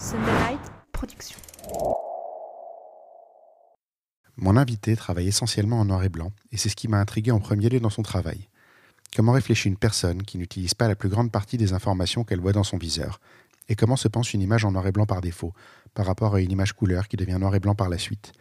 Sunderlight 0.00 0.60
Production. 0.92 1.36
Mon 4.38 4.56
invité 4.56 4.96
travaille 4.96 5.28
essentiellement 5.28 5.78
en 5.78 5.84
noir 5.84 6.02
et 6.04 6.08
blanc, 6.08 6.32
et 6.52 6.56
c'est 6.56 6.70
ce 6.70 6.76
qui 6.76 6.88
m'a 6.88 7.00
intrigué 7.00 7.32
en 7.32 7.38
premier 7.38 7.68
lieu 7.68 7.80
dans 7.80 7.90
son 7.90 8.00
travail. 8.00 8.48
Comment 9.14 9.32
réfléchit 9.32 9.68
une 9.68 9.76
personne 9.76 10.22
qui 10.22 10.38
n'utilise 10.38 10.72
pas 10.72 10.88
la 10.88 10.94
plus 10.94 11.10
grande 11.10 11.30
partie 11.30 11.58
des 11.58 11.74
informations 11.74 12.24
qu'elle 12.24 12.40
voit 12.40 12.52
dans 12.52 12.64
son 12.64 12.78
viseur? 12.78 13.20
Et 13.68 13.76
comment 13.76 13.96
se 13.96 14.08
pense 14.08 14.32
une 14.32 14.40
image 14.40 14.64
en 14.64 14.72
noir 14.72 14.86
et 14.86 14.92
blanc 14.92 15.04
par 15.04 15.20
défaut, 15.20 15.52
par 15.92 16.06
rapport 16.06 16.34
à 16.34 16.40
une 16.40 16.50
image 16.50 16.72
couleur 16.72 17.06
qui 17.06 17.18
devient 17.18 17.36
noir 17.38 17.54
et 17.54 17.60
blanc 17.60 17.74
par 17.74 17.90
la 17.90 17.98
suite? 17.98 18.32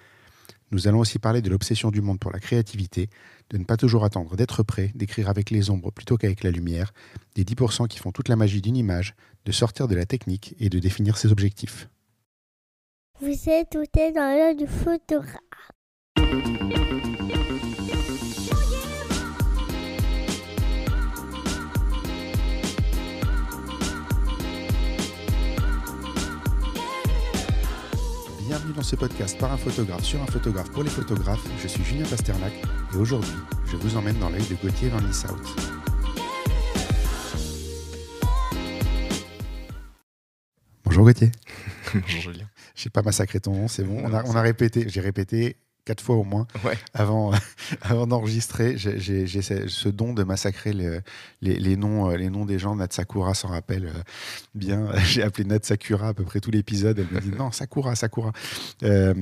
Nous 0.71 0.87
allons 0.87 0.99
aussi 0.99 1.19
parler 1.19 1.41
de 1.41 1.49
l'obsession 1.49 1.89
du 1.89 2.01
monde 2.01 2.19
pour 2.19 2.31
la 2.31 2.39
créativité, 2.39 3.09
de 3.49 3.57
ne 3.57 3.63
pas 3.63 3.77
toujours 3.77 4.05
attendre 4.05 4.35
d'être 4.35 4.63
prêt, 4.63 4.91
d'écrire 4.95 5.29
avec 5.29 5.49
les 5.49 5.69
ombres 5.69 5.91
plutôt 5.91 6.17
qu'avec 6.17 6.43
la 6.43 6.51
lumière, 6.51 6.93
des 7.35 7.43
10% 7.43 7.87
qui 7.87 7.99
font 7.99 8.11
toute 8.11 8.29
la 8.29 8.35
magie 8.35 8.61
d'une 8.61 8.77
image, 8.77 9.15
de 9.45 9.51
sortir 9.51 9.87
de 9.87 9.95
la 9.95 10.05
technique 10.05 10.55
et 10.59 10.69
de 10.69 10.79
définir 10.79 11.17
ses 11.17 11.31
objectifs. 11.31 11.89
Vous 13.19 13.49
êtes 13.49 13.69
tout 13.71 13.83
dans 13.95 14.37
l'œil 14.37 14.55
du 14.55 14.67
photographe. 14.67 15.39
Bienvenue 28.69 28.83
dans 28.83 28.87
ce 28.87 28.95
podcast 28.97 29.39
par 29.39 29.51
un 29.51 29.57
photographe 29.57 30.03
sur 30.03 30.21
un 30.21 30.27
photographe 30.27 30.69
pour 30.69 30.83
les 30.83 30.91
photographes. 30.91 31.43
Je 31.59 31.67
suis 31.67 31.83
Julien 31.83 32.05
Pasternak 32.05 32.53
et 32.93 32.97
aujourd'hui, 32.97 33.31
je 33.65 33.75
vous 33.77 33.97
emmène 33.97 34.19
dans 34.19 34.29
l'œil 34.29 34.45
de 34.47 34.53
Gauthier 34.53 34.89
Van 34.89 34.99
Lieshout. 34.99 35.41
Bonjour 40.83 41.03
Gauthier. 41.03 41.31
Bonjour 41.95 42.21
Julien. 42.21 42.47
Je 42.75 42.85
n'ai 42.85 42.91
pas 42.91 43.01
massacré 43.01 43.39
ton 43.39 43.53
nom, 43.53 43.67
c'est 43.67 43.83
bon. 43.83 44.03
On 44.03 44.13
a, 44.13 44.23
on 44.25 44.35
a 44.35 44.41
répété, 44.41 44.87
j'ai 44.87 45.01
répété 45.01 45.57
quatre 45.85 46.01
fois 46.03 46.15
au 46.15 46.23
moins 46.23 46.45
Ouais. 46.63 46.77
avant, 46.93 47.31
avant 47.81 48.05
d'enregistrer. 48.07 48.77
J'ai 48.77 49.27
ce 49.27 49.89
don 49.89 50.13
de 50.13 50.23
massacrer 50.23 50.73
le- 50.73 51.01
les, 51.41 51.55
les 51.57 51.75
noms, 51.77 52.09
euh, 52.11 52.15
les 52.17 52.29
noms 52.29 52.45
des 52.45 52.59
gens. 52.59 52.75
Nat 52.75 52.87
Sakura 52.91 53.33
s'en 53.33 53.47
rappelle 53.49 53.87
euh, 53.87 54.01
bien. 54.55 54.87
J'ai 55.05 55.23
appelé 55.23 55.45
Nat 55.47 55.59
Sakura 55.63 56.09
à 56.09 56.13
peu 56.13 56.23
près 56.23 56.39
tout 56.39 56.51
l'épisode. 56.51 56.99
Elle 56.99 57.15
me 57.15 57.21
dit 57.21 57.35
non, 57.37 57.51
Sakura, 57.51 57.95
Sakura. 57.95 58.31
Euh, 58.83 59.13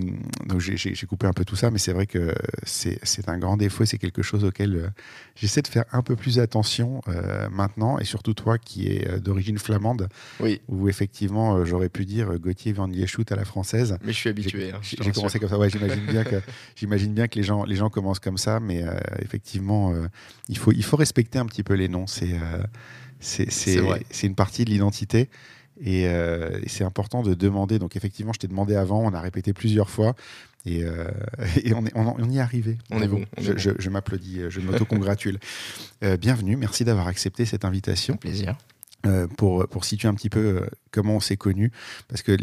donc 0.46 0.60
j'ai- 0.60 0.94
coupé 1.08 1.26
un 1.28 1.34
peu 1.34 1.46
tout 1.46 1.56
ça, 1.56 1.72
mais 1.72 1.80
c'est 1.80 1.94
vrai 1.94 2.06
que 2.06 2.34
c'est 2.64 3.30
un 3.30 3.38
grand 3.38 3.56
défaut 3.56 3.84
et 3.84 3.86
c'est 3.86 3.98
quelque 3.98 4.22
chose 4.22 4.44
auquel 4.44 4.92
j'essaie 5.36 5.62
de 5.62 5.68
faire 5.68 5.86
un 5.94 6.02
peu 6.02 6.16
plus 6.18 6.40
attention 6.40 7.02
euh, 7.08 7.48
maintenant. 7.50 7.98
Et 8.00 8.04
surtout 8.04 8.34
toi 8.34 8.58
qui 8.58 8.88
es 8.88 9.20
d'origine 9.20 9.58
flamande, 9.58 10.10
Oui, 10.42 10.60
où 10.68 10.90
effectivement 10.90 11.64
j'aurais 11.64 11.88
pu 11.90 12.06
dire 12.06 12.38
Gauthier 12.40 12.74
Van 12.74 12.88
Lieshout 12.88 13.24
à 13.32 13.36
la 13.36 13.46
française. 13.46 13.98
mais 14.04 14.12
je 14.12 14.18
suis 14.18 14.30
habitué. 14.30 14.72
hein, 14.72 14.80
J'ai 14.82 14.98
rassure. 14.98 15.14
commencé 15.14 15.40
comme 15.40 15.50
ça. 15.50 15.58
Ouais, 15.58 15.70
j'imagine 15.70 16.06
bien 16.08 16.24
que 16.26 16.42
j'imagine 16.76 17.14
bien 17.14 17.28
que 17.28 17.36
les 17.38 17.44
gens 17.44 17.64
les 17.66 17.76
gens 17.76 17.90
commencent 17.90 18.20
comme 18.20 18.38
ça, 18.38 18.60
mais 18.60 18.84
euh, 18.84 18.92
effectivement, 19.20 19.94
euh, 19.94 20.08
il 20.50 20.58
faut 20.58 20.72
il 20.72 20.84
faut 20.84 20.98
respecter 20.98 21.40
un 21.40 21.46
petit 21.46 21.64
peu 21.64 21.74
les 21.74 21.88
noms. 21.88 22.08
C'est 22.08 22.34
euh, 22.34 22.64
c'est 23.20 24.28
une 24.28 24.36
partie 24.36 24.66
de 24.66 24.70
l'identité. 24.70 25.30
Et, 25.80 26.08
euh, 26.08 26.60
et 26.64 26.70
c'est 26.70 26.84
important 26.84 27.22
de 27.22 27.36
demander. 27.36 27.78
Donc 27.78 27.96
effectivement, 27.96 28.34
je 28.34 28.40
t'ai 28.40 28.48
demandé 28.48 28.76
avant, 28.76 29.00
on 29.04 29.14
a 29.14 29.22
répété 29.22 29.54
plusieurs 29.54 29.92
fois, 29.92 30.16
et, 30.66 30.84
euh, 30.84 31.06
et 31.64 31.72
on, 31.76 31.86
est, 31.86 31.92
on, 31.96 32.16
on 32.18 32.30
y 32.32 32.38
est 32.38 32.42
arrivé. 32.42 32.80
On 32.90 33.00
est 33.00 33.08
bon, 33.08 33.24
on 33.38 33.42
est 33.42 33.46
Je, 33.46 33.52
bon. 33.52 33.58
je- 33.60 33.70
je 33.78 33.90
m'applaudis, 33.92 34.42
je 34.50 34.60
m'auto-congratule. 34.60 35.38
Euh, 36.04 36.18
bienvenue, 36.18 36.56
merci 36.56 36.84
d'avoir 36.84 37.06
accepté 37.08 37.46
cette 37.46 37.64
invitation. 37.64 38.18
Plaisir. 38.18 38.58
Euh, 39.06 39.28
pour, 39.28 39.68
pour 39.68 39.86
situer 39.86 40.08
un 40.08 40.16
petit 40.16 40.30
peu 40.30 40.40
euh, 40.40 40.68
comment 40.92 41.18
on 41.18 41.20
s'est 41.20 41.38
connus, 41.38 41.72
parce 42.08 42.24
que 42.24 42.36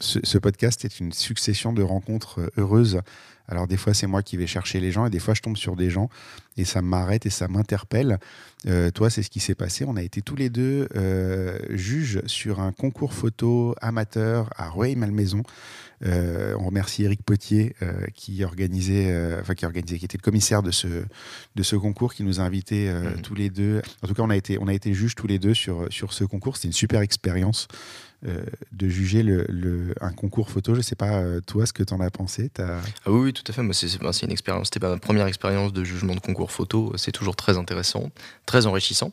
ce 0.00 0.38
podcast 0.38 0.84
est 0.84 0.98
une 0.98 1.12
succession 1.12 1.72
de 1.72 1.82
rencontres 1.84 2.40
euh, 2.40 2.50
heureuses. 2.58 3.00
Alors 3.46 3.68
des 3.68 3.76
fois 3.76 3.94
c'est 3.94 4.08
moi 4.08 4.24
qui 4.24 4.36
vais 4.36 4.48
chercher 4.48 4.80
les 4.80 4.90
gens 4.90 5.06
et 5.06 5.10
des 5.10 5.20
fois 5.20 5.34
je 5.34 5.40
tombe 5.40 5.56
sur 5.56 5.76
des 5.76 5.88
gens 5.88 6.10
et 6.56 6.64
ça 6.64 6.82
m'arrête 6.82 7.26
et 7.26 7.30
ça 7.30 7.48
m'interpelle. 7.48 8.18
Euh, 8.68 8.90
toi 8.90 9.10
c'est 9.10 9.22
ce 9.22 9.30
qui 9.30 9.40
s'est 9.40 9.54
passé. 9.54 9.84
On 9.86 9.96
a 9.96 10.02
été 10.02 10.22
tous 10.22 10.36
les 10.36 10.50
deux 10.50 10.88
euh, 10.96 11.58
juges 11.70 12.20
sur 12.26 12.60
un 12.60 12.72
concours 12.72 13.12
photo 13.12 13.74
amateur 13.80 14.50
à 14.56 14.68
Rueil-Malmaison. 14.68 15.42
Euh, 16.04 16.56
on 16.58 16.66
remercie 16.66 17.04
Eric 17.04 17.22
Potier 17.22 17.74
qui 18.14 18.42
organisait, 18.44 19.38
enfin 19.40 19.54
qui 19.54 19.64
organisait, 19.66 19.98
qui 19.98 20.04
était 20.04 20.18
le 20.18 20.22
commissaire 20.22 20.62
de 20.62 20.70
ce 20.70 20.88
de 21.54 21.62
ce 21.62 21.76
concours, 21.76 22.12
qui 22.14 22.24
nous 22.24 22.40
a 22.40 22.42
invités 22.42 22.90
Mhm. 22.92 23.22
tous 23.22 23.34
les 23.34 23.50
deux. 23.50 23.82
En 24.02 24.08
tout 24.08 24.14
cas, 24.14 24.22
on 24.22 24.30
a 24.30 24.36
été 24.36 24.58
on 24.60 24.66
a 24.66 24.74
été 24.74 24.92
juges 24.94 25.14
tous 25.14 25.26
les 25.28 25.38
deux 25.38 25.54
sur 25.54 25.86
sur 25.90 26.12
ce 26.12 26.24
concours. 26.24 26.56
C'était 26.56 26.68
une 26.68 26.72
super 26.72 27.00
expérience 27.02 27.68
euh, 28.26 28.44
de 28.72 28.88
juger 28.88 29.22
le, 29.22 29.44
le- 29.48 29.94
un 30.00 30.12
concours 30.12 30.48
photo. 30.50 30.74
Je 30.74 30.80
sais 30.80 30.94
pas 30.96 31.14
euh, 31.16 31.40
toi 31.40 31.66
ce 31.66 31.72
que 31.72 31.82
tu 31.82 31.92
en 31.92 32.00
as 32.00 32.10
pensé. 32.10 32.48
T'as- 32.50 32.78
Ah 33.04 33.10
oui, 33.10 33.20
oui, 33.20 33.32
tout 33.32 33.42
à 33.48 33.52
fait. 33.52 33.62
C'est 33.72 33.98
ben, 34.00 34.10
une 34.22 34.30
expérience. 34.30 34.68
C'était 34.72 34.86
ma 34.86 34.96
première 34.98 35.26
expérience 35.26 35.72
de 35.72 35.82
jugement 35.84 36.14
de 36.14 36.20
concours 36.20 36.52
photo. 36.52 36.92
C'est 36.96 37.12
toujours 37.12 37.36
très 37.36 37.58
intéressant, 37.58 38.10
très 38.46 38.66
enrichissant. 38.66 39.12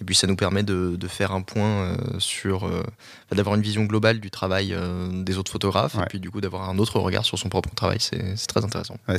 Et 0.00 0.04
puis, 0.04 0.14
ça 0.14 0.26
nous 0.26 0.36
permet 0.36 0.62
de, 0.62 0.96
de 0.96 1.08
faire 1.08 1.32
un 1.32 1.42
point 1.42 1.68
euh, 1.68 1.96
sur, 2.18 2.64
euh, 2.66 2.80
enfin, 3.26 3.36
d'avoir 3.36 3.54
une 3.56 3.62
vision 3.62 3.84
globale 3.84 4.20
du 4.20 4.30
travail 4.30 4.74
des 5.12 5.36
autres 5.38 5.50
photographes, 5.52 5.94
Ouais. 5.96 6.04
et 6.04 6.06
puis 6.06 6.20
du 6.20 6.30
coup 6.30 6.40
d'avoir 6.40 6.68
un 6.70 6.78
autre 6.78 6.98
regard 7.00 7.24
sur 7.24 7.38
son 7.38 7.48
propre 7.48 7.74
travail. 7.74 7.98
C'est 8.00 8.34
très 8.46 8.64
intéressant. 8.64 8.96
Ouais, 9.08 9.16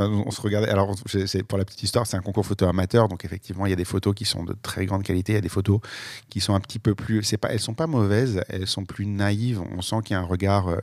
on 0.00 0.30
se 0.30 0.40
regardait. 0.40 0.68
Alors, 0.68 0.94
c'est- 1.06 1.42
pour 1.42 1.58
la 1.58 1.64
petite 1.64 1.82
histoire, 1.82 2.06
c'est 2.06 2.16
un 2.16 2.20
concours 2.22 2.46
photo 2.46 2.66
amateur, 2.66 3.08
donc 3.08 3.24
effectivement, 3.24 3.66
il 3.66 3.70
y 3.70 3.72
a 3.72 3.76
des 3.76 3.84
photos 3.84 4.14
qui 4.14 4.24
sont 4.24 4.44
de 4.44 4.54
très 4.62 4.86
grande 4.86 5.02
qualité, 5.02 5.32
il 5.32 5.34
y 5.36 5.38
a 5.38 5.42
des 5.42 5.48
photos 5.48 5.80
qui 6.28 6.40
sont 6.40 6.54
un 6.54 6.60
petit 6.60 6.78
peu 6.78 6.94
plus. 6.94 7.20
Pas, 7.40 7.48
elles 7.52 7.60
sont 7.60 7.74
pas 7.74 7.86
mauvaises, 7.86 8.42
elles 8.48 8.66
sont 8.66 8.79
plus 8.84 9.06
naïves. 9.06 9.60
On 9.76 9.82
sent 9.82 9.96
qu'il 10.04 10.14
y 10.14 10.16
a 10.16 10.20
un 10.20 10.24
regard 10.24 10.68
euh, 10.68 10.78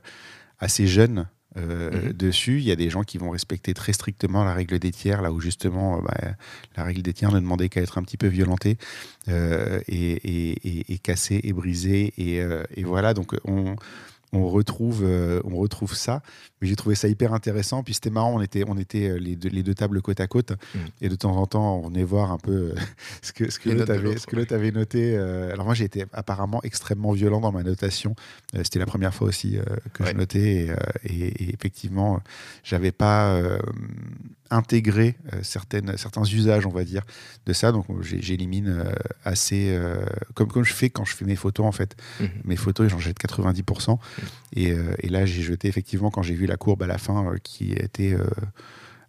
assez 0.59 0.87
jeune. 0.87 1.27
euh, 1.55 1.89
Mhm. 2.09 2.13
dessus, 2.13 2.57
il 2.59 2.65
y 2.65 2.71
a 2.71 2.75
des 2.75 2.91
gens 2.91 3.01
qui 3.03 3.17
vont 3.17 3.31
respecter 3.31 3.73
très 3.73 3.91
strictement 3.91 4.43
la 4.43 4.53
règle 4.53 4.77
des 4.77 4.91
tiers, 4.91 5.23
là 5.23 5.31
où 5.31 5.39
justement 5.41 5.97
euh, 5.97 6.01
bah, 6.01 6.13
la 6.75 6.83
règle 6.83 7.01
des 7.01 7.13
tiers 7.13 7.31
ne 7.31 7.39
demandait 7.39 7.67
qu'à 7.69 7.81
être 7.81 7.97
un 7.97 8.03
petit 8.03 8.17
peu 8.17 8.27
violentée 8.27 8.77
euh, 9.27 9.79
et, 9.87 10.11
et, 10.11 10.51
et- 10.67 10.93
et 10.93 10.97
cassée 10.99 11.39
et 11.43 11.53
brisée. 11.53 12.13
Et, 12.19 12.43
et 12.75 12.83
voilà, 12.83 13.15
donc 13.15 13.33
on, 13.45 13.75
on, 14.33 14.47
retrouve, 14.49 15.01
euh, 15.03 15.41
on 15.45 15.55
retrouve 15.57 15.95
ça. 15.95 16.21
Mais 16.61 16.67
j'ai 16.67 16.75
trouvé 16.75 16.95
ça 16.95 17.07
hyper 17.07 17.33
intéressant. 17.33 17.83
Puis 17.83 17.93
c'était 17.93 18.09
marrant, 18.09 18.33
on 18.35 18.41
était, 18.41 18.63
on 18.67 18.77
était 18.77 19.09
euh, 19.09 19.17
les, 19.19 19.35
deux, 19.35 19.49
les 19.49 19.63
deux 19.63 19.73
tables 19.75 20.01
côte 20.01 20.19
à 20.19 20.27
côte. 20.27 20.51
Mhm. 20.73 20.81
Et 21.01 21.09
de 21.09 21.15
temps 21.15 21.35
en 21.37 21.45
temps, 21.45 21.77
on 21.83 21.87
venait 21.89 22.03
voir 22.03 22.31
un 22.31 22.37
peu 22.37 22.51
euh, 22.51 22.75
ce 23.21 23.31
que, 23.31 23.49
ce 23.51 23.59
que 23.59 23.69
l'autre 23.69 24.53
avait, 24.53 24.71
noté. 24.71 25.17
alors 25.17 25.65
moi, 25.65 25.73
j'ai 25.75 25.85
été 25.85 26.05
apparemment 26.13 26.61
extrêmement 26.63 27.11
violent 27.11 27.39
dans 27.41 27.51
ma 27.51 27.63
notation. 27.63 28.15
C'était 28.63 28.79
la 28.79 28.85
première 28.85 29.13
fois 29.13 29.27
aussi 29.27 29.57
que 29.93 30.05
je 30.05 30.13
notais. 30.13 30.67
Et, 31.03 31.13
et- 31.13 31.43
et 31.43 31.53
effectivement, 31.53 32.19
j'avais 32.63 32.91
pas 32.91 33.39
euh, 34.51 34.55
intégré 34.55 35.15
euh, 35.33 35.39
certaines, 35.43 35.97
certains 35.97 36.23
usages, 36.23 36.65
on 36.65 36.71
va 36.71 36.83
dire, 36.83 37.03
de 37.45 37.53
ça. 37.53 37.71
Donc 37.71 37.85
j'ai- 38.01 38.21
j'élimine 38.21 38.67
euh, 38.69 38.91
assez, 39.25 39.69
euh, 39.69 40.05
comme, 40.33 40.47
comme 40.47 40.63
je 40.63 40.73
fais 40.73 40.89
quand 40.89 41.05
je 41.05 41.15
fais 41.15 41.25
mes 41.25 41.35
photos 41.35 41.65
en 41.65 41.71
fait. 41.71 41.95
Mhm. 42.19 42.29
Mes 42.45 42.55
photos, 42.55 42.89
j'en 42.89 42.99
jette 42.99 43.17
90%. 43.19 43.99
Et, 44.53 44.71
euh, 44.71 44.93
et 44.99 45.09
là, 45.09 45.25
j'ai 45.25 45.41
jeté 45.41 45.67
effectivement 45.67 46.09
quand 46.11 46.21
j'ai 46.23 46.35
vu 46.35 46.45
la 46.45 46.57
courbe 46.57 46.83
à 46.83 46.87
la 46.87 46.97
fin 46.97 47.25
euh, 47.33 47.37
qui 47.43 47.71
était 47.73 48.13
euh, 48.13 48.25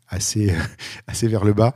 assez, 0.08 0.52
assez 1.06 1.28
vers 1.28 1.44
le 1.44 1.52
bas. 1.52 1.74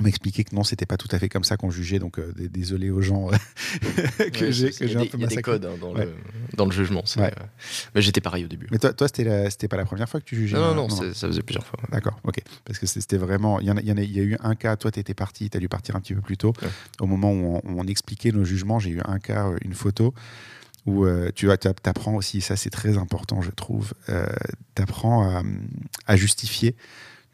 On 0.00 0.02
m'a 0.02 0.08
expliqué 0.08 0.42
que 0.42 0.54
non, 0.56 0.64
c'était 0.64 0.86
pas 0.86 0.96
tout 0.96 1.06
à 1.12 1.18
fait 1.20 1.28
comme 1.28 1.44
ça 1.44 1.56
qu'on 1.56 1.70
jugeait, 1.70 2.00
donc 2.00 2.18
euh, 2.18 2.32
désolé 2.36 2.90
aux 2.90 3.00
gens 3.00 3.30
euh, 3.30 3.36
que 4.32 4.46
Ouais, 4.46 4.52
j'ai 4.52 4.66
un 4.96 5.02
des- 5.02 5.08
peu 5.08 5.18
Il 5.18 5.20
y 5.20 5.24
a 5.24 5.28
des 5.28 5.36
massacré. 5.36 5.42
codes 5.42 5.66
hein, 5.66 5.76
dans, 5.80 5.94
Ouais. 5.94 6.06
le, 6.06 6.14
dans 6.56 6.64
le 6.66 6.72
jugement. 6.72 7.04
Ouais. 7.16 7.26
euh, 7.38 7.44
Mais 7.94 8.02
j'étais 8.02 8.20
pareil 8.20 8.44
au 8.44 8.48
début. 8.48 8.66
Mais 8.72 8.78
toi, 8.78 8.92
toi 8.92 9.06
c'était 9.06 9.68
pas 9.68 9.76
la 9.76 9.84
première 9.84 10.08
fois 10.08 10.18
que 10.20 10.24
tu 10.24 10.34
jugeais 10.34 10.56
Non, 10.56 10.74
non, 10.74 10.88
non, 10.88 11.12
ça 11.12 11.28
faisait 11.28 11.42
plusieurs 11.42 11.64
fois. 11.66 11.78
D'accord, 11.92 12.18
ok. 12.24 12.40
Parce 12.64 12.80
que 12.80 12.86
c'était 12.86 13.18
vraiment. 13.18 13.60
Il 13.60 13.66
y, 13.66 13.70
en 13.70 13.76
a, 13.76 13.80
il 13.80 13.86
y 13.88 13.92
en 13.92 13.96
a- 13.96 14.02
il 14.02 14.10
y 14.10 14.18
a 14.18 14.24
eu 14.24 14.36
un 14.42 14.56
cas, 14.56 14.76
toi, 14.76 14.90
tu 14.90 14.98
étais 14.98 15.14
parti, 15.14 15.48
tu 15.48 15.56
as 15.56 15.60
dû 15.60 15.68
partir 15.68 15.94
un 15.94 16.00
petit 16.00 16.14
peu 16.14 16.20
plus 16.22 16.36
tôt. 16.38 16.52
Au 17.00 17.06
moment 17.06 17.30
où 17.30 17.60
on, 17.64 17.70
où 17.70 17.80
on 17.80 17.86
expliquait 17.86 18.32
nos 18.32 18.44
jugements, 18.44 18.80
j'ai 18.80 18.90
eu 18.90 19.00
un 19.04 19.20
cas, 19.20 19.46
euh, 19.46 19.56
une 19.64 19.74
photo, 19.74 20.12
où 20.86 21.04
euh, 21.06 21.30
tu 21.36 21.48
apprends 21.50 22.14
aussi, 22.16 22.40
ça 22.40 22.56
c'est 22.56 22.70
très 22.70 22.98
important, 22.98 23.42
je 23.42 23.50
trouve, 23.52 23.94
tu 24.08 24.82
apprends 24.82 25.22
à, 25.38 25.42
à 26.08 26.16
justifier 26.16 26.74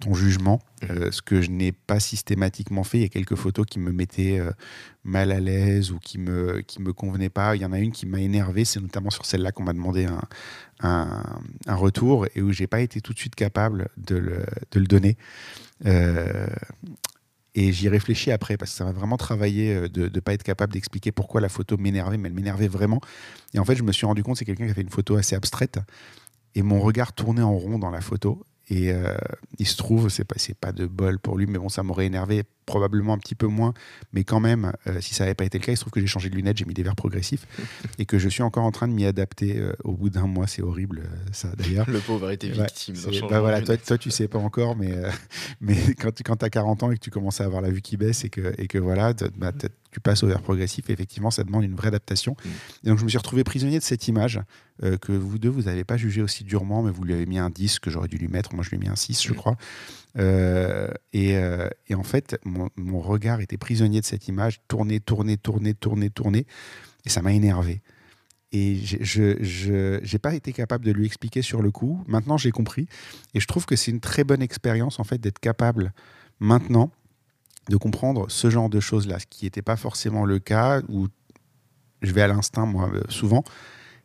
ton 0.01 0.15
jugement, 0.15 0.61
euh, 0.89 1.11
ce 1.13 1.23
que 1.23 1.41
je 1.41 1.51
n'ai 1.51 1.73
pas 1.73 2.01
systématiquement 2.01 2.83
fait. 2.83 2.99
Il 2.99 3.03
y 3.03 3.05
a 3.05 3.09
quelques 3.09 3.37
photos 3.37 3.67
qui 3.67 3.79
me 3.79 3.93
mettaient 3.93 4.39
euh, 4.39 4.51
mal 5.05 5.31
à 5.31 5.41
l'aise 5.41 5.93
ou 5.93 5.99
qui 5.99 6.19
me, 6.19 6.61
qui 6.63 6.83
me 6.83 6.93
convenaient 6.93 7.31
pas. 7.31 7.55
Il 7.55 7.63
y 7.63 7.65
en 7.65 7.73
a 7.73 7.79
une 7.79 7.93
qui 7.93 8.07
m'a 8.07 8.21
énervé, 8.21 8.65
c'est 8.65 8.81
notamment 8.81 9.11
sur 9.11 9.27
celle-là 9.27 9.53
qu'on 9.53 9.63
m'a 9.63 9.73
demandé 9.73 10.07
un, 10.07 10.23
un, 11.67 11.75
retour 11.75 12.27
et 12.35 12.43
où 12.43 12.51
j'ai 12.51 12.67
pas 12.67 12.81
été 12.81 13.01
tout 13.01 13.13
de 13.13 13.19
suite 13.19 13.35
capable 13.35 13.89
de 13.97 14.17
le, 14.17 14.45
de 14.73 14.81
le 14.81 14.87
donner. 14.87 15.17
Euh, 15.87 16.47
et 17.55 17.73
j'y 17.73 17.89
réfléchis 17.89 18.31
après 18.31 18.57
parce 18.57 18.71
que 18.71 18.77
ça 18.77 18.85
m'a 18.85 18.93
vraiment 18.93 19.17
travaillé 19.17 19.89
de 19.89 20.09
ne 20.09 20.21
pas 20.21 20.33
être 20.33 20.45
capable 20.45 20.73
d'expliquer 20.73 21.13
pourquoi 21.13 21.41
la 21.41 21.49
photo 21.49 21.77
m'énervait, 21.77 22.17
mais 22.17 22.29
elle 22.29 22.35
m'énervait 22.35 22.69
vraiment. 22.69 23.01
Et 23.55 23.59
en 23.59 23.65
fait, 23.65 23.77
je 23.77 23.83
me 23.83 23.93
suis 23.93 24.07
rendu 24.07 24.23
compte, 24.23 24.37
c'est 24.37 24.45
quelqu'un 24.45 24.67
qui 24.67 24.71
a 24.71 24.75
fait 24.75 24.83
une 24.83 24.89
photo 24.89 25.17
assez 25.17 25.35
abstraite 25.35 25.81
et 26.55 26.63
mon 26.63 26.81
regard 26.81 27.13
tournait 27.13 27.43
en 27.43 27.57
rond 27.57 27.79
dans 27.79 27.91
la 27.91 28.01
photo. 28.01 28.45
Et 28.71 28.93
il 29.59 29.67
se 29.67 29.77
trouve, 29.77 30.09
c'est 30.09 30.25
pas, 30.25 30.37
pas 30.61 30.73
de 30.73 30.87
bol 30.87 31.19
pour 31.19 31.37
lui, 31.37 31.47
mais 31.47 31.59
bon, 31.59 31.69
ça 31.69 31.83
m'aurait 31.83 32.07
énervé 32.07 32.45
probablement 32.67 33.15
un 33.15 33.19
petit 33.19 33.35
peu 33.35 33.49
moins, 33.49 33.75
mais 34.13 34.23
quand 34.23 34.39
même, 34.39 34.73
si 35.01 35.13
ça 35.13 35.25
n'avait 35.25 35.35
pas 35.35 35.45
été 35.45 35.59
le 35.59 35.65
cas, 35.65 35.73
il 35.73 35.77
se 35.77 35.81
trouve 35.81 35.93
que 35.93 36.01
j'ai 36.01 36.07
changé 36.07 36.31
de 36.31 36.37
lunettes, 36.37 36.59
j'ai 36.59 36.65
mis 36.65 36.75
des 36.75 36.85
verres 36.85 36.95
progressifs 36.95 37.49
et 37.99 38.07
que 38.07 38.19
je 38.19 38.29
suis 38.29 38.45
encore 38.45 38.63
en 38.63 38.71
train 38.71 38.87
de 38.87 38.93
m'y 38.93 39.05
adapter 39.05 39.61
au 39.83 39.93
bout 39.93 40.09
d'un 40.09 40.29
mois. 40.29 40.47
C'est 40.47 40.63
horrible, 40.63 41.03
ça 41.33 41.49
d'ailleurs. 41.57 41.91
Le 41.91 41.99
pauvre 41.99 42.29
a 42.29 42.33
été 42.33 42.49
victime. 42.49 42.95
bah 43.29 43.41
voilà, 43.41 43.61
toi, 43.61 43.77
toi, 43.77 43.99
tu 43.99 44.11
sais 44.13 44.29
pas 44.29 44.39
encore, 44.39 44.77
mais, 44.77 44.95
mais 45.61 45.77
quand, 45.99 46.17
quand 46.25 46.37
tu 46.37 46.45
as 46.45 46.51
40 46.51 46.85
ans 46.85 46.91
et 46.93 46.95
que 46.95 47.01
tu 47.01 47.11
commences 47.11 47.41
à 47.41 47.45
avoir 47.45 47.63
la 47.63 47.71
vue 47.71 47.83
qui 47.83 47.97
baisse 47.97 48.25
et 48.25 48.31
que, 48.31 48.55
et 48.57 48.69
que 48.69 48.79
voilà, 48.79 49.13
bah, 49.37 49.53
tu 49.91 50.01
passes 50.01 50.23
au 50.23 50.27
verre 50.27 50.43
progressif, 50.43 50.89
et 50.89 50.93
effectivement, 50.93 51.31
ça 51.31 51.45
demande 51.45 51.65
une 51.65 51.75
vraie 51.75 51.89
adaptation. 51.89 52.37
Mm. 52.45 52.49
Et 52.85 52.89
donc, 52.89 52.99
je 52.99 53.05
me 53.05 53.09
suis 53.09 53.19
retrouvé 53.19 53.45
prisonnier 53.45 53.79
de 53.79 53.85
cette 53.85 54.07
image 54.09 54.41
euh, 54.83 54.97
que 54.97 55.13
vous 55.13 55.39
deux, 55.39 55.49
vous 55.49 55.63
n'avez 55.63 55.85
pas 55.85 55.97
jugé 55.97 56.23
aussi 56.23 56.45
durement, 56.45 56.83
mais 56.83 56.91
vous 56.91 57.05
lui 57.05 57.13
avez 57.13 57.27
mis 57.27 57.39
un 57.39 57.51
10 57.51 57.79
que 57.79 57.91
j'aurais 57.91 58.09
dû 58.09 58.17
lui 58.17 58.29
mettre. 58.29 58.55
Moi, 58.55 58.65
je 58.65 58.71
lui 58.71 58.77
ai 58.77 58.81
mis 58.81 58.89
un 58.89 58.97
6, 58.97 59.23
je 59.23 59.33
mm. 59.33 59.37
crois. 59.37 59.57
Euh, 60.19 60.89
et, 61.13 61.37
euh, 61.37 61.69
et, 61.89 61.95
en 61.95 62.03
fait, 62.03 62.39
mon, 62.45 63.01
regard 63.01 63.41
était 63.41 63.59
prisonnier 63.59 64.01
de 64.01 64.07
cette 64.07 64.29
image, 64.29 64.61
tourner, 64.69 65.01
tourner, 65.01 65.37
tourner, 65.37 65.75
tourner, 65.75 66.11
tourner. 66.11 66.47
Et 67.05 67.09
ça 67.09 67.23
m'a 67.23 67.33
énervé. 67.33 67.83
Et 68.53 68.81
je 68.83 70.01
n'ai 70.01 70.19
pas 70.19 70.35
été 70.35 70.53
capable 70.53 70.85
de 70.85 70.91
lui 70.91 71.07
expliquer 71.07 71.41
sur 71.41 71.63
le 71.63 71.71
coup. 71.71 72.03
Maintenant, 72.09 72.37
j'ai 72.37 72.51
compris. 72.51 72.89
Et 73.35 73.41
je 73.41 73.47
trouve 73.47 73.65
que 73.65 73.77
c'est 73.77 73.93
une 73.93 74.01
très 74.01 74.25
bonne 74.25 74.43
expérience, 74.43 74.99
en 74.99 75.05
fait, 75.05 75.19
d'être 75.19 75.39
capable, 75.39 75.93
maintenant, 76.41 76.91
de 77.71 77.77
comprendre 77.77 78.27
ce 78.29 78.51
genre 78.51 78.69
de 78.69 78.81
choses-là, 78.81 79.19
ce 79.21 79.27
qui 79.27 79.47
n'était 79.47 79.63
pas 79.63 79.77
forcément 79.77 80.27
le 80.27 80.39
cas, 80.39 80.83
où 80.89 81.07
je 82.03 82.13
vais 82.13 82.21
à 82.21 82.27
l'instinct, 82.27 82.67
moi, 82.67 82.91
euh, 82.93 83.01
souvent. 83.09 83.45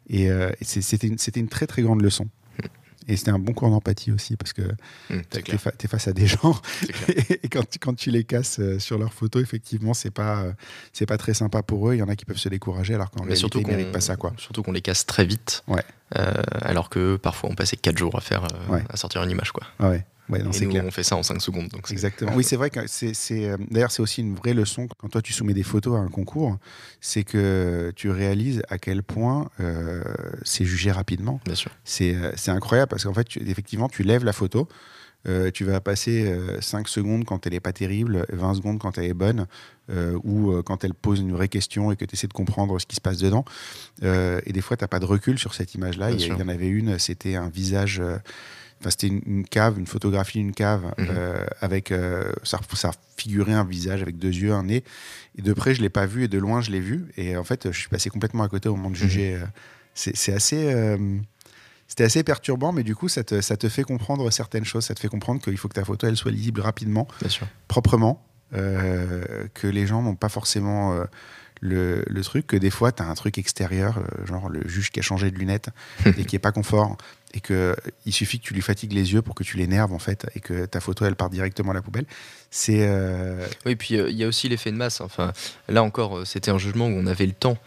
Et, 0.08 0.30
euh, 0.30 0.52
c'était 0.62 1.08
une, 1.08 1.18
une, 1.36 1.50
très, 1.50 1.68
très 1.68 1.82
grande 1.82 2.02
leçon. 2.02 2.26
Hmm. 2.60 2.68
Et 3.08 3.18
c'était 3.18 3.32
un 3.32 3.40
bon 3.40 3.54
cours 3.54 3.72
d'empathie 3.72 4.12
aussi, 4.12 4.38
parce 4.38 4.54
que 4.54 4.62
hmm, 5.10 5.22
tu 5.32 5.52
es, 5.52 5.88
face 5.88 6.08
à 6.08 6.14
des 6.14 6.28
gens, 6.28 6.62
et, 7.08 7.50
quand, 7.50 7.68
tu, 7.68 7.80
quand 7.80 7.96
tu 7.96 8.12
les 8.12 8.24
casses 8.24 8.60
euh, 8.60 8.78
sur 8.78 9.00
leurs 9.00 9.14
photos, 9.14 9.42
effectivement, 9.42 9.96
c'est 9.96 10.12
pas, 10.12 10.46
c'est 10.94 11.08
pas 11.08 11.18
très 11.18 11.34
sympa 11.34 11.64
pour 11.64 11.90
eux. 11.90 11.96
Il 11.96 11.98
y 11.98 12.04
en 12.04 12.10
a 12.10 12.16
qui 12.16 12.26
peuvent 12.26 12.38
se 12.38 12.50
décourager, 12.50 12.94
alors 12.94 13.10
qu'en 13.10 13.22
réalité, 13.22 13.40
surtout 13.40 13.64
ils 13.68 13.92
pas 13.92 14.02
ça. 14.02 14.16
Quoi. 14.16 14.32
Surtout 14.38 14.62
qu'on 14.62 14.74
les 14.74 14.82
casse 14.82 15.08
très 15.08 15.26
vite, 15.26 15.64
ouais. 15.68 15.84
alors 16.12 16.90
que 16.90 17.16
parfois 17.16 17.50
on 17.50 17.56
passait 17.56 17.78
4 17.78 17.98
jours 17.98 18.16
à 18.16 18.22
faire, 18.22 18.46
à 18.90 18.98
sortir 18.98 19.24
une 19.24 19.32
image. 19.32 19.52
Quoi. 19.52 19.66
Ouais. 19.80 20.06
Ouais, 20.30 20.39
et 20.39 20.44
nous, 20.44 20.80
on 20.80 20.92
fait 20.92 21.04
ça 21.04 21.16
en 21.16 21.24
5 21.24 21.42
secondes. 21.42 21.68
Donc 21.69 21.92
Exactement. 21.92 22.33
Oui, 22.36 22.44
c'est 22.44 22.56
vrai 22.56 22.69
que 22.69 22.88
c'est. 22.88 23.13
Euh, 23.31 23.57
d'ailleurs, 23.69 23.92
c'est 23.92 24.01
aussi 24.01 24.22
une 24.22 24.36
vraie 24.36 24.54
leçon 24.54 24.88
quand 24.98 25.10
toi 25.10 25.22
tu 25.22 25.33
soumets 25.33 25.54
des 25.54 25.63
photos 25.63 25.98
à 25.98 26.00
un 26.00 26.07
concours, 26.07 26.57
c'est 27.00 27.24
que 27.24 27.92
tu 27.95 28.10
réalises 28.10 28.63
à 28.69 28.77
quel 28.77 29.04
point 29.04 29.50
euh, 29.60 30.04
c'est 30.44 30.66
jugé 30.66 30.92
rapidement. 30.92 31.39
Bien 31.45 31.56
sûr. 31.56 31.72
C'est 31.83 32.16
euh, 32.16 32.31
incroyable 32.48 32.89
parce 32.89 33.04
qu'en 33.04 33.13
fait, 33.13 33.25
tu, 33.25 33.39
effectivement, 33.48 33.88
tu 33.88 34.04
lèves 34.04 34.24
la 34.24 34.33
photo. 34.33 34.68
tu 35.54 35.63
vas 35.66 35.81
passer 35.81 36.31
5 36.60 36.88
secondes 36.88 37.25
quand 37.25 37.48
elle 37.48 37.54
n'est 37.54 37.60
pas 37.60 37.74
terrible, 37.74 38.25
20 38.31 38.56
secondes 38.56 38.80
quand 38.80 38.98
elle 39.00 39.06
est 39.06 39.16
bonne, 39.16 39.48
ou 40.24 40.62
quand 40.63 40.83
elle 40.83 40.94
pose 40.94 41.19
une 41.19 41.31
vraie 41.31 41.48
question 41.48 41.92
et 41.92 41.95
que 41.95 42.06
tu 42.06 42.13
essaies 42.13 42.28
de 42.28 42.33
comprendre 42.33 42.80
ce 42.80 42.86
qui 42.86 42.95
se 42.95 43.01
passe 43.01 43.18
dedans. 43.18 43.44
et 44.04 44.54
des 44.54 44.62
fois, 44.62 44.78
tu 44.78 44.83
n'as 44.83 44.88
pas 44.88 45.00
de 45.00 45.06
recul 45.06 45.39
sur 45.39 45.56
cette 45.56 45.74
image-là. 45.74 46.12
Il 46.12 46.21
y, 46.21 46.31
en 46.31 46.48
avait 46.48 46.68
une, 46.68 47.00
c'était 47.00 47.36
un 47.36 47.50
visage 47.50 48.00
c'était 48.89 49.07
une, 49.07 49.45
cave, 49.45 49.80
une 49.80 49.88
photographie 49.88 50.39
d'une 50.39 50.54
cave 50.54 50.94
mhm. 50.98 51.07
euh, 51.10 51.45
avec 51.62 51.92
euh, 51.92 52.31
ça, 52.44 52.60
ça 52.74 52.92
figurait 53.18 53.54
un 53.54 53.63
visage 53.63 54.01
avec 54.01 54.18
deux 54.18 54.33
yeux, 54.33 54.54
un 54.54 54.63
nez. 54.63 54.83
Et 55.38 55.42
de 55.42 55.54
près, 55.54 55.74
je 55.74 55.81
l'ai 55.81 55.89
pas 55.89 56.06
vu 56.06 56.24
et 56.24 56.27
de 56.27 56.38
loin, 56.38 56.62
je 56.62 56.72
l'ai 56.72 56.80
vu. 56.80 57.07
Et 57.18 57.38
en 57.38 57.44
fait, 57.44 57.72
je 57.72 57.77
suis 57.77 57.89
passé 57.89 58.10
complètement 58.10 58.44
à 58.44 58.50
côté 58.50 58.69
au 58.69 58.75
moment 58.75 58.89
de 58.89 58.95
juger. 58.95 59.36
Mhm. 59.36 59.44
Euh, 59.44 59.45
c'est 59.94 60.33
assez. 60.33 60.98
c'était 61.88 62.04
assez 62.04 62.24
perturbant, 62.24 62.74
mais 62.74 62.83
du 62.83 62.95
coup, 62.95 63.07
ça 63.07 63.24
te, 63.24 63.39
ça 63.39 63.56
te, 63.56 63.69
fait 63.69 63.83
comprendre 63.83 64.30
certaines 64.30 64.66
choses. 64.66 64.86
Ça 64.86 64.94
te 64.94 65.00
fait 65.00 65.07
comprendre 65.07 65.42
qu'il 65.42 65.57
faut 65.57 65.69
que 65.69 65.74
ta 65.74 65.86
photo 65.86 66.06
elle 66.07 66.18
soit 66.18 66.31
lisible 66.31 66.60
rapidement, 66.60 67.07
proprement, 67.69 68.25
que 68.51 69.68
les 69.68 69.88
gens 69.88 70.01
n'ont 70.01 70.16
pas 70.16 70.28
forcément 70.28 71.01
le, 71.62 72.21
truc, 72.24 72.45
que 72.48 72.57
des 72.57 72.69
fois, 72.69 72.92
tu 72.92 73.04
as 73.04 73.07
un 73.07 73.13
truc 73.13 73.38
extérieur, 73.38 74.04
genre 74.25 74.50
le 74.50 74.68
juge 74.68 74.92
qui 74.92 75.00
a 75.00 75.04
changé 75.04 75.31
de 75.31 75.38
lunettes 75.38 75.69
et 76.06 76.25
qui 76.25 76.36
est 76.36 76.39
pas 76.39 76.51
confort 76.51 76.98
et 77.36 77.42
que 77.42 77.76
il 78.06 78.14
suffit 78.14 78.40
que 78.40 78.46
tu 78.46 78.54
lui 78.54 78.62
fatigues 78.62 78.94
les 78.94 79.14
yeux 79.14 79.22
pour 79.22 79.36
que 79.36 79.44
tu 79.44 79.58
l'énerves 79.58 79.94
en 79.94 80.00
fait 80.00 80.26
et 80.36 80.40
que 80.40 80.66
ta 80.66 80.80
photo 80.80 81.06
elle 81.06 81.16
part 81.16 81.30
directement 81.30 81.72
à 81.72 81.74
la 81.74 81.82
poubelle. 81.82 82.06
C'est 82.50 82.88
euh, 82.88 83.46
oui, 83.66 83.76
puis 83.76 83.98
euh, 83.98 84.10
il 84.10 84.16
y 84.16 84.24
a 84.24 84.28
aussi 84.28 84.48
l'effet 84.48 84.72
de 84.72 84.78
masse. 84.78 85.02
Enfin, 85.02 85.34
là 85.68 85.84
encore, 85.84 86.20
euh, 86.20 86.26
c'était 86.26 86.52
un 86.52 86.58
jugement 86.58 86.88
où 86.88 86.92
on 86.92 87.06
avait 87.06 87.28
le 87.28 87.34
temps 87.34 87.58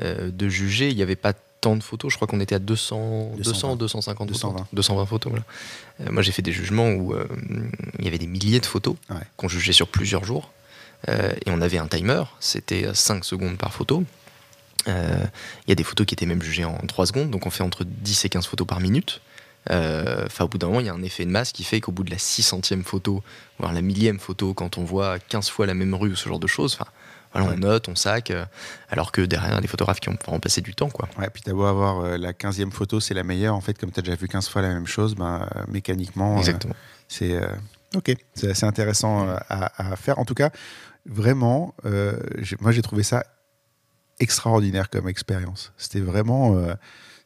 de 0.00 0.48
juger. 0.48 0.88
Il 0.88 0.96
n'y 0.96 1.02
avait 1.02 1.14
pas 1.14 1.32
tant 1.60 1.76
de 1.76 1.82
photos. 1.82 2.10
Je 2.10 2.16
crois 2.16 2.26
qu'on 2.26 2.40
était 2.40 2.56
à 2.56 2.58
200, 2.58 3.34
200 3.38 3.76
250 3.76 4.26
220, 4.26 4.66
220 4.72 5.06
photos. 5.06 5.32
moi, 6.10 6.22
j'ai 6.22 6.32
fait 6.32 6.42
des 6.42 6.50
jugements 6.50 6.90
où 6.90 7.14
il 7.98 8.04
y 8.04 8.08
avait 8.08 8.18
des 8.18 8.26
milliers 8.26 8.58
de 8.58 8.66
photos 8.66 8.96
qu'on 9.36 9.46
jugeait 9.46 9.74
sur 9.74 9.86
plusieurs 9.86 10.24
jours. 10.24 10.50
et 11.06 11.50
on 11.50 11.60
avait 11.60 11.78
un 11.78 11.86
timer, 11.86 12.24
c'était 12.40 12.92
5 12.92 13.24
secondes 13.24 13.58
par 13.58 13.72
photo. 13.72 14.02
Euh, 14.88 15.24
il 15.66 15.70
y 15.70 15.72
a 15.72 15.74
des 15.74 15.84
photos 15.84 16.06
qui 16.06 16.14
étaient 16.14 16.26
même 16.26 16.42
jugées 16.42 16.64
en 16.64 16.78
3 16.78 17.06
secondes, 17.06 17.30
donc 17.30 17.46
on 17.46 17.50
fait 17.50 17.62
entre 17.62 17.84
10 17.84 18.24
et 18.24 18.28
15 18.28 18.46
photos 18.46 18.66
par 18.66 18.80
minute. 18.80 19.20
Euh, 19.70 20.24
enfin, 20.26 20.44
au 20.44 20.48
bout 20.48 20.58
d'un 20.58 20.66
moment, 20.66 20.80
il 20.80 20.86
y 20.86 20.88
a 20.88 20.94
un 20.94 21.02
effet 21.02 21.24
de 21.24 21.30
masse 21.30 21.52
qui 21.52 21.62
fait 21.62 21.80
qu'au 21.80 21.92
bout 21.92 22.02
de 22.02 22.10
la 22.10 22.16
600e 22.16 22.82
photo, 22.82 23.22
voire 23.58 23.72
la 23.72 23.82
millième 23.82 24.18
photo, 24.18 24.54
quand 24.54 24.78
on 24.78 24.84
voit 24.84 25.18
15 25.20 25.50
fois 25.50 25.66
la 25.66 25.74
même 25.74 25.94
rue 25.94 26.10
ou 26.10 26.16
ce 26.16 26.28
genre 26.28 26.40
de 26.40 26.48
choses, 26.48 26.78
voilà, 27.32 27.50
on 27.50 27.56
note, 27.56 27.88
on 27.88 27.94
sac, 27.94 28.30
euh, 28.30 28.44
alors 28.90 29.12
que 29.12 29.22
derrière, 29.22 29.60
des 29.60 29.68
photographes 29.68 30.00
qui 30.00 30.08
ont 30.08 30.18
remplacé 30.26 30.60
du 30.60 30.74
temps. 30.74 30.90
Quoi. 30.90 31.08
Ouais, 31.18 31.30
puis 31.32 31.42
beau 31.46 31.64
avoir 31.64 32.18
la 32.18 32.32
15e 32.32 32.72
photo, 32.72 33.00
c'est 33.00 33.14
la 33.14 33.22
meilleure. 33.22 33.54
En 33.54 33.60
fait, 33.60 33.78
comme 33.78 33.90
tu 33.90 34.00
as 34.00 34.02
déjà 34.02 34.16
vu 34.16 34.28
15 34.28 34.48
fois 34.48 34.62
la 34.62 34.68
même 34.68 34.86
chose, 34.86 35.14
ben, 35.14 35.48
mécaniquement, 35.68 36.38
Exactement. 36.38 36.74
c'est 37.08 37.40
ok, 37.94 38.14
c'est 38.34 38.50
assez 38.50 38.66
intéressant 38.66 39.28
à, 39.48 39.92
à, 39.92 39.96
faire. 39.96 40.18
En 40.18 40.24
tout 40.24 40.34
cas, 40.34 40.50
vraiment, 41.06 41.74
moi 42.60 42.72
j'ai 42.72 42.82
trouvé 42.82 43.02
ça 43.02 43.24
extraordinaire 44.22 44.88
comme 44.88 45.08
expérience. 45.08 45.72
C'était 45.76 46.00
vraiment. 46.00 46.56
Euh, 46.56 46.74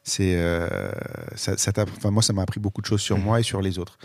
c'est, 0.03 0.35
euh, 0.37 0.89
ça, 1.35 1.53
enfin, 1.77 2.11
moi, 2.11 2.23
ça 2.23 2.31
m'a 2.31 2.41
appris 2.41 2.61
beaucoup 2.61 2.81
de 2.81 2.85
choses 2.85 3.01
sur 3.01 3.17
mmh. 3.17 3.23
moi 3.23 3.39
et 3.41 3.43
sur 3.43 3.61
les 3.61 3.77
autres. 3.77 3.97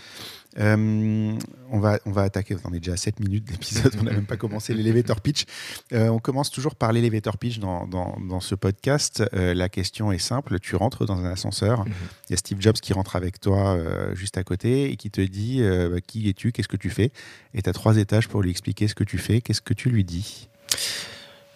Euh, 0.58 1.38
on, 1.70 1.78
va, 1.78 2.00
on 2.06 2.10
va 2.10 2.22
attaquer, 2.22 2.56
on 2.64 2.74
est 2.74 2.80
déjà 2.80 2.94
à 2.94 2.96
7 2.96 3.20
minutes 3.20 3.44
d'épisode, 3.44 3.94
on 4.00 4.02
n'a 4.02 4.10
même 4.10 4.26
pas 4.26 4.36
commencé 4.36 4.74
l'elevator 4.74 5.20
pitch. 5.20 5.44
on 5.92 6.18
commence 6.18 6.50
toujours 6.50 6.74
par 6.74 6.92
l'elevator 6.92 7.38
pitch 7.38 7.60
dans, 7.60 7.86
dans, 7.86 8.18
dans, 8.28 8.40
ce 8.40 8.56
podcast. 8.56 9.22
la 9.32 9.68
question 9.68 10.10
est 10.10 10.18
simple, 10.18 10.58
tu 10.58 10.74
rentres 10.74 11.06
dans 11.06 11.18
un 11.18 11.30
ascenseur, 11.30 11.84
mmh. 11.84 11.92
il 12.28 12.32
y 12.32 12.34
a 12.34 12.36
Steve 12.36 12.60
Jobs 12.60 12.74
qui 12.74 12.92
rentre 12.92 13.14
avec 13.14 13.40
toi 13.40 13.78
juste 14.14 14.36
à 14.36 14.42
côté 14.42 14.90
et 14.90 14.96
qui 14.96 15.10
te 15.10 15.20
dit 15.20 15.62
bah, 15.62 16.00
qui 16.00 16.28
es-tu, 16.28 16.50
qu'est-ce 16.50 16.68
que 16.68 16.76
tu 16.76 16.90
fais? 16.90 17.12
Et 17.54 17.62
tu 17.62 17.70
as 17.70 17.72
trois 17.72 17.96
étages 17.96 18.28
pour 18.28 18.42
lui 18.42 18.50
expliquer 18.50 18.88
ce 18.88 18.96
que 18.96 19.04
tu 19.04 19.18
fais, 19.18 19.40
qu'est-ce 19.40 19.62
que 19.62 19.72
tu 19.72 19.88
lui 19.88 20.04
dis? 20.04 20.48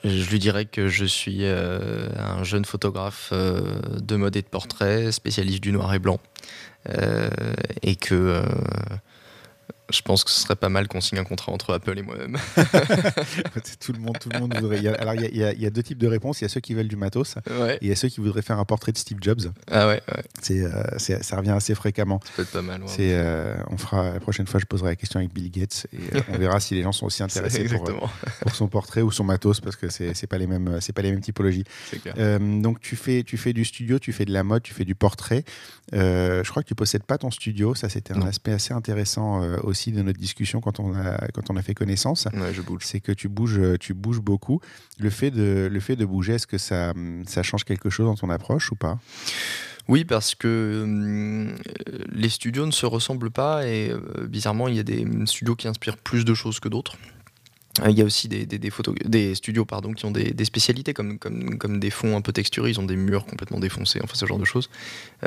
Je 0.08 0.30
lui 0.30 0.38
dirais 0.38 0.66
que 0.66 0.88
je 0.88 1.04
suis 1.04 1.40
euh, 1.42 2.08
un 2.18 2.44
jeune 2.44 2.64
photographe 2.64 3.30
euh, 3.32 3.80
de 4.00 4.16
mode 4.16 4.36
et 4.36 4.42
de 4.42 4.46
portrait, 4.46 5.12
spécialiste 5.12 5.62
du 5.62 5.72
noir 5.72 5.92
et 5.94 5.98
blanc, 5.98 6.20
euh, 6.88 7.28
et 7.82 7.96
que 7.96 8.42
je 9.90 10.02
pense 10.02 10.24
que 10.24 10.30
ce 10.30 10.40
serait 10.40 10.56
pas 10.56 10.68
mal 10.68 10.88
qu'on 10.88 11.00
signe 11.00 11.18
un 11.18 11.24
contrat 11.24 11.52
entre 11.52 11.74
Apple 11.74 11.98
et 11.98 12.02
moi-même. 12.02 12.38
tout 13.80 13.92
le 13.92 13.98
monde, 13.98 14.18
tout 14.18 14.28
le 14.30 14.38
monde 14.38 14.54
voudrait. 14.54 14.86
alors, 14.98 15.14
il 15.14 15.34
y, 15.34 15.38
y, 15.38 15.66
a 15.66 15.70
deux 15.70 15.82
types 15.82 15.98
de 15.98 16.06
réponses. 16.06 16.40
Il 16.40 16.44
y 16.44 16.46
a 16.46 16.48
ceux 16.48 16.60
qui 16.60 16.74
veulent 16.74 16.88
du 16.88 16.96
matos, 16.96 17.36
et 17.48 17.78
il 17.82 17.88
y 17.88 17.92
a 17.92 17.96
ceux 17.96 18.08
qui 18.08 18.20
voudraient 18.20 18.42
faire 18.42 18.58
un 18.58 18.64
portrait 18.64 18.92
de 18.92 18.98
Steve 18.98 19.18
Jobs. 19.20 19.52
Ah 19.70 19.86
ouais. 19.86 20.02
ouais. 20.14 20.22
C'est, 20.42 20.62
euh, 20.62 20.98
ça 20.98 21.36
revient 21.36 21.50
assez 21.50 21.74
fréquemment. 21.74 22.20
Ça 22.24 22.30
peut 22.36 22.42
être 22.42 22.50
pas 22.50 22.62
mal. 22.62 22.82
Ouais. 22.82 22.88
C'est, 22.88 23.14
euh, 23.14 23.54
on 23.70 23.76
fera 23.76 24.12
la 24.12 24.20
prochaine 24.20 24.46
fois, 24.46 24.60
je 24.60 24.66
poserai 24.66 24.90
la 24.90 24.96
question 24.96 25.18
avec 25.18 25.32
Bill 25.32 25.50
Gates 25.50 25.86
et 25.92 26.16
euh, 26.16 26.20
on 26.28 26.38
verra 26.38 26.60
si 26.60 26.74
les 26.74 26.82
gens 26.82 26.92
sont 26.92 27.06
aussi 27.06 27.22
intéressés 27.22 27.64
pour, 27.64 28.10
pour, 28.40 28.54
son 28.54 28.68
portrait 28.68 29.02
ou 29.02 29.10
son 29.10 29.24
matos 29.24 29.60
parce 29.60 29.76
que 29.76 29.88
c'est, 29.88 30.14
c'est 30.14 30.26
pas 30.26 30.38
les 30.38 30.46
mêmes, 30.46 30.78
c'est 30.80 30.92
pas 30.92 31.02
les 31.02 31.10
mêmes 31.10 31.20
typologies. 31.20 31.64
donc 32.16 32.80
tu 32.80 32.96
fais, 32.96 33.22
tu 33.22 33.36
fais 33.36 33.52
du 33.52 33.64
studio, 33.64 33.98
tu 33.98 34.12
fais 34.12 34.24
de 34.24 34.32
la 34.32 34.42
mode, 34.42 34.62
tu 34.62 34.74
fais 34.74 34.84
du 34.84 34.94
portrait. 34.94 35.44
je 35.92 36.48
crois 36.48 36.62
que 36.62 36.68
tu 36.68 36.74
possèdes 36.74 37.04
pas 37.04 37.18
ton 37.18 37.30
studio. 37.30 37.74
Ça, 37.74 37.88
c'était 37.88 38.14
un 38.14 38.22
aspect 38.22 38.52
assez 38.52 38.72
intéressant 38.72 39.42
aussi 39.62 39.75
de 39.92 40.02
notre 40.02 40.18
discussion 40.18 40.60
quand 40.60 40.80
on 40.80 40.94
a, 40.94 41.28
quand 41.28 41.50
on 41.50 41.56
a 41.56 41.62
fait 41.62 41.74
connaissance. 41.74 42.28
je 42.52 42.62
bouge. 42.62 42.82
C'est 42.84 43.00
que 43.00 43.12
tu 43.12 43.28
bouges, 43.28 43.60
tu 43.80 43.94
bouges 43.94 44.20
beaucoup. 44.20 44.60
Le 44.98 45.10
fait 45.10 45.30
de, 45.30 45.68
le 45.70 45.80
fait 45.80 45.96
de 45.96 46.04
bouger, 46.04 46.34
est-ce 46.34 46.46
que 46.46 46.58
ça, 46.58 46.92
ça 47.26 47.42
change 47.42 47.64
quelque 47.64 47.90
chose 47.90 48.06
dans 48.06 48.14
ton 48.14 48.30
approche 48.30 48.72
ou 48.72 48.76
pas? 48.76 48.98
Oui, 49.88 50.04
parce 50.04 50.34
que 50.34 50.82
hum, 50.82 51.54
les 52.12 52.28
studios 52.28 52.66
ne 52.66 52.72
se 52.72 52.86
ressemblent 52.86 53.30
pas 53.30 53.66
et 53.66 53.90
euh, 53.90 54.26
bizarrement, 54.26 54.68
il 54.68 54.74
y 54.74 54.80
a 54.80 54.82
des 54.82 55.06
studios 55.26 55.54
qui 55.54 55.68
inspirent 55.68 55.96
plus 55.96 56.24
de 56.24 56.34
choses 56.34 56.58
que 56.60 56.68
d'autres. 56.68 56.96
Euh, 57.80 57.90
il 57.90 57.98
y 57.98 58.02
a 58.02 58.04
aussi 58.04 58.28
des, 58.28 58.46
des, 58.46 58.58
des 58.58 59.34
studios 59.34 59.64
pardon, 59.64 59.92
qui 59.92 60.04
ont 60.06 60.10
des, 60.10 60.44
spécialités 60.44 60.94
comme, 60.94 61.18
comme, 61.18 61.58
comme, 61.58 61.80
des 61.80 61.90
fonds 61.90 62.16
un 62.16 62.20
peu 62.20 62.32
texturés, 62.32 62.70
ils 62.70 62.80
ont 62.80 62.84
des 62.84 62.96
murs 62.96 63.26
complètement 63.26 63.60
défoncés, 63.60 64.00
enfin 64.02 64.14
ce 64.14 64.26
genre 64.26 64.38
de 64.38 64.44
choses. 64.44 64.70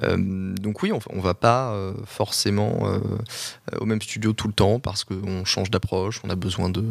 Euh, 0.03 0.17
donc 0.55 0.81
oui, 0.83 0.91
on 0.91 1.15
ne 1.15 1.21
va 1.21 1.33
pas 1.33 1.73
euh, 1.73 1.93
forcément 2.05 2.89
au 3.79 3.85
même 3.85 4.01
studio 4.01 4.33
tout 4.33 4.47
le 4.47 4.53
temps 4.53 4.79
parce 4.79 5.03
qu'on 5.03 5.45
change 5.45 5.69
d'approche, 5.69 6.21
on 6.23 6.29
a 6.29 6.35
besoin 6.35 6.69
de, 6.69 6.83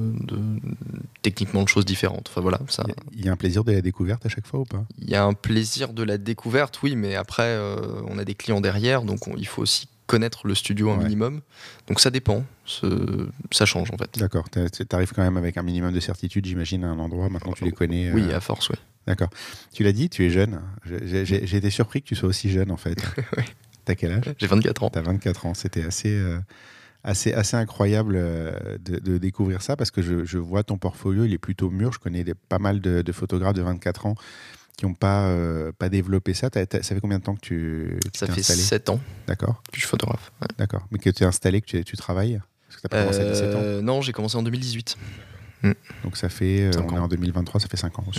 techniquement 1.22 1.62
de 1.62 1.68
choses 1.68 1.84
différentes. 1.84 2.28
Enfin, 2.30 2.40
voilà, 2.40 2.60
ça... 2.68 2.84
Il 3.14 3.24
y 3.24 3.28
a 3.28 3.32
un 3.32 3.36
plaisir 3.36 3.64
de 3.64 3.72
la 3.72 3.80
découverte 3.80 4.24
à 4.26 4.28
chaque 4.28 4.46
fois 4.46 4.60
ou 4.60 4.64
pas? 4.64 4.84
Il 5.00 5.10
y 5.10 5.14
a 5.14 5.24
un 5.24 5.34
plaisir 5.34 5.92
de 5.92 6.02
la 6.02 6.18
découverte, 6.18 6.80
oui, 6.82 6.96
mais 6.96 7.14
après 7.14 7.58
on 8.06 8.18
a 8.18 8.24
des 8.24 8.34
clients 8.34 8.60
derrière, 8.60 9.02
donc 9.02 9.20
il 9.36 9.46
faut 9.46 9.62
aussi 9.62 9.88
connaître 10.08 10.48
le 10.48 10.56
studio 10.56 10.90
un 10.90 10.96
Ouais. 10.98 11.04
minimum. 11.04 11.40
Donc 11.86 12.00
ça 12.00 12.10
dépend, 12.10 12.44
Ce- 12.64 13.28
ça 13.52 13.64
change 13.66 13.90
en 13.92 13.96
fait. 13.96 14.18
D'accord. 14.18 14.48
Tu 14.50 14.60
arrives 14.90 15.12
quand 15.12 15.22
même 15.22 15.36
avec 15.36 15.56
un 15.56 15.62
minimum 15.62 15.92
de 15.92 16.00
certitude, 16.00 16.44
j'imagine, 16.46 16.82
à 16.82 16.88
un 16.88 16.98
endroit. 16.98 17.28
Maintenant, 17.28 17.52
tu 17.52 17.64
les 17.64 17.72
connais. 17.72 18.10
Oui, 18.12 18.24
euh, 18.28 18.36
à 18.36 18.40
force, 18.40 18.68
oui. 18.70 18.76
D'accord. 19.06 19.30
Tu 19.72 19.84
l'as 19.84 19.92
dit, 19.92 20.08
tu 20.10 20.24
es 20.26 20.30
jeune. 20.30 20.60
J'ai 20.84 21.56
été 21.56 21.70
surpris 21.70 22.02
que 22.02 22.08
tu 22.08 22.14
sois 22.16 22.28
aussi 22.28 22.50
jeune, 22.50 22.70
en 22.72 22.76
fait. 22.76 22.98
Oui. 23.36 23.44
T'as 23.84 23.94
quel 23.94 24.12
âge? 24.12 24.34
J'ai 24.36 24.46
24 24.48 24.82
ans. 24.82 24.90
T'as 24.90 25.00
24 25.00 25.46
ans. 25.46 25.54
C'était 25.54 25.82
assez, 25.84 26.12
euh, 26.12 26.38
assez, 27.04 27.32
assez 27.32 27.56
incroyable 27.56 28.16
euh, 28.16 28.52
de, 28.84 28.98
de 28.98 29.16
découvrir 29.16 29.62
ça 29.62 29.76
parce 29.76 29.90
que 29.90 30.02
je, 30.02 30.26
je 30.26 30.36
vois 30.36 30.62
ton 30.62 30.76
portfolio, 30.76 31.24
il 31.24 31.32
est 31.32 31.38
plutôt 31.38 31.70
mûr. 31.70 31.90
Je 31.94 31.98
connais 31.98 32.22
des- 32.22 32.34
pas 32.34 32.58
mal 32.58 32.80
de, 32.82 33.00
de 33.00 33.12
photographes 33.12 33.54
de 33.54 33.62
24 33.62 34.04
ans 34.04 34.14
qui 34.78 34.86
n'ont 34.86 34.94
pas, 34.94 35.26
euh, 35.26 35.72
pas 35.76 35.88
développé 35.88 36.32
ça. 36.34 36.48
Ça 36.52 36.82
fait 36.82 37.00
combien 37.00 37.18
de 37.18 37.24
temps 37.24 37.34
que 37.34 37.40
tu 37.40 37.98
tu 38.12 38.18
Ça 38.18 38.26
fait 38.26 38.40
installé 38.40 38.62
7 38.62 38.88
ans 38.90 39.00
D'accord, 39.26 39.60
que 39.70 39.74
je 39.74 39.80
suis 39.80 39.88
photographe. 39.88 40.32
ouais. 40.40 40.46
d'accord. 40.56 40.86
Mais 40.90 40.98
que 40.98 41.10
tu 41.10 41.24
es 41.24 41.26
installé, 41.26 41.60
que 41.60 41.66
tu, 41.66 41.84
tu 41.84 41.96
travailles 41.96 42.40
Parce 42.68 42.76
que 42.80 42.82
tu 42.82 42.88
pas 42.88 43.00
commencé 43.02 43.20
à 43.20 43.24
17 43.30 43.54
ans. 43.54 43.58
Euh, 43.60 43.82
non, 43.82 44.00
j'ai 44.00 44.12
commencé 44.12 44.36
en 44.36 44.42
2018. 44.44 44.96
Donc 46.04 46.16
ça 46.16 46.28
fait, 46.28 46.62
euh, 46.62 46.80
on 46.88 46.94
est 46.94 46.98
en 47.00 47.08
2023, 47.08 47.60
ça 47.60 47.66
fait 47.66 47.76
5 47.76 47.98
ans. 47.98 48.04
Mm. 48.06 48.12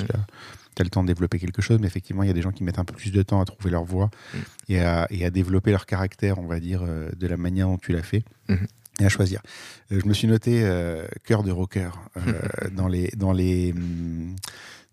Tu 0.76 0.82
as 0.82 0.84
le 0.84 0.90
temps 0.90 1.02
de 1.04 1.08
développer 1.08 1.40
quelque 1.40 1.62
chose, 1.62 1.80
mais 1.80 1.88
effectivement, 1.88 2.24
il 2.24 2.28
y 2.28 2.30
a 2.30 2.34
des 2.34 2.42
gens 2.42 2.52
qui 2.52 2.66
mettent 2.66 2.80
un 2.80 2.84
peu 2.86 2.94
plus 2.94 3.12
de 3.14 3.22
temps 3.24 3.40
à 3.40 3.46
trouver 3.46 3.72
leur 3.72 3.86
voie 3.86 4.10
Mm. 4.34 4.38
et, 4.68 4.80
à, 4.82 5.08
et 5.10 5.26
à 5.26 5.30
développer 5.30 5.72
leur 5.72 5.86
caractère, 5.86 6.38
on 6.40 6.46
va 6.48 6.60
dire, 6.60 6.84
de 6.84 7.28
la 7.28 7.38
manière 7.38 7.68
dont 7.68 7.78
tu 7.78 7.94
l'as 7.94 8.04
fait. 8.04 8.24
Mhm. 8.50 8.68
Et 9.00 9.06
à 9.06 9.10
choisir. 9.10 9.42
Je 9.90 10.06
me 10.06 10.14
suis 10.14 10.28
noté 10.28 10.60
euh, 10.66 11.08
cœur 11.24 11.44
de 11.44 11.52
rocker 11.52 11.90
euh, 12.18 12.22
dans, 12.74 12.90
les, 12.90 13.08
dans, 13.16 13.32
les, 13.32 13.72
hum, 13.72 14.36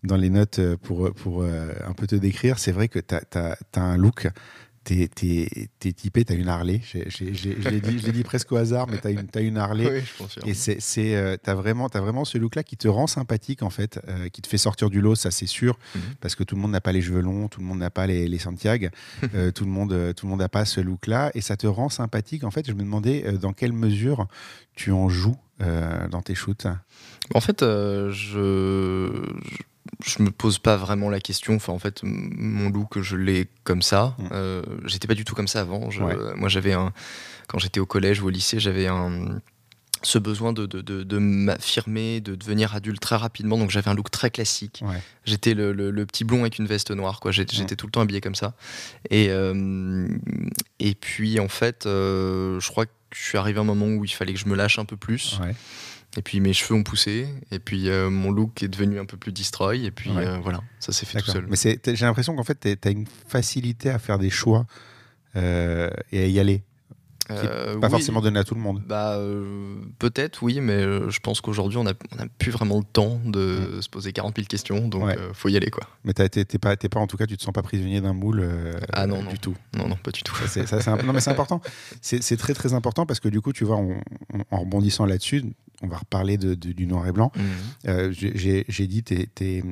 dans 0.03 0.17
les 0.17 0.29
notes 0.29 0.59
euh, 0.59 0.77
pour, 0.77 1.11
pour 1.13 1.41
euh, 1.43 1.71
un 1.85 1.93
peu 1.93 2.07
te 2.07 2.15
décrire. 2.15 2.59
C'est 2.59 2.71
vrai 2.71 2.87
que 2.87 2.99
tu 2.99 3.15
as, 3.15 3.57
un 3.75 3.97
look. 3.97 4.27
T'es 4.83 5.09
es, 5.21 5.91
typé, 5.91 6.23
t'as 6.23 6.35
une 6.35 6.47
Harley. 6.47 6.79
Je 6.93 7.25
l'ai 7.69 7.81
dit, 7.81 8.11
dit 8.13 8.23
presque 8.23 8.53
au 8.53 8.55
hasard, 8.55 8.87
mais 8.87 8.97
t'as 8.99 9.11
une, 9.11 9.27
t'as 9.27 9.41
une 9.41 9.57
Harley. 9.57 9.89
Oui, 9.91 9.99
je 10.05 10.17
confirme. 10.23 10.47
Et 10.47 10.53
c'est, 10.53 11.13
euh, 11.17 11.35
t'as 11.35 11.55
vraiment, 11.55 11.89
t'as 11.89 11.99
vraiment 11.99 12.23
ce 12.23 12.37
look-là 12.37 12.63
qui 12.63 12.77
te 12.77 12.87
rend 12.87 13.05
sympathique 13.05 13.63
en 13.63 13.69
fait, 13.69 13.99
euh, 14.07 14.29
qui 14.29 14.41
te 14.41 14.47
fait 14.47 14.57
sortir 14.57 14.89
du 14.89 15.01
lot, 15.01 15.15
ça 15.15 15.29
c'est 15.29 15.45
sûr, 15.45 15.77
Mhm. 15.93 16.01
parce 16.21 16.35
que 16.35 16.45
tout 16.45 16.55
le 16.55 16.61
monde 16.61 16.71
n'a 16.71 16.79
pas 16.79 16.93
les 16.93 17.01
cheveux 17.01 17.19
longs, 17.19 17.49
tout 17.49 17.59
le 17.59 17.65
monde 17.65 17.79
n'a 17.79 17.89
pas 17.89 18.07
les, 18.07 18.29
les 18.29 18.37
Santiago, 18.39 18.87
euh, 19.35 19.51
tout 19.51 19.65
le 19.65 19.71
monde, 19.71 20.13
tout 20.15 20.25
le 20.25 20.29
monde 20.29 20.39
n'a 20.39 20.47
pas 20.47 20.63
ce 20.63 20.79
look-là, 20.79 21.31
et 21.35 21.41
ça 21.41 21.57
te 21.57 21.67
rend 21.67 21.89
sympathique 21.89 22.45
en 22.45 22.51
fait. 22.51 22.65
Je 22.65 22.71
me 22.73 22.79
demandais 22.83 23.25
euh, 23.25 23.33
dans 23.33 23.51
quelle 23.51 23.73
mesure 23.73 24.27
tu 24.73 24.93
en 24.93 25.09
joues 25.09 25.35
dans 25.59 26.21
tes 26.21 26.35
shoots? 26.35 26.67
En 27.33 27.41
fait, 27.41 27.61
je, 27.61 28.11
je 28.11 29.33
je 30.05 30.21
me 30.21 30.29
pose 30.31 30.59
pas 30.59 30.77
vraiment 30.77 31.09
la 31.09 31.19
question. 31.19 31.55
Enfin, 31.55 31.73
en 31.73 31.79
fait, 31.79 32.01
mon 32.03 32.69
look, 32.69 32.99
je 33.01 33.15
l'ai 33.15 33.47
comme 33.63 33.81
ça. 33.81 34.15
Mm. 34.19 34.27
Euh, 34.31 34.61
j'étais 34.85 35.07
pas 35.07 35.15
du 35.15 35.25
tout 35.25 35.35
comme 35.35 35.47
ça 35.47 35.61
avant. 35.61 35.89
Je- 35.89 36.03
Ouais. 36.03 36.15
Moi, 36.35 36.49
j'avais 36.49 36.73
un 36.73 36.93
quand 37.47 37.59
j'étais 37.59 37.79
au 37.79 37.85
collège 37.85 38.21
ou 38.21 38.27
au 38.27 38.29
lycée, 38.29 38.59
j'avais 38.59 38.87
un 38.87 39.39
ce 40.03 40.19
besoin 40.19 40.53
de, 40.53 40.67
de, 40.67 40.81
de, 40.81 41.01
de 41.01 41.17
m'affirmer, 41.17 42.21
de 42.21 42.35
devenir 42.35 42.75
adulte 42.75 43.01
très 43.01 43.15
rapidement. 43.15 43.57
Donc 43.57 43.71
j'avais 43.71 43.89
un 43.89 43.95
look 43.95 44.11
très 44.11 44.29
classique. 44.29 44.83
Ouais. 44.85 45.01
J'étais 45.25 45.55
le, 45.55 45.71
le- 45.73 45.89
le 45.89 46.05
petit 46.05 46.23
blond 46.23 46.41
avec 46.41 46.59
une 46.59 46.67
veste 46.67 46.91
noire. 46.91 47.19
quoi. 47.19 47.31
J'étais 47.31 47.55
j'étais 47.55 47.75
tout 47.75 47.87
le 47.87 47.91
temps 47.91 48.01
habillé 48.01 48.21
comme 48.21 48.35
ça. 48.35 48.53
Et, 49.09 49.29
euh, 49.31 50.07
et 50.79 50.93
puis 50.93 51.39
en 51.39 51.47
fait, 51.47 51.87
euh, 51.87 52.59
je 52.59 52.67
crois 52.69 52.85
que 52.85 52.91
je 53.15 53.23
suis 53.23 53.37
arrivé 53.39 53.57
à 53.57 53.61
un 53.61 53.65
moment 53.65 53.87
où 53.87 54.05
il 54.05 54.11
fallait 54.13 54.33
que 54.33 54.39
je 54.39 54.45
me 54.47 54.55
lâche 54.55 54.77
un 54.77 54.85
peu 54.85 54.97
plus. 54.97 55.39
Ouais. 55.41 55.55
Et 56.15 56.21
puis 56.23 56.39
mes 56.39 56.53
cheveux 56.53 56.73
ont 56.79 56.83
poussé, 56.83 57.27
et 57.51 57.59
puis 57.59 57.89
euh, 57.89 58.09
mon 58.09 58.31
look 58.31 58.63
est 58.63 58.67
devenu 58.69 58.97
un 58.99 59.05
peu 59.05 59.17
plus 59.17 59.31
destroy, 59.31 59.83
et 59.85 59.91
puis 59.91 60.09
Ouais. 60.11 60.25
euh, 60.25 60.37
voilà, 60.41 60.61
ça 60.79 60.91
s'est 60.91 61.05
fait 61.05 61.19
tout 61.21 61.29
seul. 61.31 61.45
Mais 61.49 61.57
j'ai 61.57 62.05
l'impression 62.05 62.35
qu'en 62.35 62.43
fait, 62.43 62.59
tu 62.81 62.87
as 62.87 62.91
une 62.91 63.05
facilité 63.27 63.89
à 63.91 63.99
faire 63.99 64.17
des 64.17 64.29
choix 64.31 64.65
euh, 65.35 65.89
et 66.11 66.23
à 66.23 66.27
y 66.27 66.39
aller. 66.39 66.63
Pas 67.27 67.35
oui, 67.83 67.89
forcément 67.89 68.21
donné 68.21 68.39
à 68.39 68.45
tout 68.45 68.55
le 68.55 68.61
monde. 68.61 68.81
Bah, 68.87 69.19
peut-être, 69.99 70.41
oui, 70.43 70.61
mais 70.61 70.81
je 71.09 71.19
pense 71.19 71.41
qu'aujourd'hui, 71.41 71.77
on 71.77 71.83
n'a 71.83 71.91
on 72.17 72.23
a 72.23 72.27
plus 72.39 72.51
vraiment 72.51 72.77
le 72.77 72.85
temps 72.85 73.19
de 73.25 73.79
se 73.81 73.89
poser 73.89 74.13
40 74.13 74.37
000 74.37 74.47
questions, 74.47 74.87
donc 74.87 75.03
Mm. 75.03 75.05
Ouais. 75.07 75.17
faut 75.33 75.49
y 75.49 75.57
aller, 75.57 75.69
quoi. 75.69 75.83
Mais 76.05 76.13
t'es, 76.13 76.45
pas, 76.57 76.77
pas, 76.77 76.99
en 77.01 77.05
tout 77.07 77.17
cas, 77.17 77.25
tu 77.27 77.35
te 77.35 77.43
sens 77.43 77.53
pas 77.53 77.61
prisonnier 77.63 77.99
d'un 77.99 78.13
moule 78.13 78.47
Ah 78.93 79.05
non, 79.07 79.23
du 79.23 79.37
tout. 79.39 79.55
Non, 79.77 79.89
non, 79.89 79.97
pas 79.97 80.11
du 80.11 80.23
tout. 80.23 80.35
Ça, 80.47 80.95
non, 81.03 81.11
mais 81.13 81.19
c'est 81.19 81.31
important. 81.31 81.61
C'est, 82.01 82.23
c'est 82.23 82.37
très, 82.37 82.53
très 82.53 82.73
important 82.73 83.05
parce 83.05 83.19
que 83.19 83.27
du 83.27 83.41
coup, 83.41 83.51
tu 83.51 83.65
vois, 83.65 83.75
on- 83.75 83.99
on- 84.33 84.43
en 84.49 84.59
rebondissant 84.61 85.05
là-dessus, 85.05 85.43
on 85.83 85.87
va 85.87 85.97
reparler 85.97 86.37
de, 86.37 86.55
de- 86.55 86.71
du 86.71 86.87
noir 86.87 87.05
et 87.07 87.11
blanc. 87.11 87.31
Mhm. 87.35 87.43
Euh, 87.87 88.11
j'ai, 88.11 88.87
dit, 88.87 89.03
t'es, 89.03 89.27
t'es 89.33 89.63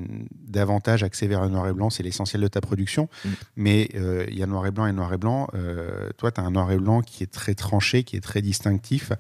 davantage 0.48 1.04
axé 1.04 1.28
vers 1.28 1.42
le 1.42 1.50
noir 1.50 1.68
et 1.68 1.74
blanc, 1.74 1.90
c'est 1.90 2.04
l'essentiel 2.04 2.42
de 2.42 2.48
ta 2.48 2.62
production. 2.62 3.10
Mm. 3.24 3.30
Mais 3.56 3.90
euh, 3.96 4.26
il 4.30 4.38
y 4.38 4.44
a 4.44 4.46
noir 4.48 4.66
et 4.68 4.72
blanc 4.72 4.86
et 4.86 4.94
noir 4.94 5.12
et 5.14 5.18
blanc. 5.18 5.48
Euh, 5.56 6.10
toi, 6.18 6.32
tu 6.32 6.40
as 6.42 6.44
un 6.44 6.52
noir 6.52 6.72
et 6.72 6.78
blanc 6.78 7.02
qui 7.02 7.24
est 7.24 7.32
très 7.32 7.56
tranché, 7.56 8.04
qui 8.04 8.16
est 8.16 8.22
très 8.22 8.42
distinctif, 8.42 9.12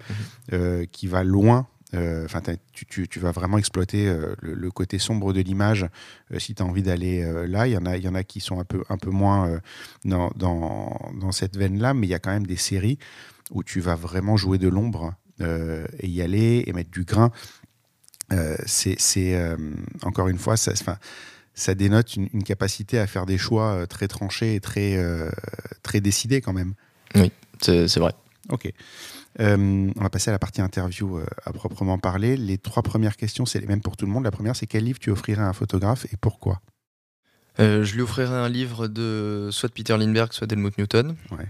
euh, 0.53 0.85
qui 0.91 1.07
va 1.07 1.23
loin. 1.23 1.67
Enfin, 2.25 2.41
tu, 2.73 2.85
tu- 2.85 3.07
tu 3.07 3.19
vas 3.21 3.31
vraiment 3.31 3.57
exploiter 3.57 4.05
euh, 4.09 4.35
le, 4.41 4.53
le 4.53 4.69
côté 4.71 4.99
sombre 4.99 5.31
de 5.31 5.39
l'image 5.39 5.85
euh, 6.33 6.39
si 6.39 6.53
tu 6.53 6.61
as 6.61 6.65
envie 6.65 6.83
d'aller 6.83 7.23
là. 7.47 7.67
Il 7.67 7.73
y, 7.73 7.77
en 7.77 7.85
a, 7.85 7.95
il 7.95 8.03
y 8.03 8.07
en 8.09 8.15
a 8.15 8.23
qui 8.25 8.41
sont 8.41 8.59
un 8.59 8.65
peu, 8.65 8.83
un 8.89 8.97
peu 8.97 9.11
moins 9.11 9.61
dans, 10.03 10.29
dans, 10.35 10.99
dans 11.21 11.31
cette 11.31 11.55
veine-là, 11.55 11.93
mais 11.93 12.05
il 12.05 12.09
y 12.09 12.13
a 12.13 12.19
quand 12.19 12.31
même 12.31 12.45
des 12.47 12.57
séries 12.57 12.99
où 13.51 13.63
tu 13.63 13.79
vas 13.79 13.95
vraiment 13.95 14.35
jouer 14.35 14.57
de 14.57 14.67
l'ombre 14.67 15.13
et 15.39 16.07
y 16.07 16.21
aller 16.21 16.63
et 16.65 16.73
mettre 16.73 16.91
du 16.91 17.03
grain. 17.03 17.31
Euh, 18.31 18.55
c'est 18.65 18.97
euh, 19.17 19.57
encore 20.01 20.27
une 20.27 20.39
fois, 20.39 20.57
ça, 20.57 21.75
dénote 21.75 22.15
une, 22.15 22.29
une 22.33 22.43
capacité 22.43 22.99
à 22.99 23.07
faire 23.07 23.25
des 23.25 23.37
choix 23.37 23.73
euh, 23.73 23.85
très 23.85 24.07
tranchés 24.07 24.55
et 24.55 24.59
très, 24.59 24.97
euh, 24.97 25.29
très 25.83 26.01
décidés 26.01 26.41
quand 26.41 26.53
même. 26.53 26.73
C'est 27.61 27.87
c'est 27.87 27.99
vrai. 27.99 28.13
Ok. 28.49 28.71
Euh, 29.39 29.91
on 29.95 30.01
va 30.01 30.09
passer 30.09 30.29
à 30.29 30.31
la 30.31 30.39
partie 30.39 30.61
interview 30.61 31.17
euh, 31.17 31.25
à 31.45 31.51
proprement 31.51 31.97
parler. 31.97 32.37
Les 32.37 32.57
trois 32.57 32.83
premières 32.83 33.17
questions, 33.17 33.45
c'est 33.45 33.59
les 33.59 33.67
mêmes 33.67 33.81
pour 33.81 33.97
tout 33.97 34.05
le 34.05 34.11
monde. 34.11 34.23
La 34.23 34.31
première, 34.31 34.55
c'est 34.55 34.67
quel 34.67 34.83
livre 34.85 34.99
tu 34.99 35.09
offrirais 35.11 35.41
à 35.41 35.47
un 35.47 35.53
photographe 35.53 36.05
et 36.11 36.17
pourquoi? 36.17 36.61
Euh, 37.59 37.83
je 37.83 37.95
lui 37.95 38.01
offrirai 38.01 38.33
un 38.33 38.49
livre 38.49 38.87
de 38.87 39.49
soit 39.51 39.69
de 39.69 39.73
Peter 39.73 39.97
Lindbergh, 39.97 40.33
soit 40.33 40.47
d'Helmut 40.47 40.77
Newton. 40.77 41.15
Ouais. 41.31 41.47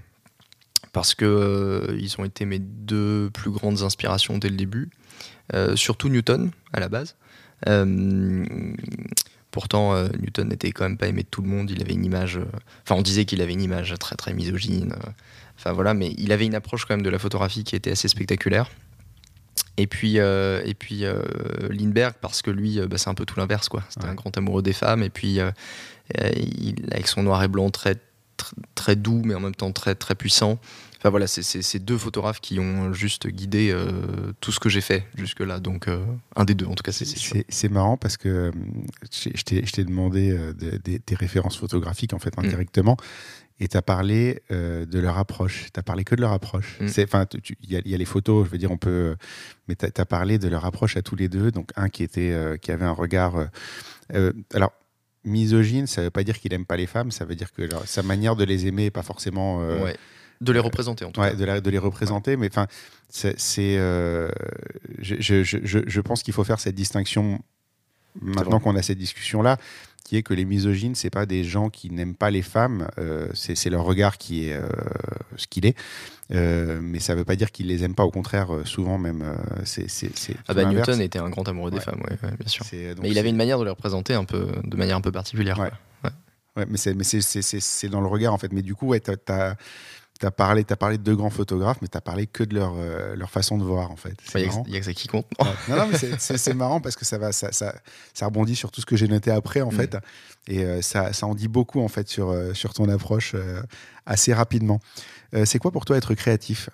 Parce 0.95 1.13
que 1.13 1.25
euh, 1.25 1.97
ils 1.99 2.15
ont 2.19 2.23
été 2.25 2.45
mes 2.45 2.59
deux 2.59 3.29
plus 3.33 3.51
grandes 3.51 3.81
inspirations 3.81 4.37
dès 4.37 4.49
le 4.49 4.55
début. 4.55 4.89
Euh, 5.53 5.75
surtout 5.75 6.07
Newton, 6.09 6.51
à 6.73 6.79
la 6.79 6.87
base. 6.89 7.15
Euh, 7.67 8.45
pourtant, 9.51 9.93
Newton 10.19 10.47
n'était 10.47 10.71
quand 10.71 10.85
même 10.85 10.97
pas 10.97 11.07
aimé 11.07 11.23
de 11.23 11.27
tout 11.29 11.41
le 11.41 11.49
monde. 11.49 11.69
Il 11.69 11.81
avait 11.81 11.93
une 11.93 12.05
image. 12.05 12.39
Enfin, 12.83 12.95
on 12.95 13.01
disait 13.01 13.25
qu'il 13.25 13.41
avait 13.41 13.53
une 13.53 13.61
image 13.61 13.93
très 13.99 14.15
très 14.15 14.33
misogyne. 14.33 14.95
Enfin 15.57 15.73
voilà, 15.73 15.93
mais 15.93 16.13
il 16.17 16.31
avait 16.31 16.45
une 16.45 16.55
approche 16.55 16.85
quand 16.85 16.95
même 16.95 17.05
de 17.05 17.09
la 17.09 17.19
photographie 17.19 17.63
qui 17.65 17.75
était 17.75 17.91
assez 17.91 18.07
spectaculaire. 18.07 18.69
Et 19.77 19.87
puis, 19.87 20.19
euh, 20.19 20.61
et 20.65 20.73
puis 20.73 21.03
euh, 21.03 21.21
Lindbergh, 21.69 22.15
parce 22.21 22.41
que 22.41 22.51
lui, 22.51 22.79
bah, 22.87 22.97
c'est 22.97 23.09
un 23.09 23.13
peu 23.13 23.25
tout 23.25 23.37
l'inverse, 23.37 23.67
quoi. 23.67 23.83
C'était 23.89 24.05
Ouais. 24.05 24.11
un 24.11 24.15
grand 24.15 24.35
amoureux 24.37 24.61
des 24.61 24.71
femmes, 24.73 25.03
et 25.03 25.09
puis 25.09 25.41
euh, 25.41 25.51
il, 26.37 26.75
avec 26.91 27.07
son 27.07 27.23
noir 27.23 27.43
et 27.43 27.49
blanc 27.49 27.69
très, 27.71 27.93
tr- 28.37 28.53
très 28.75 28.95
doux, 28.95 29.21
mais 29.25 29.35
en 29.35 29.41
même 29.41 29.55
temps 29.55 29.71
très, 29.73 29.95
très 29.95 30.15
puissant. 30.15 30.59
Enfin 31.05 31.11
voilà, 31.11 31.27
c'est 31.27 31.77
deux 31.85 31.99
photographes 31.99 32.41
qui 32.41 32.59
ont 32.59 32.91
juste 32.91 33.27
guidé 33.27 33.69
euh, 33.71 34.33
tout 34.39 34.51
ce 34.51 34.59
que 34.59 34.69
j'ai 34.69 34.81
fait 34.81 35.05
jusque-là. 35.15 35.59
Donc, 35.59 35.87
euh, 35.87 36.03
un 36.35 36.45
des 36.45 36.55
deux, 36.55 36.65
en 36.65 36.73
tout 36.73 36.81
cas, 36.81 36.91
c'est 36.91 37.05
c'est 37.47 37.69
marrant 37.69 37.95
parce 37.95 38.17
que 38.17 38.27
euh, 38.27 38.51
je 39.11 39.43
t'ai 39.71 39.83
demandé 39.83 40.31
euh, 40.31 40.51
de- 40.53 40.79
de- 40.83 40.97
tes 40.97 41.13
références 41.13 41.57
photographiques 41.57 42.13
en 42.13 42.17
Mm. 42.17 42.21
fait 42.21 42.39
indirectement 42.39 42.97
et 43.59 43.67
tu 43.67 43.77
as 43.77 43.83
parlé 43.83 44.41
de 44.49 44.99
leur 44.99 45.19
approche. 45.19 45.67
Tu 45.71 45.83
parlé 45.83 46.03
que 46.03 46.15
de 46.15 46.21
leur 46.21 46.31
approche. 46.31 46.79
Mm. 46.81 46.87
Enfin, 47.03 47.27
Il 47.61 47.71
y, 47.85 47.89
y 47.91 47.93
a 47.93 47.97
les 47.99 48.05
photos, 48.05 48.47
je 48.47 48.49
veux 48.49 48.57
dire, 48.57 48.71
on 48.71 48.77
peut. 48.77 49.15
Mais 49.67 49.75
tu 49.75 49.85
as, 49.85 50.05
parlé 50.07 50.39
de 50.39 50.47
leur 50.47 50.65
approche 50.65 50.97
à 50.97 51.03
tous 51.03 51.15
les 51.15 51.29
deux. 51.29 51.51
Donc, 51.51 51.69
un 51.75 51.89
qui, 51.89 52.01
était, 52.01 52.35
qui 52.63 52.71
avait 52.71 52.83
un 52.85 52.91
regard. 52.93 53.35
alors, 54.55 54.73
misogyne, 55.23 55.85
ça 55.87 56.01
veut 56.01 56.09
pas 56.09 56.23
dire 56.23 56.39
qu'il 56.39 56.51
aime 56.53 56.65
pas 56.65 56.77
les 56.77 56.87
femmes, 56.87 57.11
ça 57.11 57.25
veut 57.25 57.35
dire 57.35 57.51
que 57.51 57.61
leur- 57.61 57.87
sa 57.87 58.01
manière 58.03 58.35
de 58.35 58.43
les 58.43 58.65
aimer 58.65 58.85
est 58.85 58.91
pas 58.91 59.03
forcément. 59.03 59.59
Ouais. 59.59 59.95
De 60.41 60.51
les 60.51 60.59
représenter, 60.59 61.05
en 61.05 61.11
tout 61.11 61.21
Ouais, 61.21 61.29
cas. 61.31 61.35
de, 61.35 61.45
la- 61.45 61.61
de 61.61 61.69
les 61.69 61.77
représenter, 61.77 62.35
mais 62.37 62.47
enfin, 62.47 62.67
c'est, 63.09 63.35
euh, 63.77 64.29
je, 64.99 65.15
je- 65.19 65.43
je- 65.43 65.79
je- 65.87 66.01
pense 66.01 66.23
qu'il 66.23 66.33
faut 66.33 66.43
faire 66.43 66.59
cette 66.59 66.75
distinction 66.75 67.39
maintenant 68.21 68.59
qu'on 68.59 68.75
a 68.75 68.81
cette 68.81 68.97
discussion-là, 68.97 69.57
qui 70.03 70.17
est 70.17 70.23
que 70.23 70.33
les 70.33 70.45
misogynes, 70.45 70.93
c'est 70.95 71.09
pas 71.09 71.25
des 71.25 71.43
gens 71.43 71.69
qui 71.69 71.89
n'aiment 71.89 72.15
pas 72.15 72.29
les 72.31 72.41
femmes, 72.43 72.87
euh, 72.99 73.27
c'est, 73.33 73.55
c'est 73.55 73.69
leur 73.69 73.83
regard 73.83 74.17
qui 74.17 74.49
est 74.49 74.53
euh, 74.53 74.67
ce 75.37 75.47
qu'il 75.47 75.65
est, 75.65 75.75
Euh, 76.31 76.79
mais 76.81 76.99
ça 76.99 77.13
veut 77.13 77.23
pas 77.23 77.35
dire 77.35 77.51
qu'ils 77.51 77.67
les 77.67 77.83
aiment 77.83 77.93
pas, 77.93 78.03
au 78.03 78.09
contraire, 78.09 78.47
souvent 78.63 78.97
même, 78.97 79.23
c'est, 79.63 79.85
Ah 80.47 80.55
bah. 80.55 80.65
Newton 80.65 80.99
était 80.99 81.19
un 81.19 81.29
grand 81.29 81.47
amoureux 81.47 81.69
des 81.69 81.77
Ouais. 81.77 81.83
femmes, 81.83 82.01
ouais, 82.01 82.17
ouais, 82.23 82.35
bien 82.39 82.47
sûr. 82.47 82.65
Donc 82.95 83.03
Mais 83.03 83.11
il 83.11 83.19
avait 83.19 83.29
une 83.29 83.35
manière 83.35 83.59
de 83.59 83.63
les 83.63 83.69
représenter 83.69 84.15
un 84.15 84.25
peu, 84.25 84.47
de 84.63 84.75
manière 84.75 84.97
un 84.97 85.01
peu 85.01 85.11
particulière. 85.11 85.59
Ouais. 85.59 85.69
mais 86.67 86.77
c'est 86.77 86.93
mais 86.95 87.03
c'est- 87.03 87.19
c'est- 87.21 87.41
c'est- 87.43 87.59
c'est 87.59 87.89
dans 87.89 87.99
le 88.01 88.07
regard 88.07 88.33
en 88.33 88.37
fait. 88.39 88.51
Mais 88.53 88.61
du 88.63 88.73
coup, 88.75 88.87
ouais, 88.87 89.01
t'as- 89.01 89.55
tu 90.19 90.25
as 90.25 90.31
parlé, 90.31 90.65
as 90.69 90.75
parlé 90.75 90.97
de 90.97 91.03
deux 91.03 91.15
grands 91.15 91.29
photographes, 91.29 91.77
mais 91.81 91.87
tu 91.87 91.97
as 91.97 92.01
parlé 92.01 92.25
que 92.25 92.43
de 92.43 92.55
leur, 92.55 92.75
euh, 92.77 93.15
leur 93.15 93.29
façon 93.29 93.57
de 93.57 93.63
voir, 93.63 93.91
en 93.91 93.97
fait. 93.97 94.15
Il 94.33 94.49
n'y 94.69 94.77
a, 94.77 94.79
que 94.79 94.85
ça 94.85 94.93
qui 94.93 95.07
compte. 95.07 95.27
non, 95.67 95.75
non, 95.75 95.87
mais 95.91 96.17
c'est 96.19 96.53
marrant 96.53 96.79
parce 96.79 96.95
que 96.95 97.03
ça, 97.03 97.17
va, 97.17 97.31
ça, 97.31 97.51
ça, 97.51 97.75
ça, 98.13 98.25
rebondit 98.25 98.55
sur 98.55 98.71
tout 98.71 98.79
ce 98.79 98.85
que 98.85 98.95
j'ai 98.95 99.07
noté 99.07 99.29
après, 99.29 99.61
en 99.61 99.71
mm. 99.71 99.75
fait. 99.75 99.97
Et 100.47 100.63
euh, 100.63 100.81
ça, 100.81 101.11
ça, 101.11 101.27
en 101.27 101.35
dit 101.35 101.49
beaucoup, 101.49 101.81
en 101.81 101.89
fait, 101.89 102.07
sur, 102.07 102.29
euh, 102.29 102.53
sur 102.53 102.73
ton 102.73 102.87
approche 102.87 103.35
assez 104.05 104.33
rapidement. 104.33 104.79
c'est 105.43 105.59
quoi 105.59 105.71
pour 105.71 105.83
toi 105.83 105.97
être 105.97 106.13
créatif? 106.13 106.69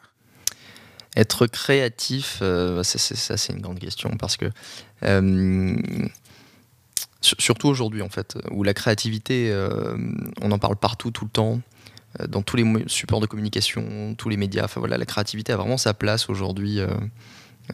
Être 1.15 1.47
créatif, 1.47 2.37
bah, 2.41 2.83
ça, 2.83 3.37
c'est 3.37 3.53
une 3.53 3.61
grande 3.61 3.79
question 3.79 4.11
parce 4.17 4.37
que. 4.37 4.51
Surtout 7.21 7.67
aujourd'hui, 7.67 8.01
en 8.01 8.09
fait, 8.09 8.35
où 8.49 8.63
la 8.63 8.73
créativité, 8.73 9.51
on 10.41 10.51
en 10.51 10.59
parle 10.59 10.75
partout, 10.75 11.11
tout 11.11 11.25
le 11.25 11.31
temps. 11.31 11.59
Euh, 12.19 12.27
dans 12.27 12.41
tous 12.41 12.57
les 12.57 12.65
supports 12.87 13.21
de 13.21 13.25
communication, 13.25 14.15
tous 14.17 14.29
les 14.29 14.37
médias. 14.37 14.65
Enfin 14.65 14.79
voilà, 14.79 14.97
la 14.97 15.05
créativité 15.05 15.53
a 15.53 15.57
vraiment 15.57 15.77
sa 15.77 15.93
place 15.93 16.29
aujourd'hui. 16.29 16.79
Euh, 16.79 16.87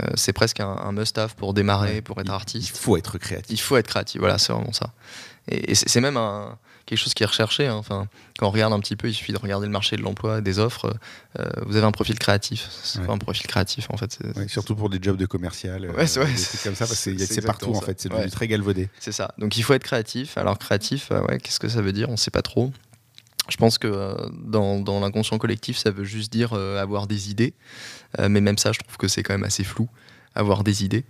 euh, 0.01 0.07
c'est 0.15 0.33
presque 0.33 0.59
un, 0.59 0.91
must-have 0.91 1.35
pour 1.35 1.53
démarrer, 1.53 2.01
pour 2.01 2.19
être 2.21 2.31
artiste. 2.31 2.69
Il 2.69 2.77
faut 2.77 2.97
être 2.97 3.17
créatif. 3.17 3.49
Il 3.49 3.59
faut 3.59 3.77
être 3.77 3.87
créatif, 3.87 4.19
voilà, 4.19 4.37
c'est 4.37 4.53
vraiment 4.53 4.73
ça. 4.73 4.91
Et, 5.49 5.73
c'est 5.75 6.01
même 6.01 6.19
quelque 6.85 6.99
chose 6.99 7.13
qui 7.13 7.23
est 7.23 7.25
recherché. 7.25 7.67
Hein. 7.67 7.75
Enfin, 7.75 8.07
quand 8.37 8.47
on 8.47 8.51
regarde 8.51 8.73
un 8.73 8.79
petit 8.79 8.95
peu, 8.95 9.07
il 9.07 9.13
suffit 9.13 9.31
de 9.31 9.39
regarder 9.39 9.65
le 9.65 9.71
marché 9.71 9.95
de 9.95 10.01
l'emploi, 10.01 10.41
des 10.41 10.59
offres. 10.59 10.93
vous 11.65 11.77
avez 11.77 11.85
un 11.85 11.91
profil 11.91 12.19
créatif. 12.19 12.67
C'est 12.83 13.03
pas 13.05 13.13
un 13.13 13.17
profil 13.17 13.47
créatif 13.47 13.87
en 13.89 13.97
fait. 13.97 14.19
surtout 14.47 14.75
pour 14.75 14.89
des 14.89 14.99
jobs 15.01 15.17
de 15.17 15.25
commercial. 15.25 15.89
Ouais, 15.91 16.05
c'est 16.05 16.19
comme 16.63 16.75
ça, 16.75 16.85
parce 16.85 17.05
que 17.05 17.17
c'est 17.17 17.41
partout 17.41 17.73
en 17.73 17.81
fait. 17.81 17.99
C'est 17.99 18.09
devenu 18.09 18.29
très 18.29 18.47
galvaudé. 18.47 18.89
C'est 18.99 19.13
ça. 19.13 19.33
Donc 19.39 19.57
il 19.57 19.63
faut 19.63 19.73
être 19.73 19.83
créatif. 19.83 20.37
Alors 20.37 20.59
créatif, 20.59 21.09
ouais, 21.09 21.39
qu'est-ce 21.39 21.59
que 21.59 21.69
ça 21.69 21.81
veut 21.81 21.93
dire? 21.93 22.09
On 22.09 22.13
ne 22.13 22.17
sait 22.17 22.29
pas 22.29 22.43
trop. 22.43 22.71
Je 23.49 23.57
pense 23.57 23.77
que 23.77 23.87
euh, 23.87 24.29
dans, 24.31 24.99
l'inconscient 24.99 25.37
collectif, 25.37 25.77
ça 25.77 25.91
veut 25.91 26.03
juste 26.03 26.31
dire 26.31 26.53
euh, 26.53 26.81
avoir 26.81 27.07
des 27.07 27.29
idées. 27.29 27.53
Euh, 28.19 28.29
mais 28.29 28.41
même 28.41 28.57
ça, 28.57 28.71
je 28.71 28.79
trouve 28.79 28.97
que 28.97 29.07
c'est 29.07 29.23
quand 29.23 29.33
même 29.33 29.43
assez 29.43 29.63
flou, 29.63 29.89
avoir 30.35 30.63
des 30.63 30.83
idées. 30.83 31.05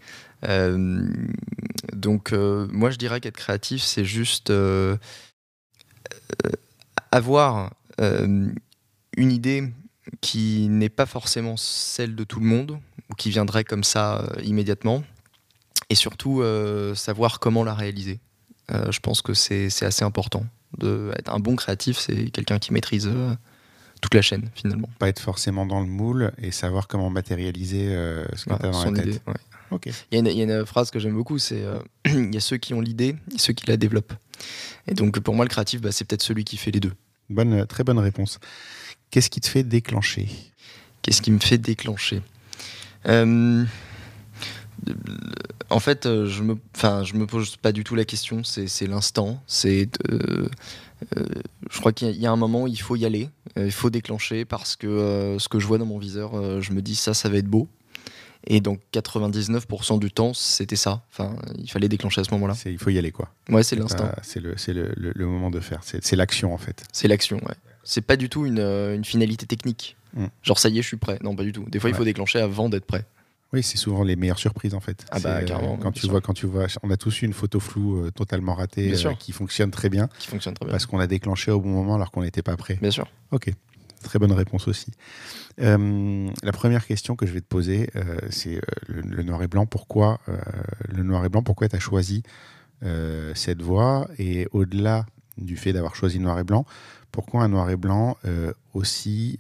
donc, 1.94 2.32
moi, 2.32 2.92
je 2.92 2.98
dirais 2.98 3.20
qu'être 3.20 3.38
créatif, 3.38 3.82
c'est 3.82 4.06
juste 4.06 4.54
avoir 7.12 7.72
une 8.00 8.52
idée 9.18 9.64
qui 10.22 10.68
n'est 10.70 10.90
pas 10.90 11.06
forcément 11.06 11.58
celle 11.58 12.16
de 12.16 12.24
tout 12.24 12.40
le 12.40 12.46
monde, 12.46 12.80
ou 13.10 13.16
qui 13.16 13.30
viendrait 13.30 13.64
comme 13.64 13.84
ça 13.84 14.24
immédiatement, 14.44 15.04
et 15.90 15.96
surtout 15.96 16.44
savoir 16.96 17.40
comment 17.40 17.64
la 17.64 17.74
réaliser. 17.74 18.20
je 18.70 19.00
pense 19.00 19.22
que 19.22 19.34
c'est 19.34 19.84
assez 19.84 20.06
important 20.06 20.46
de 20.78 21.12
être 21.18 21.34
un 21.34 21.40
bon 21.40 21.56
créatif, 21.56 21.98
c'est 21.98 22.30
quelqu'un 22.30 22.60
qui 22.60 22.74
maîtrise 22.74 23.08
euh, 23.08 23.34
toute 24.02 24.14
la 24.14 24.22
chaîne 24.22 24.50
finalement. 24.54 24.90
Pas 25.00 25.10
être 25.10 25.20
forcément 25.20 25.66
dans 25.66 25.80
le 25.80 25.88
moule 25.88 26.32
et 26.42 26.52
savoir 26.52 26.88
comment 26.88 27.10
matérialiser 27.10 27.88
euh, 27.90 28.26
ce 28.36 28.46
que 28.46 28.54
tu 28.54 28.66
as 28.66 28.70
dans 28.70 28.92
la 28.92 28.92
tête. 28.92 29.22
il, 30.12 30.28
y 30.28 30.42
a 30.42 30.44
une, 30.44 30.66
phrase 30.66 30.92
que 30.92 31.00
j'aime 31.00 31.16
beaucoup, 31.16 31.40
c'est 31.40 31.64
euh, 31.64 31.80
il 32.06 32.34
y 32.34 32.38
a 32.38 32.42
ceux 32.42 32.58
qui 32.58 32.74
ont 32.74 32.82
l'idée 32.82 33.16
et 33.34 33.38
ceux 33.38 33.54
qui 33.54 33.66
la 33.68 33.78
développent. 33.78 34.14
Et 34.88 34.94
donc 34.94 35.20
pour 35.20 35.36
moi 35.36 35.46
le 35.46 35.50
créatif, 35.50 35.82
bah, 35.82 35.92
c'est 35.92 36.06
peut-être 36.06 36.24
celui 36.24 36.44
qui 36.44 36.58
fait 36.58 36.72
les 36.72 36.80
deux. 36.80 36.94
Bonne, 37.30 37.66
très 37.66 37.84
bonne 37.84 38.00
réponse. 38.00 38.40
Qu'est-ce 39.10 39.30
qui 39.30 39.42
te 39.42 39.48
fait 39.48 39.64
déclencher? 39.64 40.30
Qu'est-ce 41.02 41.22
qui 41.22 41.32
me 41.32 41.40
fait 41.40 41.58
déclencher? 41.58 42.22
En 45.70 45.80
fait, 45.80 46.06
euh, 46.06 46.26
je 46.26 46.44
me, 46.44 46.56
enfin, 46.76 47.04
je 47.04 47.16
me 47.16 47.26
pose 47.26 47.58
pas 47.58 47.72
du 47.72 47.84
tout 47.84 47.96
la 47.96 48.06
question. 48.06 48.44
C'est 48.44 48.88
l'instant. 48.88 49.42
C'est, 49.48 49.90
euh, 50.10 50.48
euh, 51.18 51.26
je 51.70 51.80
crois 51.80 51.94
qu'il 51.94 52.12
y, 52.12 52.26
a 52.26 52.32
un 52.32 52.36
moment 52.36 52.64
où 52.64 52.68
il 52.68 52.80
faut 52.80 52.96
y 52.96 53.06
aller. 53.06 53.30
il 53.56 53.72
faut 53.72 53.90
déclencher 53.90 54.46
parce 54.46 54.76
que 54.76 55.38
ce 55.40 55.48
que 55.50 55.60
je 55.60 55.68
vois 55.68 55.78
dans 55.78 55.86
mon 55.86 55.98
viseur, 55.98 56.62
je 56.62 56.72
me 56.72 56.82
dis 56.82 56.96
ça, 56.96 57.14
ça 57.14 57.30
va 57.30 57.38
être 57.38 57.48
beau. 57.48 57.68
Et 58.50 58.62
donc 58.62 58.80
99% 58.94 60.00
du 60.00 60.12
temps, 60.12 60.34
c'était 60.34 60.78
ça. 60.78 61.04
Enfin, 61.12 61.36
il 61.58 61.70
fallait 61.70 61.90
déclencher 61.90 62.22
à 62.22 62.24
ce 62.24 62.32
moment-là. 62.32 62.54
Il 62.66 62.78
faut 62.78 62.90
y 62.90 62.98
aller, 62.98 63.12
quoi. 63.12 63.30
Ouais, 63.50 63.64
c'est 63.64 63.76
l'instant. 63.76 64.10
C'est 64.24 64.40
le, 64.40 64.56
le, 64.96 65.12
le, 65.14 65.26
moment 65.26 65.52
de 65.52 65.60
faire. 65.60 65.82
C'est 65.84 66.16
l'action, 66.16 66.54
en 66.54 66.58
fait. 66.58 66.84
C'est 66.94 67.10
l'action, 67.10 67.38
ouais. 67.38 67.56
C'est 67.84 68.02
pas 68.02 68.16
du 68.16 68.30
tout 68.30 68.46
une, 68.46 68.60
une 68.60 69.04
finalité 69.04 69.46
technique. 69.46 69.98
Mm. 70.14 70.26
Genre, 70.44 70.60
ça 70.60 70.70
y 70.70 70.80
est, 70.80 70.82
je 70.82 70.88
suis 70.88 70.98
prêt. 70.98 71.20
Non, 71.24 71.36
pas 71.36 71.44
du 71.44 71.52
tout. 71.52 71.66
Des 71.68 71.80
fois, 71.80 71.90
il 71.90 71.96
faut 71.96 72.06
déclencher 72.06 72.40
avant 72.40 72.70
d'être 72.70 72.86
prêt. 72.86 73.06
Oui, 73.54 73.64
c'est 73.64 73.78
souvent 73.78 74.04
les 74.04 74.16
meilleures 74.16 74.40
surprises 74.40 74.74
en 74.74 74.82
fait. 74.82 75.06
Ah 75.10 75.20
bah, 75.20 75.38
euh, 75.38 75.78
quand 75.82 75.92
tu 75.92 76.08
vois, 76.08 76.20
quand 76.20 76.34
tu 76.34 76.46
vois, 76.46 76.68
on 76.84 76.92
a 76.92 76.98
tous 76.98 77.22
eu 77.22 77.26
une 77.26 77.34
photo 77.34 77.60
floue 77.60 77.98
euh, 77.98 78.12
totalement 78.12 78.54
ratée 78.54 78.94
euh, 78.94 79.14
qui 79.14 79.32
fonctionne 79.32 79.72
très 79.72 79.90
bien. 79.90 80.10
Qui 80.20 80.28
fonctionne 80.28 80.54
très 80.54 80.66
bien. 80.66 80.72
Parce 80.72 80.86
qu'on 80.86 81.00
a 81.00 81.08
déclenché 81.08 81.52
au 81.52 81.62
bon 81.62 81.70
moment 81.70 81.96
alors 81.96 82.12
qu'on 82.12 82.24
n'était 82.24 82.42
pas 82.42 82.58
prêt. 82.58 82.78
Bien 82.82 82.92
sûr. 82.92 83.08
Ok, 83.32 83.50
très 84.04 84.20
bonne 84.20 84.34
réponse 84.34 84.68
aussi. 84.68 84.92
la 85.58 86.52
première 86.52 86.86
question 86.86 87.16
que 87.16 87.26
je 87.26 87.32
vais 87.32 87.42
te 87.42 87.48
poser, 87.48 87.90
c'est 88.30 88.60
le, 88.88 89.24
noir 89.24 89.42
et 89.44 89.48
blanc. 89.48 89.66
Pourquoi 89.66 90.20
le 90.90 91.04
noir 91.04 91.24
et 91.24 91.30
blanc 91.30 91.42
Pourquoi 91.42 91.70
tu 91.70 91.76
as 91.76 91.80
choisi 91.80 92.24
cette 93.34 93.62
voie? 93.62 94.10
Et 94.20 94.48
au-delà 94.52 95.06
du 95.38 95.56
fait 95.56 95.72
d'avoir 95.72 95.96
choisi 95.96 96.18
le 96.18 96.26
noir 96.26 96.38
et 96.40 96.44
blanc, 96.44 96.66
pourquoi 97.12 97.44
un 97.44 97.48
noir 97.48 97.70
et 97.70 97.78
blanc 97.78 98.18
aussi 98.74 99.40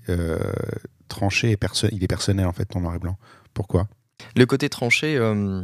tranché 1.09 1.51
et 1.51 1.57
il 1.91 2.03
est 2.03 2.07
personnel 2.07 2.45
en 2.47 2.53
fait 2.53 2.65
ton 2.65 2.79
noir 2.79 2.95
et 2.95 2.99
blanc? 2.99 3.17
Pourquoi? 3.57 3.87
Le 4.35 4.45
côté 4.45 4.69
tranché, 4.69 5.17
euh, 5.17 5.63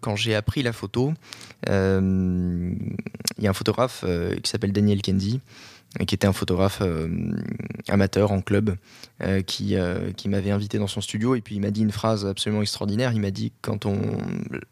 quand 0.00 0.16
j'ai 0.16 0.34
appris 0.34 0.64
la 0.64 0.72
photo, 0.72 1.14
euh, 1.68 2.74
il 3.38 3.44
y 3.44 3.46
a 3.46 3.50
un 3.50 3.52
photographe 3.52 4.02
euh, 4.04 4.34
qui 4.34 4.50
s'appelle 4.50 4.72
Daniel 4.72 5.02
Kendi, 5.02 5.40
qui 6.04 6.16
était 6.16 6.26
un 6.26 6.32
photographe 6.32 6.82
amateur 7.88 8.32
en 8.32 8.40
club, 8.40 8.74
qui 9.46 9.76
m'avait 10.26 10.50
invité 10.50 10.78
dans 10.78 10.88
son 10.88 11.00
studio 11.00 11.36
et 11.36 11.42
puis 11.42 11.54
il 11.54 11.60
m'a 11.60 11.70
dit 11.70 11.82
une 11.82 11.92
phrase 11.92 12.26
absolument 12.26 12.60
extraordinaire. 12.60 13.12
Il 13.12 13.20
m'a 13.20 13.30
dit 13.30 13.52
quand 13.62 13.86
on 13.86 14.18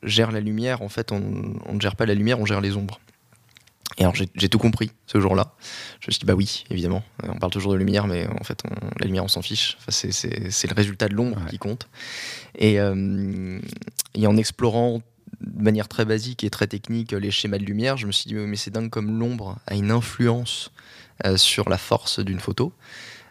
gère 0.03 0.33
la 0.33 0.41
lumière, 0.41 0.83
en 0.83 0.89
fait, 0.89 1.13
on 1.13 1.21
ne 1.21 1.81
gère 1.81 1.95
pas 1.95 2.05
la 2.05 2.15
lumière, 2.15 2.41
on 2.41 2.47
gère 2.47 2.61
les 2.61 2.77
ombres. 2.77 2.99
Et 3.99 4.03
alors 4.03 4.15
j'ai 4.15 4.49
tout 4.49 4.59
compris 4.59 4.91
ce 5.07 5.21
jour-là. 5.21 5.55
Je 6.01 6.09
me 6.09 6.13
suis 6.13 6.21
dit, 6.21 6.27
bah 6.27 6.35
oui, 6.35 6.65
évidemment, 6.71 7.05
euh, 7.23 7.29
on 7.33 7.39
parle 7.39 7.53
toujours 7.53 7.73
de 7.73 7.79
lumière, 7.79 8.07
mais 8.07 8.27
en 8.27 8.43
fait, 8.45 8.63
la 8.99 9.07
lumière, 9.07 9.25
on 9.25 9.29
s'en 9.29 9.43
fiche. 9.43 9.77
Enfin, 9.81 9.91
c'est 9.91 10.69
le 10.69 10.75
résultat 10.75 11.09
de 11.09 11.15
l'ombre 11.15 11.39
qui 11.49 11.59
compte. 11.59 11.89
Et, 12.57 12.81
euh, 12.81 13.61
et, 14.15 14.27
en 14.27 14.37
explorant 14.37 15.03
de 15.41 15.63
manière 15.63 15.89
très 15.89 16.05
basique 16.05 16.43
et 16.45 16.51
très 16.51 16.67
technique 16.67 17.13
les 17.13 17.31
schémas 17.31 17.59
de 17.59 17.65
lumière, 17.65 17.97
je 17.97 18.07
me 18.07 18.13
suis 18.13 18.29
dit, 18.29 18.35
mais 18.35 18.57
c'est 18.57 18.71
dingue 18.71 18.91
comme 18.91 19.19
l'ombre 19.19 19.59
a 19.67 19.75
une 19.75 19.91
influence 19.91 20.73
euh, 21.25 21.37
sur 21.37 21.69
la 21.69 21.79
force 21.79 22.19
d'une 22.19 22.41
photo. 22.41 22.73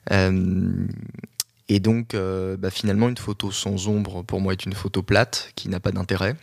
et 0.10 1.80
donc, 1.80 2.16
bah, 2.16 2.70
finalement, 2.70 3.10
une 3.10 3.18
photo 3.18 3.52
sans 3.52 3.88
ombre, 3.88 4.24
pour 4.24 4.40
moi, 4.40 4.54
est 4.54 4.66
une 4.66 4.74
photo 4.74 5.04
plate 5.04 5.52
qui 5.56 5.68
n'a 5.68 5.82
pas 5.82 5.92
d'intérêt. 5.92 6.36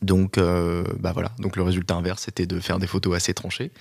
Donc, 0.00 0.38
euh, 0.38 0.84
bah 1.00 1.12
voilà. 1.12 1.32
Donc 1.38 1.56
le 1.56 1.62
résultat 1.62 1.94
inverse, 1.94 2.22
c'était 2.24 2.46
de 2.46 2.60
faire 2.60 2.78
des 2.78 2.86
photos 2.86 3.16
assez 3.16 3.34
tranchées. 3.34 3.72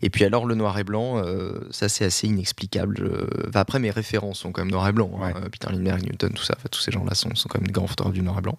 Et 0.00 0.08
puis 0.08 0.24
alors 0.24 0.46
le 0.46 0.54
noir 0.54 0.78
et 0.78 0.84
blanc, 0.84 1.18
euh, 1.18 1.60
ça 1.70 1.88
c'est 1.88 2.04
assez 2.04 2.26
inexplicable. 2.26 3.10
après 3.54 3.78
mes 3.78 3.90
références 3.90 4.38
sont 4.38 4.52
quand 4.52 4.62
même 4.62 4.70
noir 4.70 4.88
et 4.88 4.92
blanc. 4.92 5.10
Hein. 5.22 5.32
Peter 5.52 5.68
Lindbergh, 5.70 6.02
Newton, 6.02 6.32
tout 6.32 6.42
ça. 6.42 6.56
tous 6.70 6.80
ces 6.80 6.90
gens-là 6.92 7.14
sont, 7.14 7.34
sont, 7.34 7.48
quand 7.48 7.58
même 7.58 7.66
des 7.66 7.72
grands 7.72 7.86
photographes 7.86 8.14
du 8.14 8.22
noir 8.22 8.38
et 8.38 8.42
blanc. 8.42 8.58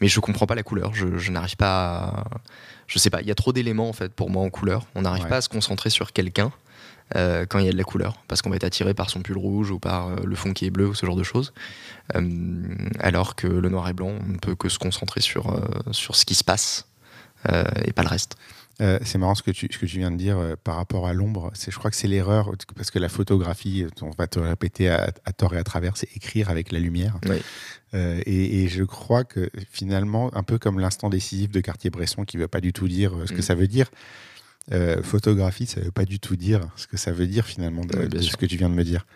Mais 0.00 0.08
je 0.08 0.20
comprends 0.20 0.46
pas 0.46 0.54
la 0.54 0.62
couleur. 0.62 0.94
Je, 0.94 1.30
n'arrive 1.30 1.56
pas. 1.56 1.98
À... 1.98 2.24
Je 2.86 2.98
sais 2.98 3.10
pas. 3.10 3.20
Il 3.20 3.28
y 3.28 3.30
a 3.30 3.34
trop 3.34 3.52
d'éléments 3.52 3.88
en 3.88 3.92
fait 3.92 4.12
pour 4.12 4.30
moi 4.30 4.42
en 4.42 4.50
couleur. 4.50 4.86
On 4.94 5.02
n'arrive 5.02 5.26
pas 5.26 5.36
à 5.36 5.40
se 5.42 5.50
concentrer 5.50 5.90
sur 5.90 6.12
quelqu'un. 6.12 6.50
Euh, 7.16 7.46
quand 7.46 7.58
il 7.58 7.64
y 7.64 7.68
a 7.68 7.72
de 7.72 7.76
la 7.76 7.84
couleur, 7.84 8.22
parce 8.28 8.42
qu'on 8.42 8.50
va 8.50 8.56
être 8.56 8.64
attiré 8.64 8.92
par 8.92 9.08
son 9.08 9.22
pull 9.22 9.38
rouge 9.38 9.70
ou 9.70 9.78
par 9.78 10.08
euh, 10.08 10.16
le 10.24 10.36
fond 10.36 10.52
qui 10.52 10.66
est 10.66 10.70
bleu 10.70 10.88
ou 10.88 10.94
ce 10.94 11.06
genre 11.06 11.16
de 11.16 11.22
choses. 11.22 11.54
Euh, 12.14 12.62
alors 13.00 13.34
que 13.34 13.46
le 13.46 13.68
noir 13.70 13.88
et 13.88 13.94
blanc, 13.94 14.12
on 14.20 14.32
ne 14.32 14.38
peut 14.38 14.54
que 14.54 14.68
se 14.68 14.78
concentrer 14.78 15.20
sur, 15.20 15.58
sur 15.92 16.16
ce 16.16 16.24
qui 16.24 16.34
se 16.34 16.44
passe 16.44 16.86
et 17.84 17.92
pas 17.92 18.02
le 18.02 18.08
reste. 18.08 18.36
c'est 18.78 19.16
marrant 19.16 19.34
ce 19.34 19.42
que, 19.42 19.52
tu, 19.52 19.68
ce 19.70 19.78
que 19.78 19.86
tu 19.86 19.98
viens 19.98 20.10
de 20.10 20.16
dire 20.16 20.38
par 20.64 20.76
rapport 20.76 21.06
à 21.06 21.12
l'ombre. 21.12 21.52
Je 21.54 21.76
crois 21.78 21.90
que 21.90 21.96
c'est 21.96 22.08
l'erreur, 22.08 22.50
parce 22.74 22.90
que 22.90 22.98
la 22.98 23.08
photographie, 23.08 23.86
on 24.02 24.10
va 24.10 24.26
te 24.26 24.38
répéter 24.38 24.90
à, 24.90 25.10
tort 25.36 25.54
et 25.54 25.58
à 25.58 25.64
travers, 25.64 25.96
c'est 25.96 26.14
écrire 26.16 26.50
avec 26.50 26.72
la 26.72 26.80
lumière. 26.80 27.18
Et, 27.94 28.64
et, 28.64 28.68
je 28.68 28.82
crois 28.82 29.24
que 29.24 29.48
finalement, 29.70 30.34
un 30.34 30.42
peu 30.42 30.58
comme 30.58 30.80
l'instant 30.80 31.10
décisif 31.10 31.50
de 31.50 31.60
Cartier-Bresson, 31.60 32.24
qui 32.24 32.36
ne 32.36 32.42
veut 32.42 32.48
pas 32.48 32.60
du 32.60 32.72
tout 32.72 32.88
dire 32.88 33.12
ce 33.26 33.32
que 33.32 33.38
mm. 33.38 33.42
ça 33.42 33.54
veut 33.54 33.68
dire, 33.68 33.88
euh, 34.72 35.02
photographie, 35.02 35.66
ça 35.66 35.80
ne 35.80 35.86
veut 35.86 35.90
pas 35.90 36.04
du 36.04 36.20
tout 36.20 36.36
dire 36.36 36.68
ce 36.76 36.86
que 36.86 36.96
ça 36.96 37.12
veut 37.12 37.26
dire 37.26 37.46
finalement 37.46 37.84
de, 37.84 38.20
ce 38.20 38.36
que 38.36 38.46
tu 38.46 38.56
viens 38.56 38.68
de 38.68 38.74
me 38.74 38.84
dire. 38.84 39.06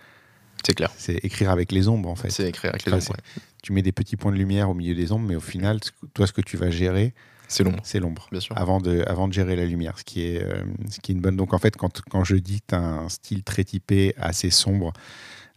C'est 0.65 0.75
clair. 0.75 0.91
C'est 0.97 1.17
écrire 1.25 1.51
avec 1.51 1.73
les 1.73 1.89
ombres 1.89 2.09
en 2.09 2.15
fait. 2.15 2.31
C'est 2.31 2.49
écrire 2.49 2.71
avec 2.71 2.87
les 2.87 2.93
ombres. 2.93 3.17
Tu 3.63 3.73
mets 3.73 3.83
des 3.83 3.93
petits 3.93 4.17
points 4.17 4.33
de 4.33 4.37
lumière 4.37 4.71
au 4.71 4.75
milieu 4.75 4.95
des 4.95 5.13
ombres, 5.13 5.27
mais 5.29 5.37
au 5.37 5.41
final, 5.41 5.79
toi, 6.15 6.27
ce 6.27 6.33
que 6.33 6.41
tu 6.41 6.57
vas 6.57 6.71
gérer, 6.71 7.15
c'est 7.49 7.65
l'ombre. 7.65 7.81
C'est 7.83 8.01
l'ombre. 8.01 8.29
Bien 8.31 8.41
sûr. 8.41 8.57
Avant 8.57 8.81
de, 8.81 9.05
avant 9.07 9.29
de 9.29 9.33
gérer 9.33 9.57
la 9.57 9.67
lumière, 9.67 9.99
ce 9.99 10.05
qui 10.05 10.23
est, 10.23 10.43
euh, 10.43 10.63
ce 10.91 11.01
qui 11.01 11.13
est 11.13 11.15
une 11.15 11.21
bonne. 11.21 11.37
Donc 11.37 11.53
en 11.53 11.59
fait, 11.59 11.77
quand, 11.77 12.01
quand 12.11 12.25
je 12.25 12.37
dis 12.37 12.63
as 12.73 12.77
un 12.77 13.09
style 13.11 13.43
très 13.43 13.63
typé, 13.63 14.15
assez 14.17 14.49
sombre, 14.49 14.93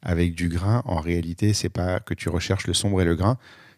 avec 0.01 0.35
du 0.35 0.49
grain, 0.49 0.83
en 0.85 0.99
réalité, 0.99 1.53
c'est 1.53 1.69
pas 1.69 1.99
que 1.99 2.13
tu 2.13 2.27
recherches 2.27 2.67
le 2.67 2.73
sombre 2.73 3.01
et 3.01 3.05
le 3.05 3.15
grain, 3.15 3.37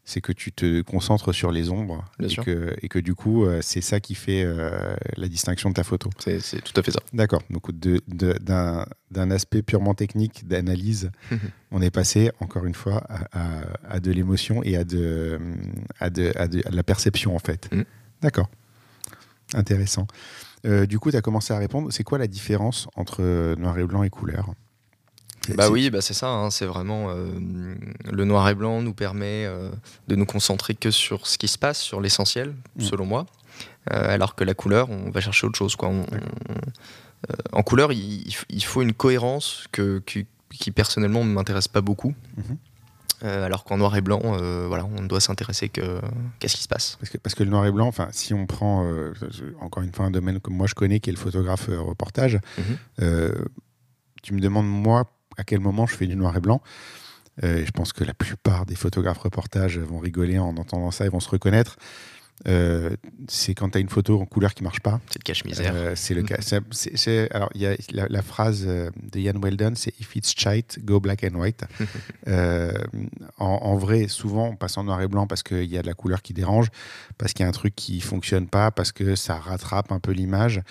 c'est 0.10 0.22
que 0.22 0.32
tu 0.32 0.54
te 0.54 0.82
concentres 0.84 1.34
sur 1.36 1.52
les 1.52 1.70
ombres 1.70 2.06
Bien 2.17 2.30
et 2.30 2.32
sûr. 2.32 2.46
que, 2.46 2.74
et 2.82 2.88
que 2.88 2.98
du 2.98 3.13
coup, 3.13 3.43
euh, 3.46 3.60
c'est 3.62 3.82
ça 3.82 4.00
qui 4.00 4.15
fait 4.15 4.41
euh, 4.46 4.96
la 5.17 5.28
distinction 5.28 5.67
de 5.70 5.74
ta 5.76 5.84
photo. 5.84 6.10
C'est 6.17 6.62
tout 6.63 6.72
à 6.80 6.82
fait 6.82 6.91
ça. 6.91 7.02
D'accord. 7.13 7.41
Donc 7.50 7.70
d'un 7.72 9.32
aspect 9.32 9.62
purement 9.62 9.93
technique 9.96 10.48
d'analyse, 10.48 11.12
on 11.72 11.82
est 11.82 11.91
passé 11.91 12.32
encore 12.39 12.65
une 12.65 12.74
fois 12.74 13.04
à, 13.10 13.28
à- 13.34 13.96
à 13.96 14.00
de 14.00 14.12
l'émotion 14.12 14.63
et 14.63 14.78
à 14.78 14.86
de, 14.86 15.39
à, 16.00 16.10
de, 16.10 16.32
à 16.38 16.48
de- 16.48 16.62
à 16.65 16.70
de 16.72 16.76
la 16.76 16.84
perception 16.84 17.36
en 17.36 17.39
fait. 17.39 17.70
Mm. 17.74 17.82
D'accord. 18.22 18.50
Intéressant. 19.54 20.08
Euh, 20.65 20.86
du 20.86 21.00
coup, 21.00 21.12
tu 21.12 21.17
as 21.17 21.22
commencé 21.22 21.54
à 21.54 21.58
répondre. 21.58 21.91
C'est 21.91 22.04
quoi 22.04 22.17
la 22.17 22.28
différence 22.28 22.88
entre 22.96 23.56
noir 23.58 23.78
et 23.78 23.84
blanc 23.86 24.04
et 24.04 24.10
couleur? 24.10 24.54
Bah 25.55 25.69
oui, 25.69 25.89
bah 25.89 26.01
c'est 26.01 26.13
ça. 26.13 26.27
hein, 26.29 26.49
c'est 26.49 26.65
vraiment 26.65 27.10
euh, 27.10 27.27
le 28.12 28.25
noir 28.25 28.47
et 28.49 28.55
blanc 28.55 28.81
nous 28.81 28.93
permet 28.93 29.45
euh, 29.45 29.69
de 30.07 30.15
nous 30.15 30.25
concentrer 30.25 30.75
que 30.75 30.91
sur 30.91 31.27
ce 31.27 31.38
qui 31.38 31.47
se 31.47 31.57
passe, 31.57 31.79
sur 31.79 32.01
l'essentiel, 32.01 32.53
Mm. 32.77 32.81
selon 32.81 33.05
moi. 33.05 33.25
Euh, 33.91 34.13
alors 34.13 34.36
que 34.36 34.43
la 34.43 34.53
couleur, 34.53 34.89
on 34.89 35.10
va 35.12 35.21
chercher 35.21 35.47
autre 35.47 35.57
chose. 35.57 35.75
Quoi. 35.75 35.89
On- 35.89 36.01
on- 36.01 37.57
en 37.57 37.63
couleur, 37.63 37.91
il, 37.91 38.31
faut 38.63 38.81
une 38.83 38.93
cohérence 38.93 39.65
que, 39.71 39.99
qui, 40.05 40.27
qui, 40.51 40.69
personnellement 40.71 41.25
ne 41.25 41.31
m'intéresse 41.33 41.67
pas 41.67 41.81
beaucoup. 41.81 42.13
Mhm. 42.38 42.57
Euh, 43.23 43.43
alors 43.45 43.63
qu'en 43.63 43.77
noir 43.77 43.95
et 43.95 44.01
blanc, 44.01 44.21
euh, 44.23 44.65
voilà, 44.67 44.86
on 44.86 45.01
ne 45.01 45.07
doit 45.07 45.19
s'intéresser 45.19 45.69
que 45.69 45.99
qu'est-ce 46.38 46.55
qui 46.55 46.62
se 46.62 46.67
passe. 46.67 46.97
Parce 46.99 47.10
que, 47.10 47.17
parce 47.17 47.33
que 47.33 47.43
le 47.43 47.49
noir 47.49 47.65
et 47.65 47.71
blanc, 47.71 47.88
enfin, 47.88 48.10
si 48.12 48.36
on 48.36 48.45
prend 48.45 48.86
euh, 48.86 49.12
encore 49.60 49.81
une 49.81 49.91
fois 49.91 50.05
un 50.05 50.12
domaine 50.12 50.39
que 50.39 50.51
moi 50.51 50.67
je 50.67 50.75
connais, 50.75 50.99
qui 50.99 51.10
est 51.10 51.13
le 51.13 51.17
photographe 51.19 51.67
reportage, 51.69 52.39
Mhm. 52.60 52.63
euh, 53.01 53.31
tu 54.21 54.36
me 54.36 54.39
demandes 54.39 54.67
moi 54.67 55.12
à 55.38 55.43
quel 55.43 55.60
moment 55.60 55.86
je 55.88 55.95
fais 55.95 56.08
du 56.08 56.15
noir 56.15 56.36
et 56.36 56.41
blanc. 56.41 56.62
Euh, 57.43 57.63
je 57.65 57.71
pense 57.71 57.93
que 57.93 58.04
la 58.04 58.13
plupart 58.15 58.65
des 58.65 58.76
photographes 58.76 59.19
reportage 59.19 59.78
vont 59.78 60.00
rigoler 60.00 60.39
en 60.39 60.58
entendant 60.58 60.91
ça 60.91 61.06
et 61.06 61.10
vont 61.10 61.19
se 61.19 61.30
reconnaître. 61.30 61.78
Euh, 62.47 62.95
c'est 63.28 63.56
quand 63.56 63.71
tu 63.71 63.80
as 63.80 63.82
une 63.82 63.89
photo 63.89 64.21
en 64.21 64.26
couleur 64.26 64.54
qui 64.54 64.63
marche 64.63 64.80
pas. 64.80 65.02
C'est 65.10 65.17
de 65.19 65.23
cache-misère. 65.23 65.71
Euh, 65.76 65.93
c'est 65.95 66.13
le 66.13 66.21
cas. 66.21 66.38
C'est- 66.71 67.32
alors, 67.34 67.50
il 67.56 67.62
y 67.62 67.65
a 67.65 67.76
la, 67.91 68.08
la 68.08 68.21
phrase 68.21 68.63
de 68.65 69.19
Ian 69.19 69.39
Weldon, 69.41 69.73
c'est 69.76 69.91
If 70.00 70.15
it's 70.15 70.34
shite, 70.38 70.78
go 70.86 71.00
black 71.00 71.23
and 71.23 71.36
white. 71.36 71.63
Euh, 72.28 72.71
en, 73.38 73.45
en 73.45 73.78
vrai, 73.78 74.08
souvent, 74.10 74.50
on 74.50 74.56
passe 74.58 74.78
en 74.78 74.84
noir 74.84 75.02
et 75.02 75.08
blanc 75.08 75.28
parce 75.28 75.43
qu'il 75.43 75.63
y 75.63 75.78
a 75.78 75.82
de 75.82 75.88
la 75.88 75.93
couleur 75.93 76.21
qui 76.21 76.34
dérange, 76.34 76.67
parce 77.17 77.32
qu'il 77.34 77.43
y 77.43 77.45
a 77.45 77.50
un 77.50 77.54
truc 77.54 77.73
qui 77.73 78.02
fonctionne 78.02 78.47
pas, 78.50 78.69
parce 78.69 78.91
que 78.91 79.15
ça 79.15 79.36
rattrape 79.38 79.91
un 79.93 80.00
peu 80.00 80.12
l'image. 80.12 80.62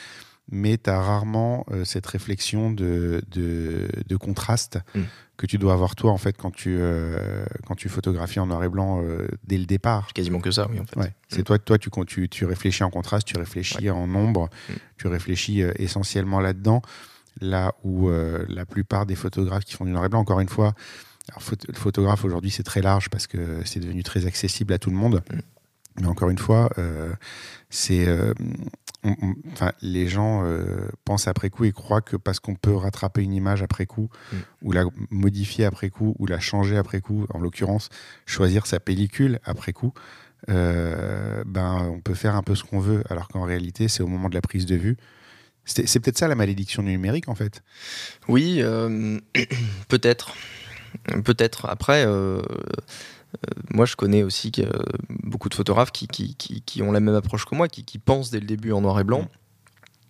Mais 0.48 0.78
tu 0.78 0.88
as 0.90 1.00
rarement 1.00 1.66
euh, 1.72 1.84
cette 1.84 2.06
réflexion 2.06 2.70
de, 2.70 3.20
de, 3.32 3.88
de 4.06 4.16
contraste 4.16 4.78
Mm. 4.94 5.00
que 5.36 5.46
tu 5.46 5.58
dois 5.58 5.72
avoir 5.72 5.96
toi 5.96 6.12
en 6.12 6.18
fait 6.18 6.36
quand 6.36 6.50
tu, 6.52 6.76
euh, 6.78 7.44
quand 7.66 7.74
tu 7.74 7.88
photographies 7.88 8.38
en 8.40 8.46
noir 8.46 8.62
et 8.64 8.68
blanc 8.68 9.02
euh, 9.02 9.26
dès 9.44 9.58
le 9.58 9.66
départ. 9.66 10.12
Quasiment 10.14 10.40
que 10.40 10.50
ça, 10.52 10.68
oui, 10.70 10.78
en 10.78 10.84
fait. 10.86 10.96
Ouais. 10.98 11.12
C'est 11.28 11.40
Mm. 11.40 11.44
toi, 11.44 11.58
toi 11.58 11.78
tu, 11.78 11.90
tu, 12.06 12.28
tu 12.28 12.44
réfléchis 12.44 12.84
en 12.84 12.90
contraste, 12.90 13.26
tu 13.26 13.36
réfléchis 13.36 13.90
en 13.90 14.06
nombre, 14.06 14.48
Mm. 14.68 14.72
tu 14.98 15.06
réfléchis 15.08 15.60
essentiellement 15.76 16.40
là-dedans. 16.40 16.80
Là 17.40 17.74
où 17.84 18.08
la 18.48 18.64
plupart 18.64 19.04
des 19.04 19.16
photographes 19.16 19.64
qui 19.64 19.74
font 19.74 19.84
du 19.84 19.90
noir 19.90 20.04
et 20.04 20.08
blanc, 20.08 20.20
encore 20.20 20.40
une 20.40 20.48
fois, 20.48 20.74
alors, 21.28 21.42
le 21.68 21.74
photographe 21.74 22.24
aujourd'hui 22.24 22.50
c'est 22.52 22.62
très 22.62 22.80
large 22.82 23.10
parce 23.10 23.26
que 23.26 23.60
c'est 23.64 23.80
devenu 23.80 24.02
très 24.04 24.26
accessible 24.26 24.72
à 24.72 24.78
tout 24.78 24.90
le 24.90 24.96
monde. 24.96 25.22
Mm. 25.32 25.38
Mais 26.02 26.06
encore 26.06 26.30
une 26.30 26.38
fois, 26.38 26.70
c'est, 27.70 28.06
on- 29.06 29.16
on- 29.22 29.34
enfin, 29.52 29.72
les 29.82 30.08
gens 30.08 30.42
euh, 30.44 30.88
pensent 31.04 31.28
après 31.28 31.48
coup 31.50 31.64
et 31.64 31.72
croient 31.72 32.00
que 32.02 32.16
parce 32.16 32.40
qu'on 32.40 32.54
peut 32.56 32.74
rattraper 32.74 33.22
une 33.22 33.32
image 33.32 33.62
après 33.62 33.86
coup, 33.86 34.08
Mm. 34.32 34.36
ou 34.62 34.72
la 34.72 34.84
modifier 35.10 35.64
après 35.64 35.88
coup, 35.90 36.14
ou 36.18 36.26
la 36.26 36.40
changer 36.40 36.76
après 36.76 37.00
coup, 37.00 37.26
en 37.32 37.38
l'occurrence, 37.38 37.88
choisir 38.26 38.66
sa 38.66 38.80
pellicule 38.80 39.38
après 39.44 39.72
coup, 39.72 39.92
euh, 40.48 41.42
ben, 41.46 41.88
on 41.90 42.00
peut 42.00 42.14
faire 42.14 42.34
un 42.36 42.42
peu 42.42 42.54
ce 42.54 42.64
qu'on 42.64 42.80
veut, 42.80 43.02
alors 43.10 43.28
qu'en 43.28 43.42
réalité, 43.44 43.88
c'est 43.88 44.02
au 44.02 44.06
moment 44.06 44.28
de 44.28 44.34
la 44.34 44.42
prise 44.42 44.66
de 44.66 44.76
vue. 44.76 44.96
C'est 45.64 45.98
peut-être 45.98 46.18
ça 46.18 46.28
la 46.28 46.36
malédiction 46.36 46.82
du 46.84 46.90
numérique, 46.90 47.28
en 47.28 47.34
fait. 47.34 47.62
Oui, 48.28 48.58
euh, 48.60 49.18
peut-être. 49.88 50.34
Peut-être. 51.24 51.66
Après, 51.66 52.04
moi, 53.70 53.84
je 53.86 53.96
connais 53.96 54.22
aussi 54.22 54.50
euh, 54.58 54.70
beaucoup 55.22 55.48
de 55.48 55.54
photographes 55.54 55.92
qui, 55.92 56.06
qui, 56.06 56.34
qui- 56.36 56.62
qui 56.62 56.82
ont 56.82 56.92
la 56.92 57.00
même 57.00 57.14
approche 57.14 57.44
que 57.44 57.54
moi, 57.54 57.68
qui, 57.68 57.82
pensent 57.98 58.30
dès 58.30 58.40
le 58.40 58.46
début 58.46 58.72
en 58.72 58.80
noir 58.80 58.98
et 59.00 59.04
blanc. 59.04 59.28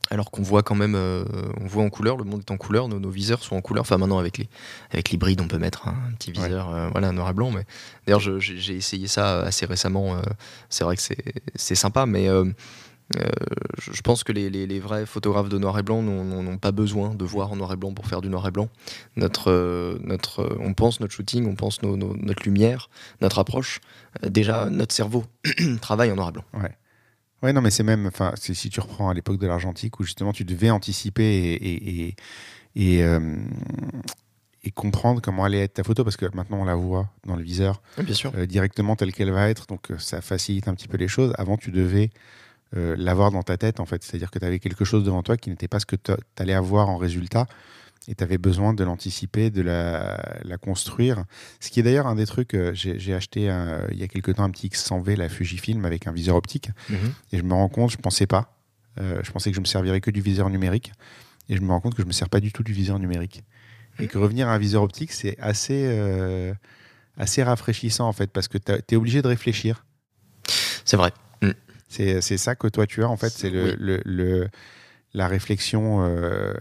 Alors 0.09 0.31
qu'on 0.31 0.43
voit 0.43 0.63
quand 0.63 0.77
même, 0.77 0.95
euh, 0.95 1.25
on 1.61 1.67
voit 1.67 1.83
en 1.83 1.91
couleur, 1.91 2.17
le 2.17 2.23
monde 2.23 2.41
est 2.47 2.53
en 2.53 2.57
couleur, 2.57 2.87
nos, 2.87 3.01
nos 3.01 3.11
viseurs 3.11 3.43
sont 3.43 3.57
en 3.57 3.61
couleur. 3.61 3.81
Enfin, 3.83 3.99
maintenant, 3.99 4.19
avec 4.19 4.39
les, 4.39 4.49
avec 4.93 5.11
l'hybride, 5.11 5.41
on 5.41 5.49
peut 5.49 5.59
mettre 5.59 5.89
un 5.89 5.97
petit 6.17 6.31
Ouais. 6.31 6.45
viseur 6.45 6.73
euh, 6.73 6.89
voilà, 6.93 7.11
noir 7.11 7.31
et 7.31 7.33
blanc. 7.33 7.51
Mais 7.51 7.65
d'ailleurs, 8.07 8.21
j'ai 8.21 8.77
essayé 8.77 9.09
ça 9.09 9.41
assez 9.41 9.67
récemment. 9.67 10.15
euh, 10.17 10.21
c'est 10.69 10.85
vrai 10.85 10.95
que 10.95 11.03
c'est 11.03 11.19
c'est 11.57 11.75
sympa, 11.75 12.07
mais 12.07 12.29
euh, 13.17 13.23
je 13.79 14.01
pense 14.03 14.25
que 14.25 14.33
les, 14.33 14.51
les- 14.51 14.67
les 14.67 14.81
vrais 14.81 15.07
photographes 15.07 15.49
de 15.49 15.59
noir 15.59 15.79
et 15.79 15.83
blanc 15.85 16.03
n'ont- 16.03 16.59
pas 16.59 16.73
besoin 16.73 17.15
de 17.15 17.25
voir 17.25 17.53
en 17.53 17.57
noir 17.57 17.73
et 17.73 17.77
blanc 17.77 17.93
pour 17.95 18.07
faire 18.07 18.21
du 18.21 18.29
noir 18.29 18.47
et 18.49 18.51
blanc. 18.51 18.69
Notre, 19.17 19.51
euh, 19.53 19.99
notre, 20.03 20.41
euh, 20.41 20.57
on 20.61 20.75
pense 20.75 20.99
notre 21.01 21.13
shooting, 21.13 21.47
on 21.47 21.55
pense 21.55 21.83
nos- 21.83 21.97
nos- 21.97 22.17
notre 22.17 22.43
lumière, 22.45 22.91
notre 23.21 23.39
approche. 23.39 23.81
Déjà, 24.25 24.69
notre 24.71 24.93
cerveau 24.95 25.25
travaille 25.81 26.11
en 26.11 26.17
noir 26.17 26.31
et 26.31 26.33
blanc. 26.33 26.45
Ouais, 27.43 27.53
non, 27.53 27.61
mais 27.61 27.71
c'est 27.71 27.83
même, 27.85 28.07
enfin, 28.07 28.33
si 28.37 28.71
tu 28.71 28.81
reprends 28.81 29.09
à 29.11 29.15
l'époque 29.15 29.39
de 29.39 29.47
l'argentique 29.47 30.01
où 30.01 30.05
justement 30.05 30.33
tu 30.33 30.45
devais 30.45 30.71
anticiper 30.71 31.23
et, 31.23 31.55
et, 31.55 32.07
et, 32.75 33.01
et, 33.01 33.05
et 34.65 34.71
comprendre 34.73 35.21
comment 35.21 35.45
allait 35.45 35.61
être 35.61 35.75
ta 35.75 35.85
photo 35.85 36.03
parce 36.03 36.17
que 36.17 36.27
maintenant 36.35 36.59
on 36.61 36.65
la 36.65 36.75
voit 36.75 37.09
dans 37.25 37.37
le 37.37 37.43
viseur 37.43 37.83
Bien 38.03 38.15
sûr. 38.15 38.33
euh, 38.37 38.47
directement 38.47 38.97
telle 38.97 39.13
qu'elle 39.13 39.31
va 39.31 39.49
être, 39.49 39.67
donc 39.67 39.93
ça 39.99 40.21
facilite 40.21 40.67
un 40.67 40.75
petit 40.75 40.89
peu 40.89 40.97
les 40.97 41.09
choses. 41.09 41.33
Avant, 41.39 41.57
tu 41.57 41.71
devais 41.71 42.11
euh, 42.77 42.95
l'avoir 42.99 43.31
dans 43.31 43.43
ta 43.43 43.57
tête 43.57 43.81
en 43.81 43.87
fait, 43.87 44.03
c'est-à-dire 44.05 44.31
que 44.31 44.39
tu 44.39 44.45
avais 44.45 44.59
quelque 44.59 44.85
chose 44.85 45.03
devant 45.05 45.23
toi 45.23 45.37
qui 45.37 45.51
n'était 45.51 45.69
pas 45.69 45.81
ce 45.81 45.87
que 45.87 45.97
tu 45.97 46.13
allais 46.39 46.55
avoir 46.55 46.89
en 46.89 46.97
résultat 46.99 47.47
et 48.09 48.15
tu 48.15 48.23
avais 48.23 48.39
besoin 48.39 48.73
de 48.75 48.85
l'anticiper, 48.85 49.51
de 49.51 49.63
la, 49.63 50.21
la 50.45 50.59
construire. 50.59 51.25
Ce 51.59 51.71
qui 51.71 51.81
est 51.81 51.83
d'ailleurs 51.83 52.07
un 52.07 52.15
des 52.15 52.27
trucs, 52.27 52.55
euh, 52.55 52.73
j'ai 52.75 53.15
acheté 53.15 53.51
un- 53.51 53.85
il 53.91 53.99
y 53.99 54.05
a 54.05 54.09
quelque 54.09 54.31
temps 54.31 54.45
un 54.45 54.51
petit 54.51 54.69
X100V, 54.69 55.17
la 55.17 55.29
Fujifilm, 55.29 55.85
avec 55.85 56.07
un 56.07 56.13
viseur 56.13 56.37
optique. 56.37 56.71
Mhm. 56.89 57.13
Et 57.33 57.39
je 57.39 57.43
me 57.43 57.53
rends 57.55 57.69
compte, 57.69 57.91
je 57.91 57.97
pensais 57.97 58.27
pas. 58.29 58.53
Euh, 59.01 59.21
je 59.25 59.31
pensais 59.33 59.51
que 59.51 59.57
je 59.57 59.61
me 59.61 59.67
servirais 59.67 60.01
que 60.01 60.13
du 60.13 60.21
viseur 60.21 60.49
numérique. 60.51 60.93
Et 61.49 61.57
je 61.57 61.61
me 61.63 61.69
rends 61.71 61.81
compte 61.81 61.95
que 61.97 62.03
je 62.03 62.07
me 62.07 62.13
sers 62.13 62.29
pas 62.29 62.39
du 62.41 62.53
tout 62.53 62.63
du 62.63 62.73
viseur 62.73 62.99
numérique. 63.01 63.43
Et 63.99 64.07
que 64.09 64.19
revenir 64.19 64.47
à 64.49 64.53
un 64.55 64.59
viseur 64.59 64.83
optique, 64.83 65.11
c'est 65.11 65.37
assez, 65.41 65.85
euh, 65.89 66.55
assez 67.17 67.43
rafraîchissant 67.43 68.07
en 68.07 68.13
fait, 68.13 68.31
parce 68.31 68.47
que 68.47 68.59
tu 68.59 68.73
es 68.73 68.97
obligé 68.97 69.21
de 69.23 69.27
réfléchir. 69.29 69.85
C'est 70.85 70.97
vrai. 70.97 71.13
C'est 71.89 72.21
c'est 72.21 72.37
ça 72.39 72.55
que 72.57 72.67
toi 72.69 72.87
tu 72.87 73.03
as 73.05 73.09
en 73.09 73.17
fait, 73.17 73.31
c'est 73.31 73.51
le, 73.51 73.65
Oui. 73.65 73.75
le- 73.79 74.03
le- 74.05 74.49
la 75.15 75.29
réflexion 75.29 76.05
euh, 76.05 76.53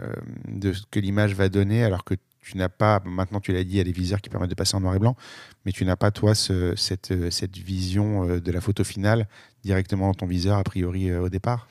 de 0.48 0.72
ce 0.74 0.84
que 0.90 1.00
l'image 1.00 1.34
va 1.34 1.50
donner, 1.50 1.84
alors 1.84 2.04
que 2.04 2.14
tu 2.42 2.58
n'as 2.58 2.70
pas, 2.70 3.02
maintenant 3.06 3.40
tu 3.40 3.52
l'as 3.52 3.64
dit, 3.64 3.72
il 3.72 3.78
y 3.78 3.80
a 3.82 3.84
des 3.84 3.92
viseurs 3.92 4.22
qui 4.22 4.30
permettent 4.30 4.52
de 4.52 4.56
passer 4.56 4.76
en 4.78 4.80
noir 4.82 4.94
et 4.96 5.00
blanc, 5.00 5.18
mais 5.66 5.72
tu 5.72 5.84
n'as 5.84 5.96
pas 5.96 6.12
toi 6.12 6.36
ce- 6.36 6.76
cette, 6.76 7.12
euh, 7.12 7.32
cette 7.32 7.58
vision 7.58 8.30
euh, 8.30 8.40
de 8.40 8.52
la 8.52 8.62
photo 8.62 8.84
finale 8.84 9.28
directement 9.64 10.08
dans 10.08 10.14
ton 10.14 10.28
viseur 10.28 10.58
a 10.60 10.64
priori 10.64 11.12
au 11.12 11.28
départ? 11.28 11.68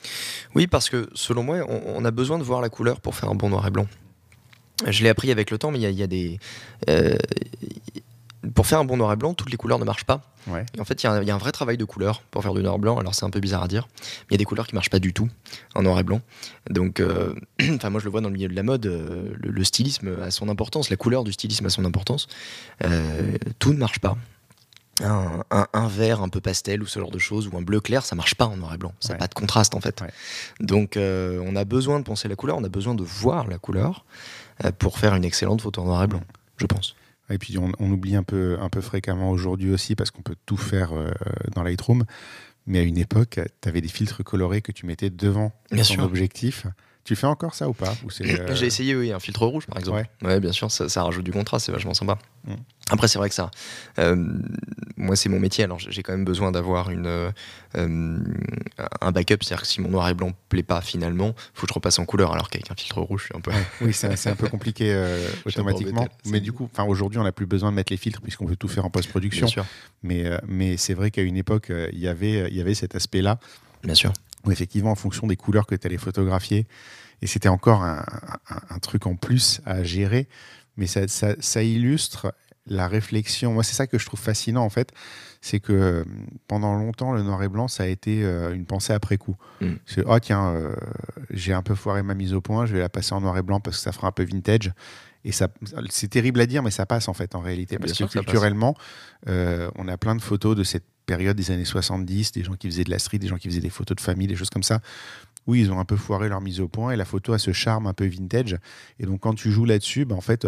Oui, 0.56 0.66
parce 0.66 0.90
que 0.90 1.08
selon 1.14 1.44
moi, 1.44 1.58
on, 1.68 1.80
on 2.00 2.04
a 2.04 2.10
besoin 2.10 2.38
de 2.38 2.42
voir 2.44 2.60
la 2.60 2.68
couleur 2.70 3.00
pour 3.00 3.14
faire 3.14 3.30
un 3.30 3.36
bon 3.36 3.50
noir 3.50 3.64
et 3.68 3.70
blanc. 3.70 3.86
Je 4.88 5.04
l'ai 5.04 5.08
appris 5.08 5.30
avec 5.30 5.52
le 5.52 5.58
temps, 5.58 5.70
mais 5.70 5.78
il 5.78 5.82
y 5.82 5.86
a- 5.86 5.90
il 5.90 5.98
y, 5.98 6.02
a 6.02 6.06
des. 6.08 6.38
euh, 6.90 7.16
pour 8.54 8.66
faire 8.66 8.78
un 8.80 8.84
bon 8.84 8.96
noir 8.96 9.12
et 9.12 9.16
blanc, 9.16 9.34
toutes 9.34 9.50
les 9.50 9.56
couleurs 9.56 9.78
ne 9.78 9.84
marchent 9.84 10.04
pas. 10.04 10.22
Ouais. 10.46 10.64
Et 10.76 10.80
en 10.80 10.84
fait, 10.84 11.02
il 11.02 11.06
y, 11.06 11.08
a 11.08 11.12
un- 11.12 11.22
il 11.22 11.28
y 11.28 11.30
a 11.30 11.34
un 11.34 11.38
vrai 11.38 11.52
travail 11.52 11.76
de 11.76 11.84
couleur 11.84 12.20
pour 12.30 12.42
faire 12.42 12.52
du 12.54 12.62
noir 12.62 12.74
et 12.74 12.78
blanc. 12.78 12.98
Alors, 12.98 13.14
c'est 13.14 13.24
un 13.24 13.30
peu 13.30 13.40
bizarre 13.40 13.62
à 13.62 13.68
dire, 13.68 13.86
mais 14.02 14.26
il 14.30 14.32
y 14.32 14.34
a 14.34 14.38
des 14.38 14.44
couleurs 14.44 14.66
qui 14.66 14.74
marchent 14.74 14.90
pas 14.90 14.98
du 14.98 15.12
tout 15.12 15.28
en 15.74 15.82
noir 15.82 15.98
et 15.98 16.02
blanc. 16.02 16.20
Donc, 16.70 17.00
euh, 17.00 17.34
moi, 17.60 18.00
je 18.00 18.04
le 18.04 18.10
vois 18.10 18.20
dans 18.20 18.28
le 18.28 18.34
milieu 18.34 18.48
de 18.48 18.54
la 18.54 18.62
mode, 18.62 18.86
euh, 18.86 19.32
le, 19.40 19.50
le 19.50 19.64
stylisme 19.64 20.16
a 20.22 20.30
son 20.30 20.48
importance, 20.48 20.90
la 20.90 20.96
couleur 20.96 21.24
du 21.24 21.32
stylisme 21.32 21.66
a 21.66 21.70
son 21.70 21.84
importance. 21.84 22.26
Euh, 22.84 23.36
tout 23.58 23.72
ne 23.72 23.78
marche 23.78 23.98
pas. 24.00 24.16
Un, 25.02 25.42
un- 25.50 25.66
un 25.72 25.88
vert 25.88 26.22
un 26.22 26.28
peu 26.28 26.40
pastel 26.40 26.80
ou 26.80 26.86
ce 26.86 27.00
genre 27.00 27.10
de 27.10 27.18
choses, 27.18 27.48
ou 27.48 27.56
un 27.56 27.62
bleu 27.62 27.80
clair, 27.80 28.04
ça 28.04 28.14
marche 28.14 28.36
pas 28.36 28.46
en 28.46 28.56
noir 28.56 28.72
et 28.74 28.78
blanc. 28.78 28.92
Ça 29.00 29.08
n'a 29.08 29.14
Ouais. 29.14 29.18
pas 29.18 29.26
de 29.26 29.34
contraste 29.34 29.74
en 29.74 29.80
fait. 29.80 30.00
Ouais. 30.02 30.10
Donc 30.60 30.96
euh, 30.96 31.42
on 31.44 31.56
a 31.56 31.64
besoin 31.64 31.98
de 31.98 32.04
penser 32.04 32.28
la 32.28 32.36
couleur, 32.36 32.56
on 32.58 32.62
a 32.62 32.68
besoin 32.68 32.94
de 32.94 33.02
voir 33.02 33.48
la 33.48 33.58
couleur 33.58 34.04
euh, 34.64 34.70
pour 34.70 35.00
faire 35.00 35.16
une 35.16 35.24
excellente 35.24 35.62
photo 35.62 35.80
en 35.82 35.86
noir 35.86 36.04
et 36.04 36.06
blanc, 36.06 36.22
je 36.58 36.66
pense. 36.66 36.94
Et 37.30 37.38
puis 37.38 37.56
on, 37.58 37.72
on 37.78 37.90
oublie 37.90 38.16
un 38.16 38.22
peu, 38.22 38.58
un 38.60 38.68
peu 38.68 38.80
fréquemment 38.80 39.30
aujourd'hui 39.30 39.70
aussi 39.70 39.94
parce 39.94 40.10
qu'on 40.10 40.22
peut 40.22 40.36
tout 40.46 40.56
faire 40.56 40.92
euh, 40.92 41.10
dans 41.54 41.62
Lightroom. 41.62 42.04
Mais 42.66 42.78
à 42.78 42.82
une 42.82 42.98
époque, 42.98 43.40
tu 43.60 43.68
avais 43.68 43.80
des 43.80 43.88
filtres 43.88 44.24
colorés 44.24 44.62
que 44.62 44.72
tu 44.72 44.86
mettais 44.86 45.10
devant 45.10 45.52
Bien 45.70 45.82
ton 45.82 45.92
sûr. 45.94 46.02
objectif. 46.04 46.66
Tu 47.04 47.16
fais 47.16 47.26
encore 47.26 47.54
ça 47.54 47.68
ou 47.68 47.74
pas 47.74 47.94
ou 48.02 48.08
euh, 48.22 48.54
J'ai 48.54 48.64
essayé, 48.64 48.96
oui, 48.96 49.12
un 49.12 49.20
filtre 49.20 49.44
rouge 49.44 49.66
par 49.66 49.78
exemple. 49.78 50.06
Ouais, 50.22 50.40
bien 50.40 50.52
sûr, 50.52 50.70
ça, 50.70 51.02
rajoute 51.02 51.24
du 51.24 51.32
contraste, 51.32 51.66
c'est 51.66 51.72
vachement 51.72 51.92
sympa. 51.92 52.18
Mm. 52.46 52.54
Après, 52.90 53.08
c'est 53.08 53.18
vrai 53.18 53.28
que 53.28 53.34
ça. 53.34 53.50
Euh, 53.98 54.16
moi, 54.96 55.14
c'est 55.14 55.28
mon 55.28 55.38
métier, 55.38 55.64
alors 55.64 55.78
j'ai 55.78 56.02
quand 56.02 56.12
même 56.12 56.24
besoin 56.24 56.50
d'avoir 56.50 56.88
une 56.88 57.06
euh, 57.06 57.30
un 57.76 59.12
backup. 59.12 59.36
C'est-à-dire 59.42 59.62
que 59.62 59.66
si 59.66 59.82
mon 59.82 59.90
noir 59.90 60.08
et 60.08 60.14
blanc 60.14 60.32
plaît 60.48 60.62
pas 60.62 60.80
finalement, 60.80 61.34
faut 61.52 61.66
que 61.66 61.72
je 61.72 61.74
repasse 61.74 61.98
en 61.98 62.06
couleur. 62.06 62.32
Alors 62.32 62.48
qu'avec 62.48 62.70
un 62.70 62.74
filtre 62.74 63.02
rouge, 63.02 63.28
je 63.30 63.36
un 63.36 63.40
peu. 63.40 63.52
oui, 63.82 63.92
c'est 63.92 64.26
un 64.26 64.36
peu 64.36 64.48
compliqué 64.48 64.94
automatiquement. 65.44 66.08
mais 66.26 66.40
du 66.40 66.52
coup, 66.52 66.70
aujourd'hui, 66.88 67.18
on 67.18 67.24
n'a 67.24 67.32
plus 67.32 67.46
besoin 67.46 67.70
de 67.70 67.76
mettre 67.76 67.92
les 67.92 67.98
filtres 67.98 68.22
puisqu'on 68.22 68.46
peut 68.46 68.56
tout 68.56 68.68
faire 68.68 68.86
en 68.86 68.90
post-production. 68.90 69.46
Mais, 70.02 70.24
mais 70.48 70.78
c'est 70.78 70.94
vrai 70.94 71.10
qu'à 71.10 71.22
une 71.22 71.36
époque, 71.36 71.70
il 71.92 71.98
y 71.98 72.08
avait 72.08 72.48
il 72.48 72.56
y 72.56 72.62
avait 72.62 72.74
cet 72.74 72.94
aspect-là. 72.94 73.38
Bien 73.82 73.94
sûr 73.94 74.12
où 74.44 74.52
effectivement, 74.52 74.90
en 74.90 74.96
fonction 74.96 75.26
des 75.26 75.36
couleurs 75.36 75.66
que 75.66 75.74
tu 75.74 75.86
allais 75.86 75.98
photographier, 75.98 76.66
et 77.22 77.26
c'était 77.26 77.48
encore 77.48 77.82
un, 77.82 78.78
truc 78.82 79.06
en 79.06 79.16
plus 79.16 79.60
à 79.64 79.82
gérer, 79.82 80.28
mais 80.76 80.86
ça, 80.86 81.06
ça, 81.08 81.62
illustre 81.62 82.34
la 82.66 82.88
réflexion. 82.88 83.52
Moi, 83.52 83.62
c'est 83.62 83.74
ça 83.74 83.86
que 83.86 83.98
je 83.98 84.06
trouve 84.06 84.20
fascinant, 84.20 84.62
en 84.62 84.70
fait, 84.70 84.92
c'est 85.40 85.60
que 85.60 85.72
euh, 85.72 86.04
pendant 86.48 86.74
longtemps, 86.74 87.12
le 87.12 87.22
noir 87.22 87.42
et 87.42 87.48
blanc, 87.48 87.68
ça 87.68 87.84
a 87.84 87.86
été 87.86 88.24
euh, 88.24 88.54
une 88.54 88.66
pensée 88.66 88.92
après 88.92 89.16
coup. 89.16 89.36
Mm. 89.60 89.74
C'est, 89.86 90.02
oh 90.06 90.18
tiens, 90.18 90.48
euh, 90.54 90.74
j'ai 91.30 91.52
un 91.52 91.62
peu 91.62 91.74
foiré 91.74 92.02
ma 92.02 92.14
mise 92.14 92.34
au 92.34 92.40
point, 92.40 92.66
je 92.66 92.74
vais 92.74 92.80
la 92.80 92.88
passer 92.88 93.14
en 93.14 93.20
noir 93.20 93.36
et 93.38 93.42
blanc 93.42 93.60
parce 93.60 93.76
que 93.76 93.82
ça 93.82 93.92
fera 93.92 94.08
un 94.08 94.12
peu 94.12 94.24
vintage. 94.24 94.72
Et 95.24 95.32
ça, 95.32 95.48
c'est 95.88 96.08
terrible 96.08 96.40
à 96.40 96.46
dire, 96.46 96.62
mais 96.62 96.70
ça 96.70 96.86
passe 96.86 97.08
en 97.08 97.14
fait 97.14 97.34
en 97.34 97.40
réalité. 97.40 97.78
Parce 97.78 97.92
que 97.92 98.04
culturellement, 98.04 98.74
on 99.26 99.88
a 99.88 99.96
plein 99.96 100.14
de 100.14 100.22
photos 100.22 100.56
de 100.56 100.64
cette 100.64 100.84
période 101.06 101.36
des 101.36 101.50
années 101.50 101.64
70, 101.64 102.32
des 102.32 102.44
gens 102.44 102.54
qui 102.54 102.68
faisaient 102.68 102.84
de 102.84 102.90
la 102.90 102.98
street, 102.98 103.18
des 103.18 103.28
gens 103.28 103.36
qui 103.36 103.48
faisaient 103.48 103.60
des 103.60 103.70
photos 103.70 103.96
de 103.96 104.00
famille, 104.00 104.26
des 104.26 104.36
choses 104.36 104.50
comme 104.50 104.62
ça. 104.62 104.80
Oui, 105.46 105.60
ils 105.60 105.70
ont 105.70 105.78
un 105.78 105.84
peu 105.84 105.96
foiré 105.96 106.28
leur 106.28 106.40
mise 106.40 106.60
au 106.60 106.68
point 106.68 106.92
et 106.92 106.96
la 106.96 107.04
photo 107.04 107.32
a 107.32 107.38
ce 107.38 107.52
charme 107.52 107.86
un 107.86 107.92
peu 107.92 108.06
vintage. 108.06 108.56
Et 108.98 109.06
donc 109.06 109.20
quand 109.20 109.34
tu 109.34 109.50
joues 109.50 109.66
là-dessus, 109.66 110.04
ben, 110.04 110.16
en 110.16 110.20
fait, 110.20 110.46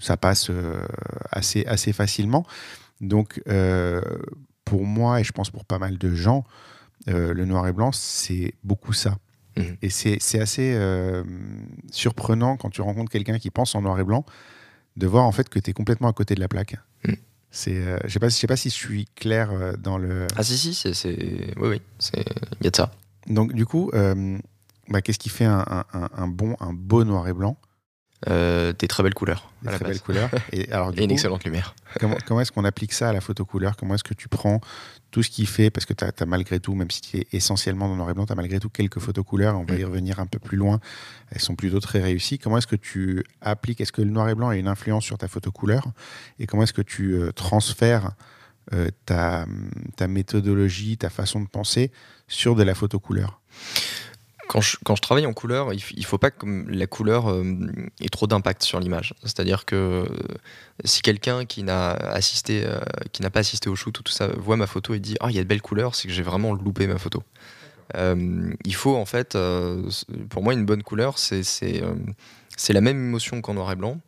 ça 0.00 0.16
passe 0.16 0.50
euh, 0.50 0.86
assez, 1.30 1.64
assez 1.66 1.92
facilement. 1.92 2.46
Donc 3.00 3.42
euh, 3.48 4.02
pour 4.64 4.84
moi, 4.84 5.20
et 5.20 5.24
je 5.24 5.32
pense 5.32 5.50
pour 5.50 5.64
pas 5.64 5.78
mal 5.78 5.96
de 5.96 6.14
gens, 6.14 6.44
euh, 7.08 7.32
le 7.32 7.46
noir 7.46 7.66
et 7.66 7.72
blanc, 7.72 7.92
c'est 7.92 8.54
beaucoup 8.62 8.92
ça. 8.92 9.16
Mmh. 9.60 9.76
Et 9.82 9.90
c'est 9.90 10.40
assez 10.40 10.78
surprenant 11.90 12.56
quand 12.56 12.70
tu 12.70 12.80
rencontres 12.80 13.10
quelqu'un 13.10 13.38
qui 13.38 13.50
pense 13.50 13.74
en 13.74 13.82
noir 13.82 13.98
et 14.00 14.04
blanc, 14.04 14.24
de 14.96 15.06
voir 15.06 15.24
en 15.24 15.32
fait 15.32 15.48
que 15.48 15.58
tu 15.58 15.70
es 15.70 15.72
complètement 15.72 16.08
à 16.08 16.12
côté 16.12 16.34
de 16.34 16.40
la 16.40 16.48
plaque. 16.48 16.76
Mmh. 17.04 17.14
C'est, 17.50 17.76
euh, 17.76 17.98
je 18.04 18.10
sais 18.10 18.20
pas, 18.20 18.30
sais 18.30 18.46
pas 18.46 18.56
si 18.56 18.70
je 18.70 18.74
suis 18.74 19.06
clair 19.16 19.50
euh, 19.50 19.72
dans 19.72 19.98
le. 19.98 20.26
Ah 20.36 20.42
si 20.44 20.56
si, 20.56 20.74
c'est, 20.74 21.54
oui 21.56 21.68
oui, 21.68 21.82
il 22.14 22.64
y 22.64 22.66
a 22.68 22.70
de 22.70 22.76
ça. 22.76 22.92
Donc 23.26 23.52
du 23.52 23.66
coup, 23.66 23.90
euh, 23.94 24.38
bah, 24.88 25.02
qu'est-ce 25.02 25.18
qui 25.18 25.30
fait 25.30 25.46
un, 25.46 25.64
un, 25.92 26.28
bon, 26.28 26.56
un 26.60 26.72
beau 26.72 27.04
noir 27.04 27.26
et 27.28 27.32
blanc? 27.32 27.56
Des 28.26 28.88
très 28.88 29.02
belles 29.02 29.14
couleurs. 29.14 29.50
Des 29.62 29.70
très 29.70 29.84
belles 29.84 30.00
couleurs. 30.00 30.30
Et, 30.52 30.70
alors, 30.72 30.90
une 30.96 31.10
excellente 31.10 31.44
lumière. 31.44 31.74
Comment, 31.98 32.16
comment 32.26 32.40
est-ce 32.40 32.52
qu'on 32.52 32.64
applique 32.64 32.92
ça 32.92 33.08
à 33.08 33.12
la 33.12 33.20
photo 33.20 33.44
couleur? 33.44 33.76
Comment 33.76 33.94
est-ce 33.94 34.04
que 34.04 34.14
tu 34.14 34.28
prends 34.28 34.60
tout 35.10 35.22
ce 35.22 35.30
qui 35.30 35.46
fait, 35.46 35.70
parce 35.70 35.86
que 35.86 35.92
tu 35.92 36.04
as, 36.04 36.26
malgré 36.26 36.60
tout, 36.60 36.74
même 36.74 36.90
si 36.90 37.00
tu 37.00 37.18
es 37.18 37.26
essentiellement 37.32 37.88
dans 37.88 37.96
noir 37.96 38.10
et 38.10 38.14
blanc, 38.14 38.26
tu 38.26 38.32
as 38.32 38.36
malgré 38.36 38.60
tout 38.60 38.68
quelques 38.68 39.00
photos 39.00 39.24
couleurs, 39.24 39.58
on 39.58 39.64
va 39.64 39.74
y 39.74 39.84
revenir 39.84 40.20
un 40.20 40.26
peu 40.26 40.38
plus 40.38 40.56
loin, 40.56 40.80
elles 41.30 41.40
sont 41.40 41.56
plutôt 41.56 41.80
très 41.80 42.00
réussies. 42.00 42.38
Comment 42.38 42.58
est-ce 42.58 42.66
que 42.66 42.76
tu 42.76 43.24
appliques, 43.40 43.80
est-ce 43.80 43.92
que 43.92 44.02
le 44.02 44.10
noir 44.10 44.28
et 44.28 44.34
blanc 44.34 44.48
a 44.48 44.56
une 44.56 44.68
influence 44.68 45.04
sur 45.04 45.18
ta 45.18 45.28
photo 45.28 45.50
couleur? 45.50 45.84
Et 46.38 46.46
comment 46.46 46.62
est-ce 46.62 46.72
que 46.72 46.82
tu 46.82 47.14
euh, 47.14 47.32
transfères 47.32 48.12
euh, 48.72 48.88
ta, 49.04 49.46
ta 49.96 50.06
méthodologie, 50.06 50.96
ta 50.96 51.10
façon 51.10 51.40
de 51.40 51.48
penser 51.48 51.90
sur 52.28 52.54
de 52.54 52.62
la 52.62 52.74
photo 52.74 53.00
couleur? 53.00 53.40
Quand 54.50 54.60
je, 54.60 55.00
travaille 55.00 55.26
en 55.26 55.32
couleur, 55.32 55.72
il 55.72 55.80
ne 55.96 56.04
faut 56.04 56.18
pas 56.18 56.32
que 56.32 56.44
la 56.68 56.88
couleur 56.88 57.30
euh, 57.30 57.44
ait 58.00 58.08
trop 58.08 58.26
d'impact 58.26 58.64
sur 58.64 58.80
l'image. 58.80 59.14
C'est-à-dire 59.22 59.64
que 59.64 59.76
euh, 59.76 60.06
si 60.84 61.02
quelqu'un 61.02 61.44
qui 61.44 61.62
n'a 61.62 61.92
assisté, 61.92 62.64
euh, 62.66 62.80
qui 63.12 63.22
n'a 63.22 63.30
pas 63.30 63.40
assisté 63.40 63.70
au 63.70 63.76
shoot 63.76 63.96
ou 63.96 64.02
tout 64.02 64.12
ça 64.12 64.26
voit 64.26 64.56
ma 64.56 64.66
photo 64.66 64.92
et 64.92 64.98
dit 64.98 65.16
ah 65.20 65.26
il 65.30 65.36
y 65.36 65.38
a 65.38 65.42
de 65.44 65.48
belles 65.48 65.62
couleurs, 65.62 65.94
c'est 65.94 66.08
que 66.08 66.14
j'ai 66.14 66.24
vraiment 66.24 66.52
loupé 66.52 66.88
ma 66.88 66.98
photo. 66.98 67.22
il 67.94 68.74
faut 68.74 68.96
en 68.96 69.04
fait, 69.04 69.38
pour 70.30 70.42
moi 70.42 70.52
une 70.52 70.66
bonne 70.66 70.82
couleur, 70.82 71.18
c'est 71.18 71.44
c'est 71.44 72.72
la 72.72 72.80
même 72.80 72.96
émotion 72.96 73.40
qu'en 73.42 73.54
noir 73.54 73.70
et 73.70 73.76
blanc, 73.76 74.00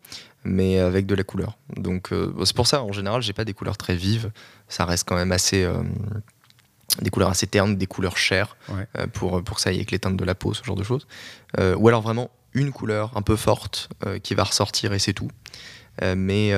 mais 0.43 0.81
avec 0.81 1.07
de 1.07 1.15
la 1.15 1.23
couleur. 1.23 1.57
Donc 1.77 2.11
c'est 2.45 2.57
pour 2.57 2.67
ça 2.67 2.83
en 2.83 2.91
général 2.91 3.23
j'ai 3.23 3.33
pas 3.33 3.45
des 3.45 3.55
couleurs 3.55 3.77
très 3.77 3.95
vives, 3.95 4.33
ça 4.67 4.87
reste 4.87 5.07
quand 5.07 5.17
même 5.17 5.31
assez 5.31 5.65
des 7.01 7.11
couleurs 7.11 7.31
assez 7.31 7.47
ternes, 7.47 7.77
des 7.77 7.87
couleurs 7.87 8.17
chères, 8.17 8.57
euh, 8.71 9.07
pour, 9.13 9.43
pour 9.43 9.61
ça 9.61 9.73
y 9.73 9.77
avec 9.77 9.91
les 9.91 9.99
teintes 9.99 10.17
de 10.17 10.25
la 10.25 10.35
peau, 10.35 10.53
ce 10.55 10.63
genre 10.63 10.77
de 10.77 10.83
choses. 10.83 11.07
Euh, 11.59 11.75
ou 11.77 11.89
alors 11.89 12.03
vraiment 12.03 12.31
une 12.55 12.73
couleur 12.73 13.17
un 13.17 13.23
peu 13.23 13.37
forte 13.37 13.89
euh, 14.07 14.19
qui 14.19 14.35
va 14.35 14.45
ressortir 14.45 14.93
et 14.93 14.99
c'est 14.99 15.15
tout. 15.15 15.31
mais 16.03 16.55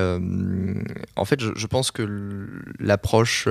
en 1.15 1.25
fait, 1.25 1.39
je, 1.39 1.67
pense 1.67 1.91
que 1.91 2.49
l'approche 2.79 3.47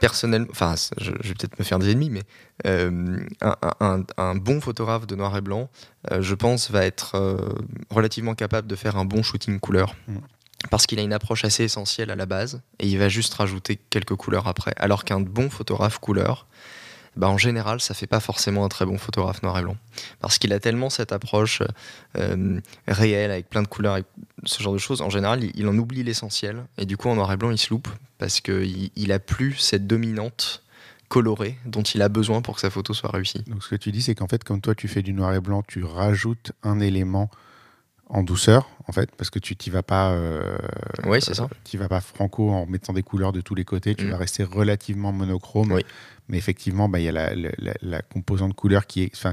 personnellement, 0.00 0.48
enfin, 0.50 0.74
je, 0.98 1.10
vais 1.10 1.34
peut-être 1.34 1.58
me 1.58 1.64
faire 1.64 1.78
des 1.78 1.90
ennemis, 1.90 2.10
mais 2.10 2.22
un, 2.64 4.34
bon 4.36 4.60
photographe 4.60 5.06
de 5.06 5.16
noir 5.16 5.36
et 5.36 5.40
blanc, 5.40 5.68
je 6.20 6.34
pense, 6.34 6.70
va 6.70 6.84
être 6.84 7.16
relativement 7.90 8.34
capable 8.34 8.68
de 8.68 8.76
faire 8.76 8.96
un 8.96 9.04
bon 9.04 9.22
shooting 9.22 9.58
couleur. 9.60 9.94
Parce 10.70 10.86
qu'il 10.86 10.98
a 10.98 11.02
une 11.02 11.12
approche 11.12 11.44
assez 11.44 11.64
essentielle 11.64 12.10
à 12.10 12.16
la 12.16 12.26
base 12.26 12.60
et 12.80 12.88
il 12.88 12.98
va 12.98 13.08
juste 13.08 13.32
rajouter 13.34 13.78
quelques 13.90 14.16
couleurs 14.16 14.48
après. 14.48 14.72
Alors 14.76 15.04
qu'un 15.04 15.20
bon 15.20 15.50
photographe 15.50 15.98
couleur, 15.98 16.46
bah 17.16 17.28
en 17.28 17.38
général, 17.38 17.80
ça 17.80 17.94
fait 17.94 18.06
pas 18.06 18.20
forcément 18.20 18.64
un 18.64 18.68
très 18.68 18.86
bon 18.86 18.98
photographe 18.98 19.42
noir 19.42 19.58
et 19.58 19.62
blanc. 19.62 19.76
Parce 20.20 20.38
qu'il 20.38 20.52
a 20.52 20.60
tellement 20.60 20.90
cette 20.90 21.12
approche 21.12 21.62
euh, 22.16 22.60
réelle 22.86 23.30
avec 23.30 23.48
plein 23.48 23.62
de 23.62 23.68
couleurs, 23.68 23.96
et 23.96 24.04
ce 24.44 24.62
genre 24.62 24.72
de 24.72 24.78
choses. 24.78 25.00
En 25.00 25.10
général, 25.10 25.42
il, 25.54 25.68
en 25.68 25.76
oublie 25.76 26.02
l'essentiel 26.02 26.64
et 26.76 26.86
du 26.86 26.96
coup, 26.96 27.08
en 27.08 27.14
noir 27.14 27.32
et 27.32 27.36
blanc, 27.36 27.50
il 27.50 27.58
se 27.58 27.70
loupe 27.70 27.88
parce 28.18 28.40
qu'il 28.40 28.90
il 28.94 29.12
a 29.12 29.18
plus 29.18 29.54
cette 29.54 29.86
dominante 29.86 30.62
colorée 31.08 31.56
dont 31.64 31.82
il 31.82 32.02
a 32.02 32.08
besoin 32.08 32.42
pour 32.42 32.56
que 32.56 32.60
sa 32.60 32.70
photo 32.70 32.94
soit 32.94 33.10
réussie. 33.10 33.42
Donc 33.46 33.62
ce 33.64 33.68
que 33.68 33.76
tu 33.76 33.90
dis, 33.90 34.02
c'est 34.02 34.14
qu'en 34.14 34.28
fait, 34.28 34.44
comme 34.44 34.60
toi, 34.60 34.74
tu 34.74 34.88
fais 34.88 35.02
du 35.02 35.12
noir 35.12 35.34
et 35.34 35.40
blanc, 35.40 35.62
tu 35.66 35.82
rajoutes 35.82 36.52
un 36.62 36.80
élément 36.80 37.30
en 38.10 38.22
douceur, 38.22 38.68
en 38.86 38.92
fait, 38.92 39.10
parce 39.16 39.28
que 39.30 39.38
tu 39.38 39.54
t'y 39.54 39.70
vas 39.70 39.82
pas. 39.82 40.12
Euh, 40.12 40.56
oui, 41.04 41.20
c'est 41.20 41.34
ça. 41.34 41.48
Tu 41.64 41.76
vas 41.76 41.88
pas 41.88 42.00
franco 42.00 42.50
en 42.50 42.66
mettant 42.66 42.92
des 42.92 43.02
couleurs 43.02 43.32
de 43.32 43.40
tous 43.40 43.54
les 43.54 43.64
côtés. 43.64 43.94
Tu 43.94 44.06
mm. 44.06 44.10
vas 44.10 44.16
rester 44.16 44.44
relativement 44.44 45.12
monochrome. 45.12 45.72
Oui. 45.72 45.84
Mais 46.28 46.38
effectivement, 46.38 46.88
bah, 46.88 47.00
il 47.00 47.04
y 47.04 47.08
a 47.08 47.12
la, 47.12 47.30
la, 47.80 48.02
composante 48.02 48.54
couleur 48.54 48.86
qui 48.86 49.04
est. 49.04 49.26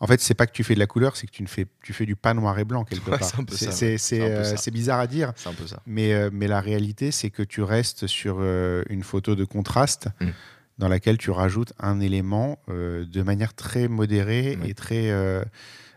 En 0.00 0.06
fait, 0.06 0.20
c'est 0.20 0.34
pas 0.34 0.46
que 0.46 0.52
tu 0.52 0.64
fais 0.64 0.74
de 0.74 0.80
la 0.80 0.86
couleur, 0.86 1.16
c'est 1.16 1.26
que 1.26 1.32
tu, 1.32 1.42
ne 1.42 1.48
fais, 1.48 1.66
tu 1.82 1.92
fais 1.92 2.06
du 2.06 2.16
pas 2.16 2.34
noir 2.34 2.58
et 2.58 2.64
blanc 2.64 2.84
quelque 2.84 3.10
part. 3.10 3.20
c'est 3.48 4.70
bizarre 4.70 5.00
à 5.00 5.06
dire. 5.06 5.32
C'est 5.36 5.48
un 5.48 5.54
peu 5.54 5.66
ça. 5.66 5.80
Mais, 5.86 6.12
euh, 6.12 6.30
mais 6.32 6.48
la 6.48 6.60
réalité, 6.60 7.10
c'est 7.10 7.30
que 7.30 7.42
tu 7.42 7.62
restes 7.62 8.06
sur 8.06 8.38
euh, 8.40 8.82
une 8.88 9.02
photo 9.02 9.34
de 9.34 9.44
contraste. 9.44 10.08
Mm. 10.20 10.28
Dans 10.78 10.88
laquelle 10.88 11.18
tu 11.18 11.30
rajoutes 11.30 11.74
un 11.78 12.00
élément 12.00 12.58
de 12.66 13.22
manière 13.22 13.52
très 13.52 13.88
modérée 13.88 14.58
et 14.64 14.74
très 14.74 15.12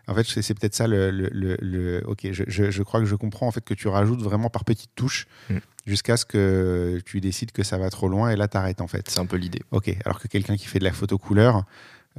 en 0.08 0.15
fait, 0.15 0.24
c'est 0.24 0.54
peut-être 0.54 0.76
ça 0.76 0.88
le, 0.88 1.10
le, 1.12 2.04
Ok, 2.06 2.28
je, 2.32 2.44
je, 2.48 2.84
crois 2.84 3.00
que 3.00 3.06
je 3.06 3.15
comprends 3.15 3.48
en 3.48 3.52
fait 3.52 3.63
que 3.63 3.74
tu 3.74 3.88
rajoutes 3.88 4.22
vraiment 4.22 4.50
par 4.50 4.65
petites 4.65 4.94
touches 4.96 5.28
mm. 5.50 5.58
jusqu'à 5.86 6.18
ce 6.18 6.26
que 6.26 7.02
tu 7.06 7.22
décides 7.22 7.52
que 7.52 7.63
ça 7.63 7.78
va 7.78 7.89
trop 7.89 8.08
loin 8.08 8.30
et 8.30 8.36
là 8.36 8.48
t'arrêtes 8.48 8.82
en 8.82 8.88
fait. 8.88 9.10
C'est 9.10 9.20
un 9.20 9.26
peu 9.26 9.38
l'idée. 9.38 9.62
Ok, 9.72 9.96
alors 10.06 10.20
que 10.20 10.28
quelqu'un 10.28 10.58
qui 10.58 10.68
fait 10.68 10.80
de 10.80 10.84
la 10.84 10.94
photo 10.94 11.18
couleur, 11.18 11.65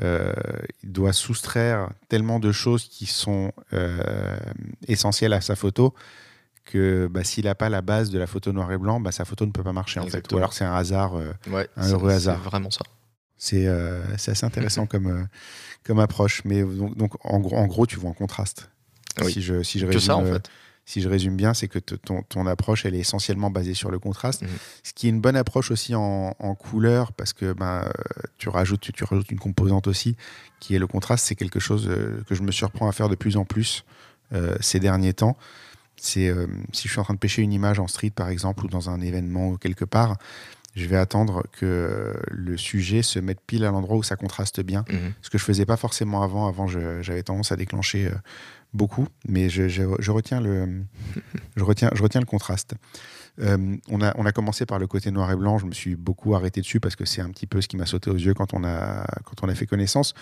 euh, 0.03 0.33
il 0.83 0.93
doit 0.93 1.13
soustraire 1.13 1.89
tellement 2.09 2.39
de 2.39 2.53
choses 2.53 2.85
qui 2.85 3.07
sont 3.07 3.53
euh, 3.73 4.37
essentielles 4.89 5.33
à 5.33 5.41
sa 5.41 5.57
photo 5.57 5.95
que 6.65 7.07
bah, 7.07 7.25
s'il 7.25 7.45
n'a 7.45 7.55
pas 7.55 7.69
la 7.69 7.81
base 7.81 8.11
de 8.11 8.19
la 8.19 8.27
photo 8.27 8.53
noir 8.53 8.71
et 8.73 8.79
blanc, 8.79 9.01
bah, 9.01 9.13
sa 9.13 9.25
photo 9.25 9.47
ne 9.47 9.53
peut 9.53 9.63
pas 9.63 9.73
marcher 9.73 10.01
en 10.01 10.07
fait. 10.07 10.31
Ou 10.33 10.37
alors 10.37 10.53
c'est 10.53 10.65
un 10.65 10.75
hasard, 10.75 11.17
euh, 11.17 11.33
un 11.77 11.89
heureux 11.89 12.11
hasard. 12.11 12.41
C'est 12.43 12.51
vraiment 12.51 12.71
ça. 12.71 12.83
C'est 13.39 13.67
assez 13.67 14.45
intéressant 14.45 14.87
comme, 14.87 15.29
comme 15.85 15.99
approche. 15.99 16.43
Mais 16.45 16.63
donc, 16.63 17.15
en, 17.25 17.41
gros, 17.41 17.57
en 17.57 17.67
gros, 17.67 17.87
tu 17.87 17.97
vois 17.97 18.11
en 18.11 18.15
contraste. 18.15 18.69
Si 19.25 19.43
je, 19.43 19.63
si 19.63 19.79
je 19.79 19.87
résume, 19.87 20.15
en 20.15 20.25
euh, 20.25 20.35
fait. 20.35 20.51
Si 20.85 21.01
je 21.01 21.09
résume 21.09 21.37
bien, 21.37 21.53
c'est 21.53 21.67
que 21.67 21.81
ton, 21.81 22.23
ton, 22.23 22.47
approche, 22.47 22.87
elle 22.87 22.95
est 22.95 23.01
essentiellement 23.01 23.51
basée 23.51 23.75
sur 23.75 23.91
le 23.91 23.99
contraste. 23.99 24.43
Mhm. 24.43 24.49
Ce 24.85 24.93
qui 24.93 25.07
est 25.07 25.11
une 25.11 25.21
bonne 25.21 25.35
approche 25.35 25.73
aussi 25.73 25.95
en, 25.97 26.37
en 26.39 26.55
couleur, 26.55 27.13
parce 27.13 27.33
que 27.33 27.53
ben, 27.53 27.91
tu, 28.39 28.49
rajoutes, 28.49 28.93
tu, 28.93 29.05
rajoutes 29.05 29.31
une 29.33 29.41
composante 29.41 29.89
aussi, 29.89 30.17
qui 30.61 30.77
est 30.77 30.79
le 30.79 30.87
contraste. 30.87 31.27
C'est 31.27 31.35
quelque 31.35 31.59
chose 31.59 31.89
euh, 31.89 32.23
que 32.29 32.35
je 32.35 32.43
me 32.43 32.53
surprends 32.53 32.89
à 32.89 32.93
faire 32.93 33.09
de 33.09 33.17
plus 33.17 33.37
en 33.37 33.45
plus 33.45 33.85
euh, 34.33 34.57
ces 34.61 34.79
derniers 34.79 35.15
temps. 35.15 35.37
C'est 35.99 36.31
si 36.73 36.89
je 36.89 36.93
suis 36.93 37.01
en 37.01 37.05
train 37.05 37.15
de 37.15 37.19
pêcher 37.19 37.41
une 37.41 37.55
image 37.55 37.81
en 37.81 37.87
street, 37.87 38.11
par 38.11 38.29
exemple, 38.29 38.67
ou 38.67 38.69
dans 38.69 38.91
un 38.91 39.01
événement 39.01 39.57
quelque 39.57 39.87
part, 39.87 40.19
je 40.77 40.87
vais 40.87 40.97
attendre 40.97 41.43
que 41.53 42.15
le 42.31 42.57
sujet 42.59 43.03
se 43.03 43.19
mette 43.19 43.41
pile 43.41 43.65
à 43.65 43.71
l'endroit 43.71 43.97
où 43.97 44.03
ça 44.03 44.15
contraste 44.15 44.61
bien. 44.61 44.85
Mhm. 44.91 45.15
Ce 45.23 45.31
que 45.31 45.39
je 45.39 45.45
faisais 45.45 45.65
pas 45.65 45.79
forcément 45.79 46.23
avant. 46.23 46.47
Avant, 46.47 46.67
j'avais 46.69 47.23
tendance 47.23 47.51
à 47.51 47.57
déclencher 47.57 48.07
euh, 48.07 48.15
beaucoup, 48.75 49.09
mais 49.27 49.49
je, 49.49 49.83
retiens 50.11 50.41
le, 50.41 50.83
je, 51.57 51.65
retiens, 51.65 51.91
je 51.95 52.03
retiens 52.03 52.21
le 52.21 52.27
contraste. 52.27 52.75
Euh, 53.41 53.77
on, 53.89 54.03
a, 54.03 54.15
on 54.19 54.27
a 54.27 54.33
commencé 54.33 54.67
par 54.67 54.79
le 54.79 54.87
côté 54.87 55.11
noir 55.11 55.31
et 55.33 55.37
blanc. 55.37 55.57
Je 55.57 55.65
me 55.65 55.73
suis 55.73 55.97
beaucoup 55.97 56.35
arrêté 56.35 56.61
dessus 56.61 56.79
parce 56.79 56.95
que 56.95 57.07
c'est 57.07 57.23
un 57.23 57.31
petit 57.31 57.47
peu 57.47 57.63
ce 57.63 57.69
qui 57.69 57.79
m'a 57.79 57.87
sauté 57.87 58.11
aux 58.11 58.17
yeux 58.17 58.35
quand 58.35 58.53
on 58.53 58.63
a, 58.63 59.07
quand 59.25 59.43
on 59.43 59.49
a 59.49 59.55
fait 59.55 59.67
connaissance. 59.67 60.13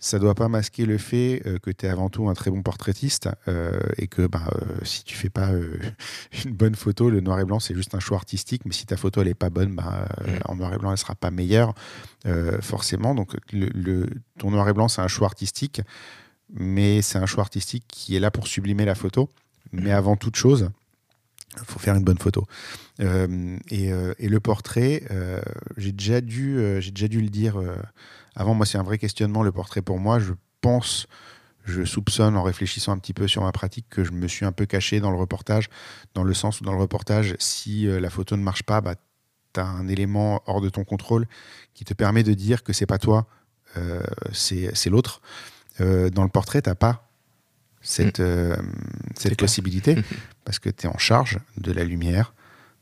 Ça 0.00 0.18
doit 0.18 0.34
pas 0.34 0.48
masquer 0.48 0.86
le 0.86 0.96
fait 0.96 1.42
euh, 1.46 1.58
que 1.58 1.70
tu 1.70 1.84
es 1.84 1.88
avant 1.88 2.08
tout 2.08 2.28
un 2.28 2.34
très 2.34 2.50
bon 2.50 2.62
portraitiste 2.62 3.28
euh, 3.48 3.78
et 3.98 4.08
que 4.08 4.26
bah, 4.26 4.50
euh, 4.54 4.78
si 4.82 5.04
tu 5.04 5.14
fais 5.14 5.28
pas 5.28 5.50
une 6.44 6.52
bonne 6.52 6.74
photo, 6.74 7.10
le 7.10 7.20
noir 7.20 7.38
et 7.38 7.44
blanc 7.44 7.60
c'est 7.60 7.74
juste 7.74 7.94
un 7.94 8.00
choix 8.00 8.16
artistique, 8.16 8.62
mais 8.64 8.72
si 8.72 8.86
ta 8.86 8.96
photo 8.96 9.20
elle 9.20 9.28
est 9.28 9.34
pas 9.34 9.50
bonne, 9.50 9.76
bah, 9.76 10.08
en 10.46 10.56
noir 10.56 10.72
et 10.72 10.78
blanc 10.78 10.90
elle 10.90 10.98
sera 10.98 11.14
pas 11.14 11.30
meilleure 11.30 11.74
forcément. 12.60 13.14
Donc 13.14 13.36
le, 13.52 14.06
ton 14.38 14.50
noir 14.50 14.68
et 14.68 14.72
blanc 14.72 14.88
c'est 14.88 15.02
un 15.02 15.08
choix 15.08 15.26
artistique, 15.26 15.82
mais 16.52 17.02
c'est 17.02 17.18
un 17.18 17.26
choix 17.26 17.42
artistique 17.42 17.84
qui 17.86 18.16
est 18.16 18.20
là 18.20 18.30
pour 18.30 18.46
sublimer 18.46 18.86
la 18.86 18.94
photo. 18.94 19.28
Mais 19.72 19.92
avant 19.92 20.16
toute 20.16 20.36
chose, 20.36 20.70
il 21.58 21.64
faut 21.64 21.78
faire 21.78 21.94
une 21.94 22.02
bonne 22.04 22.18
photo. 22.18 22.46
et, 22.98 23.90
et, 24.18 24.28
le 24.28 24.40
portrait, 24.40 25.04
j'ai 25.76 25.92
déjà, 25.92 26.20
dû, 26.20 26.58
j'ai 26.80 26.90
déjà 26.90 27.08
dû 27.08 27.20
le 27.20 27.28
dire 27.28 27.60
avant, 28.34 28.54
moi, 28.54 28.66
c'est 28.66 28.78
un 28.78 28.82
vrai 28.82 28.98
questionnement, 28.98 29.42
le 29.42 29.52
portrait 29.52 29.82
pour 29.82 29.98
moi. 29.98 30.18
Je 30.18 30.32
pense, 30.60 31.06
je 31.64 31.84
soupçonne 31.84 32.36
en 32.36 32.42
réfléchissant 32.42 32.92
un 32.92 32.98
petit 32.98 33.14
peu 33.14 33.28
sur 33.28 33.42
ma 33.42 33.52
pratique 33.52 33.86
que 33.90 34.04
je 34.04 34.12
me 34.12 34.28
suis 34.28 34.44
un 34.44 34.52
peu 34.52 34.66
caché 34.66 35.00
dans 35.00 35.10
le 35.10 35.16
reportage, 35.16 35.68
dans 36.14 36.24
le 36.24 36.34
sens 36.34 36.60
où 36.60 36.64
dans 36.64 36.72
le 36.72 36.80
reportage, 36.80 37.34
si 37.38 37.86
euh, 37.86 38.00
la 38.00 38.10
photo 38.10 38.36
ne 38.36 38.42
marche 38.42 38.62
pas, 38.62 38.80
bah, 38.80 38.94
tu 39.52 39.60
as 39.60 39.66
un 39.66 39.88
élément 39.88 40.42
hors 40.46 40.60
de 40.60 40.68
ton 40.68 40.84
contrôle 40.84 41.26
qui 41.74 41.84
te 41.84 41.94
permet 41.94 42.22
de 42.22 42.34
dire 42.34 42.62
que 42.62 42.72
c'est 42.72 42.86
pas 42.86 42.98
toi, 42.98 43.26
euh, 43.76 44.00
c'est 44.32 44.90
l'autre. 44.90 45.20
Euh, 45.80 46.10
dans 46.10 46.24
le 46.24 46.28
portrait, 46.28 46.62
tu 46.62 46.68
n'as 46.68 46.74
pas 46.74 47.08
cette, 47.80 48.20
mm. 48.20 48.56
cette 49.16 49.38
possibilité 49.38 49.96
parce 50.44 50.58
que 50.58 50.68
tu 50.68 50.86
es 50.86 50.88
en 50.88 50.98
charge 50.98 51.38
de 51.56 51.72
la 51.72 51.84
lumière, 51.84 52.34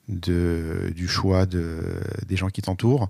de, 0.09 0.93
du 0.95 1.09
choix 1.09 1.47
de, 1.47 2.01
des 2.27 2.37
gens 2.37 2.49
qui 2.49 2.63
t'entourent, 2.63 3.09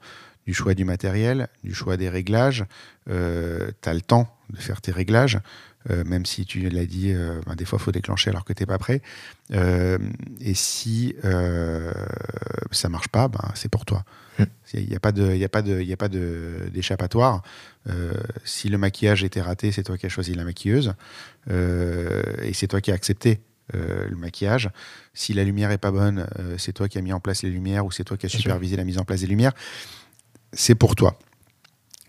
du 0.49 0.55
choix 0.55 0.73
du 0.73 0.87
matériel, 0.87 1.49
du 1.63 1.75
choix 1.75 1.99
des 1.99 2.09
réglages. 2.09 2.65
Euh, 3.11 3.71
tu 3.83 3.89
as 3.91 3.93
le 3.93 4.01
temps 4.01 4.35
de 4.49 4.57
faire 4.57 4.81
tes 4.81 4.93
réglages, 4.93 5.39
euh, 5.91 6.05
même 6.05 6.25
si 6.25 6.47
tu 6.47 6.67
l'as 6.71 6.87
dit, 6.87 7.13
euh, 7.13 7.39
ben, 7.47 7.55
des 7.55 7.67
fois, 7.67 7.79
il 7.79 7.85
faut 7.85 7.93
déclencher 7.93 8.31
alors 8.31 8.47
que 8.47 8.55
tu 8.55 8.63
n'es 8.63 8.67
pas 8.67 8.79
prêt. 8.79 9.03
et 9.53 10.55
si 10.55 11.15
ça 12.71 12.89
marche 12.89 13.09
pas, 13.09 13.29
ben, 13.29 13.45
c'est 13.55 13.69
pour 13.69 13.85
toi. 13.85 14.05
Il 14.39 14.47
hmm. 14.47 14.89
n'y 14.89 14.97
a 14.97 15.01
pas 15.01 15.13
de, 15.13 15.35
y 15.35 15.45
a 15.45 15.51
pas 15.51 15.61
de, 15.61 15.83
y 15.83 15.93
a 15.93 15.99
pas 15.99 16.09
d'échappatoire. 16.09 17.43
si 18.43 18.71
le 18.71 18.79
maquillage 18.79 19.25
était 19.25 19.43
raté, 19.43 19.71
c'est 19.71 19.83
toi 19.83 19.99
qui 19.99 20.07
as 20.07 20.09
choisi 20.09 20.33
la 20.33 20.45
maquilleuse 20.45 20.95
et 21.51 22.55
c'est 22.55 22.69
toi 22.69 22.81
qui 22.81 22.91
as 22.91 22.95
accepté 22.95 23.41
le 23.75 24.17
maquillage. 24.17 24.71
Si 25.13 25.35
la 25.35 25.45
lumière 25.45 25.71
est 25.73 25.79
pas 25.79 25.91
bonne, 25.91 26.27
c'est 26.57 26.73
toi 26.73 26.89
qui 26.89 26.97
as 26.97 27.03
mis 27.03 27.13
en 27.13 27.21
place 27.21 27.43
les 27.43 27.51
lumières 27.51 27.85
ou 27.85 27.91
c'est 27.91 28.05
toi 28.05 28.17
qui 28.17 28.25
as 28.25 28.31
supervisé 28.31 28.77
la 28.77 28.85
mise 28.85 28.97
en 28.97 29.05
place 29.05 29.21
des 29.21 29.27
lumières 29.27 29.53
c'est 30.53 30.75
pour 30.75 30.95
toi. 30.95 31.19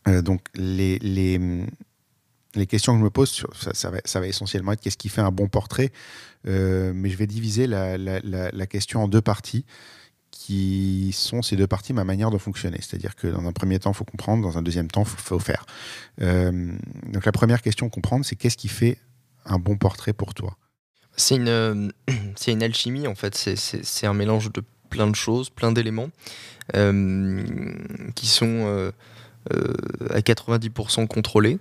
Euh, 0.07 0.21
donc 0.21 0.41
les, 0.55 0.97
les, 0.99 1.39
les, 2.55 2.67
questions 2.67 2.93
que 2.93 2.99
je 2.99 3.03
me 3.03 3.09
pose, 3.09 3.45
ça, 3.73 3.89
va, 3.89 3.99
ça 4.05 4.19
va, 4.19 4.27
essentiellement 4.27 4.71
être 4.71 4.81
qu'est-ce 4.81 4.97
qui 4.97 5.09
fait 5.09 5.21
un 5.21 5.31
bon 5.31 5.47
portrait, 5.47 5.91
euh, 6.47 6.93
mais 6.95 7.09
je 7.09 7.17
vais 7.17 7.27
diviser 7.27 7.67
la, 7.67 7.97
la, 7.97 8.19
la, 8.23 8.67
question 8.67 9.03
en 9.03 9.07
deux 9.07 9.21
parties 9.21 9.65
qui 10.31 11.11
sont 11.13 11.41
ces 11.41 11.55
deux 11.55 11.67
parties 11.67 11.93
ma 11.93 12.03
manière 12.03 12.31
de 12.31 12.37
fonctionner. 12.37 12.77
C'est-à-dire 12.79 13.15
que 13.15 13.27
dans 13.27 13.45
un 13.45 13.51
premier 13.51 13.79
temps, 13.79 13.91
il 13.91 13.95
faut 13.95 14.05
comprendre, 14.05 14.41
dans 14.41 14.57
un 14.57 14.61
deuxième 14.61 14.89
temps, 14.89 15.03
il 15.03 15.07
faut, 15.07 15.39
faire. 15.39 15.65
Euh, 16.21 16.71
donc 17.07 17.25
la 17.25 17.31
première 17.31 17.61
question 17.61 17.89
comprendre, 17.89 18.25
c'est 18.25 18.35
qu'est-ce 18.35 18.57
qui 18.57 18.69
fait 18.69 18.97
un 19.45 19.59
bon 19.59 19.77
portrait 19.77 20.13
pour 20.13 20.33
toi? 20.33 20.57
C'est 21.17 21.35
une, 21.35 21.91
c'est 22.35 22.51
une 22.51 22.63
alchimie, 22.63 23.07
en 23.07 23.15
fait. 23.15 23.35
C'est 23.35 24.07
un 24.07 24.13
mélange 24.13 24.51
de 24.51 24.63
plein 24.89 25.07
de 25.07 25.15
choses, 25.15 25.49
plein 25.49 25.71
d'éléments. 25.71 26.09
Euh, 26.75 27.43
qui 28.13 28.27
sont 28.27 28.45
euh, 28.45 28.91
euh, 29.51 29.73
à 30.11 30.19
90% 30.19 31.07
contrôlés. 31.07 31.57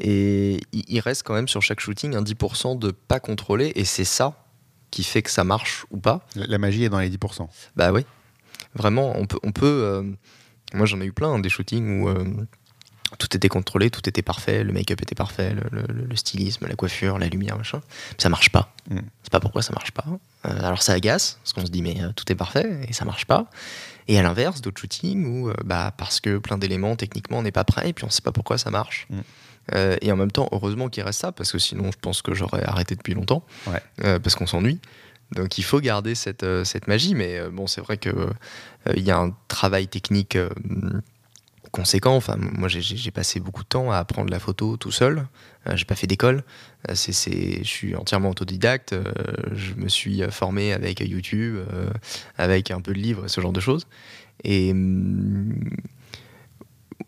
Et 0.00 0.60
il 0.72 1.00
reste 1.00 1.24
quand 1.24 1.34
même 1.34 1.48
sur 1.48 1.60
chaque 1.60 1.80
shooting 1.80 2.14
un 2.14 2.22
10% 2.22 2.78
de 2.78 2.92
pas 2.92 3.20
contrôlé, 3.20 3.72
et 3.74 3.84
c'est 3.84 4.04
ça 4.04 4.46
qui 4.90 5.02
fait 5.02 5.22
que 5.22 5.30
ça 5.30 5.44
marche 5.44 5.86
ou 5.90 5.98
pas. 5.98 6.24
La 6.34 6.58
magie 6.58 6.84
est 6.84 6.88
dans 6.88 7.00
les 7.00 7.10
10%. 7.10 7.48
Bah 7.76 7.92
oui, 7.92 8.06
vraiment, 8.74 9.12
on 9.16 9.26
peut. 9.26 9.38
On 9.42 9.52
peut 9.52 10.14
moi 10.72 10.86
j'en 10.86 11.00
ai 11.02 11.04
eu 11.04 11.12
plein, 11.12 11.34
hein, 11.34 11.38
des 11.40 11.50
shootings 11.50 12.00
où 12.00 12.08
tout 13.18 13.36
était 13.36 13.48
contrôlé, 13.48 13.90
tout 13.90 14.06
était 14.08 14.22
parfait, 14.22 14.64
le 14.64 14.72
make-up 14.72 15.00
était 15.02 15.14
parfait, 15.14 15.54
le, 15.70 16.16
stylisme, 16.16 16.66
la 16.66 16.74
coiffure, 16.74 17.18
la 17.18 17.28
lumière, 17.28 17.56
machin. 17.56 17.80
Ça 18.18 18.28
marche 18.28 18.50
pas. 18.50 18.72
Mm. 18.90 18.98
C'est 19.22 19.32
pas 19.32 19.40
pourquoi 19.40 19.62
ça 19.62 19.72
marche 19.72 19.92
pas. 19.92 20.04
Euh, 20.46 20.58
alors 20.64 20.82
ça 20.82 20.92
agace, 20.92 21.38
parce 21.42 21.52
qu'on 21.52 21.66
se 21.66 21.70
dit 21.70 21.82
mais 21.82 22.02
euh, 22.02 22.12
tout 22.14 22.30
est 22.30 22.34
parfait 22.34 22.80
et 22.88 22.92
ça 22.92 23.04
marche 23.04 23.26
pas. 23.26 23.46
Et 24.08 24.18
à 24.18 24.22
l'inverse, 24.22 24.60
d'autres 24.60 24.80
shootings 24.80 25.24
où 25.26 25.48
euh, 25.48 25.54
bah, 25.64 25.92
parce 25.96 26.20
que 26.20 26.38
plein 26.38 26.58
d'éléments 26.58 26.96
techniquement 26.96 27.38
on 27.38 27.42
n'est 27.42 27.52
pas 27.52 27.64
prêt 27.64 27.90
et 27.90 27.92
puis 27.92 28.04
on 28.04 28.10
sait 28.10 28.22
pas 28.22 28.32
pourquoi 28.32 28.58
ça 28.58 28.70
marche. 28.70 29.06
Mm. 29.10 29.20
et 30.02 30.10
en 30.10 30.16
même 30.16 30.32
temps, 30.32 30.48
heureusement 30.52 30.88
qu'il 30.88 31.04
reste 31.04 31.20
ça, 31.20 31.30
parce 31.32 31.52
que 31.52 31.58
sinon 31.58 31.90
je 31.92 31.98
pense 32.00 32.20
que 32.22 32.34
j'aurais 32.34 32.64
arrêté 32.64 32.96
depuis 32.96 33.14
longtemps, 33.14 33.44
parce 33.96 34.34
qu'on 34.34 34.46
s'ennuie. 34.46 34.80
Donc 35.30 35.56
il 35.56 35.62
faut 35.62 35.80
garder 35.80 36.14
cette, 36.14 36.44
cette 36.64 36.88
magie, 36.88 37.14
mais 37.14 37.48
bon, 37.48 37.68
c'est 37.68 37.80
vrai 37.80 37.96
qu'il 37.96 38.12
il 38.96 39.04
y 39.04 39.12
a 39.12 39.18
un 39.18 39.32
travail 39.46 39.86
technique 39.86 40.36
conséquent. 41.72 42.14
Enfin, 42.14 42.36
moi, 42.38 42.68
j'ai 42.68 43.10
passé 43.10 43.40
beaucoup 43.40 43.64
de 43.64 43.68
temps 43.68 43.90
à 43.90 43.96
apprendre 43.96 44.30
la 44.30 44.38
photo 44.38 44.76
tout 44.76 44.92
seul. 44.92 45.26
Euh, 45.66 45.76
j'ai 45.76 45.84
pas 45.84 45.96
fait 45.96 46.06
d'école. 46.06 46.44
Euh, 46.88 46.94
je 46.94 47.62
suis 47.64 47.96
entièrement 47.96 48.30
autodidacte. 48.30 48.92
Euh, 48.92 49.02
je 49.52 49.74
me 49.74 49.88
suis 49.88 50.22
formé 50.30 50.72
avec 50.72 51.00
YouTube, 51.00 51.56
avec 52.38 52.70
un 52.70 52.80
peu 52.80 52.92
de 52.92 52.98
livres, 52.98 53.26
ce 53.26 53.40
genre 53.40 53.52
de 53.52 53.60
choses. 53.60 53.86
Et 54.44 54.68
il 54.68 54.74
mm, 54.74 55.70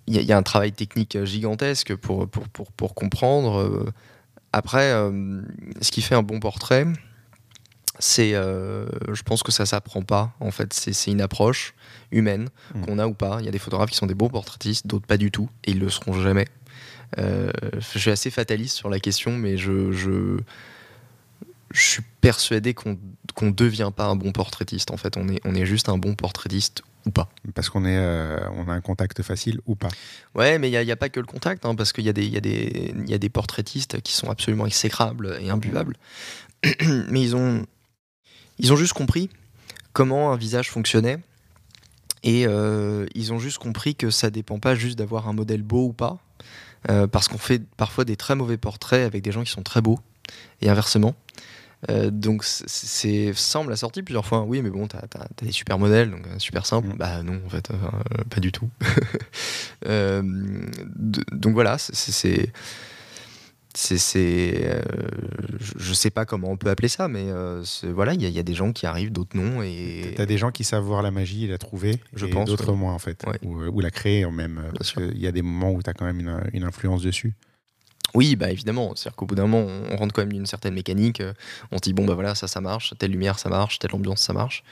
y, 0.09 0.33
a 0.33 0.37
un 0.37 0.43
travail 0.43 0.73
technique 0.73 1.23
gigantesque 1.25 1.95
pour, 1.95 2.29
pour, 2.29 2.49
pour, 2.49 2.73
pour 2.73 2.95
comprendre. 2.95 3.93
Après, 4.53 4.93
ce 5.81 5.91
qui 5.91 6.03
fait 6.03 6.15
un 6.15 6.23
bon 6.23 6.41
portrait, 6.41 6.87
c'est, 7.99 8.35
euh, 8.35 8.87
je 9.13 9.23
pense 9.23 9.43
que 9.43 9.53
ça 9.53 9.67
s'apprend 9.67 10.03
pas. 10.03 10.33
En 10.41 10.51
fait, 10.51 10.73
c'est 10.73 11.11
une 11.11 11.21
approche 11.21 11.75
humaine 12.11 12.49
mm. 12.75 12.85
qu'on 12.85 12.99
a 12.99 13.07
ou 13.07 13.15
pas. 13.15 13.39
Il 13.41 13.47
y 13.47 13.49
a 13.49 13.53
des 13.53 13.59
photographes 13.59 13.91
qui 13.91 13.97
sont 13.97 14.07
des 14.07 14.15
bons 14.15 14.29
portraitistes, 14.29 14.87
d'autres 14.87 15.07
pas 15.07 15.17
du 15.17 15.31
tout, 15.31 15.49
et 15.65 15.73
ils 15.73 15.79
le 15.79 15.89
seront 15.91 16.13
jamais. 16.21 16.47
Euh, 17.19 17.51
je 17.75 17.99
suis 17.99 18.11
assez 18.11 18.31
fataliste 18.31 18.77
sur 18.77 18.89
la 18.89 18.99
question, 18.99 19.37
mais 19.37 19.57
je, 19.57 19.93
je, 19.93 20.39
suis 21.73 22.03
persuadé 22.21 22.73
qu'on 22.73 22.99
ne 23.43 23.51
devient 23.51 23.91
pas 23.95 24.07
un 24.07 24.17
bon 24.17 24.33
portraitiste. 24.33 24.91
En 24.91 24.97
fait, 24.97 25.17
on 25.17 25.29
est, 25.29 25.41
on 25.45 25.55
est 25.55 25.67
juste 25.67 25.89
un 25.89 25.99
bon 25.99 26.15
portraitiste 26.15 26.83
ou 27.07 27.11
pas. 27.11 27.29
Parce 27.55 27.69
qu'on 27.69 27.85
est, 27.85 27.99
euh, 27.99 28.39
on 28.57 28.69
a 28.69 28.73
un 28.73 28.81
contact 28.81 29.23
facile 29.23 29.61
ou 29.67 29.75
pas. 29.75 29.89
Ouais, 30.35 30.59
mais 30.59 30.69
il 30.69 30.71
n'y 30.71 30.91
a, 30.91 30.93
a, 30.93 30.97
pas 30.97 31.09
que 31.09 31.21
le 31.21 31.27
contact, 31.27 31.65
hein, 31.67 31.75
parce 31.75 31.93
qu'il 31.93 32.05
y, 32.07 32.11
y, 32.11 32.29
y, 32.29 33.15
a 33.15 33.19
des 33.19 33.29
portraitistes 33.29 34.01
qui 34.03 34.13
sont 34.13 34.31
absolument 34.31 34.67
exécrables 34.67 35.37
et 35.41 35.51
imbuvables. 35.51 35.97
mais 37.11 37.23
ils 37.23 37.37
ont, 37.37 37.67
ils 38.59 38.73
ont 38.73 38.77
juste 38.77 38.93
compris 38.93 39.31
comment 39.93 40.33
un 40.33 40.37
visage 40.37 40.71
fonctionnait. 40.71 41.19
Et 42.23 42.47
euh, 42.47 43.07
ils 43.15 43.33
ont 43.33 43.39
juste 43.39 43.59
compris 43.59 43.95
que 43.95 44.11
ça 44.11 44.31
dépend 44.31 44.59
pas 44.59 44.75
juste 44.75 44.99
d'avoir 44.99 45.29
un 45.29 45.33
modèle 45.33 45.63
beau 45.63 45.87
ou 45.87 45.93
pas. 45.93 46.19
Euh, 46.91 47.07
parce 47.07 47.29
qu'on 47.29 47.39
fait 47.39 47.63
parfois 47.77 48.05
des 48.05 48.17
très 48.17 48.35
mauvais 48.35 48.59
portraits 48.59 49.07
avec 49.07 49.23
des 49.23 49.33
gens 49.33 49.43
qui 49.43 49.51
sont 49.51 49.63
très 49.63 49.81
beaux. 49.81 49.99
Et 50.61 50.69
inversement. 50.69 51.15
Euh, 51.91 52.11
donc 52.11 52.45
c'est 52.45 53.35
semble 53.35 53.73
assorti 53.73 54.03
plusieurs 54.03 54.25
fois. 54.25 54.43
Oui, 54.43 54.63
mais 54.63 54.71
bon, 54.71 54.87
t'as 54.87 55.01
as, 55.01 55.29
des 55.43 55.53
super 55.53 55.79
modèles, 55.79 56.11
donc 56.11 56.27
super 56.39 56.65
simple. 56.65 56.89
Mm. 56.89 56.97
Bah 56.97 57.23
non, 57.23 57.41
en 57.45 57.49
fait, 57.51 57.69
pas 58.31 58.41
du 58.41 58.53
tout. 58.53 58.71
donc 59.87 61.53
voilà, 61.53 61.77
c'est 61.79 62.53
c'est, 63.77 64.53
euh, 64.67 64.83
je 65.61 65.93
sais 65.93 66.11
pas 66.11 66.25
comment 66.25 66.51
on 66.51 66.57
peut 66.57 66.71
appeler 66.71 66.89
ça, 66.89 67.09
mais 67.09 67.25
euh, 67.27 67.65
voilà, 67.93 68.15
il 68.15 68.23
y, 68.23 68.39
a 68.39 68.43
des 68.43 68.55
gens 68.55 68.73
qui 68.73 68.87
arrivent, 68.87 69.11
d'autres 69.11 69.37
non. 69.37 69.63
Et 69.63 70.15
t'as 70.17 70.27
des 70.27 70.39
gens 70.39 70.53
qui 70.53 70.63
savent 70.65 70.85
voir 70.85 71.03
la 71.03 71.11
magie 71.11 71.45
et 71.45 71.49
la 71.49 71.59
trouver, 71.59 71.99
je 72.15 72.27
et 72.27 72.31
pense, 72.31 72.49
d'autres 72.49 72.73
moins 72.73 72.95
en 72.95 72.99
fait, 72.99 73.25
ou, 73.43 73.81
la 73.81 73.91
créer 73.91 74.25
même. 74.31 74.63
parce 74.77 74.93
qu'il 74.93 75.19
y 75.19 75.27
a 75.27 75.33
des 75.33 75.43
moments 75.43 75.73
où 75.73 75.83
tu 75.83 75.91
as 75.91 75.95
quand 75.95 76.05
même 76.05 76.21
une, 76.53 76.65
influence 76.65 77.03
dessus. 77.03 77.35
Oui, 78.15 78.37
bah 78.37 78.51
évidemment. 78.51 78.93
C'est-à-dire 78.95 79.17
qu'au 79.17 79.27
bout 79.27 79.35
d'un 79.35 79.47
moment, 79.47 79.67
on 79.91 79.97
rentre 79.97 80.15
quand 80.15 80.23
même 80.23 80.33
d'une 80.33 80.47
certaine 80.47 80.75
mécanique. 80.75 81.21
On 81.73 81.77
se 81.77 81.83
dit 81.83 81.93
bon 81.93 82.05
bah 82.05 82.15
voilà, 82.15 82.37
ça 82.37 82.47
ça 82.47 82.61
marche, 82.61 82.95
telle 82.99 83.11
lumière 83.11 83.39
ça 83.41 83.49
marche, 83.49 83.81
telle 83.81 83.95
ambiance 83.95 84.21
ça 84.21 84.33
marche. 84.33 84.63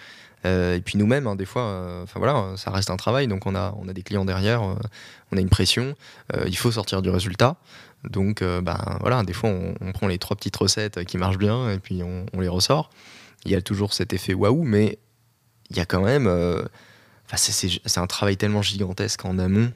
Euh, 0.44 0.76
et 0.76 0.80
puis 0.80 0.98
nous-mêmes, 0.98 1.26
hein, 1.26 1.36
des 1.36 1.44
fois, 1.44 2.02
enfin 2.02 2.18
voilà, 2.18 2.54
ça 2.56 2.70
reste 2.70 2.90
un 2.90 2.96
travail. 2.96 3.26
Donc 3.26 3.46
on 3.46 3.56
a 3.56 3.74
on 3.78 3.88
a 3.88 3.92
des 3.92 4.02
clients 4.02 4.24
derrière, 4.24 4.62
on 4.62 5.36
a 5.36 5.40
une 5.40 5.50
pression. 5.50 5.96
il 6.46 6.56
faut 6.56 6.70
sortir 6.70 7.02
du 7.02 7.10
résultat. 7.10 7.56
Donc, 8.08 8.42
euh, 8.42 8.60
ben, 8.60 8.98
voilà, 9.00 9.22
des 9.22 9.32
fois, 9.32 9.50
on, 9.50 9.92
prend 9.92 10.06
les 10.06 10.18
trois 10.18 10.36
petites 10.36 10.56
recettes 10.56 11.04
qui 11.04 11.18
marchent 11.18 11.38
bien 11.38 11.70
et 11.70 11.78
puis 11.78 12.02
on, 12.02 12.40
les 12.40 12.48
ressort. 12.48 12.90
Il 13.44 13.52
y 13.52 13.54
a 13.54 13.62
toujours 13.62 13.92
cet 13.92 14.12
effet 14.12 14.34
waouh, 14.34 14.62
mais 14.64 14.98
il 15.70 15.76
y 15.76 15.80
a 15.80 15.84
quand 15.84 16.02
même. 16.02 16.26
Euh, 16.26 16.62
c'est 17.34 17.98
un 17.98 18.06
travail 18.06 18.36
tellement 18.36 18.62
gigantesque 18.62 19.24
en 19.24 19.38
amont 19.38 19.72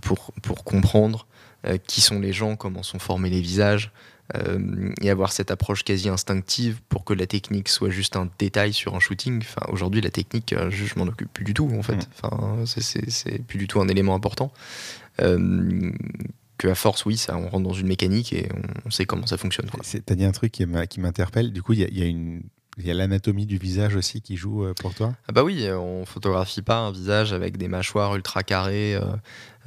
pour, 0.00 0.32
pour 0.42 0.64
comprendre 0.64 1.26
euh, 1.66 1.76
qui 1.76 2.00
sont 2.00 2.18
les 2.18 2.32
gens, 2.32 2.56
comment 2.56 2.82
sont 2.82 2.98
formés 2.98 3.30
les 3.30 3.40
visages, 3.40 3.90
et 5.00 5.08
avoir 5.08 5.32
cette 5.32 5.50
approche 5.50 5.84
quasi 5.84 6.10
instinctive 6.10 6.82
pour 6.90 7.02
que 7.06 7.14
la 7.14 7.26
technique 7.26 7.70
soit 7.70 7.88
juste 7.88 8.14
un 8.14 8.28
détail 8.38 8.74
sur 8.74 8.94
un 8.94 9.00
shooting. 9.00 9.40
Enfin, 9.40 9.66
Aujourd'hui, 9.72 10.02
la 10.02 10.10
technique, 10.10 10.54
je, 10.68 10.98
m'en 10.98 11.06
occupe 11.06 11.32
plus 11.32 11.44
du 11.44 11.54
tout, 11.54 11.70
en 11.74 11.82
fait. 11.82 12.06
Enfin, 12.22 12.62
c'est 12.66 13.42
plus 13.44 13.58
du 13.58 13.66
tout 13.66 13.80
un 13.80 13.88
élément 13.88 14.14
important 14.14 14.52
que 16.58 16.68
à 16.68 16.74
force, 16.74 17.06
oui, 17.06 17.16
ça, 17.16 17.36
on 17.36 17.48
rentre 17.48 17.68
dans 17.68 17.72
une 17.72 17.86
mécanique 17.86 18.32
et 18.32 18.48
on, 18.84 18.90
sait 18.90 19.06
comment 19.06 19.26
ça 19.26 19.36
fonctionne. 19.36 19.66
Tu 19.82 20.02
as 20.08 20.14
dit 20.14 20.24
un 20.24 20.32
truc 20.32 20.52
qui 20.52 21.00
m'interpelle. 21.00 21.52
Du 21.52 21.62
coup, 21.62 21.72
il 21.72 21.80
y, 21.80 22.02
a, 22.02 22.06
une 22.06 22.42
il 22.78 22.86
y 22.86 22.90
a 22.90 22.94
l'anatomie 22.94 23.46
du 23.46 23.58
visage 23.58 23.96
aussi 23.96 24.20
qui 24.20 24.36
joue 24.36 24.64
euh, 24.64 24.72
pour 24.72 24.94
toi? 24.94 25.14
Ah 25.26 25.32
Bah 25.32 25.42
oui, 25.42 25.64
euh, 25.64 25.78
on 25.78 26.04
photographie 26.04 26.62
pas 26.62 26.78
un 26.78 26.92
visage 26.92 27.32
avec 27.32 27.56
des 27.56 27.68
mâchoires 27.68 28.14
ultra 28.14 28.42
carrées 28.42 28.98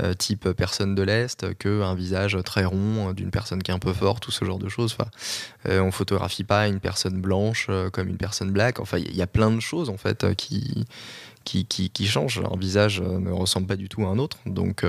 euh, 0.01 0.13
type 0.13 0.49
personne 0.51 0.95
de 0.95 1.03
l'Est 1.03 1.53
que 1.55 1.81
un 1.81 1.93
visage 1.93 2.37
très 2.45 2.63
rond 2.63 3.11
d'une 3.13 3.31
personne 3.31 3.61
qui 3.61 3.71
est 3.71 3.73
un 3.73 3.79
peu 3.79 3.93
forte, 3.93 4.23
tout 4.23 4.31
ce 4.31 4.45
genre 4.45 4.59
de 4.59 4.69
choses. 4.69 4.95
Enfin, 4.97 5.09
on 5.69 5.91
photographie 5.91 6.43
pas 6.43 6.67
une 6.67 6.79
personne 6.79 7.21
blanche 7.21 7.69
comme 7.91 8.07
une 8.07 8.17
personne 8.17 8.51
black. 8.51 8.79
Enfin, 8.79 8.97
il 8.97 9.15
y 9.15 9.21
a 9.21 9.27
plein 9.27 9.51
de 9.51 9.59
choses 9.59 9.89
en 9.89 9.97
fait 9.97 10.33
qui, 10.35 10.85
qui, 11.43 11.65
qui, 11.65 11.89
qui 11.91 12.07
changent. 12.07 12.41
Un 12.51 12.57
visage 12.57 13.01
ne 13.01 13.31
ressemble 13.31 13.67
pas 13.67 13.75
du 13.75 13.89
tout 13.89 14.03
à 14.03 14.07
un 14.07 14.17
autre. 14.17 14.37
Donc, 14.47 14.83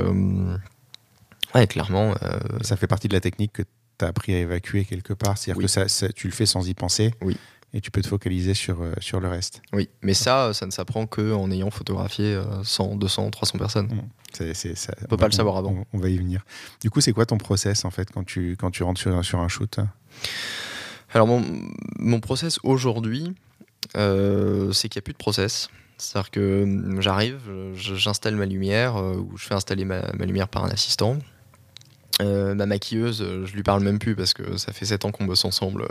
ouais, 1.54 1.66
clairement. 1.66 2.14
Ça 2.62 2.76
fait 2.76 2.86
partie 2.86 3.08
de 3.08 3.14
la 3.14 3.20
technique 3.20 3.52
que 3.52 3.62
tu 3.62 4.04
as 4.04 4.08
appris 4.08 4.34
à 4.34 4.38
évacuer 4.38 4.84
quelque 4.84 5.12
part. 5.12 5.38
C'est-à-dire 5.38 5.62
que 5.62 5.68
ça, 5.68 6.08
tu 6.12 6.26
le 6.26 6.32
fais 6.32 6.46
sans 6.46 6.68
y 6.68 6.74
penser. 6.74 7.12
Oui 7.20 7.36
et 7.74 7.80
tu 7.80 7.90
peux 7.90 8.02
te 8.02 8.06
focaliser 8.06 8.54
sur, 8.54 8.82
euh, 8.82 8.92
sur 9.00 9.20
le 9.20 9.28
reste. 9.28 9.62
Oui, 9.72 9.88
mais 10.02 10.14
ça, 10.14 10.52
ça 10.52 10.66
ne 10.66 10.70
s'apprend 10.70 11.06
qu'en 11.06 11.50
ayant 11.50 11.70
photographié 11.70 12.38
100, 12.62 12.96
200, 12.96 13.30
300 13.30 13.58
personnes. 13.58 13.86
Mmh. 13.86 14.52
C'est, 14.54 14.74
ça, 14.76 14.94
on 15.02 15.06
peut 15.06 15.16
pas 15.16 15.26
le 15.26 15.32
savoir 15.32 15.56
avant. 15.56 15.84
On, 15.92 15.98
va 15.98 16.08
y 16.08 16.16
venir. 16.16 16.44
Du 16.80 16.90
coup, 16.90 17.00
c'est 17.00 17.12
quoi 17.12 17.26
ton 17.26 17.38
process 17.38 17.84
en 17.84 17.90
fait 17.90 18.10
quand 18.10 18.24
tu, 18.24 18.56
quand 18.58 18.70
tu 18.70 18.82
rentres 18.82 19.00
sur, 19.00 19.24
sur 19.24 19.40
un 19.40 19.48
shoot? 19.48 19.78
Alors, 21.12 21.26
mon, 21.26 21.44
mon 21.98 22.20
process 22.20 22.58
aujourd'hui, 22.62 23.34
euh, 23.96 24.72
c'est 24.72 24.88
qu'il 24.88 24.98
n'y 24.98 25.02
a 25.02 25.04
plus 25.04 25.12
de 25.12 25.18
process. 25.18 25.68
C'est-à-dire 25.98 26.30
que 26.30 26.62
hum, 26.62 27.00
j'arrive, 27.00 27.40
j'installe 27.74 28.36
ma 28.36 28.46
lumière, 28.46 28.96
euh, 28.96 29.16
ou 29.16 29.36
je 29.36 29.44
fais 29.44 29.54
installer 29.54 29.84
ma, 29.84 30.10
ma 30.12 30.24
lumière 30.24 30.48
par 30.48 30.64
un 30.64 30.70
assistant. 30.70 31.18
Euh, 32.20 32.54
ma 32.54 32.66
maquilleuse, 32.66 33.22
euh, 33.22 33.46
je 33.46 33.54
lui 33.54 33.62
parle 33.62 33.82
même 33.82 33.98
plus 33.98 34.14
parce 34.14 34.34
que 34.34 34.56
ça 34.56 34.72
fait 34.72 34.84
7 34.84 35.04
ans 35.06 35.10
qu'on 35.10 35.24
bosse 35.24 35.44
ensemble. 35.44 35.88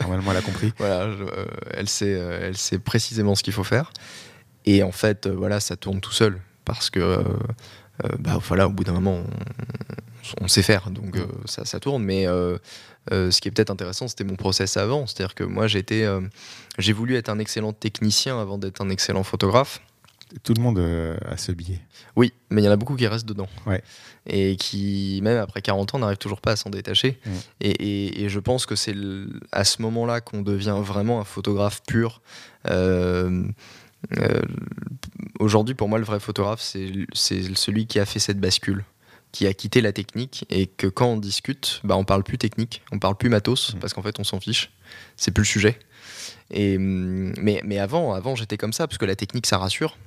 normalement, 0.00 0.30
elle 0.30 0.38
a 0.38 0.42
compris. 0.42 0.72
voilà, 0.78 1.02
euh, 1.02 1.46
elle, 1.72 1.88
sait, 1.88 2.10
elle 2.10 2.56
sait 2.56 2.78
précisément 2.78 3.34
ce 3.34 3.42
qu'il 3.42 3.52
faut 3.52 3.64
faire. 3.64 3.92
Et 4.64 4.82
en 4.82 4.92
fait, 4.92 5.26
voilà, 5.26 5.60
ça 5.60 5.76
tourne 5.76 6.00
tout 6.00 6.12
seul 6.12 6.40
parce 6.64 6.90
que, 6.90 7.24
bah, 8.18 8.38
voilà, 8.46 8.66
au 8.66 8.70
bout 8.70 8.84
d'un 8.84 8.92
moment, 8.92 9.24
on, 10.42 10.48
sait 10.48 10.62
faire, 10.62 10.90
donc 10.90 11.16
ça, 11.46 11.64
ça, 11.64 11.80
tourne. 11.80 12.02
Mais 12.02 12.26
ce 12.26 13.40
qui 13.40 13.48
est 13.48 13.50
peut-être 13.50 13.70
intéressant, 13.70 14.08
c'était 14.08 14.24
mon 14.24 14.36
process 14.36 14.76
avant. 14.76 15.06
C'est-à-dire 15.06 15.34
que 15.34 15.44
moi, 15.44 15.68
j'étais, 15.68 16.06
j'ai 16.76 16.92
voulu 16.92 17.16
être 17.16 17.30
un 17.30 17.38
excellent 17.38 17.72
technicien 17.72 18.38
avant 18.38 18.58
d'être 18.58 18.82
un 18.82 18.90
excellent 18.90 19.22
photographe 19.22 19.80
tout 20.42 20.54
le 20.54 20.62
monde 20.62 20.78
euh, 20.78 21.16
a 21.26 21.36
ce 21.36 21.52
biais. 21.52 21.80
Oui, 22.16 22.32
mais 22.50 22.62
il 22.62 22.64
y 22.64 22.68
en 22.68 22.72
a 22.72 22.76
beaucoup 22.76 22.96
qui 22.96 23.06
restent 23.06 23.26
dedans. 23.26 23.48
Ouais. 23.66 23.82
Et 24.26 24.56
qui, 24.56 25.20
même 25.22 25.38
après 25.38 25.62
40 25.62 25.94
ans, 25.94 25.98
n'arrivent 25.98 26.18
toujours 26.18 26.40
pas 26.40 26.52
à 26.52 26.56
s'en 26.56 26.70
détacher. 26.70 27.18
Et, 27.60 28.28
je 28.28 28.38
pense 28.40 28.66
que 28.66 28.76
c'est 28.76 28.94
à 29.52 29.64
ce 29.64 29.80
moment-là 29.82 30.20
qu'on 30.20 30.42
devient 30.42 30.78
vraiment 30.82 31.20
un 31.20 31.24
photographe 31.24 31.82
pur. 31.86 32.20
Euh, 32.68 33.44
euh, 34.18 34.42
aujourd'hui, 35.40 35.74
pour 35.74 35.88
moi, 35.88 35.98
le 35.98 36.04
vrai 36.04 36.20
photographe, 36.20 36.60
c'est 36.60 37.06
celui 37.14 37.86
qui 37.86 37.98
a 37.98 38.06
fait 38.06 38.20
cette 38.20 38.40
bascule 38.40 38.84
qui 39.30 39.46
a 39.46 39.52
quitté 39.52 39.82
la 39.82 39.92
technique 39.92 40.46
et 40.48 40.66
que 40.66 40.86
quand 40.86 41.06
on 41.08 41.16
discute, 41.18 41.80
bah 41.84 41.96
on 41.96 42.04
parle 42.04 42.24
plus 42.24 42.38
technique, 42.38 42.82
on 42.92 42.98
parle 42.98 43.14
plus 43.14 43.28
matos 43.28 43.74
mm. 43.74 43.78
parce 43.78 43.92
qu'en 43.92 44.02
fait 44.02 44.18
on 44.18 44.24
s'en 44.24 44.40
fiche, 44.40 44.72
c'est 45.16 45.32
plus 45.32 45.42
le 45.42 45.46
sujet. 45.46 45.78
Et 46.50 46.78
mais, 46.78 47.60
mais 47.62 47.78
avant, 47.78 48.14
avant 48.14 48.34
j'étais 48.36 48.56
comme 48.56 48.72
ça 48.72 48.86
parce 48.86 48.96
que 48.96 49.04
la 49.04 49.16
technique 49.16 49.46
ça 49.46 49.58
rassure. 49.58 49.98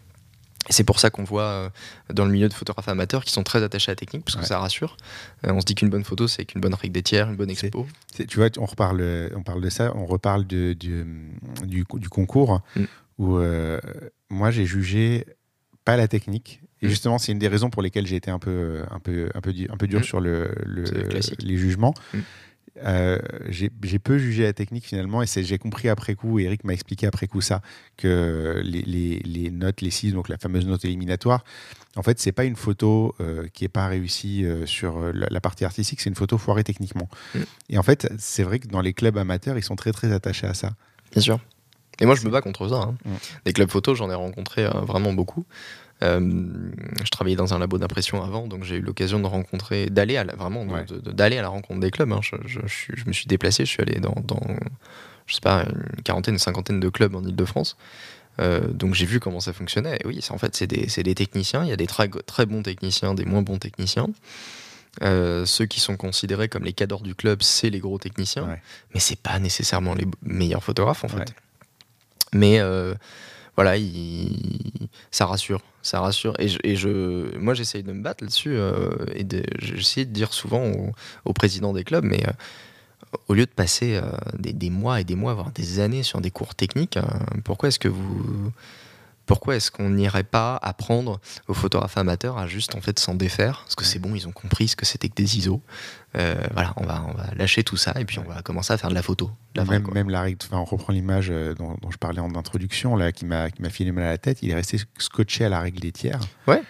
C'est 0.69 0.83
pour 0.83 0.99
ça 0.99 1.09
qu'on 1.09 1.23
voit 1.23 1.43
euh, 1.43 1.69
dans 2.13 2.25
le 2.25 2.31
milieu 2.31 2.47
de 2.47 2.53
photographes 2.53 2.87
amateurs 2.87 3.23
qui 3.23 3.31
sont 3.31 3.43
très 3.43 3.63
attachés 3.63 3.89
à 3.89 3.93
la 3.93 3.95
technique, 3.95 4.23
parce 4.23 4.37
que 4.37 4.45
ça 4.45 4.59
rassure. 4.59 4.97
Euh, 5.45 5.51
on 5.51 5.59
se 5.59 5.65
dit 5.65 5.75
qu'une 5.75 5.89
bonne 5.89 6.03
photo, 6.03 6.27
c'est 6.27 6.45
qu'une 6.45 6.61
bonne 6.61 6.73
règle 6.73 6.93
des 6.93 7.01
tiers, 7.01 7.29
une 7.29 7.35
bonne 7.35 7.49
expo. 7.49 7.87
tu 8.27 8.37
vois, 8.37 8.49
on, 8.57 8.65
reparle, 8.65 9.31
on 9.35 9.43
parle 9.43 9.61
de 9.61 9.69
ça, 9.69 9.91
on 9.95 10.05
reparle 10.05 10.45
de, 10.45 10.73
du, 10.73 11.05
du, 11.65 12.09
concours, 12.09 12.61
mm. 12.75 12.83
où 13.17 13.37
euh, 13.37 13.79
moi 14.29 14.51
j'ai 14.51 14.65
jugé 14.65 15.25
pas 15.83 15.97
la 15.97 16.07
technique. 16.07 16.61
Et 16.81 16.87
mm. 16.87 16.89
justement, 16.89 17.17
c'est 17.17 17.31
une 17.31 17.39
des 17.39 17.47
raisons 17.47 17.69
pour 17.69 17.81
lesquelles 17.81 18.07
j'ai 18.07 18.15
été 18.15 18.29
un 18.29 18.39
peu, 18.39 18.83
un 18.91 18.99
peu, 18.99 19.29
un 19.33 19.41
peu, 19.41 19.53
un 19.69 19.77
peu 19.77 19.87
dur 19.87 20.01
mm. 20.01 20.03
sur 20.03 20.19
le, 20.19 20.53
les 21.39 21.57
jugements. 21.57 21.93
Euh, 22.83 23.19
j'ai 23.49 23.99
peu 23.99 24.17
jugé 24.17 24.43
la 24.43 24.53
technique 24.53 24.85
finalement 24.85 25.21
et 25.21 25.25
j'ai 25.27 25.57
compris 25.57 25.89
après 25.89 26.15
coup, 26.15 26.39
Eric 26.39 26.63
m'a 26.63 26.73
expliqué 26.73 27.05
après 27.05 27.27
coup 27.27 27.41
ça, 27.41 27.61
que 27.97 28.61
les, 28.63 28.81
les, 29.19 29.51
notes, 29.51 29.81
les 29.81 29.91
6, 29.91 30.13
donc 30.13 30.29
la 30.29 30.37
fameuse 30.37 30.65
note 30.65 30.85
éliminatoire, 30.85 31.43
en 31.95 32.03
fait, 32.03 32.19
c'est 32.19 32.31
pas 32.31 32.45
une 32.45 32.55
photo 32.55 33.13
euh, 33.19 33.47
qui 33.53 33.65
est 33.65 33.69
pas 33.69 33.87
réussie 33.87 34.45
euh, 34.45 34.65
sur 34.65 35.01
la, 35.13 35.41
partie 35.41 35.65
artistique, 35.65 35.99
c'est 35.99 36.09
une 36.09 36.15
photo 36.15 36.37
foirée 36.37 36.63
techniquement. 36.63 37.09
Mm. 37.35 37.39
Et 37.69 37.77
en 37.77 37.83
fait, 37.83 38.11
c'est 38.17 38.43
vrai 38.43 38.59
que 38.59 38.67
dans 38.67 38.81
les 38.81 38.93
clubs 38.93 39.17
amateurs, 39.17 39.57
ils 39.57 39.63
sont 39.63 39.75
très 39.75 39.91
très 39.91 40.11
attachés 40.13 40.47
à 40.47 40.53
ça. 40.53 40.71
Bien 41.11 41.21
sûr. 41.21 41.39
Et 41.99 42.05
moi, 42.05 42.15
je 42.15 42.25
me 42.25 42.31
bats 42.31 42.41
contre 42.41 42.69
ça. 42.69 42.75
Hein. 42.75 42.95
Mm. 43.03 43.15
Des 43.45 43.53
clubs 43.53 43.69
photos, 43.69 43.97
j'en 43.97 44.09
ai 44.09 44.15
rencontré 44.15 44.65
vraiment 44.65 45.13
beaucoup. 45.13 45.45
Euh, 46.03 46.19
je 47.03 47.09
travaillais 47.09 47.35
dans 47.35 47.53
un 47.53 47.59
labo 47.59 47.77
d'impression 47.77 48.23
avant, 48.23 48.47
donc 48.47 48.63
j'ai 48.63 48.77
eu 48.77 48.81
l'occasion 48.81 49.19
de 49.19 49.27
rencontrer, 49.27 49.89
d'aller 49.89 50.17
à 50.17 50.23
la, 50.23 50.35
vraiment, 50.35 50.65
d'aller 51.05 51.37
à 51.37 51.41
la 51.41 51.47
rencontre 51.47 51.79
des 51.79 51.91
clubs. 51.91 52.11
Hein. 52.11 52.21
Je, 52.45 52.59
me 53.05 53.13
suis 53.13 53.27
déplacé, 53.27 53.65
je 53.65 53.69
suis 53.69 53.81
allé 53.81 53.99
dans, 53.99 54.15
je 55.27 55.35
sais 55.35 55.41
pas, 55.41 55.63
une 55.63 56.01
quarantaine, 56.03 56.35
une 56.35 56.39
cinquantaine 56.39 56.79
de 56.79 56.89
clubs 56.89 57.15
en 57.15 57.23
Ile-de-France. 57.23 57.77
Euh, 58.39 58.67
donc 58.67 58.95
j'ai 58.95 59.05
vu 59.05 59.19
comment 59.19 59.39
ça 59.39 59.53
fonctionnait. 59.53 59.97
Et 60.03 60.07
oui, 60.07 60.19
en 60.29 60.37
fait, 60.37 60.55
c'est 60.55 60.67
des, 60.67 60.87
des, 61.03 61.15
techniciens. 61.15 61.63
Il 61.63 61.69
y 61.69 61.73
a 61.73 61.77
des 61.77 61.87
très, 61.87 62.09
très 62.09 62.45
bons 62.45 62.63
techniciens, 62.63 63.13
des 63.13 63.25
moins 63.25 63.41
bons 63.41 63.59
techniciens. 63.59 64.07
Euh, 65.03 65.45
ceux 65.45 65.65
qui 65.65 65.79
sont 65.79 65.95
considérés 65.97 66.49
comme 66.49 66.63
les 66.63 66.73
cadors 66.73 67.01
du 67.01 67.13
club, 67.13 67.43
c'est 67.43 67.69
les 67.69 67.79
gros 67.79 67.99
techniciens. 67.99 68.57
Mais 68.93 68.99
c'est 68.99 69.19
pas 69.19 69.37
nécessairement 69.37 69.93
les 69.93 70.07
meilleurs 70.23 70.63
photographes, 70.63 71.03
en 71.03 71.09
fait. 71.09 71.35
Mais 72.33 72.59
voilà, 73.55 73.75
ça 75.11 75.25
rassure, 75.25 75.61
ça 75.81 75.99
rassure. 75.99 76.33
Et, 76.39 76.75
je, 76.75 77.37
moi, 77.37 77.53
j'essaye 77.53 77.83
de 77.83 77.91
me 77.91 78.01
battre 78.01 78.23
là-dessus 78.23 78.53
euh, 78.55 78.91
et 79.13 79.25
j'essaie 79.59 80.05
de 80.05 80.11
dire 80.11 80.33
souvent 80.33 80.71
au, 81.25 81.33
président 81.33 81.73
des 81.73 81.83
clubs, 81.83 82.05
mais 82.05 82.23
euh, 82.27 82.31
au 83.27 83.33
lieu 83.33 83.45
de 83.45 83.51
passer 83.51 83.95
euh, 83.97 84.03
des, 84.37 84.69
mois 84.69 85.01
et 85.01 85.03
des 85.03 85.15
mois, 85.15 85.33
voire 85.33 85.51
des 85.51 85.79
années 85.79 86.03
sur 86.03 86.21
des 86.21 86.31
cours 86.31 86.55
techniques, 86.55 86.97
pourquoi 87.43 87.69
est-ce 87.69 87.79
que 87.79 87.89
vous 87.89 88.51
pourquoi 89.25 89.55
est-ce 89.55 89.71
qu'on 89.71 89.89
n'irait 89.89 90.23
pas 90.23 90.57
apprendre 90.61 91.19
aux 91.47 91.53
photographes 91.53 91.97
amateurs 91.97 92.37
à 92.37 92.47
juste 92.47 92.75
en 92.75 92.81
fait 92.81 92.99
s'en 92.99 93.15
défaire? 93.15 93.61
Parce 93.63 93.75
que 93.75 93.85
c'est 93.85 93.99
bon, 93.99 94.15
ils 94.15 94.27
ont 94.27 94.31
compris 94.31 94.67
ce 94.67 94.75
que 94.75 94.85
c'était 94.85 95.09
que 95.09 95.15
des 95.15 95.37
ISO. 95.37 95.61
Euh, 96.17 96.35
voilà, 96.53 96.73
on 96.77 96.85
va, 96.85 97.05
on 97.07 97.13
va 97.13 97.33
lâcher 97.35 97.63
tout 97.63 97.77
ça 97.77 97.93
et 97.99 98.05
puis 98.05 98.19
on 98.19 98.23
va 98.23 98.41
commencer 98.41 98.73
à 98.73 98.77
faire 98.77 98.89
de 98.89 98.95
la 98.95 99.01
photo. 99.01 99.31
même, 99.55 99.87
même 99.93 100.09
la 100.09 100.21
règle, 100.21 100.37
on 100.51 100.65
reprend 100.65 100.91
l'image 100.91 101.29
euh, 101.29 101.53
dont, 101.53 101.77
je 101.89 101.97
parlais 101.97 102.19
en 102.19 102.35
introduction, 102.35 102.95
là, 102.95 103.11
qui 103.11 103.25
m'a 103.25 103.49
filé 103.69 103.91
mal 103.91 104.05
à 104.05 104.09
la 104.09 104.17
tête, 104.17 104.39
il 104.41 104.49
est 104.49 104.55
resté 104.55 104.79
scotché 104.97 105.45
à 105.45 105.49
la 105.49 105.61
règle 105.61 105.79
des 105.79 105.91
tiers. 105.91 106.19
Ouais. 106.47 106.61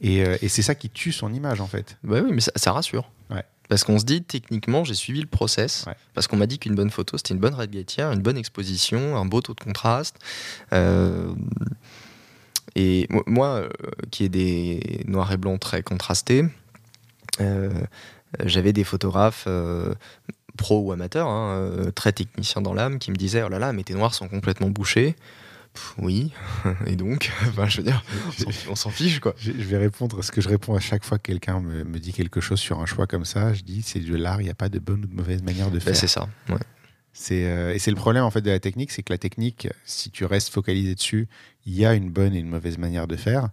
Et, 0.00 0.24
euh, 0.24 0.36
et 0.42 0.48
c'est 0.48 0.62
ça 0.62 0.74
qui 0.74 0.88
tue 0.88 1.12
son 1.12 1.32
image 1.32 1.60
en 1.60 1.66
fait. 1.66 1.98
Bah 2.02 2.20
oui, 2.24 2.30
mais 2.32 2.40
ça, 2.40 2.52
ça 2.56 2.72
rassure. 2.72 3.10
Ouais. 3.30 3.44
Parce 3.70 3.84
qu'on 3.84 4.00
se 4.00 4.04
dit, 4.04 4.20
techniquement, 4.24 4.82
j'ai 4.82 4.94
suivi 4.94 5.20
le 5.20 5.28
process. 5.28 5.84
Parce 6.12 6.26
qu'on 6.26 6.36
m'a 6.36 6.46
dit 6.46 6.58
qu'une 6.58 6.74
bonne 6.74 6.90
photo, 6.90 7.16
c'était 7.16 7.34
une 7.34 7.40
bonne 7.40 7.54
règle 7.54 7.84
tiers, 7.84 8.10
une 8.10 8.20
bonne 8.20 8.36
exposition, 8.36 9.16
un 9.16 9.24
beau 9.24 9.40
taux 9.40 9.54
de 9.54 9.60
contraste. 9.60 10.16
Euh, 10.72 11.32
et 12.76 13.08
moi, 13.26 13.46
euh, 13.46 13.68
qui 14.10 14.24
ai 14.24 14.28
des 14.28 15.02
noirs 15.06 15.32
et 15.32 15.36
blancs 15.36 15.60
très 15.60 15.82
contrastés, 15.82 16.44
euh, 17.40 17.70
j'avais 18.44 18.72
des 18.72 18.84
photographes 18.84 19.44
euh, 19.46 19.94
pro 20.56 20.80
ou 20.80 20.92
amateurs, 20.92 21.28
hein, 21.28 21.90
très 21.94 22.12
techniciens 22.12 22.62
dans 22.62 22.74
l'âme, 22.74 22.98
qui 22.98 23.10
me 23.10 23.16
disaient 23.16 23.42
Oh 23.42 23.48
là 23.48 23.58
là, 23.58 23.72
mais 23.72 23.82
tes 23.82 23.94
noirs 23.94 24.14
sont 24.14 24.28
complètement 24.28 24.68
bouchés. 24.68 25.16
oui, 25.98 26.32
et 26.86 26.96
donc, 26.96 27.32
je 27.66 27.76
veux 27.78 27.82
dire, 27.82 28.04
on 28.68 28.76
s'en 28.76 28.90
fiche 28.90 29.20
quoi. 29.20 29.34
Je, 29.38 29.52
vais 29.52 29.78
répondre 29.78 30.18
à 30.18 30.22
ce 30.22 30.30
que 30.30 30.40
je 30.40 30.48
réponds 30.48 30.74
à 30.74 30.80
chaque 30.80 31.04
fois 31.04 31.18
que 31.18 31.24
quelqu'un 31.24 31.60
me, 31.60 31.98
dit 31.98 32.12
quelque 32.12 32.40
chose 32.40 32.60
sur 32.60 32.80
un 32.80 32.86
choix 32.86 33.06
comme 33.06 33.24
ça. 33.24 33.52
Je 33.52 33.62
dis 33.62 33.82
c'est 33.82 34.00
de 34.00 34.16
l'art, 34.16 34.40
il 34.40 34.44
n'y 34.44 34.50
a 34.50 34.54
pas 34.54 34.68
de 34.68 34.78
bonne 34.78 35.04
ou 35.04 35.06
de 35.06 35.14
mauvaise 35.14 35.42
manière 35.42 35.68
de 35.68 35.78
ben, 35.78 35.80
faire. 35.80 35.96
c'est 35.96 36.08
ça. 36.08 36.28
Ouais. 36.48 36.58
Euh, 37.32 37.74
et 37.74 37.78
c'est 37.78 37.90
le 37.90 37.96
problème 37.96 38.24
en 38.24 38.30
fait 38.30 38.40
de 38.40 38.50
la 38.50 38.60
technique, 38.60 38.90
c'est 38.92 39.02
que 39.02 39.12
la 39.12 39.18
technique, 39.18 39.68
si 39.84 40.10
tu 40.10 40.24
restes 40.24 40.52
focalisé 40.52 40.94
dessus, 40.94 41.28
il 41.66 41.74
y 41.74 41.84
a 41.84 41.94
une 41.94 42.10
bonne 42.10 42.34
et 42.34 42.38
une 42.38 42.48
mauvaise 42.48 42.78
manière 42.78 43.06
de 43.06 43.16
faire, 43.16 43.48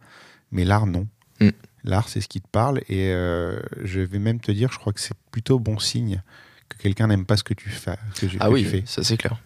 mais 0.51 0.64
l'art 0.64 0.86
non. 0.86 1.08
Mm. 1.39 1.49
L'art 1.84 2.10
c'est 2.10 2.22
ce 2.22 2.28
qui 2.28 2.41
te 2.41 2.47
parle 2.47 2.80
et 2.89 3.12
euh, 3.12 3.60
je 3.84 3.99
vais 3.99 4.20
même 4.20 4.39
te 4.39 4.51
dire, 4.51 4.72
je 4.72 4.78
crois 4.78 4.93
que 4.93 4.99
c'est 4.99 5.18
plutôt 5.32 5.60
bon 5.60 5.80
signe 5.80 6.22
que 6.70 6.78
quelqu'un 6.78 7.08
n'aime 7.08 7.26
pas 7.26 7.38
ce 7.38 7.43
que 7.43 7.53
tu 7.53 7.70
fais. 7.70 7.95
ah 8.39 8.49
oui, 8.49 8.64
fais. 8.64 8.84
ça 8.86 9.03
c'est 9.03 9.18
clair. 9.18 9.41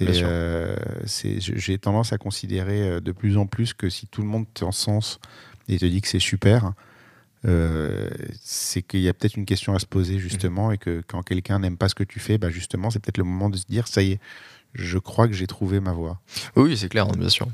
Euh, 0.00 0.76
j'ai 1.06 1.78
tendance 1.78 2.12
à 2.14 2.18
considérer 2.18 3.02
de 3.02 3.12
plus 3.12 3.36
en 3.36 3.46
plus 3.46 3.74
que 3.74 3.90
si 3.90 4.06
tout 4.06 4.22
le 4.22 4.28
monde 4.28 4.46
t'encense 4.54 5.20
et 5.68 5.78
te 5.78 5.84
dit 5.84 6.00
que 6.00 6.08
c'est 6.08 6.18
super, 6.18 6.72
euh, 7.46 8.08
c'est 8.40 8.82
qu'il 8.82 9.00
y 9.00 9.08
a 9.08 9.14
peut-être 9.14 9.36
une 9.36 9.44
question 9.44 9.74
à 9.74 9.78
se 9.78 9.86
poser 9.86 10.18
justement 10.18 10.72
et 10.72 10.78
que 10.78 11.02
quand 11.06 11.22
quelqu'un 11.22 11.58
n'aime 11.58 11.76
pas 11.76 11.88
ce 11.88 11.94
que 11.94 12.04
tu 12.04 12.20
fais, 12.20 12.38
bah 12.38 12.50
justement, 12.50 12.90
c'est 12.90 13.00
peut-être 13.00 13.18
le 13.18 13.24
moment 13.24 13.50
de 13.50 13.56
se 13.56 13.66
dire 13.66 13.86
ça 13.86 14.02
y 14.02 14.12
est, 14.12 14.20
je 14.72 14.98
crois 14.98 15.28
que 15.28 15.34
j'ai 15.34 15.46
trouvé 15.46 15.80
ma 15.80 15.92
voie. 15.92 16.20
Oui, 16.56 16.76
c'est 16.76 16.88
clair, 16.88 17.06
bien 17.06 17.28
sûr. 17.28 17.46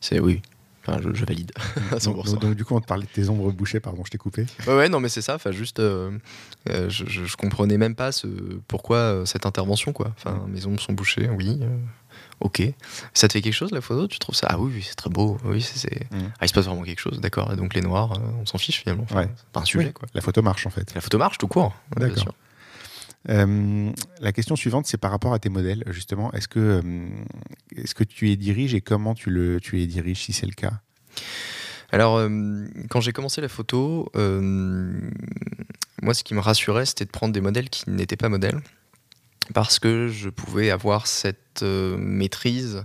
C'est 0.00 0.20
oui. 0.20 0.42
Enfin, 0.90 1.10
je, 1.14 1.24
valide. 1.24 1.52
donc, 2.04 2.40
donc, 2.40 2.54
du 2.54 2.64
coup, 2.64 2.74
on 2.74 2.80
te 2.80 2.86
parlait 2.86 3.06
de 3.06 3.10
tes 3.10 3.28
ombres 3.28 3.50
bouchées, 3.52 3.80
pardon, 3.80 4.02
je 4.04 4.10
t'ai 4.10 4.18
coupé. 4.18 4.46
Ouais, 4.66 4.74
ouais, 4.74 4.88
non, 4.88 5.00
mais 5.00 5.08
c'est 5.08 5.22
ça. 5.22 5.34
Enfin, 5.34 5.52
juste, 5.52 5.80
je, 5.80 6.88
je, 6.88 7.36
comprenais 7.36 7.78
même 7.78 7.94
pas 7.94 8.12
ce, 8.12 8.26
pourquoi 8.68 9.22
cette 9.26 9.46
intervention, 9.46 9.92
quoi. 9.92 10.12
Enfin, 10.16 10.44
mes 10.48 10.66
ombres 10.66 10.80
sont 10.80 10.92
bouchées, 10.92 11.28
oui. 11.28 11.60
Ok. 12.40 12.62
Ça 13.12 13.28
te 13.28 13.34
fait 13.34 13.42
quelque 13.42 13.54
chose 13.54 13.70
la 13.70 13.80
photo? 13.80 14.08
Tu 14.08 14.18
trouves 14.18 14.34
ça? 14.34 14.46
Ah 14.50 14.58
oui, 14.58 14.82
c'est 14.82 14.94
très 14.94 15.10
beau. 15.10 15.38
Oui, 15.44 15.60
c'est. 15.60 16.10
Mm. 16.10 16.30
Ah, 16.38 16.44
il 16.44 16.48
se 16.48 16.54
passe 16.54 16.64
vraiment 16.64 16.82
quelque 16.82 17.00
chose. 17.00 17.20
D'accord. 17.20 17.54
Donc 17.54 17.74
les 17.74 17.82
noirs, 17.82 18.18
on 18.40 18.46
s'en 18.46 18.58
fiche 18.58 18.80
finalement. 18.80 19.06
ouais. 19.14 19.28
C'est 19.36 19.46
pas 19.52 19.60
un 19.60 19.64
sujet, 19.64 19.92
quoi. 19.92 20.08
La 20.14 20.20
photo 20.20 20.42
marche 20.42 20.66
en 20.66 20.70
fait. 20.70 20.94
La 20.94 21.00
photo 21.00 21.18
marche 21.18 21.38
tout 21.38 21.48
court. 21.48 21.74
D'accord. 21.96 22.34
Euh, 23.28 23.92
la 24.20 24.32
question 24.32 24.56
suivante, 24.56 24.86
c'est 24.86 24.96
par 24.96 25.10
rapport 25.10 25.34
à 25.34 25.38
tes 25.38 25.48
modèles, 25.48 25.84
justement. 25.88 26.32
Est-ce 26.32 26.48
que, 26.48 26.58
euh, 26.58 27.08
est-ce 27.76 27.94
que 27.94 28.04
tu 28.04 28.26
les 28.26 28.36
diriges 28.36 28.74
et 28.74 28.80
comment 28.80 29.14
tu, 29.14 29.30
le, 29.30 29.60
tu 29.60 29.76
les 29.76 29.86
diriges 29.86 30.24
si 30.24 30.32
c'est 30.32 30.46
le 30.46 30.52
cas? 30.52 30.80
Alors, 31.92 32.16
euh, 32.16 32.66
quand 32.88 33.00
j'ai 33.00 33.12
commencé 33.12 33.40
la 33.40 33.48
photo, 33.48 34.10
moi, 36.02 36.14
ce 36.14 36.24
qui 36.24 36.34
me 36.34 36.40
rassurait, 36.40 36.86
c'était 36.86 37.04
de 37.04 37.10
prendre 37.10 37.34
des 37.34 37.40
modèles 37.40 37.68
qui 37.68 37.90
n'étaient 37.90 38.16
pas 38.16 38.28
modèles. 38.28 38.60
Parce 39.52 39.80
que 39.80 40.08
je 40.08 40.28
pouvais 40.28 40.70
avoir 40.70 41.08
cette 41.08 41.62
maîtrise, 41.62 42.84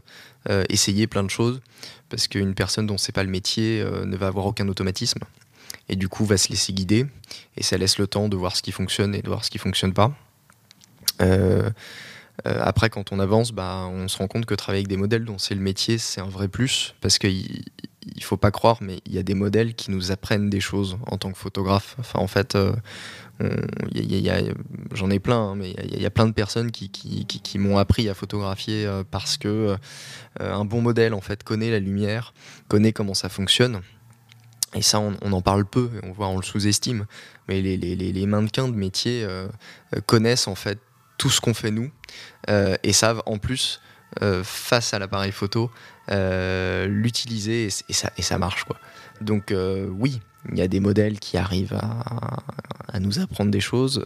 essayer 0.70 1.06
plein 1.06 1.24
de 1.24 1.30
choses. 1.30 1.62
Parce 2.10 2.28
qu'une 2.28 2.56
personne 2.56 2.88
dont 2.88 2.98
c'est 2.98 3.12
pas 3.12 3.24
le 3.24 3.30
métier 3.30 3.84
ne 3.84 4.18
va 4.18 4.28
avoir 4.28 4.48
aucun 4.48 4.68
automatisme 4.68 5.20
et 5.90 5.96
du 5.96 6.10
coup 6.10 6.26
va 6.26 6.38
se 6.38 6.50
laisser 6.50 6.74
guider 6.74 7.06
et 7.58 7.64
ça 7.64 7.78
laisse 7.78 8.00
le 8.00 8.08
temps 8.08 8.30
de 8.30 8.36
voir 8.36 8.56
ce 8.56 8.64
qui 8.64 8.72
fonctionne 8.72 9.14
et 9.14 9.22
de 9.22 9.28
voir 9.28 9.46
ce 9.46 9.52
qui 9.52 9.60
fonctionne 9.60 9.94
pas. 9.94 10.16
Euh, 11.22 11.70
euh, 12.48 12.60
après, 12.62 12.90
quand 12.90 13.12
on 13.12 13.20
avance, 13.20 13.52
bah, 13.52 13.88
on 13.90 14.08
se 14.08 14.18
rend 14.18 14.28
compte 14.28 14.46
que 14.46 14.56
travailler 14.56 14.82
avec 14.82 14.90
des 14.90 14.98
modèles 14.98 15.26
dont 15.26 15.38
c'est 15.38 15.56
le 15.56 15.62
métier, 15.62 15.98
c'est 15.98 16.22
un 16.22 16.28
vrai 16.28 16.48
plus 16.48 16.96
parce 17.02 17.18
qu'il 17.18 17.64
il 18.16 18.24
faut 18.24 18.38
pas 18.38 18.52
croire, 18.52 18.78
mais 18.82 19.00
il 19.06 19.16
y 19.16 19.18
a 19.18 19.24
des 19.24 19.34
modèles 19.34 19.74
qui 19.74 19.90
nous 19.90 20.12
apprennent 20.12 20.50
des 20.50 20.60
choses 20.60 20.98
en 21.08 21.18
tant 21.18 21.32
que 21.32 21.38
photographe. 21.38 21.96
Enfin, 22.00 22.20
en 22.20 22.28
fait, 22.28 22.56
euh, 22.56 22.74
j'en 24.94 25.10
ai 25.10 25.20
plein, 25.20 25.40
hein, 25.40 25.56
mais 25.56 25.74
il 25.92 26.00
y, 26.00 26.06
a 26.06 26.12
plein 26.12 26.28
de 26.28 26.32
personnes 26.32 26.72
qui, 26.72 27.58
m'ont 27.58 27.78
appris 27.78 28.08
à 28.08 28.14
photographier 28.14 28.88
parce 29.10 29.38
que 29.38 29.76
un 30.40 30.66
bon 30.66 30.82
modèle 30.82 31.14
en 31.14 31.22
fait 31.22 31.44
connaît 31.44 31.72
la 31.72 31.80
lumière, 31.80 32.34
connaît 32.68 32.94
comment 32.94 33.16
ça 33.16 33.28
fonctionne. 33.30 33.82
Et 34.76 34.82
ça, 34.82 35.00
on, 35.00 35.32
en 35.32 35.42
parle 35.42 35.66
peu, 35.66 35.90
on 36.04 36.12
voit, 36.12 36.28
on 36.28 36.38
le 36.38 36.44
sous-estime. 36.44 37.06
Mais 37.48 37.62
les, 37.62 37.78
les, 37.78 37.96
les, 37.96 38.26
mannequins 38.28 38.68
de 38.68 38.76
métier 38.76 39.26
connaissent 40.06 40.48
en 40.48 40.56
fait 40.56 40.80
tout 41.18 41.30
ce 41.30 41.42
qu'on 41.42 41.54
fait 41.54 41.72
nous 41.72 41.92
euh, 42.50 42.76
et 42.84 42.94
savent 42.94 43.22
en 43.26 43.38
plus 43.38 43.82
euh, 44.22 44.44
face 44.44 44.94
à 44.94 45.00
l'appareil 45.00 45.32
photo 45.32 45.72
euh, 46.12 46.86
l'utiliser 46.88 47.66
et, 47.66 47.94
ça, 47.94 48.12
et 48.18 48.22
ça 48.22 48.38
marche 48.38 48.64
quoi. 48.64 48.78
Donc 49.22 49.54
oui, 49.54 50.20
il 50.52 50.58
y 50.58 50.62
a 50.62 50.68
des 50.68 50.80
modèles 50.80 51.20
qui 51.20 51.38
arrivent 51.38 51.78
à, 51.80 52.44
à 52.92 53.00
nous 53.00 53.20
apprendre 53.20 53.50
des 53.50 53.62
choses. 53.62 54.06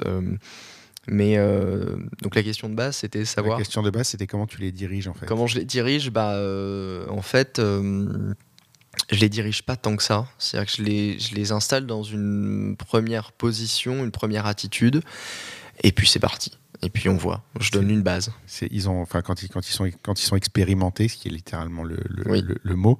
mais 1.07 1.37
donc 2.21 2.35
la 2.35 2.43
question 2.43 2.69
de 2.69 2.75
base, 2.75 2.97
c'était 2.97 3.25
savoir. 3.25 3.57
La 3.57 3.63
question 3.63 3.81
de 3.81 3.89
base, 3.89 4.09
c'était 4.09 4.27
comment 4.27 4.45
tu 4.45 4.61
les 4.61 4.71
diriges 4.71 5.07
en 5.07 5.15
fait. 5.15 5.25
Comment 5.25 5.47
je 5.47 5.57
les 5.57 5.65
dirige 5.65 6.11
Bah, 6.11 6.39
en 7.09 7.21
fait, 7.23 7.59
je 7.59 9.19
les 9.19 9.29
dirige 9.29 9.63
pas 9.63 9.75
tant 9.75 9.95
que 9.95 10.03
ça. 10.03 10.27
C'est-à-dire 10.37 10.71
que 10.71 10.77
je 10.77 10.83
les, 10.87 11.19
je 11.19 11.33
les 11.33 11.51
installe 11.51 11.87
dans 11.87 12.03
une 12.03 12.75
première 12.77 13.31
position, 13.31 14.03
une 14.03 14.11
première 14.11 14.45
attitude, 14.45 15.01
et 15.83 15.91
puis 15.91 16.07
c'est 16.07 16.19
parti 16.19 16.51
et 16.81 16.89
puis 16.89 17.09
on 17.09 17.17
voit. 17.17 17.43
Je 17.59 17.71
donne 17.71 17.89
une 17.89 18.01
base. 18.01 18.31
Ils 18.71 18.89
ont, 18.89 19.01
enfin, 19.01 19.21
quand 19.21 19.43
ils, 19.43 19.49
quand 19.49 19.67
ils 19.67 19.73
sont 19.73 19.89
quand 20.01 20.19
ils 20.19 20.25
sont 20.25 20.35
expérimentés, 20.35 21.07
ce 21.07 21.17
qui 21.17 21.27
est 21.27 21.31
littéralement 21.31 21.83
le, 21.83 21.97
le, 22.07 22.59
le, 22.61 22.75
mot, 22.75 22.97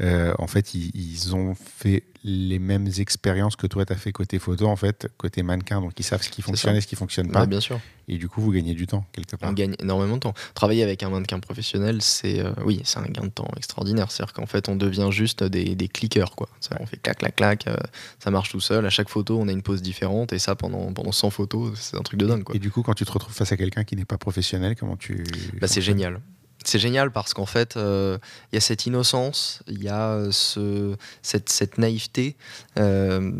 euh, 0.00 0.34
en 0.38 0.46
fait, 0.46 0.74
ils, 0.74 0.90
ils, 0.94 1.34
ont 1.34 1.54
fait 1.54 2.04
les 2.24 2.58
mêmes 2.58 2.88
expériences 2.98 3.56
que 3.56 3.66
toi, 3.66 3.84
tu 3.84 3.92
as 3.92 3.96
fait 3.96 4.12
côté 4.12 4.38
photo, 4.38 4.66
en 4.66 4.76
fait, 4.76 5.08
côté 5.18 5.42
mannequin. 5.42 5.80
Donc, 5.80 5.92
ils 5.98 6.02
savent 6.02 6.22
ce 6.22 6.30
qui 6.30 6.42
fonctionne 6.42 6.76
et 6.76 6.80
ce 6.80 6.86
qui 6.86 6.96
fonctionne 6.96 7.30
pas. 7.30 7.46
bien 7.46 7.60
sûr. 7.60 7.80
Et 8.08 8.16
du 8.16 8.28
coup, 8.28 8.40
vous 8.40 8.50
gagnez 8.50 8.74
du 8.74 8.86
temps, 8.86 9.04
quelque 9.12 9.36
part. 9.36 9.50
On 9.50 9.52
gagne 9.52 9.76
énormément 9.78 10.14
de 10.14 10.20
temps. 10.20 10.34
Travailler 10.54 10.82
avec 10.82 11.02
un 11.02 11.10
mannequin 11.10 11.38
professionnel, 11.38 12.02
c'est 12.02 12.40
euh, 12.40 12.52
oui, 12.64 12.80
c'est 12.84 12.98
un 12.98 13.04
gain 13.04 13.24
de 13.24 13.28
temps 13.28 13.48
extraordinaire. 13.56 14.10
C'est-à-dire 14.10 14.32
qu'en 14.32 14.46
fait, 14.46 14.68
on 14.68 14.76
devient 14.76 15.08
juste 15.10 15.44
des, 15.44 15.74
des 15.74 15.88
clickers. 15.88 16.34
Quoi. 16.34 16.48
Ça, 16.60 16.76
on 16.80 16.86
fait 16.86 16.96
clac, 16.96 17.18
clac, 17.18 17.36
clac, 17.36 17.66
euh, 17.68 17.76
ça 18.18 18.30
marche 18.30 18.50
tout 18.50 18.60
seul. 18.60 18.84
À 18.86 18.90
chaque 18.90 19.08
photo, 19.08 19.38
on 19.38 19.48
a 19.48 19.52
une 19.52 19.62
pose 19.62 19.82
différente. 19.82 20.32
Et 20.32 20.38
ça, 20.38 20.54
pendant, 20.54 20.92
pendant 20.92 21.12
100 21.12 21.30
photos, 21.30 21.78
c'est 21.78 21.96
un 21.96 22.02
truc 22.02 22.18
de 22.18 22.26
dingue. 22.26 22.42
Quoi. 22.42 22.56
Et 22.56 22.58
du 22.58 22.70
coup, 22.70 22.82
quand 22.82 22.94
tu 22.94 23.04
te 23.04 23.12
retrouves 23.12 23.34
face 23.34 23.52
à 23.52 23.56
quelqu'un 23.56 23.84
qui 23.84 23.96
n'est 23.96 24.04
pas 24.04 24.18
professionnel, 24.18 24.76
comment 24.76 24.96
tu. 24.96 25.24
Bah, 25.60 25.68
c'est 25.68 25.82
génial. 25.82 26.20
C'est 26.64 26.78
génial 26.78 27.10
parce 27.10 27.32
qu'en 27.32 27.46
fait, 27.46 27.76
euh, 27.76 28.18
il 28.52 28.56
y 28.56 28.58
a 28.58 28.60
cette 28.60 28.84
innocence, 28.86 29.62
il 29.66 29.82
y 29.82 29.88
a 29.88 30.10
euh, 30.10 30.30
ce, 30.30 30.94
cette, 31.22 31.78
naïveté 31.78 32.36
euh, 32.78 33.30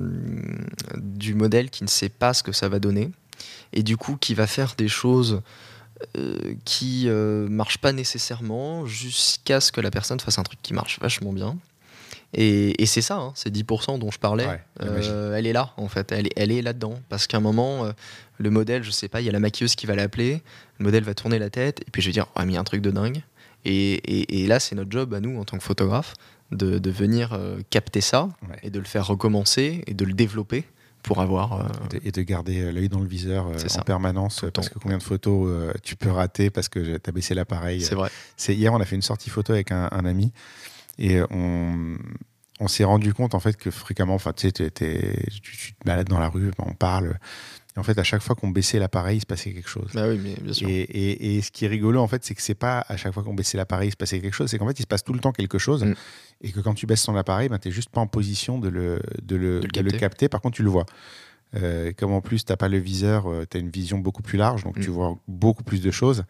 du 0.96 1.34
modèle 1.34 1.70
qui 1.70 1.84
ne 1.84 1.88
sait 1.88 2.08
pas 2.08 2.32
ce 2.32 2.42
que 2.42 2.52
ça 2.52 2.68
va 2.68 2.78
donner 2.78 3.10
et 3.72 3.82
du 3.82 3.96
coup 3.96 4.16
qui 4.16 4.34
va 4.34 4.46
faire 4.46 4.74
des 4.76 4.88
choses 4.88 5.42
qui 6.64 7.04
ne 7.04 7.46
marchent 7.50 7.78
pas 7.78 7.92
nécessairement 7.92 8.86
jusqu'à 8.86 9.60
ce 9.60 9.70
que 9.70 9.82
la 9.82 9.90
personne 9.90 10.18
fasse 10.18 10.38
un 10.38 10.42
truc 10.42 10.58
qui 10.62 10.72
marche 10.72 10.98
vachement 10.98 11.34
bien. 11.34 11.58
Et, 12.32 12.86
c'est 12.86 13.02
ça, 13.02 13.16
hein, 13.16 13.32
c'est 13.34 13.52
10% 13.54 13.98
dont 13.98 14.10
je 14.10 14.18
parlais. 14.18 14.48
elle 14.78 15.46
est 15.46 15.52
là, 15.52 15.72
en 15.76 15.88
fait. 15.88 16.10
Elle, 16.12 16.28
elle 16.36 16.52
est 16.52 16.62
là-dedans. 16.62 16.98
Parce 17.10 17.26
qu'à 17.26 17.36
un 17.36 17.40
moment, 17.40 17.92
le 18.40 18.50
modèle, 18.50 18.82
je 18.82 18.90
sais 18.90 19.08
pas, 19.08 19.20
il 19.20 19.26
y 19.26 19.28
a 19.28 19.32
la 19.32 19.38
maquilleuse 19.38 19.74
qui 19.74 19.86
va 19.86 19.94
l'appeler, 19.94 20.42
le 20.78 20.84
modèle 20.84 21.04
va 21.04 21.14
tourner 21.14 21.38
la 21.38 21.50
tête, 21.50 21.82
et 21.86 21.90
puis 21.90 22.00
je 22.00 22.08
vais 22.08 22.12
dire, 22.12 22.26
y 22.36 22.56
a 22.56 22.60
un 22.60 22.64
truc 22.64 22.80
de 22.80 22.90
dingue. 22.90 23.22
Et, 23.66 24.46
là, 24.48 24.58
c'est 24.58 24.74
notre 24.74 24.90
job 24.90 25.12
à 25.12 25.20
nous, 25.20 25.38
en 25.38 25.44
tant 25.44 25.58
que 25.58 25.62
photographe, 25.62 26.14
de, 26.50 26.90
venir 26.90 27.34
euh, 27.34 27.60
capter 27.68 28.00
ça 28.00 28.30
et 28.62 28.70
de 28.70 28.78
le 28.78 28.86
faire 28.86 29.06
recommencer 29.06 29.84
et 29.86 29.92
de 29.92 30.04
le 30.06 30.14
développer 30.14 30.64
pour 31.02 31.20
avoir. 31.20 31.60
Euh, 31.60 31.98
et 32.02 32.10
de 32.10 32.22
garder 32.22 32.62
euh, 32.62 32.72
l'œil 32.72 32.88
dans 32.88 33.00
le 33.00 33.06
viseur 33.06 33.46
en 33.46 33.82
permanence, 33.82 34.46
parce 34.54 34.70
que 34.70 34.78
combien 34.78 34.98
de 34.98 35.02
photos 35.02 35.74
tu 35.82 35.96
peux 35.96 36.10
rater 36.10 36.48
parce 36.48 36.70
que 36.70 36.96
tu 36.96 37.10
as 37.10 37.12
baissé 37.12 37.34
l'appareil. 37.34 37.82
C'est 37.82 37.94
vrai. 37.94 38.10
Hier, 38.48 38.72
on 38.72 38.80
a 38.80 38.84
fait 38.86 38.96
une 38.96 39.02
sortie 39.02 39.28
photo 39.28 39.52
avec 39.52 39.70
un, 39.70 39.86
ami 39.90 40.32
et 40.98 41.20
on, 41.30 41.98
on 42.58 42.68
s'est 42.68 42.84
rendu 42.84 43.12
compte 43.12 43.34
en 43.34 43.40
fait 43.40 43.56
que 43.56 43.70
fréquemment, 43.70 44.14
enfin, 44.14 44.32
tu 44.32 44.48
sais, 44.48 44.52
tu 44.52 44.70
te 44.70 45.84
balades 45.84 46.08
dans 46.08 46.18
la 46.18 46.28
rue, 46.28 46.50
on 46.58 46.72
parle, 46.72 47.18
en 47.80 47.82
fait, 47.82 47.98
à 47.98 48.04
chaque 48.04 48.22
fois 48.22 48.36
qu'on 48.36 48.48
baissait 48.48 48.78
l'appareil, 48.78 49.16
il 49.16 49.20
se 49.20 49.26
passait 49.26 49.52
quelque 49.52 49.68
chose. 49.68 49.90
Bah 49.94 50.06
oui, 50.06 50.20
mais 50.22 50.34
bien 50.40 50.52
sûr. 50.52 50.68
Et, 50.68 51.40
ce 51.42 51.50
qui 51.50 51.64
est 51.64 51.68
rigolo, 51.68 52.00
en 52.00 52.06
fait, 52.06 52.24
c'est 52.24 52.34
que 52.34 52.42
c'est 52.42 52.54
pas 52.54 52.84
à 52.88 52.96
chaque 52.96 53.14
fois 53.14 53.22
qu'on 53.22 53.34
baissait 53.34 53.56
l'appareil, 53.56 53.88
il 53.88 53.92
se 53.92 53.96
passait 53.96 54.20
quelque 54.20 54.34
chose. 54.34 54.50
C'est 54.50 54.58
qu'en 54.58 54.66
fait, 54.68 54.78
il 54.78 54.82
se 54.82 54.86
passe 54.86 55.02
tout 55.02 55.14
le 55.14 55.20
temps 55.20 55.32
quelque 55.32 55.58
chose. 55.58 55.84
Mm. 55.84 55.94
Et 56.42 56.52
que 56.52 56.60
quand 56.60 56.74
tu 56.74 56.86
baisses 56.86 57.04
ton 57.04 57.16
appareil, 57.16 57.48
ben, 57.48 57.58
tu 57.58 57.68
n'es 57.68 57.72
juste 57.72 57.88
pas 57.88 58.00
en 58.00 58.06
position 58.06 58.58
de 58.58 58.68
le, 58.68 59.00
de 59.22 59.36
le, 59.36 59.60
le, 59.60 59.90
capter. 59.98 60.28
Par 60.28 60.42
contre, 60.42 60.56
tu 60.56 60.62
le 60.62 60.70
vois. 60.70 60.84
Euh, 61.56 61.92
comme 61.96 62.12
en 62.12 62.20
plus, 62.20 62.44
tu 62.44 62.52
n'as 62.52 62.56
pas 62.56 62.68
le 62.68 62.78
viseur, 62.78 63.28
euh, 63.28 63.44
tu 63.50 63.56
as 63.56 63.60
une 63.60 63.70
vision 63.70 63.98
beaucoup 63.98 64.22
plus 64.22 64.38
large, 64.38 64.62
donc 64.62 64.78
tu 64.78 64.90
mm. 64.90 64.92
vois 64.92 65.18
beaucoup 65.26 65.64
plus 65.64 65.80
de 65.80 65.90
choses. 65.90 66.24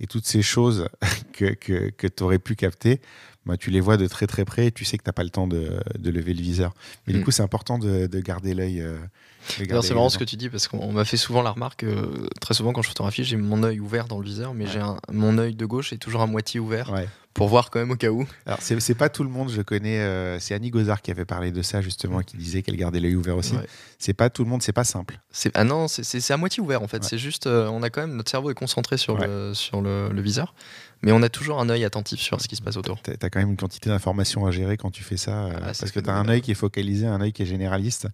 Et 0.00 0.06
toutes 0.06 0.26
ces 0.26 0.42
choses 0.42 0.88
que, 1.32 1.54
que, 1.54 2.06
tu 2.08 2.22
aurais 2.22 2.38
pu 2.38 2.56
capter, 2.56 3.00
bah, 3.46 3.56
tu 3.56 3.70
les 3.70 3.80
vois 3.80 3.96
de 3.96 4.06
très 4.06 4.26
très 4.26 4.44
près 4.44 4.66
et 4.66 4.72
tu 4.72 4.84
sais 4.84 4.98
que 4.98 5.04
tu 5.04 5.08
n'as 5.08 5.12
pas 5.12 5.24
le 5.24 5.30
temps 5.30 5.46
de, 5.46 5.80
de, 5.98 6.10
lever 6.10 6.34
le 6.34 6.42
viseur. 6.42 6.74
Mais 7.06 7.12
du 7.12 7.20
mm. 7.20 7.24
coup, 7.24 7.30
c'est 7.30 7.42
important 7.42 7.78
de, 7.78 8.06
de 8.06 8.20
garder 8.20 8.54
l'œil. 8.54 8.80
Euh, 8.80 8.98
c'est 9.46 9.94
marrant 9.94 10.08
ce 10.08 10.18
que 10.18 10.24
tu 10.24 10.36
dis 10.36 10.48
parce 10.48 10.66
qu'on 10.66 10.92
m'a 10.92 11.04
fait 11.04 11.16
souvent 11.16 11.42
la 11.42 11.50
remarque 11.50 11.80
que 11.80 12.28
très 12.40 12.54
souvent 12.54 12.72
quand 12.72 12.82
je 12.82 12.88
photographie, 12.88 13.22
j'ai 13.22 13.36
mon 13.36 13.62
œil 13.62 13.78
ouvert 13.78 14.06
dans 14.08 14.18
le 14.18 14.24
viseur, 14.24 14.54
mais 14.54 14.66
j'ai 14.66 14.82
mon 15.12 15.38
œil 15.38 15.54
de 15.54 15.64
gauche 15.64 15.92
est 15.92 15.98
toujours 15.98 16.22
à 16.22 16.26
moitié 16.26 16.60
ouvert. 16.60 16.92
Pour 17.34 17.48
voir 17.48 17.68
quand 17.68 17.78
même 17.78 17.90
au 17.90 17.96
cas 17.96 18.08
où. 18.08 18.26
Alors, 18.46 18.58
c'est 18.62 18.94
pas 18.94 19.10
tout 19.10 19.22
le 19.22 19.28
monde, 19.28 19.50
je 19.50 19.60
connais. 19.60 19.98
Euh, 19.98 20.40
c'est 20.40 20.54
Annie 20.54 20.70
Gozard 20.70 21.02
qui 21.02 21.10
avait 21.10 21.26
parlé 21.26 21.52
de 21.52 21.60
ça, 21.60 21.82
justement, 21.82 22.22
qui 22.22 22.38
disait 22.38 22.62
qu'elle 22.62 22.76
gardait 22.76 22.98
l'œil 22.98 23.14
ouvert 23.14 23.36
aussi. 23.36 23.54
C'est 23.98 24.14
pas 24.14 24.30
tout 24.30 24.42
le 24.42 24.48
monde, 24.48 24.62
c'est 24.62 24.72
pas 24.72 24.84
simple. 24.84 25.20
Ah 25.52 25.64
non, 25.64 25.86
c'est 25.86 26.30
à 26.30 26.36
moitié 26.38 26.62
ouvert 26.62 26.82
en 26.82 26.88
fait. 26.88 27.04
C'est 27.04 27.18
juste, 27.18 27.46
euh, 27.46 27.68
on 27.68 27.82
a 27.82 27.90
quand 27.90 28.00
même, 28.00 28.16
notre 28.16 28.30
cerveau 28.30 28.50
est 28.50 28.54
concentré 28.54 28.96
sur, 28.96 29.18
le, 29.18 29.52
sur 29.54 29.82
le 29.82 30.20
viseur. 30.20 30.54
Mais 31.02 31.12
on 31.12 31.22
a 31.22 31.28
toujours 31.28 31.60
un 31.60 31.68
œil 31.68 31.84
attentif 31.84 32.20
sur 32.20 32.40
ce 32.40 32.48
qui 32.48 32.56
se 32.56 32.62
passe 32.62 32.76
autour. 32.76 33.00
Tu 33.02 33.10
as 33.10 33.30
quand 33.30 33.38
même 33.38 33.50
une 33.50 33.56
quantité 33.56 33.90
d'informations 33.90 34.46
à 34.46 34.50
gérer 34.50 34.76
quand 34.76 34.90
tu 34.90 35.04
fais 35.04 35.16
ça, 35.16 35.44
euh, 35.44 35.52
ah, 35.56 35.66
parce 35.66 35.90
que 35.90 36.00
tu 36.00 36.08
as 36.08 36.14
un 36.14 36.28
œil 36.28 36.40
qui 36.40 36.50
est 36.50 36.54
focalisé, 36.54 37.06
un 37.06 37.20
œil 37.20 37.32
qui 37.32 37.42
est 37.42 37.46
généraliste. 37.46 38.08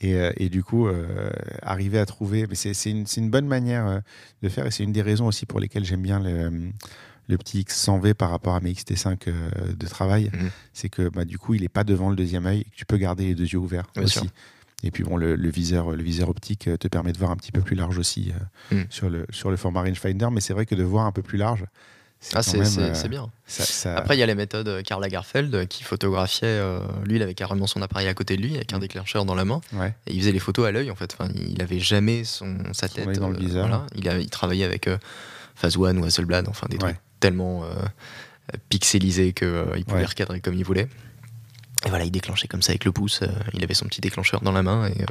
Et, 0.00 0.14
euh, 0.14 0.30
et 0.36 0.48
du 0.48 0.62
coup, 0.62 0.86
euh, 0.86 1.30
arriver 1.62 1.98
à 1.98 2.06
trouver. 2.06 2.46
Mais 2.48 2.54
c'est 2.54 2.90
une, 2.90 3.04
une, 3.16 3.30
bonne 3.30 3.46
manière 3.46 4.02
de 4.42 4.48
faire, 4.48 4.66
et 4.66 4.70
c'est 4.70 4.84
une 4.84 4.92
des 4.92 5.02
raisons 5.02 5.26
aussi 5.26 5.46
pour 5.46 5.58
lesquelles 5.60 5.84
j'aime 5.84 6.02
bien 6.02 6.20
le, 6.20 6.70
le 7.26 7.38
petit 7.38 7.62
X100V 7.62 8.14
par 8.14 8.30
rapport 8.30 8.54
à 8.54 8.60
mes 8.60 8.72
XT5 8.72 9.74
de 9.76 9.86
travail. 9.86 10.30
Mhm. 10.32 10.50
C'est 10.72 10.88
que 10.88 11.08
bah, 11.08 11.24
du 11.24 11.38
coup, 11.38 11.54
il 11.54 11.62
n'est 11.62 11.68
pas 11.68 11.84
devant 11.84 12.08
le 12.08 12.16
deuxième 12.16 12.46
œil, 12.46 12.64
tu 12.74 12.86
peux 12.86 12.96
garder 12.96 13.26
les 13.26 13.34
deux 13.34 13.46
yeux 13.46 13.58
ouverts 13.58 13.88
aussi. 13.96 14.30
Et 14.84 14.92
puis 14.92 15.02
bon, 15.02 15.16
le, 15.16 15.34
viseur, 15.50 15.90
le 15.90 16.02
viseur 16.04 16.28
optique 16.28 16.70
te 16.78 16.86
permet 16.86 17.12
de 17.12 17.18
voir 17.18 17.32
un 17.32 17.36
petit 17.36 17.50
peu 17.50 17.60
plus 17.60 17.74
large 17.74 17.98
aussi 17.98 18.32
mhm. 18.70 18.86
sur, 18.90 19.10
le, 19.10 19.26
sur 19.30 19.50
le 19.50 19.56
format 19.56 19.82
rangefinder. 19.82 20.28
Mais 20.30 20.40
c'est 20.40 20.52
vrai 20.52 20.66
que 20.66 20.76
de 20.76 20.84
voir 20.84 21.04
un 21.04 21.12
peu 21.12 21.22
plus 21.22 21.36
large, 21.36 21.64
ah, 22.34 22.42
c'est 22.42 22.58
euh, 22.58 23.08
bien. 23.08 23.30
Après, 23.96 24.16
il 24.16 24.20
y 24.20 24.22
a 24.22 24.26
les 24.26 24.34
méthodes 24.34 24.68
euh, 24.68 24.82
Karl 24.82 25.00
Lagerfeld 25.00 25.54
euh, 25.54 25.66
qui 25.66 25.84
photographiait. 25.84 26.60
lui, 27.04 27.16
il 27.16 27.22
avait 27.22 27.34
carrément 27.34 27.66
son 27.66 27.80
appareil 27.80 28.08
à 28.08 28.14
côté 28.14 28.36
de 28.36 28.42
lui 28.42 28.56
avec 28.56 28.72
un 28.72 28.78
mm. 28.78 28.80
déclencheur 28.80 29.24
dans 29.24 29.34
la 29.34 29.44
main. 29.44 29.60
Et 30.06 30.14
il 30.14 30.20
faisait 30.20 30.32
les 30.32 30.38
photos 30.38 30.66
à 30.66 30.72
l'œil 30.72 30.90
en 30.90 30.96
fait. 30.96 31.16
Enfin, 31.18 31.30
il 31.34 31.62
avait 31.62 31.78
jamais 31.78 32.24
son, 32.24 32.56
sa 32.72 32.88
tête 32.88 33.18
dans 33.18 33.30
le. 33.30 33.38
Il, 33.94 34.08
a, 34.08 34.18
il 34.18 34.30
travaillait 34.30 34.64
avec 34.64 34.88
Phase 35.54 35.76
One 35.76 35.98
ou 35.98 36.04
Hasselblad, 36.04 36.48
enfin 36.48 36.66
des 36.68 36.78
trucs 36.78 36.96
tellement 37.20 37.64
pixelisés 38.68 39.32
qu'il 39.32 39.84
pouvait 39.86 40.04
recadrer 40.04 40.40
comme 40.40 40.54
il 40.54 40.64
voulait. 40.64 40.88
Et 41.86 41.90
voilà, 41.90 42.04
il 42.04 42.10
déclenchait 42.10 42.48
comme 42.48 42.62
ça 42.62 42.72
avec 42.72 42.84
le 42.84 42.92
pouce. 42.92 43.22
euh, 43.22 43.28
il 43.54 43.62
avait 43.62 43.74
son 43.74 43.86
petit 43.86 44.00
déclencheur 44.00 44.40
dans 44.40 44.52
la 44.52 44.62
main 44.62 44.88
et 44.88 45.02
euh, 45.02 45.06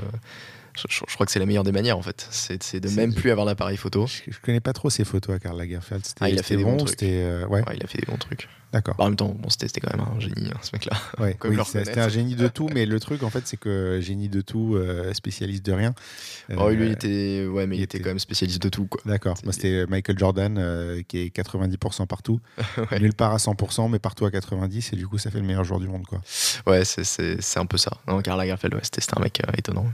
je, 0.78 0.84
je- 0.90 1.04
je 1.08 1.14
crois 1.16 1.26
que 1.26 1.32
c'est 1.32 1.40
la 1.40 1.46
meilleure 1.46 1.64
des 1.64 1.72
manières 1.72 1.98
en 1.98 2.02
fait. 2.02 2.28
C'est 2.32 2.80
de 2.80 2.90
même 2.90 3.14
plus 3.14 3.32
avoir 3.32 3.46
d'appareil 3.46 3.78
photo. 3.78 4.08
Je, 4.08 4.32
je 4.32 4.38
connais 4.42 4.60
pas 4.62 4.74
trop 4.74 4.90
ses 4.90 5.04
photos 5.04 5.36
à 5.36 5.40
Karl 5.40 5.58
Lagerfeld. 5.58 6.04
Ah, 6.22 6.30
il 6.30 6.40
a 6.40 6.44
fait 6.44 6.56
des 6.58 6.64
bon, 6.64 6.76
bons 6.78 6.86
trucs. 6.86 7.04
euh, 7.04 7.46
ouais, 7.48 7.62
Ouais, 7.68 7.76
il 7.76 7.84
a 7.84 7.88
fait 7.88 7.98
des 8.00 8.06
bons 8.06 8.18
trucs. 8.18 8.48
d'accord. 8.72 8.96
Bah, 8.98 9.06
en 9.06 9.08
même 9.08 9.16
temps, 9.16 9.36
bon, 9.38 9.50
c'était 9.50 9.80
quand 9.82 9.96
même 9.96 10.06
un 10.08 10.20
génie, 10.20 10.50
hein, 10.54 10.58
ce 10.62 10.70
mec-là. 10.74 10.96
Ouais, 11.20 11.34
comme 11.40 11.52
oui, 11.56 11.62
c'était 11.66 12.00
un 12.00 12.10
génie 12.10 12.36
de 12.36 12.48
tout, 12.48 12.70
mais 12.74 12.86
le 12.86 13.00
truc 13.00 13.24
en 13.24 13.30
fait, 13.30 13.42
c'est 13.46 13.58
que 13.58 14.00
génie 14.02 14.30
de 14.30 14.42
tout, 14.42 14.76
euh, 14.76 15.14
spécialiste 15.14 15.66
de 15.66 15.72
rien. 15.74 15.94
Oh, 16.58 16.70
lui, 16.70 16.84
Euh, 16.84 16.86
il 16.88 16.92
était, 16.92 17.46
ouais, 17.48 17.66
mais 17.68 17.76
il, 17.76 17.80
il 17.80 17.84
était 17.84 17.98
était- 17.98 18.04
quand 18.04 18.10
même 18.12 18.20
spécialiste 18.20 18.62
de 18.62 18.70
tout. 18.70 18.88
D'accord. 19.06 19.38
Moi, 19.44 19.54
c'était 19.54 19.86
Michael 19.88 20.18
Jordan 20.20 20.58
euh, 20.58 21.02
qui 21.08 21.20
est 21.20 21.36
90% 21.36 22.06
partout, 22.08 22.40
nulle 23.00 23.14
part 23.14 23.34
à 23.34 23.38
100%, 23.38 23.90
mais 23.90 24.00
partout 24.00 24.26
à 24.26 24.32
90, 24.32 24.94
et 24.94 24.96
du 24.96 25.08
coup, 25.08 25.18
ça 25.18 25.32
fait 25.32 25.40
le 25.40 25.46
meilleur 25.46 25.64
joueur 25.64 25.80
du 25.80 25.88
monde, 25.88 26.06
quoi. 26.06 26.22
Ouais, 26.66 26.84
c'est- 26.86 27.58
un 27.58 27.66
peu 27.66 27.78
ça. 27.78 27.98
Non, 28.08 28.22
Karl 28.22 28.38
Lagerfeld, 28.38 28.80
c'était 28.84 29.02
un 29.18 29.20
mec 29.20 29.42
euh, 29.48 29.52
étonnant. 29.58 29.86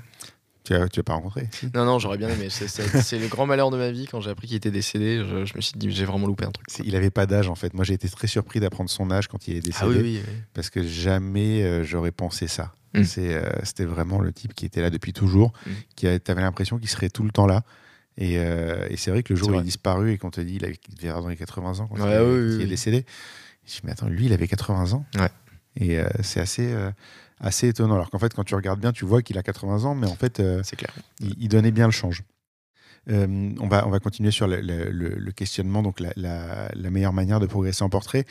Tu 0.63 0.73
as, 0.73 0.87
tu 0.87 1.01
as 1.01 1.03
pas 1.03 1.13
rencontré 1.15 1.49
si 1.51 1.69
Non, 1.75 1.83
non, 1.83 1.99
j'aurais 1.99 2.17
bien 2.17 2.29
aimé. 2.29 2.47
C'est- 2.49 3.19
le 3.19 3.27
grand 3.27 3.45
malheur 3.45 3.69
de 3.69 3.77
ma 3.77 3.91
vie 3.91 4.07
quand 4.09 4.21
j'ai 4.21 4.29
appris 4.29 4.47
qu'il 4.47 4.55
était 4.57 4.71
décédé. 4.71 5.17
Je, 5.27 5.43
je 5.45 5.55
me 5.55 5.61
suis 5.61 5.73
dit, 5.77 5.91
j'ai 5.91 6.05
vraiment 6.05 6.25
loupé 6.27 6.45
un 6.45 6.51
truc. 6.51 6.65
Il 6.85 6.95
avait 6.95 7.09
pas 7.09 7.25
d'âge 7.25 7.49
en 7.49 7.55
fait. 7.55 7.73
Moi, 7.73 7.83
j'ai 7.83 7.93
été 7.95 8.07
très 8.07 8.27
surpris 8.27 8.59
d'apprendre 8.61 8.89
son 8.89 9.11
âge 9.11 9.27
quand 9.27 9.47
il 9.47 9.57
est 9.57 9.59
décédé, 9.59 9.77
Ah 9.81 9.87
oui, 9.87 9.97
oui, 10.01 10.21
oui. 10.25 10.33
parce 10.53 10.69
que 10.69 10.81
jamais 10.83 11.63
euh, 11.63 11.83
j'aurais 11.83 12.11
pensé 12.11 12.47
ça. 12.47 12.71
Mm. 12.93 13.01
Euh, 13.17 13.49
C'était 13.63 13.85
vraiment 13.85 14.21
le 14.21 14.31
type 14.31 14.53
qui 14.53 14.65
était 14.65 14.81
là 14.81 14.89
depuis 14.89 15.11
toujours, 15.13 15.51
Mm. 15.65 15.69
qui 15.95 16.07
a- 16.07 16.19
t'avais 16.19 16.41
l'impression 16.41 16.77
qu'il 16.77 16.89
serait 16.89 17.09
tout 17.09 17.23
le 17.23 17.31
temps 17.31 17.47
là. 17.47 17.63
Et, 18.17 18.37
euh, 18.37 18.87
et 18.89 18.95
c'est 18.97 19.09
vrai 19.11 19.23
que 19.23 19.33
le 19.33 19.39
jour 19.39 19.49
où 19.49 19.53
il 19.55 19.59
est 19.59 19.63
disparu 19.63 20.11
et 20.13 20.17
qu'on 20.19 20.29
te 20.29 20.39
dit 20.39 20.55
il, 20.57 20.63
avait, 20.65 20.77
il 20.87 20.95
devait 20.95 21.09
avoir 21.09 21.23
dans 21.23 21.29
les 21.29 21.35
80 21.35 21.79
ans 21.79 21.87
quand 21.87 22.01
Ouais, 22.01 22.55
il, 22.55 22.61
est 22.61 22.67
décédé, 22.67 23.05
je 23.65 23.71
me 23.73 23.75
dis 23.75 23.81
mais 23.85 23.91
attends, 23.91 24.07
lui 24.07 24.27
il 24.27 24.33
avait 24.33 24.47
80 24.47 24.93
ans. 24.93 25.05
Ouais. 25.15 25.29
Et 25.75 25.97
c'est 26.21 26.39
assez, 26.39 26.71
assez 27.43 27.67
étonnant. 27.67 27.95
Alors 27.95 28.09
qu'en 28.09 28.17
fait, 28.19 28.33
quand 28.33 28.43
tu 28.43 28.55
regardes 28.55 28.79
bien, 28.79 28.91
tu 28.91 29.05
vois 29.05 29.21
qu'il 29.21 29.37
a 29.37 29.43
80 29.43 29.83
ans, 29.85 29.93
mais 29.93 30.07
en 30.07 30.15
fait, 30.15 30.39
euh, 30.39 30.61
C'est 30.63 30.75
clair. 30.77 30.91
il, 31.19 31.35
il 31.39 31.47
donnait 31.49 31.71
bien 31.71 31.85
le 31.85 31.91
change. 31.91 32.23
Euh, 33.09 33.51
on, 33.59 33.67
va, 33.67 33.85
on 33.85 33.89
va 33.89 33.99
continuer 33.99 34.31
sur 34.31 34.47
le, 34.47 34.61
le- 34.61 34.89
le- 34.89 35.15
le 35.15 35.31
questionnement, 35.33 35.83
donc 35.83 35.99
la, 35.99 36.13
la- 36.15 36.69
la 36.73 36.89
meilleure 36.89 37.11
manière 37.11 37.41
de 37.41 37.45
progresser 37.45 37.83
en 37.83 37.89
portrait. 37.89 38.23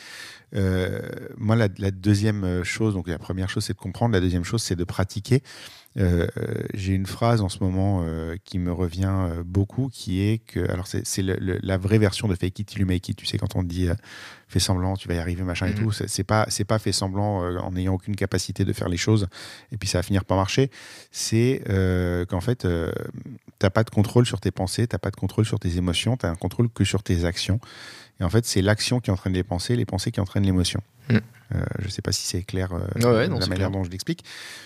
Euh, 0.54 0.98
moi, 1.36 1.56
la, 1.56 1.68
la 1.76 1.90
deuxième 1.90 2.64
chose, 2.64 2.94
donc 2.94 3.06
la 3.06 3.18
première 3.18 3.50
chose, 3.50 3.64
c'est 3.64 3.74
de 3.74 3.78
comprendre. 3.78 4.14
La 4.14 4.20
deuxième 4.20 4.44
chose, 4.44 4.62
c'est 4.62 4.76
de 4.76 4.84
pratiquer. 4.84 5.42
Euh, 5.98 6.26
euh, 6.38 6.62
J'ai 6.74 6.94
une 6.94 7.06
phrase 7.06 7.42
en 7.42 7.48
ce 7.48 7.58
moment 7.62 8.02
euh, 8.04 8.36
qui 8.44 8.58
me 8.58 8.72
revient 8.72 9.12
beaucoup, 9.44 9.88
qui 9.92 10.22
est 10.22 10.38
que, 10.38 10.60
alors 10.70 10.86
c'est 10.86 11.22
la 11.22 11.76
vraie 11.78 11.98
version 11.98 12.28
de 12.28 12.34
fake 12.34 12.60
it 12.60 12.68
till 12.68 12.80
you 12.80 12.86
make 12.86 13.08
it. 13.08 13.16
Tu 13.16 13.26
sais, 13.26 13.36
quand 13.38 13.56
on 13.56 13.62
te 13.62 13.68
dit 13.68 13.88
euh, 13.88 13.94
fais 14.48 14.58
semblant, 14.60 14.96
tu 14.96 15.06
vas 15.08 15.14
y 15.14 15.18
arriver, 15.18 15.42
machin 15.42 15.66
et 15.66 15.70
Mhm. 15.74 15.76
tout, 15.78 15.92
c'est 15.92 16.24
pas 16.24 16.46
c'est 16.48 16.64
pas 16.64 16.78
fait 16.78 16.92
semblant 16.92 17.40
en 17.60 17.72
n'ayant 17.72 17.94
aucune 17.94 18.16
capacité 18.16 18.64
de 18.64 18.72
faire 18.72 18.88
les 18.88 18.96
choses 18.96 19.26
et 19.70 19.76
puis 19.76 19.88
ça 19.88 19.98
va 19.98 20.02
finir 20.02 20.24
par 20.24 20.36
marcher. 20.38 20.70
C'est 21.10 21.62
qu'en 22.28 22.40
fait, 22.40 22.66
t'as 23.58 23.70
pas 23.70 23.84
de 23.84 23.90
contrôle 23.90 24.26
sur 24.26 24.40
tes 24.40 24.50
pensées, 24.50 24.86
t'as 24.86 24.98
pas 24.98 25.10
de 25.10 25.16
contrôle 25.16 25.44
sur 25.44 25.58
tes 25.60 25.76
émotions, 25.76 26.16
t'as 26.16 26.30
un 26.30 26.34
contrôle 26.36 26.68
que 26.70 26.84
sur 26.84 27.02
tes 27.02 27.24
actions. 27.24 27.60
Et 28.20 28.24
en 28.24 28.30
fait, 28.30 28.44
c'est 28.46 28.62
l'action 28.62 29.00
qui 29.00 29.10
entraîne 29.10 29.32
les 29.32 29.42
pensées, 29.42 29.74
les 29.74 29.84
pensées 29.86 30.10
qui 30.12 30.20
entraînent 30.20 30.44
l'émotion. 30.44 30.80
Mm. 31.08 31.16
Euh, 31.54 31.62
je 31.80 31.88
sais 31.88 32.00
pas 32.00 32.12
si 32.12 32.26
c'est 32.26 32.42
clair 32.44 32.72
euh, 32.72 32.86
Ouais, 32.96 33.04
ouais, 33.04 33.28
non, 33.28 33.38
la 33.38 33.46
manière 33.46 33.68
clair. 33.68 33.70
dont 33.70 33.84
je 33.84 33.90
l'explique, 33.90 34.24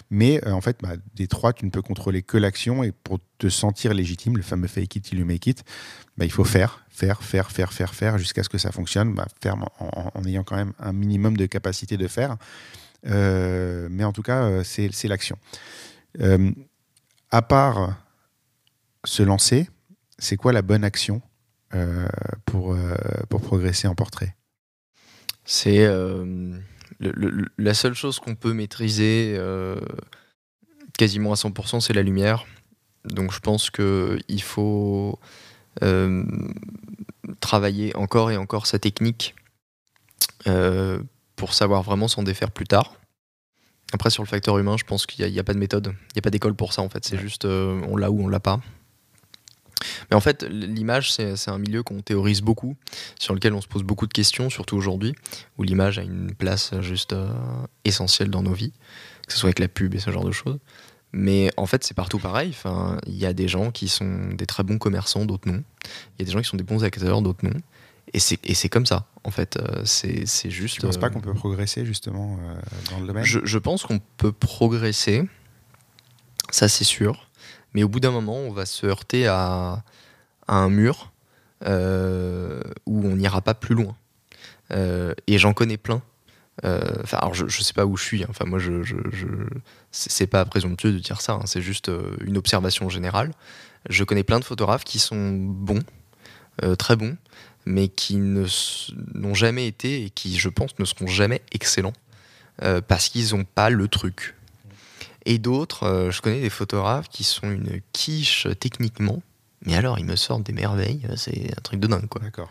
mais 0.09 0.41
euh, 0.47 0.53
en 0.53 0.61
fait, 0.61 0.79
bah, 0.81 0.93
des 1.15 1.27
trois, 1.27 1.53
tu 1.53 1.65
ne 1.65 1.71
peux 1.71 1.83
contrôler 1.83 2.23
que 2.23 2.37
l'action 2.37 2.85
et 2.85 2.93
pour 2.93 3.19
te 3.39 3.49
sentir 3.49 3.93
légitime, 3.93 4.37
le 4.37 4.43
fameux 4.45 4.69
fake 4.69 4.95
it 4.97 5.03
till 5.05 5.19
you 5.19 5.25
make 5.27 5.47
it, 5.49 5.65
bah, 6.17 6.25
il 6.25 6.31
faut 6.31 6.45
faire, 6.45 6.85
faire, 6.89 7.23
faire, 7.25 7.51
faire, 7.51 7.73
faire, 7.73 7.93
faire 7.93 8.19
jusqu'à 8.19 8.45
ce 8.45 8.49
que 8.49 8.59
ça 8.59 8.71
fonctionne, 8.71 9.15
bah, 9.15 9.27
faire 9.43 9.57
en, 9.57 9.67
en- 9.81 10.11
en 10.15 10.25
ayant 10.27 10.45
quand 10.45 10.55
même 10.57 10.75
un 10.79 10.93
minimum 10.93 11.37
de 11.37 11.47
capacité 11.47 11.97
de 11.97 12.07
faire. 12.07 12.37
Euh, 13.09 13.89
mais 13.91 14.05
en 14.05 14.13
tout 14.13 14.23
cas, 14.23 14.63
c'est 14.63 14.91
l'action. 15.09 15.37
À 17.31 17.43
part 17.43 17.97
se 19.05 19.23
lancer, 19.25 19.69
c'est 20.19 20.37
quoi 20.37 20.53
la 20.53 20.63
bonne 20.63 20.85
action 20.85 21.21
pour, 22.45 22.77
pour 23.29 23.41
progresser 23.41 23.89
en 23.89 23.95
portrait? 23.97 24.35
C'est 25.47 25.87
euh, 25.87 26.59
la 27.57 27.75
seule 27.75 27.95
chose 27.95 28.19
qu'on 28.19 28.35
peut 28.35 28.53
maîtriser 28.53 29.35
euh, 29.39 29.81
quasiment 30.99 31.33
à 31.33 31.37
100%, 31.37 31.81
c'est 31.81 31.93
la 31.93 32.03
lumière. 32.03 32.45
Donc 33.05 33.33
je 33.33 33.39
pense 33.39 33.71
qu'il 33.71 34.43
faut 34.43 35.21
euh, 35.83 36.25
travailler 37.41 37.95
encore 37.97 38.33
et 38.33 38.37
encore 38.37 38.67
sa 38.67 38.79
technique 38.79 39.35
pour 41.35 41.55
savoir 41.55 41.83
vraiment 41.83 42.07
s'en 42.07 42.23
défaire 42.23 42.51
plus 42.53 42.67
tard. 42.67 42.95
Après, 43.93 44.11
sur 44.11 44.23
le 44.23 44.29
facteur 44.29 44.59
humain, 44.59 44.77
je 44.77 44.85
pense 44.85 45.07
qu'il 45.07 45.29
n'y 45.31 45.39
a, 45.39 45.45
pas 45.45 45.55
de 45.55 45.59
méthode, 45.59 45.89
il 45.89 46.17
n'y 46.17 46.19
a 46.21 46.23
pas 46.23 46.31
d'école 46.31 46.55
pour 46.55 46.73
ça 46.73 46.83
en 46.83 46.89
fait. 46.89 47.05
C'est 47.05 47.17
Ouais. 47.17 47.23
juste 47.23 47.45
on 47.45 47.97
l'a 47.97 48.11
ou 48.11 48.23
on 48.23 48.29
l'a 48.29 48.41
pas. 48.41 48.61
Mais 50.11 50.17
en 50.17 50.21
fait, 50.21 50.43
l'image, 50.43 51.13
c'est 51.13 51.49
un 51.49 51.59
milieu 51.59 51.83
qu'on 51.83 52.01
théorise 52.01 52.41
beaucoup, 52.41 52.77
sur 53.19 53.35
lequel 53.35 53.53
on 53.55 53.61
se 53.61 53.69
pose 53.69 53.83
beaucoup 53.83 54.07
de 54.07 54.13
questions, 54.13 54.51
surtout 54.51 54.77
aujourd'hui, 54.77 55.15
où 55.59 55.63
l'image 55.63 55.99
a 55.99 56.03
une 56.03 56.35
place 56.35 56.73
juste 56.81 57.13
euh, 57.13 57.29
essentielle 57.85 58.31
dans 58.31 58.43
nos 58.43 58.55
vies, 58.55 58.73
que 59.27 59.33
ce 59.33 59.39
soit 59.39 59.49
avec 59.49 59.59
la 59.59 59.69
pub 59.69 59.95
et 59.95 59.99
ce 59.99 60.11
genre 60.11 60.25
de 60.25 60.33
choses. 60.33 60.59
Mais 61.13 61.51
en 61.57 61.67
fait, 61.67 61.85
c'est 61.85 61.95
partout 61.95 62.19
pareil. 62.19 62.51
Enfin, 62.51 62.99
il 63.07 63.15
y 63.15 63.27
a 63.27 63.33
des 63.33 63.49
gens 63.49 63.71
qui 63.71 63.89
sont 63.89 64.29
des 64.35 64.47
très 64.47 64.63
bons 64.63 64.79
commerçants, 64.79 65.25
d'autres 65.25 65.49
non. 65.49 65.63
Il 65.85 66.21
y 66.21 66.23
a 66.23 66.25
des 66.27 66.33
gens 66.33 66.41
qui 66.41 66.49
sont 66.49 66.57
des 66.57 66.65
bons 66.65 66.85
acteurs, 66.85 67.23
d'autres 67.23 67.45
non. 67.45 67.59
Et 68.13 68.21
c'est 68.21 68.69
comme 68.69 68.87
ça, 68.87 69.07
en 69.25 69.31
fait. 69.31 69.57
Euh, 69.57 69.83
C'est 69.85 70.51
juste. 70.51 70.77
Tu 70.77 70.81
penses 70.81 70.97
euh, 70.97 71.01
pas 71.01 71.11
qu'on 71.11 71.21
peut 71.21 71.35
progresser 71.35 71.85
justement 71.85 72.39
euh, 72.41 72.55
dans 72.91 73.01
le 73.01 73.07
domaine? 73.07 73.25
Je, 73.25 73.41
je 73.45 73.59
pense 73.59 73.83
qu'on 73.83 74.01
peut 74.17 74.33
progresser, 74.33 75.25
ça 76.51 76.69
c'est 76.69 76.85
sûr, 76.85 77.26
mais 77.77 77.83
au 77.83 77.91
bout 77.91 78.01
d'un 78.01 78.11
moment, 78.11 78.39
on 78.39 78.53
va 78.53 78.65
se 78.65 78.87
heurter 78.87 79.27
à, 79.27 79.85
un 80.49 80.71
mur 80.71 81.13
euh, 81.67 82.63
où 82.87 83.07
on 83.07 83.17
n'ira 83.17 83.43
pas 83.43 83.53
plus 83.53 83.75
loin. 83.75 83.95
Euh, 84.73 85.13
et 85.27 85.37
j'en 85.37 85.53
connais 85.53 85.77
plein. 85.77 86.01
Euh, 86.65 86.81
alors 87.13 87.35
je, 87.35 87.47
je 87.49 87.61
sais 87.61 87.75
pas 87.75 87.85
où 87.85 87.99
je 87.99 88.03
suis. 88.03 88.23
hein. 88.23 88.29
Enfin, 88.31 88.47
moi, 88.47 88.59
je, 88.59 88.83
je- 88.83 88.97
c'est 89.91 90.27
pas 90.27 90.47
présomptueux 90.47 90.91
de 90.91 90.99
dire 90.99 91.21
ça. 91.21 91.35
hein. 91.35 91.43
C'est 91.45 91.61
juste 91.61 91.91
une 92.23 92.39
observation 92.39 92.89
générale. 92.89 93.35
Je 93.91 94.05
connais 94.05 94.25
plein 94.25 94.41
de 94.41 94.45
photographes 94.47 94.85
qui 94.85 94.99
sont 94.99 95.33
bons, 95.37 95.83
très 96.79 96.97
bons, 96.97 97.19
mais 97.67 97.89
qui 97.89 98.17
ne 98.17 98.47
n'ont 99.13 99.35
jamais 99.35 99.67
été 99.67 100.07
et 100.07 100.09
qui, 100.09 100.39
je 100.39 100.49
pense, 100.49 100.79
ne 100.79 100.87
seront 100.87 101.09
jamais 101.09 101.43
excellents 101.53 101.93
parce 102.89 103.11
qu'ils 103.11 103.35
n'ont 103.37 103.45
pas 103.45 103.69
le 103.69 103.87
truc. 103.87 104.36
Et 105.27 105.39
d'autres, 105.39 105.83
euh, 105.83 106.11
je 106.11 106.23
connais 106.23 106.41
des 106.41 106.51
photographes 106.51 107.09
qui 107.09 107.25
sont 107.25 107.51
une 107.51 107.81
quiche 107.93 108.47
techniquement, 108.59 109.23
mais 109.65 109.75
alors 109.75 109.99
ils 109.99 110.05
me 110.05 110.17
sortent 110.17 110.45
des 110.45 110.53
merveilles, 110.53 111.03
euh, 111.11 111.17
c'est 111.17 111.51
un 111.51 111.61
truc 111.63 111.81
de 111.81 111.89
dingue 111.89 112.07
quoi. 112.07 112.23
D'accord. 112.23 112.51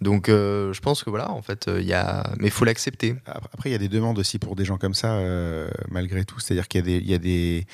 Donc 0.00 0.28
euh, 0.28 0.72
je 0.72 0.80
pense 0.80 1.02
que 1.02 1.10
voilà, 1.10 1.30
en 1.30 1.42
fait, 1.42 1.68
il 1.68 1.84
y 1.84 1.92
a, 1.92 2.32
mais 2.38 2.48
faut 2.48 2.64
l'accepter. 2.64 3.16
Après, 3.26 3.70
il 3.70 3.72
y 3.72 3.74
a 3.74 3.78
des 3.78 3.88
demandes 3.88 4.18
aussi 4.18 4.38
pour 4.38 4.54
des 4.54 4.64
gens 4.64 4.78
comme 4.78 4.94
ça, 4.94 5.14
euh, 5.14 5.68
malgré 5.90 6.24
tout. 6.24 6.38
C'est-à-dire 6.38 6.68
qu'il 6.68 6.88
y 6.88 6.96
il 6.96 7.10
y 7.10 7.66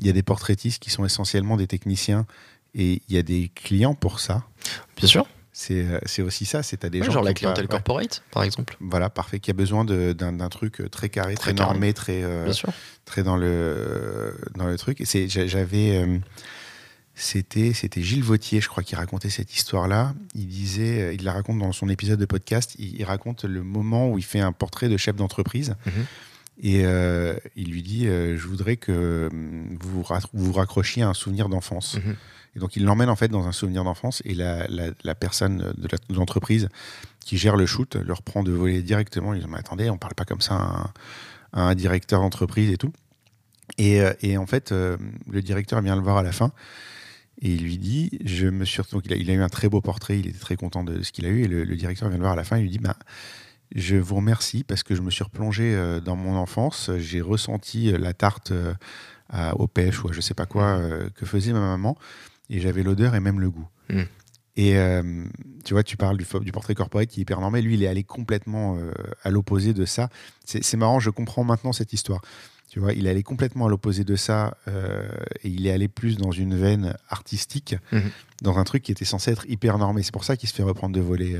il 0.00 0.06
y 0.06 0.10
a 0.10 0.12
des 0.12 0.22
portraitistes 0.24 0.82
qui 0.82 0.90
sont 0.90 1.04
essentiellement 1.04 1.56
des 1.56 1.68
techniciens 1.68 2.26
et 2.74 3.00
il 3.08 3.14
y 3.14 3.18
a 3.18 3.22
des 3.22 3.50
clients 3.54 3.94
pour 3.94 4.18
ça. 4.18 4.42
Bien 4.96 5.08
sûr. 5.08 5.26
C'est, 5.56 5.84
euh, 5.84 6.00
c'est 6.04 6.20
aussi 6.20 6.46
ça. 6.46 6.64
C'est 6.64 6.84
à 6.84 6.90
des 6.90 6.98
Ouais, 6.98 7.06
gens 7.06 7.12
genre 7.12 7.22
la 7.22 7.32
clientèle 7.32 7.68
pas- 7.68 7.76
ouais. 7.76 7.78
corporate, 7.82 8.24
par 8.32 8.42
exemple. 8.42 8.76
Voilà, 8.80 9.08
parfait. 9.08 9.38
Qui 9.38 9.52
a 9.52 9.54
besoin 9.54 9.84
d'un, 9.84 10.48
truc 10.48 10.82
très 10.90 11.08
carré, 11.08 11.34
très, 11.36 11.52
Très 11.52 11.54
carré. 11.54 11.70
normé, 11.70 11.92
très, 11.94 12.24
euh, 12.24 12.44
Bien 12.44 12.52
sûr. 12.52 12.70
très 13.04 13.22
dans 13.22 13.36
le 13.36 14.36
dans 14.56 14.66
le 14.66 14.76
truc. 14.76 15.00
C'est, 15.04 15.28
j'avais, 15.28 15.96
euh, 15.96 16.18
c'était 17.14 17.72
c'était 17.72 18.02
Gilles 18.02 18.24
Vautier, 18.24 18.60
je 18.60 18.68
crois, 18.68 18.82
qui 18.82 18.96
racontait 18.96 19.30
cette 19.30 19.54
histoire-là. 19.54 20.14
Il 20.34 20.48
disait, 20.48 21.00
euh, 21.02 21.12
il 21.14 21.22
la 21.22 21.32
raconte 21.32 21.58
dans 21.60 21.70
son 21.72 21.88
épisode 21.88 22.18
de 22.18 22.26
podcast. 22.26 22.74
Il, 22.78 22.96
il 22.98 23.04
raconte 23.04 23.44
le 23.44 23.62
moment 23.62 24.10
où 24.10 24.18
il 24.18 24.24
fait 24.24 24.40
un 24.40 24.52
portrait 24.52 24.88
de 24.88 24.96
chef 24.96 25.14
d'entreprise. 25.14 25.76
Mhm. 25.86 25.92
Et 26.62 26.82
euh, 26.84 27.34
il 27.56 27.70
lui 27.70 27.82
dit, 27.82 28.06
euh, 28.08 28.36
je 28.36 28.46
voudrais 28.48 28.76
que 28.76 29.28
hum, 29.32 29.76
vous 29.80 30.04
vous 30.32 30.52
raccrochiez 30.52 31.02
à 31.04 31.08
un 31.08 31.14
souvenir 31.14 31.48
d'enfance. 31.48 31.96
Mhm. 31.96 32.16
Et 32.56 32.60
donc 32.60 32.76
il 32.76 32.84
l'emmène 32.84 33.08
en 33.08 33.16
fait 33.16 33.28
dans 33.28 33.46
un 33.46 33.52
souvenir 33.52 33.84
d'enfance. 33.84 34.22
Et 34.24 34.34
la, 34.34 34.66
la- 34.68 35.14
personne 35.14 35.72
de 35.76 36.14
l'entreprise 36.14 36.68
qui 37.20 37.36
gère 37.38 37.56
le 37.56 37.66
shoot 37.66 37.96
leur 37.96 38.22
prend 38.22 38.42
de 38.42 38.52
voler 38.52 38.82
directement. 38.82 39.34
Ils 39.34 39.40
disent 39.40 39.48
mais 39.48 39.58
attendez, 39.58 39.90
on 39.90 39.98
parle 39.98 40.14
pas 40.14 40.24
comme 40.24 40.40
ça 40.40 40.54
à 40.54 40.92
un, 41.54 41.68
un 41.68 41.74
directeur 41.74 42.20
d'entreprise 42.20 42.70
et 42.70 42.76
tout. 42.76 42.92
Et, 43.78 44.00
euh, 44.00 44.12
et 44.20 44.36
en 44.36 44.46
fait, 44.46 44.72
euh, 44.72 44.96
le 45.30 45.42
directeur 45.42 45.80
vient 45.80 45.96
le 45.96 46.02
voir 46.02 46.18
à 46.18 46.22
la 46.22 46.32
fin 46.32 46.52
et 47.40 47.52
il 47.52 47.62
lui 47.62 47.78
dit, 47.78 48.10
je 48.24 48.46
me 48.46 48.64
suis 48.64 48.80
donc 48.92 49.02
il 49.06 49.30
a, 49.30 49.34
eu 49.34 49.42
un 49.42 49.48
très 49.48 49.68
beau 49.68 49.80
portrait, 49.80 50.18
il 50.20 50.28
était 50.28 50.38
très 50.38 50.56
content 50.56 50.84
de 50.84 51.02
ce 51.02 51.12
qu'il 51.12 51.26
a 51.26 51.28
eu. 51.28 51.42
Et 51.42 51.48
le, 51.48 51.76
directeur 51.76 52.08
vient 52.08 52.18
le 52.18 52.22
voir 52.22 52.34
à 52.34 52.36
la 52.36 52.44
fin 52.44 52.56
et 52.56 52.62
lui 52.62 52.70
dit 52.70 52.78
bah 52.78 52.96
je 53.74 53.96
vous 53.96 54.16
remercie 54.16 54.62
parce 54.62 54.82
que 54.82 54.94
je 54.94 55.02
me 55.02 55.10
suis 55.10 55.24
replongé 55.24 55.74
euh, 55.74 56.00
dans 56.00 56.14
mon 56.14 56.36
enfance, 56.36 56.90
j'ai 56.98 57.20
ressenti 57.20 57.90
la 57.90 58.12
tarte 58.12 58.52
aux 59.56 59.66
pêches 59.66 60.04
ou 60.04 60.10
à 60.10 60.12
je 60.12 60.20
sais 60.20 60.34
pas 60.34 60.46
quoi 60.46 60.80
que 61.16 61.26
faisait 61.26 61.52
ma 61.52 61.60
maman 61.60 61.96
et 62.50 62.60
j'avais 62.60 62.82
l'odeur 62.82 63.14
et 63.14 63.20
même 63.20 63.40
le 63.40 63.50
goût. 63.50 63.66
Mm. 63.90 64.02
Et 64.56 64.76
euh, 64.78 65.24
tu 65.64 65.74
vois, 65.74 65.82
tu 65.82 65.96
parles 65.96 66.16
du, 66.16 66.24
du, 66.42 66.52
portrait 66.52 66.74
corporate 66.76 67.08
qui 67.08 67.20
est 67.20 67.22
hyper 67.22 67.40
normé. 67.40 67.60
Lui, 67.60 67.74
il 67.74 67.82
est 67.82 67.88
allé 67.88 68.04
complètement 68.04 68.76
euh, 68.78 68.92
à 69.24 69.30
l'opposé 69.30 69.72
de 69.74 69.84
ça. 69.84 70.08
C'est 70.44 70.76
marrant, 70.76 71.00
je 71.00 71.10
comprends 71.10 71.42
maintenant 71.42 71.72
cette 71.72 71.92
histoire. 71.92 72.20
Tu 72.70 72.78
vois, 72.80 72.92
il 72.92 73.06
est 73.06 73.10
allé 73.10 73.22
complètement 73.22 73.66
à 73.66 73.68
l'opposé 73.68 74.04
de 74.04 74.14
ça 74.16 74.56
euh, 74.68 75.08
et 75.42 75.48
il 75.48 75.66
est 75.66 75.72
allé 75.72 75.88
plus 75.88 76.16
dans 76.16 76.30
une 76.32 76.56
veine 76.56 76.96
artistique, 77.08 77.74
Mhm. 77.92 78.10
dans 78.42 78.58
un 78.58 78.64
truc 78.64 78.82
qui 78.84 78.92
était 78.92 79.04
censé 79.04 79.30
être 79.32 79.44
hyper 79.48 79.78
normé. 79.78 80.02
C'est 80.02 80.12
pour 80.12 80.24
ça 80.24 80.36
qu'il 80.36 80.48
se 80.48 80.54
fait 80.54 80.62
reprendre 80.62 80.94
de 80.94 81.00
voler 81.00 81.36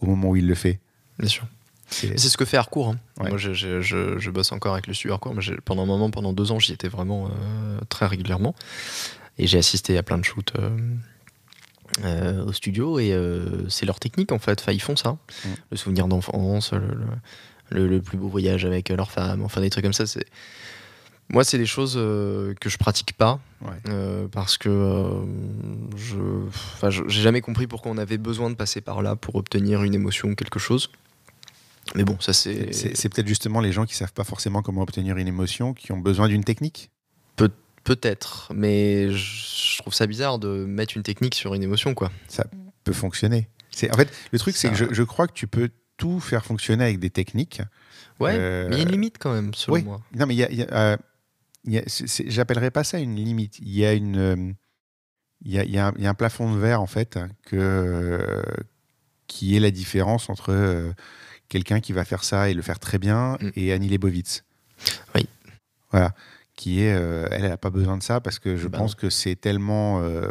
au 0.00 0.06
moment 0.06 0.30
où 0.30 0.36
il 0.36 0.46
le 0.46 0.54
fait. 0.54 0.78
Bien 1.18 1.28
sûr. 1.28 1.46
C'est 1.88 2.16
ce 2.18 2.36
que 2.36 2.44
fait 2.44 2.56
Harcourt. 2.56 2.88
hein. 2.90 2.98
Ouais. 3.22 3.28
Moi, 3.28 3.38
je, 3.38 3.52
je- 3.52 3.80
je- 3.80 4.18
je 4.18 4.30
bosse 4.30 4.50
encore 4.52 4.72
avec 4.72 4.86
le 4.86 4.94
studio 4.94 5.12
Harcourt. 5.14 5.34
mais 5.34 5.42
pendant 5.64 5.82
un 5.82 5.86
moment, 5.86 6.10
pendant 6.10 6.32
deux 6.32 6.50
ans, 6.50 6.58
j'y 6.58 6.72
étais 6.72 6.88
vraiment 6.88 7.28
euh, 7.28 7.78
très 7.88 8.06
régulièrement. 8.06 8.54
Et 9.38 9.46
j'ai 9.46 9.58
assisté 9.58 9.98
à 9.98 10.02
plein 10.02 10.18
de 10.18 10.24
shoots 10.24 10.52
euh, 10.58 10.70
euh, 12.04 12.44
au 12.44 12.52
studio. 12.52 12.98
Et 12.98 13.12
euh, 13.12 13.68
c'est 13.68 13.86
leur 13.86 13.98
technique, 14.00 14.32
en 14.32 14.38
fait. 14.38 14.60
Enfin, 14.60 14.72
ils 14.72 14.82
font 14.82 14.96
ça. 14.96 15.12
Mm. 15.44 15.48
Le 15.70 15.76
souvenir 15.76 16.08
d'enfance, 16.08 16.72
le, 16.72 16.78
le- 16.80 16.96
le- 17.70 17.88
le 17.88 18.02
plus 18.02 18.18
beau 18.18 18.28
voyage 18.28 18.64
avec 18.64 18.88
leur 18.90 19.10
femme, 19.10 19.42
enfin 19.42 19.60
des 19.60 19.70
trucs 19.70 19.84
comme 19.84 19.92
ça. 19.92 20.06
C'est... 20.06 20.26
Moi, 21.30 21.42
c'est 21.42 21.56
des 21.56 21.64
choses 21.66 21.94
euh, 21.96 22.52
que 22.60 22.68
je 22.68 22.76
pratique 22.76 23.14
pas. 23.16 23.40
Ouais. 23.62 23.70
euh, 23.88 24.28
parce 24.28 24.58
que 24.58 24.68
euh, 24.68 25.24
je, 25.96 27.02
j'ai 27.08 27.22
jamais 27.22 27.40
compris 27.40 27.66
pourquoi 27.66 27.90
on 27.92 27.96
avait 27.98 28.18
besoin 28.18 28.50
de 28.50 28.54
passer 28.54 28.82
par 28.82 29.02
là 29.02 29.16
pour 29.16 29.34
obtenir 29.36 29.82
une 29.84 29.94
émotion 29.94 30.28
ou 30.28 30.34
quelque 30.34 30.58
chose. 30.58 30.90
Mais 31.94 32.04
bon, 32.04 32.18
ça 32.20 32.32
c'est. 32.32 32.72
c'est- 32.74 32.94
c'est 32.96 33.08
peut-être 33.08 33.26
justement 33.28 33.60
les 33.60 33.72
gens 33.72 33.84
qui 33.86 33.94
savent 33.94 34.12
pas 34.12 34.24
forcément 34.24 34.62
comment 34.62 34.82
obtenir 34.82 35.16
une 35.16 35.28
émotion, 35.28 35.72
qui 35.74 35.92
ont 35.92 35.98
besoin 35.98 36.28
d'une 36.28 36.44
technique. 36.44 36.90
Peut-être, 37.84 38.50
mais 38.54 39.10
je 39.12 39.78
trouve 39.78 39.92
ça 39.94 40.06
bizarre 40.06 40.38
de 40.38 40.64
mettre 40.64 40.96
une 40.96 41.02
technique 41.02 41.34
sur 41.34 41.54
une 41.54 41.62
émotion, 41.62 41.94
quoi. 41.94 42.10
peut 42.84 42.92
fonctionner. 42.92 43.48
C'est 43.70 43.90
en 43.92 43.96
fait 43.96 44.10
le 44.32 44.38
truc, 44.38 44.56
c'est 44.56 44.68
Ça- 44.68 44.74
que 44.74 44.78
je, 44.78 44.94
je 44.94 45.02
crois 45.02 45.26
que 45.26 45.32
tu 45.32 45.46
peux 45.46 45.70
tout 45.96 46.20
faire 46.20 46.44
fonctionner 46.44 46.84
avec 46.84 46.98
des 46.98 47.10
techniques. 47.10 47.62
Ouais, 48.20 48.36
Euh, 48.38 48.68
mais 48.68 48.76
il 48.76 48.78
y 48.78 48.80
a 48.82 48.84
une 48.84 48.92
limite 48.92 49.16
quand 49.18 49.32
même, 49.32 49.52
selon 49.54 49.74
oui. 49.74 49.82
moi. 49.82 50.00
Non, 50.14 50.26
mais 50.26 50.34
il 50.34 50.38
y 50.38 50.44
a, 50.44 50.50
il 50.50 50.58
y 50.58 50.62
a, 50.62 50.72
euh, 50.92 50.96
y 51.64 51.78
a- 51.78 51.84
j'appellerais 52.26 52.70
pas 52.70 52.84
ça 52.84 52.98
une 52.98 53.16
limite. 53.16 53.58
Il 53.60 53.70
y 53.70 53.84
a 53.86 53.92
une, 53.94 54.16
euh, 54.18 54.52
il 55.44 55.52
y 55.52 55.58
a 55.78 55.88
un, 55.88 55.92
y 55.98 56.06
a 56.06 56.10
un 56.10 56.14
plafond 56.14 56.52
de 56.54 56.58
verre 56.58 56.80
en 56.80 56.86
fait 56.86 57.18
que 57.46 57.56
euh, 57.56 58.42
qui 59.26 59.56
est 59.56 59.60
la 59.60 59.70
différence 59.70 60.28
entre 60.30 60.50
euh, 60.52 60.92
quelqu'un 61.48 61.80
qui 61.80 61.92
va 61.92 62.04
faire 62.04 62.22
ça 62.24 62.48
et 62.50 62.54
le 62.54 62.62
faire 62.62 62.78
très 62.78 62.98
bien 62.98 63.36
Mm. 63.40 63.50
et 63.56 63.72
Annie 63.72 63.88
Leibovitz. 63.88 64.44
Oui. 65.14 65.26
Voilà. 65.90 66.12
Qui 66.56 66.82
est, 66.82 66.94
euh, 66.94 67.26
elle, 67.30 67.44
elle 67.44 67.52
a 67.52 67.56
pas 67.56 67.70
besoin 67.70 67.96
de 67.96 68.02
ça 68.02 68.20
parce 68.20 68.38
que 68.38 68.56
je 68.56 68.68
Bah 68.68 68.78
pense 68.78 68.94
que 68.94 69.10
c'est 69.10 69.34
tellement 69.34 70.00
euh, 70.02 70.30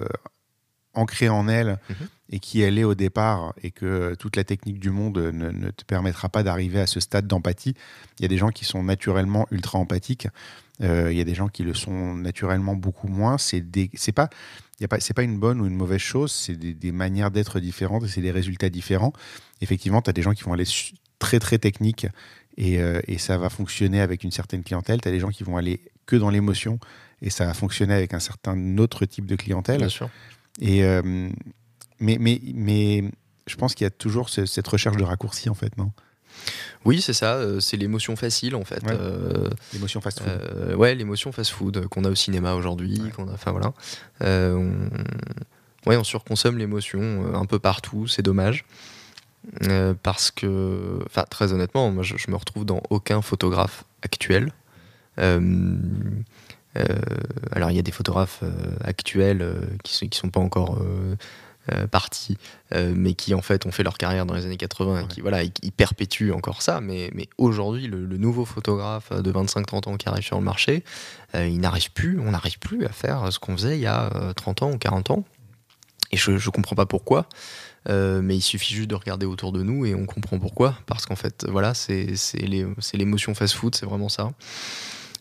ancré 0.93 1.27
en 1.27 1.47
elle 1.47 1.79
Mhm. 1.89 2.07
et 2.29 2.39
qui 2.39 2.61
elle 2.61 2.77
est 2.77 2.83
au 2.83 2.95
départ 2.95 3.53
et 3.61 3.71
que 3.71 4.15
toute 4.15 4.35
la 4.37 4.43
technique 4.43 4.79
du 4.79 4.89
monde 4.91 5.17
ne, 5.17 5.49
ne 5.49 5.69
te 5.71 5.83
permettra 5.83 6.29
pas 6.29 6.43
d'arriver 6.43 6.79
à 6.79 6.87
ce 6.87 6.99
stade 6.99 7.27
d'empathie. 7.27 7.73
Il 8.19 8.21
y 8.21 8.25
a 8.25 8.27
des 8.29 8.37
gens 8.37 8.49
qui 8.51 8.63
sont 8.63 8.83
naturellement 8.83 9.47
ultra 9.51 9.79
empathiques. 9.79 10.27
Euh, 10.81 11.11
il 11.11 11.17
y 11.17 11.21
a 11.21 11.23
des 11.25 11.35
gens 11.35 11.49
qui 11.49 11.63
le 11.63 11.73
sont 11.73 12.15
naturellement 12.15 12.75
beaucoup 12.75 13.07
moins. 13.07 13.37
C'est 13.37 13.61
des, 13.61 13.89
c'est 13.95 14.11
pas, 14.11 14.29
y 14.79 14.85
a 14.85 14.87
pas, 14.87 14.99
c'est 14.99 15.13
pas 15.13 15.23
une 15.23 15.37
bonne 15.39 15.59
ou 15.61 15.65
une 15.65 15.75
mauvaise 15.75 15.99
chose. 16.01 16.31
C'est 16.31 16.55
des, 16.55 16.73
des 16.73 16.91
manières 16.91 17.31
d'être 17.31 17.59
différentes 17.59 18.05
et 18.05 18.07
c'est 18.07 18.21
des 18.21 18.31
résultats 18.31 18.69
différents. 18.69 19.13
Effectivement, 19.61 20.01
tu 20.01 20.09
as 20.09 20.13
des 20.13 20.21
gens 20.21 20.33
qui 20.33 20.43
vont 20.43 20.53
aller 20.53 20.65
très 21.19 21.39
très 21.39 21.57
techniques 21.57 22.07
et, 22.57 22.79
euh, 22.81 23.01
et 23.07 23.17
ça 23.17 23.37
va 23.37 23.49
fonctionner 23.49 23.99
avec 24.01 24.23
une 24.23 24.31
certaine 24.31 24.63
clientèle. 24.63 25.01
Tu 25.01 25.07
as 25.07 25.11
des 25.11 25.19
gens 25.19 25.29
qui 25.29 25.43
vont 25.43 25.57
aller 25.57 25.79
que 26.05 26.15
dans 26.15 26.29
l'émotion 26.29 26.79
et 27.21 27.29
ça 27.29 27.45
va 27.45 27.53
fonctionner 27.53 27.93
avec 27.93 28.13
un 28.13 28.19
certain 28.19 28.77
autre 28.77 29.05
type 29.05 29.25
de 29.25 29.35
clientèle. 29.35 29.77
Bien 29.79 29.89
sûr. 29.89 30.09
Et 30.61 30.83
euh, 30.83 31.01
mais, 31.99 32.17
mais, 32.19 32.41
mais 32.53 33.03
je 33.47 33.55
pense 33.55 33.73
qu'il 33.75 33.85
y 33.85 33.87
a 33.87 33.91
toujours 33.91 34.29
ce- 34.29 34.45
cette 34.45 34.67
recherche 34.67 34.97
de 34.97 35.03
raccourci 35.03 35.49
en 35.49 35.53
fait, 35.55 35.77
non? 35.77 35.91
Oui, 36.83 37.01
c'est 37.01 37.13
ça, 37.13 37.35
euh, 37.35 37.59
c'est 37.59 37.77
l'émotion 37.77 38.15
facile 38.15 38.55
en 38.55 38.65
fait. 38.65 38.83
Ouais. 38.83 38.91
Euh, 38.91 39.49
L'émotion 39.71 40.01
fast 40.01 40.19
food. 40.19 40.29
euh, 40.29 40.75
ouais, 40.75 40.95
l'émotion 40.95 41.31
fast-food 41.31 41.87
qu'on 41.87 42.03
a 42.03 42.09
au 42.09 42.15
cinéma 42.15 42.55
aujourd'hui, 42.55 42.99
Ouais. 42.99 43.11
qu'on 43.11 43.27
a, 43.29 43.33
enfin 43.33 43.51
voilà. 43.51 43.71
On, 44.21 44.89
ouais, 45.85 45.95
on 45.95 46.03
surconsomme 46.03 46.57
l'émotion 46.57 47.33
un 47.35 47.45
peu 47.45 47.59
partout, 47.59 48.07
c'est 48.07 48.21
dommage. 48.23 48.65
Euh, 49.63 49.93
parce 50.03 50.31
que, 50.31 50.99
enfin, 51.05 51.25
très 51.29 51.51
honnêtement, 51.53 51.91
moi, 51.91 52.01
je, 52.03 52.15
je 52.17 52.31
me 52.31 52.35
retrouve 52.35 52.65
dans 52.65 52.81
aucun 52.89 53.21
photographe 53.21 53.83
actuel. 54.01 54.51
Euh, 55.19 55.75
euh, 56.77 56.83
alors, 57.51 57.69
il 57.71 57.75
y 57.75 57.79
a 57.79 57.83
des 57.83 57.91
photographes 57.91 58.39
euh, 58.43 58.51
actuels 58.83 59.47
qui 59.83 59.95
sont, 59.95 60.07
qui 60.07 60.17
sont 60.17 60.29
pas 60.29 60.39
encore 60.39 60.79
partis, 61.91 62.37
mais 62.73 63.13
qui 63.13 63.33
en 63.33 63.41
fait 63.41 63.65
ont 63.65 63.71
fait 63.71 63.83
leur 63.83 63.97
carrière 63.97 64.25
dans 64.25 64.33
les 64.33 64.45
années 64.45 64.57
80 64.57 64.97
et 64.97 65.01
Ouais. 65.03 65.07
qui 65.07 65.21
voilà, 65.21 65.43
ils, 65.43 65.51
ils 65.61 65.71
perpétuent 65.71 66.33
encore 66.33 66.61
ça. 66.61 66.81
Mais, 66.81 67.09
mais 67.13 67.29
aujourd'hui, 67.37 67.87
le, 67.87 68.05
le 68.05 68.17
nouveau 68.17 68.43
photographe 68.43 69.13
de 69.13 69.31
25-30 69.31 69.87
ans 69.89 69.95
qui 69.95 70.09
arrive 70.09 70.25
sur 70.25 70.37
le 70.37 70.43
marché, 70.43 70.83
il 71.33 71.59
n'arrive 71.61 71.91
plus, 71.93 72.19
on 72.19 72.31
n'arrive 72.31 72.59
plus 72.59 72.85
à 72.85 72.89
faire 72.89 73.31
ce 73.31 73.39
qu'on 73.39 73.53
faisait 73.55 73.77
il 73.77 73.81
y 73.81 73.85
a 73.87 74.13
euh, 74.15 74.33
30 74.33 74.63
ans 74.63 74.71
ou 74.73 74.77
40 74.77 75.11
ans. 75.11 75.23
Et 76.11 76.17
je 76.17 76.31
ne 76.31 76.49
comprends 76.51 76.75
pas 76.75 76.85
pourquoi. 76.85 77.27
Euh, 77.89 78.21
mais 78.21 78.35
il 78.35 78.41
suffit 78.41 78.73
juste 78.73 78.89
de 78.89 78.95
regarder 78.95 79.25
autour 79.25 79.51
de 79.51 79.63
nous 79.63 79.85
et 79.85 79.95
on 79.95 80.05
comprend 80.05 80.39
pourquoi. 80.39 80.77
Parce 80.85 81.05
qu'en 81.05 81.15
fait, 81.15 81.45
voilà, 81.49 81.73
c'est 81.73 82.13
l'émotion 82.93 83.33
fast-food, 83.35 83.73
c'est 83.75 83.85
vraiment 83.85 84.09
ça. 84.09 84.31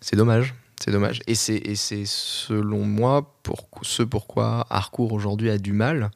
C'est 0.02 0.16
dommage. 0.16 0.54
C'est 0.82 0.90
dommage. 0.90 1.20
Et 1.26 1.34
c'est 1.34 2.04
selon 2.04 2.84
moi 2.84 3.34
pour 3.42 3.68
ce 3.82 4.02
pourquoi 4.02 4.66
Harcourt 4.68 5.12
aujourd'hui 5.12 5.48
a 5.48 5.56
du 5.56 5.72
mal 5.72 6.10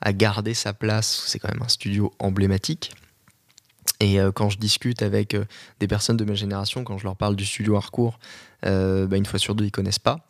à 0.00 0.12
garder 0.12 0.54
sa 0.54 0.72
place. 0.72 1.24
C'est 1.26 1.38
quand 1.38 1.48
même 1.48 1.62
un 1.62 1.68
studio 1.68 2.12
emblématique. 2.18 2.92
Et 4.00 4.20
euh, 4.20 4.32
quand 4.32 4.48
je 4.50 4.58
discute 4.58 5.02
avec 5.02 5.34
euh, 5.34 5.44
des 5.80 5.88
personnes 5.88 6.16
de 6.16 6.24
ma 6.24 6.34
génération, 6.34 6.84
quand 6.84 6.98
je 6.98 7.04
leur 7.04 7.16
parle 7.16 7.36
du 7.36 7.44
studio 7.44 7.76
Harcourt, 7.76 8.18
euh, 8.66 9.06
bah, 9.06 9.16
une 9.16 9.26
fois 9.26 9.38
sur 9.38 9.54
deux, 9.54 9.64
ils 9.64 9.70
connaissent 9.70 9.98
pas. 9.98 10.20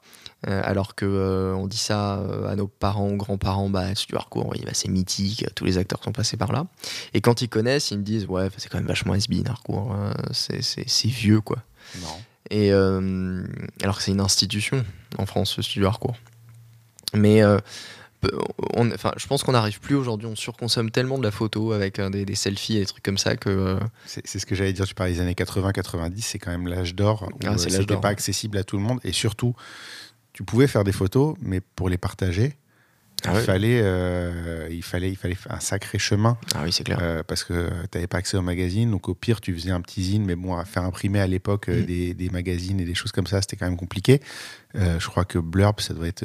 Alors 0.46 0.94
que 0.94 1.52
on 1.56 1.66
dit 1.66 1.76
ça 1.76 2.22
à 2.48 2.54
nos 2.54 2.68
parents, 2.68 3.12
grands-parents, 3.14 3.70
bah, 3.70 3.92
studio 3.96 4.18
Harcourt, 4.18 4.54
bah, 4.64 4.70
c'est 4.72 4.86
mythique, 4.86 5.44
tous 5.56 5.64
les 5.64 5.78
acteurs 5.78 6.00
sont 6.04 6.12
passés 6.12 6.36
par 6.36 6.52
là. 6.52 6.68
Et 7.12 7.20
quand 7.20 7.42
ils 7.42 7.48
connaissent, 7.48 7.90
ils 7.90 7.98
me 7.98 8.04
disent, 8.04 8.26
ouais, 8.26 8.48
c'est 8.56 8.68
quand 8.68 8.78
même 8.78 8.86
vachement 8.86 9.14
has-been 9.14 9.48
Harcourt, 9.48 9.92
hein, 9.92 10.14
c'est 10.30 11.08
vieux, 11.08 11.40
quoi. 11.40 11.56
Non. 12.00 12.06
Et 12.50 12.72
euh, 12.72 13.42
alors 13.82 13.98
que 13.98 14.02
c'est 14.02 14.12
une 14.12 14.20
institution 14.20 14.84
en 15.18 15.26
France, 15.26 15.56
le 15.56 15.62
studio 15.62 15.86
Harcourt. 15.88 16.16
Mais 17.14 17.42
euh, 17.42 17.58
on, 18.74 18.90
enfin, 18.90 19.12
je 19.16 19.26
pense 19.26 19.42
qu'on 19.42 19.52
n'arrive 19.52 19.80
plus 19.80 19.94
aujourd'hui, 19.94 20.26
on 20.26 20.34
surconsomme 20.36 20.90
tellement 20.90 21.18
de 21.18 21.22
la 21.22 21.30
photo 21.30 21.72
avec 21.72 21.98
euh, 21.98 22.10
des, 22.10 22.24
des 22.24 22.34
selfies 22.34 22.76
et 22.76 22.80
des 22.80 22.86
trucs 22.86 23.04
comme 23.04 23.18
ça 23.18 23.36
que. 23.36 23.48
euh, 23.48 23.78
C'est 24.06 24.26
ce 24.38 24.44
que 24.46 24.54
j'allais 24.54 24.72
dire. 24.72 24.86
Tu 24.86 24.94
parlais 24.94 25.12
des 25.12 25.20
années 25.20 25.34
80-90, 25.34 26.12
c'est 26.20 26.38
quand 26.38 26.50
même 26.50 26.66
l'âge 26.68 26.94
d'or 26.94 27.28
où 27.32 27.38
Ah, 27.46 27.56
c'est 27.58 27.70
l'âge 27.70 27.80
c'était 27.80 27.84
d'or, 27.94 28.00
pas 28.00 28.08
accessible 28.08 28.58
à 28.58 28.64
tout 28.64 28.76
le 28.76 28.82
monde 28.82 28.98
et 29.04 29.12
surtout, 29.12 29.54
tu 30.32 30.42
pouvais 30.42 30.66
faire 30.66 30.84
des 30.84 30.92
photos, 30.92 31.36
mais 31.40 31.60
pour 31.60 31.88
les 31.88 31.98
partager, 31.98 32.56
Ah 33.24 33.30
il, 33.32 33.36
ouais. 33.36 33.42
fallait, 33.42 33.80
euh, 33.82 34.68
il 34.70 34.82
fallait, 34.82 35.10
il 35.10 35.16
fallait 35.16 35.36
un 35.50 35.58
sacré 35.60 35.98
chemin 35.98 36.38
Ah 36.54 36.62
oui, 36.64 36.72
c'est 36.72 36.84
clair. 36.84 36.98
euh, 37.02 37.22
parce 37.26 37.42
que 37.42 37.68
tu 37.90 37.96
n'avais 37.98 38.06
pas 38.06 38.18
accès 38.18 38.36
aux 38.36 38.42
magazines. 38.42 38.90
Donc 38.90 39.08
au 39.08 39.14
pire, 39.14 39.40
tu 39.40 39.52
faisais 39.54 39.70
un 39.72 39.80
petit 39.80 40.04
zine, 40.04 40.24
mais 40.24 40.36
bon, 40.36 40.56
à 40.56 40.64
faire 40.64 40.84
imprimer 40.84 41.18
à 41.20 41.26
l'époque 41.26 41.68
euh, 41.68 41.80
Mhm. 41.80 41.86
des, 41.86 42.14
des 42.14 42.30
magazines 42.30 42.78
et 42.80 42.84
des 42.84 42.94
choses 42.94 43.10
comme 43.12 43.26
ça, 43.26 43.40
c'était 43.40 43.56
quand 43.56 43.66
même 43.66 43.76
compliqué. 43.76 44.20
Euh, 44.76 45.00
je 45.00 45.06
crois 45.08 45.24
que 45.24 45.38
Blurb, 45.38 45.80
ça 45.80 45.94
doit 45.94 46.06
être 46.06 46.24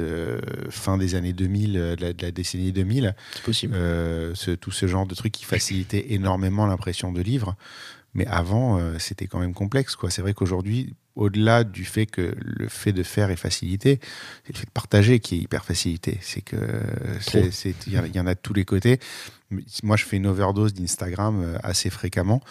fin 0.70 0.96
des 0.98 1.14
années 1.16 1.32
2000, 1.32 1.76
euh, 1.76 1.96
de, 1.96 2.02
la, 2.02 2.12
de 2.12 2.22
la 2.22 2.30
décennie 2.30 2.70
2000. 2.72 3.14
C'est 3.34 3.42
possible. 3.42 3.74
Ce- 3.74 4.54
tout 4.54 4.70
ce 4.70 4.86
genre 4.86 5.06
de 5.06 5.14
trucs 5.14 5.32
qui 5.32 5.44
facilitaient 5.44 6.12
énormément 6.12 6.66
l'impression 6.66 7.10
de 7.12 7.20
livres. 7.20 7.56
Mais 8.14 8.26
avant, 8.28 8.80
c'était 9.00 9.26
quand 9.26 9.40
même 9.40 9.54
complexe. 9.54 9.96
quoi. 9.96 10.08
C'est 10.10 10.22
vrai 10.22 10.34
qu'aujourd'hui, 10.34 10.94
au-delà 11.16 11.62
du 11.64 11.84
fait 11.84 12.06
que 12.06 12.34
le 12.40 12.68
fait 12.68 12.92
de 12.92 13.02
faire 13.02 13.30
est 13.30 13.36
facilité, 13.36 14.00
c'est 14.44 14.52
le 14.54 14.58
fait 14.58 14.66
de 14.66 14.70
partager 14.72 15.20
qui 15.20 15.36
est 15.36 15.38
hyper 15.38 15.64
facilité. 15.64 16.18
C'est 16.22 16.40
que 16.40 16.56
il 17.86 17.92
y, 17.92 17.98
en 17.98 18.02
a- 18.02 18.06
il 18.06 18.16
y 18.16 18.20
en 18.20 18.26
a 18.26 18.34
de 18.34 18.40
tous 18.40 18.54
les 18.54 18.64
côtés. 18.64 18.98
Moi, 19.82 19.96
je 19.96 20.04
fais 20.04 20.16
une 20.16 20.26
overdose 20.26 20.74
d'Instagram 20.74 21.40
euh, 21.40 21.58
assez 21.62 21.90
fréquemment. 21.90 22.42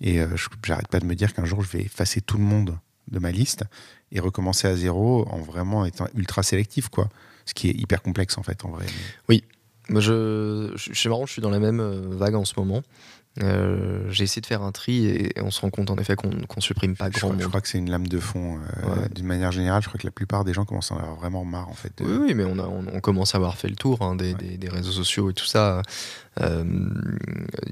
Et 0.00 0.20
euh, 0.20 0.36
je 0.36 0.48
j'arrête 0.64 0.88
pas 0.88 1.00
de 1.00 1.06
me 1.06 1.14
dire 1.14 1.34
qu'un 1.34 1.44
jour, 1.44 1.62
je 1.62 1.68
vais 1.76 1.82
effacer 1.84 2.20
tout 2.20 2.36
le 2.38 2.44
monde 2.44 2.78
de 3.10 3.18
ma 3.18 3.30
liste 3.32 3.64
et 4.12 4.20
recommencer 4.20 4.68
à 4.68 4.76
zéro 4.76 5.26
en 5.28 5.38
vraiment 5.40 5.84
étant 5.84 6.06
ultra 6.14 6.42
sélectif. 6.42 6.88
quoi. 6.88 7.08
Ce 7.44 7.54
qui 7.54 7.68
est 7.70 7.74
hyper 7.74 8.02
complexe, 8.02 8.38
en 8.38 8.42
fait, 8.44 8.64
en 8.64 8.70
vrai. 8.70 8.86
Moi, 9.88 10.00
je, 10.00 10.70
je, 10.76 10.92
c'est 10.94 11.08
marrant, 11.08 11.26
je 11.26 11.32
suis 11.32 11.42
dans 11.42 11.50
la 11.50 11.58
même 11.58 11.80
euh, 11.80 12.02
vague 12.10 12.36
en 12.36 12.44
ce 12.44 12.54
moment. 12.56 12.82
Euh, 13.40 14.04
j'ai 14.10 14.24
essayé 14.24 14.42
de 14.42 14.46
faire 14.46 14.60
un 14.62 14.72
tri 14.72 15.06
et 15.06 15.32
on 15.40 15.50
se 15.50 15.62
rend 15.62 15.70
compte 15.70 15.88
en 15.90 15.96
effet 15.96 16.16
qu'on 16.16 16.28
qu'on 16.46 16.60
supprime 16.60 16.94
pas 16.96 17.06
Je 17.06 17.12
grand 17.12 17.28
crois, 17.28 17.30
je 17.38 17.42
monde. 17.44 17.48
crois 17.48 17.60
que 17.62 17.68
c'est 17.68 17.78
une 17.78 17.90
lame 17.90 18.06
de 18.06 18.18
fond. 18.18 18.58
euh, 18.58 18.86
Ouais. 19.02 19.08
D'une 19.14 19.24
manière 19.24 19.50
générale, 19.52 19.82
je 19.82 19.88
crois 19.88 19.98
que 19.98 20.06
la 20.06 20.10
plupart 20.10 20.44
des 20.44 20.52
gens 20.52 20.66
commencent 20.66 20.92
à 20.92 20.96
en 20.96 20.98
avoir 20.98 21.14
vraiment 21.16 21.42
marre, 21.46 21.70
en 21.70 21.74
fait. 21.74 21.92
de- 21.96 22.04
Oui, 22.04 22.18
oui, 22.28 22.34
mais 22.34 22.44
on, 22.44 22.58
a- 22.58 22.66
on, 22.66 22.84
on 22.92 23.00
commence 23.00 23.34
à 23.34 23.38
avoir 23.38 23.56
fait 23.56 23.68
le 23.68 23.76
tour 23.76 24.02
hein, 24.02 24.16
des, 24.16 24.32
Ouais. 24.32 24.38
des- 24.38 24.58
des 24.58 24.68
réseaux 24.68 24.92
sociaux 24.92 25.30
et 25.30 25.32
tout 25.34 25.46
ça. 25.46 25.80
Euh, 26.42 26.64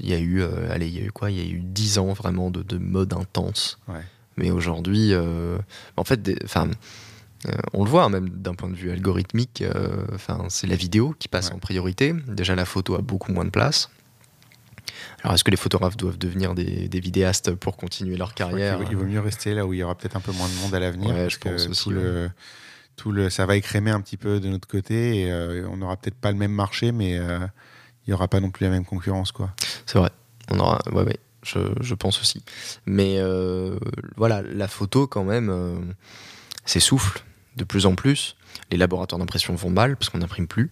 Il 0.00 0.08
y 0.08 0.14
a 0.14 0.18
eu, 0.18 0.42
allez, 0.70 0.86
il 0.88 0.98
y 0.98 1.02
a 1.02 1.04
eu 1.04 1.12
quoi? 1.12 1.30
Il 1.30 1.36
y 1.36 1.40
a 1.40 1.50
eu 1.54 1.60
10 1.60 1.98
ans 1.98 2.12
vraiment 2.14 2.50
de, 2.50 2.62
de 2.62 2.78
mode 2.78 3.12
intense. 3.12 3.78
Ouais. 3.88 4.00
Mais 4.38 4.50
aujourd'hui, 4.50 5.12
en 5.96 6.04
fait, 6.04 6.22
des- 6.22 6.36
Euh, 7.48 7.52
on 7.72 7.84
le 7.84 7.90
voit, 7.90 8.04
hein, 8.04 8.10
même 8.10 8.28
d'un 8.28 8.54
point 8.54 8.68
de 8.68 8.74
vue 8.74 8.90
algorithmique, 8.90 9.62
euh, 9.62 10.04
c'est 10.50 10.66
la 10.66 10.76
vidéo 10.76 11.14
qui 11.18 11.26
passe 11.26 11.48
Ouais. 11.48 11.54
en 11.54 11.58
priorité. 11.58 12.14
Déjà, 12.28 12.54
la 12.54 12.66
photo 12.66 12.94
a 12.96 13.00
beaucoup 13.00 13.32
moins 13.32 13.46
de 13.46 13.50
place. 13.50 13.88
Alors, 15.22 15.34
est-ce 15.34 15.44
que 15.44 15.50
les 15.50 15.56
photographes 15.56 15.96
doivent 15.96 16.18
devenir 16.18 16.54
des, 16.54 16.88
des 16.88 17.00
vidéastes 17.00 17.54
pour 17.54 17.76
continuer 17.76 18.16
leur 18.16 18.34
carrière 18.34 18.80
Il 18.90 18.96
vaut 18.96 19.04
mieux 19.04 19.20
rester 19.20 19.54
là 19.54 19.66
où 19.66 19.72
il 19.72 19.78
y 19.78 19.82
aura 19.82 19.94
peut-être 19.94 20.16
un 20.16 20.20
peu 20.20 20.32
moins 20.32 20.48
de 20.48 20.54
monde 20.54 20.74
à 20.74 20.80
l'avenir. 20.80 21.14
Ouais, 21.14 21.30
je 21.30 21.38
pense 21.38 21.66
que 21.66 21.70
aussi, 21.70 21.84
tout 21.84 21.90
le, 21.90 22.30
tout 22.96 23.12
le, 23.12 23.30
ça 23.30 23.46
va 23.46 23.56
écrémer 23.56 23.90
un 23.90 24.00
petit 24.00 24.16
peu 24.16 24.40
de 24.40 24.48
notre 24.48 24.68
côté 24.68 25.20
et 25.22 25.30
euh, 25.30 25.68
on 25.70 25.78
n'aura 25.78 25.96
peut-être 25.96 26.16
pas 26.16 26.30
le 26.32 26.38
même 26.38 26.52
marché, 26.52 26.92
mais 26.92 27.18
euh, 27.18 27.38
il 28.06 28.10
n'y 28.10 28.14
aura 28.14 28.28
pas 28.28 28.40
non 28.40 28.50
plus 28.50 28.64
la 28.64 28.70
même 28.70 28.84
concurrence. 28.84 29.32
Quoi. 29.32 29.50
C'est 29.86 29.98
vrai. 29.98 30.10
On 30.50 30.58
aura, 30.58 30.80
ouais, 30.92 31.02
ouais, 31.02 31.18
je, 31.42 31.58
je 31.80 31.94
pense 31.94 32.20
aussi. 32.20 32.42
Mais 32.86 33.16
euh, 33.18 33.78
voilà, 34.16 34.42
la 34.42 34.68
photo, 34.68 35.06
quand 35.06 35.24
même, 35.24 35.94
s'essouffle 36.64 37.22
de 37.56 37.64
plus 37.64 37.86
en 37.86 37.94
plus. 37.94 38.36
Les 38.70 38.76
laboratoires 38.76 39.18
d'impression 39.18 39.54
vont 39.54 39.70
mal 39.70 39.96
parce 39.96 40.08
qu'on 40.10 40.18
n'imprime 40.18 40.46
plus. 40.46 40.70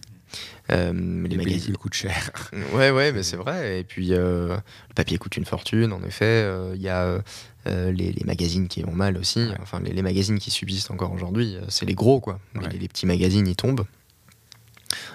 Euh, 0.71 0.93
les 1.23 1.29
Les 1.29 1.37
magazines. 1.37 1.77
coûtent 1.77 1.93
cher. 1.93 2.31
Ouais, 2.73 2.91
ouais, 2.91 3.11
mais 3.11 3.23
c'est 3.23 3.37
vrai. 3.37 3.79
Et 3.79 3.83
puis, 3.83 4.13
euh, 4.13 4.55
le 4.89 4.93
papier 4.93 5.17
coûte 5.17 5.35
une 5.37 5.45
fortune, 5.45 5.91
en 5.93 6.03
effet. 6.03 6.25
Euh, 6.25 6.73
Il 6.75 6.81
y 6.81 6.89
a 6.89 7.21
euh, 7.67 7.91
les, 7.91 8.11
les 8.11 8.23
magazines 8.25 8.67
qui 8.67 8.81
vont 8.83 8.91
mal 8.93 9.17
aussi. 9.17 9.39
Ouais. 9.45 9.55
Enfin, 9.61 9.79
les, 9.79 9.91
les 9.93 10.01
magazines 10.01 10.39
qui 10.39 10.51
subsistent 10.51 10.91
encore 10.91 11.11
aujourd'hui, 11.11 11.57
c'est 11.69 11.85
les 11.85 11.95
gros, 11.95 12.19
quoi. 12.19 12.39
Ouais. 12.55 12.69
Les, 12.71 12.77
les 12.79 12.87
petits 12.87 13.05
magazines, 13.05 13.47
ils 13.47 13.55
tombent. 13.55 13.85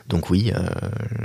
Donc 0.07 0.30
oui, 0.30 0.52
euh, 0.55 0.68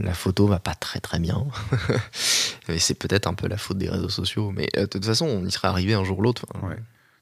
la 0.02 0.14
photo 0.14 0.48
va 0.48 0.60
pas 0.60 0.74
très 0.74 1.00
très 1.00 1.20
bien. 1.20 1.46
Mais 2.68 2.80
c'est 2.80 2.94
peut-être 2.96 3.28
un 3.28 3.34
peu 3.34 3.48
la 3.48 3.58
faute 3.58 3.78
des 3.78 3.90
réseaux 3.90 4.10
sociaux. 4.10 4.52
Mais 4.52 4.70
euh, 4.78 4.82
de 4.82 4.86
toute 4.86 5.06
façon, 5.06 5.26
on 5.26 5.46
y 5.46 5.52
serait 5.52 5.68
arrivé 5.68 5.94
un 5.94 6.04
jour 6.04 6.20
ou 6.20 6.22
l'autre. 6.22 6.46
Enfin, 6.54 6.68
Ouais. 6.70 6.76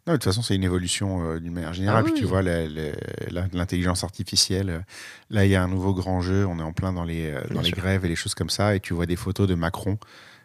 Non, 0.07 0.13
de 0.13 0.17
toute 0.17 0.23
façon, 0.23 0.41
c'est 0.41 0.55
une 0.55 0.63
évolution 0.63 1.21
euh, 1.31 1.39
d'une 1.39 1.51
manière 1.53 1.73
générale. 1.73 2.03
Ah 2.07 2.09
Puis 2.09 2.13
tu 2.17 2.23
vois, 2.25 2.41
l'intelligence 2.41 4.03
artificielle, 4.05 4.69
euh, 4.69 4.79
là, 5.29 5.45
il 5.45 5.51
y 5.51 5.55
a 5.55 5.61
un 5.61 5.67
nouveau 5.67 5.93
grand 5.93 6.21
jeu. 6.21 6.45
On 6.47 6.59
est 6.59 6.63
en 6.63 6.71
plein 6.71 6.93
dans 6.93 7.03
les, 7.03 7.29
euh, 7.31 7.41
dans 7.53 7.61
les 7.61 7.71
grèves 7.71 8.05
et 8.05 8.07
les 8.07 8.15
choses 8.15 8.33
comme 8.33 8.49
ça. 8.49 8.73
Et 8.75 8.79
tu 8.79 8.93
vois 8.93 9.05
des 9.05 9.17
photos 9.17 9.47
de 9.47 9.55
Macron 9.55 9.97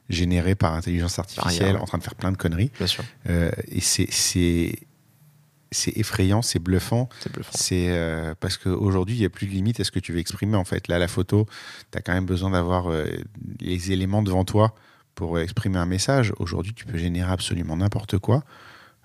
générées 0.08 0.56
par 0.56 0.74
intelligence 0.74 1.18
artificielle 1.20 1.76
en 1.76 1.84
train 1.86 1.98
de 1.98 2.02
faire 2.02 2.16
plein 2.16 2.32
de 2.32 2.36
conneries. 2.36 2.72
Bien 2.76 2.86
sûr, 2.88 3.04
Euh, 3.30 3.52
et 3.68 3.80
c'est- 3.80 4.08
effrayant, 5.96 6.42
c'est 6.42 6.58
bluffant. 6.58 7.08
c'est 7.54 8.34
parce 8.40 8.56
qu'aujourd'hui, 8.58 9.14
il 9.14 9.20
n'y 9.20 9.24
a 9.26 9.30
plus 9.30 9.46
de 9.46 9.52
limite 9.52 9.78
à 9.80 9.84
ce 9.84 9.90
que 9.92 10.00
tu 10.00 10.12
veux 10.12 10.18
exprimer. 10.18 10.56
En 10.56 10.64
fait, 10.64 10.88
là, 10.88 10.98
la 10.98 11.08
photo, 11.08 11.46
tu 11.92 11.98
as 11.98 12.02
quand 12.02 12.12
même 12.12 12.26
besoin 12.26 12.50
d'avoir 12.50 12.90
les 13.60 13.92
éléments 13.92 14.22
devant 14.22 14.44
toi 14.44 14.74
pour 15.14 15.38
exprimer 15.38 15.78
un 15.78 15.86
message. 15.86 16.32
Aujourd'hui, 16.38 16.74
tu 16.74 16.84
peux 16.84 16.98
générer 16.98 17.30
absolument 17.30 17.76
n'importe 17.76 18.18
quoi. 18.18 18.42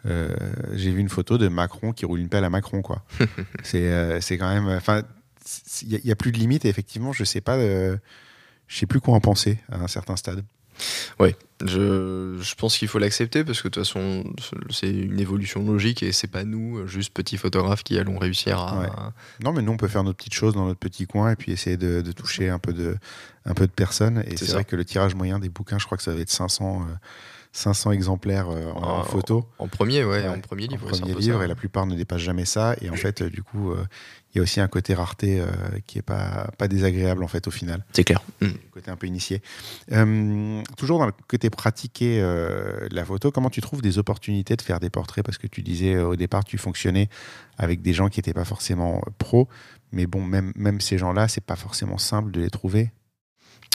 Euh, 0.08 0.36
J'ai 0.74 0.92
vu 0.92 1.00
une 1.00 1.10
photo 1.10 1.38
de 1.38 1.48
Macron 1.48 1.92
qui 1.94 2.06
roule 2.06 2.20
une 2.20 2.30
pelle 2.30 2.44
à 2.44 2.50
Macron, 2.50 2.82
quoi. 2.82 3.04
c'est 3.64 3.92
euh, 3.92 4.20
quand 4.30 4.50
même. 4.50 4.68
Enfin, 4.68 5.04
il 5.84 6.02
n'y 6.04 6.12
a, 6.12 6.16
plus 6.16 6.32
de 6.32 6.38
limite. 6.38 6.66
Et 6.66 6.70
effectivement, 6.70 7.14
je 7.14 7.24
sais 7.24 7.42
pas. 7.42 7.56
euh, 7.56 7.98
je 8.68 8.78
sais 8.78 8.86
plus 8.86 9.00
quoi 9.00 9.14
en 9.16 9.22
penser 9.22 9.60
à 9.72 9.80
un 9.80 9.88
certain 9.88 10.16
stade. 10.18 10.44
Je, 11.66 12.38
je 12.40 12.56
pense 12.56 12.78
qu'il 12.78 12.88
faut 12.88 13.00
l'accepter 13.00 13.44
parce 13.44 13.62
que 13.62 13.68
de 13.68 13.74
toute 13.74 13.84
façon, 13.84 14.24
c'est 14.70 14.92
une 14.92 15.20
évolution 15.20 15.66
logique 15.66 16.04
et 16.04 16.12
c'est 16.12 16.28
pas 16.28 16.44
nous, 16.44 16.86
juste 16.86 17.14
petits 17.14 17.38
photographes, 17.38 17.84
qui 17.84 17.98
allons 17.98 18.20
réussir 18.20 18.60
à. 18.60 18.80
Ouais. 18.80 18.88
Non, 19.44 19.54
mais 19.54 19.64
nous, 19.64 19.72
on 19.72 19.78
peut 19.78 19.88
faire 19.88 20.04
nos 20.04 20.14
petites 20.14 20.34
choses 20.36 20.54
dans 20.54 20.68
notre 20.68 20.80
petit 20.80 21.08
coin 21.08 21.32
et 21.32 21.36
puis 21.36 21.52
essayer 21.52 21.78
de, 21.78 22.02
de 22.02 22.12
toucher 22.12 22.50
un 22.50 22.60
peu 22.60 22.74
de, 22.74 22.96
un 23.46 23.54
peu 23.56 23.66
de 23.66 23.72
personnes. 23.72 24.24
Et 24.28 24.38
C'est 24.38 24.52
vrai 24.52 24.66
que 24.66 24.76
le 24.76 24.86
tirage 24.86 25.16
moyen 25.16 25.40
des 25.40 25.50
bouquins, 25.50 25.80
je 25.80 25.86
crois 25.86 25.98
que 25.98 26.04
ça 26.04 26.14
va 26.14 26.22
être 26.22 26.30
500, 26.30 26.82
euh, 26.82 26.94
500 27.52 27.92
exemplaires 27.92 28.50
euh, 28.50 28.72
en, 28.72 28.82
en 28.84 29.02
Ah, 29.02 29.04
photo. 29.04 29.46
En 29.58 29.68
premier, 29.68 30.04
ouais, 30.04 30.22
Ouais, 30.22 30.28
en 30.28 30.40
premier 30.40 30.68
livre. 30.68 30.86
en 30.86 30.90
premier 30.90 31.14
livre, 31.16 31.40
ça. 31.40 31.46
et 31.46 31.48
la 31.48 31.56
plupart 31.56 31.86
ne 31.88 31.96
dépassent 31.96 32.22
jamais 32.22 32.46
ça. 32.46 32.76
Et 32.82 32.90
en 32.90 32.96
fait, 32.96 33.22
euh, 33.22 33.30
du 33.30 33.42
coup, 33.44 33.72
euh, 33.72 33.84
il 34.34 34.38
y 34.38 34.40
a 34.40 34.44
aussi 34.44 34.60
un 34.60 34.68
côté 34.68 34.94
rareté 34.94 35.42
qui 35.88 35.98
est 35.98 36.04
pas, 36.04 36.50
pas 36.60 36.68
désagréable 36.68 37.24
en 37.24 37.28
fait 37.28 37.48
au 37.48 37.52
final, 37.52 37.84
C'est 37.94 38.04
clair. 38.04 38.22
Côté 38.72 38.92
un 38.92 38.96
peu 38.96 39.08
initié. 39.08 39.42
Toujours 40.78 41.00
dans 41.00 41.08
le 41.08 41.14
côté 41.28 41.50
pratiqué 41.50 42.20
de 42.20 42.94
la 42.96 43.06
photo, 43.06 43.32
comment 43.32 43.50
tu 43.50 43.62
trouves 43.62 43.82
des 43.82 43.98
opportunités 43.98 44.56
de 44.56 44.62
faire 44.62 44.80
des 44.80 44.90
portraits? 44.92 45.26
Parce 45.26 45.38
que 45.40 45.48
tu 45.48 45.64
disais 45.64 45.98
au 45.98 46.16
départ, 46.16 46.44
tu 46.46 46.58
fonctionnais 46.60 47.10
avec 47.58 47.82
des 47.82 47.94
gens 47.94 48.10
qui 48.10 48.20
n'étaient 48.20 48.34
pas 48.34 48.46
forcément 48.46 49.02
pros, 49.18 49.48
mais 49.92 50.06
bon, 50.06 50.22
même, 50.24 50.52
même 50.56 50.82
ces 50.82 50.98
gens-là, 51.00 51.28
c'est 51.28 51.44
pas 51.44 51.56
forcément 51.56 51.98
simple 51.98 52.30
de 52.32 52.42
les 52.42 52.50
trouver. 52.52 52.92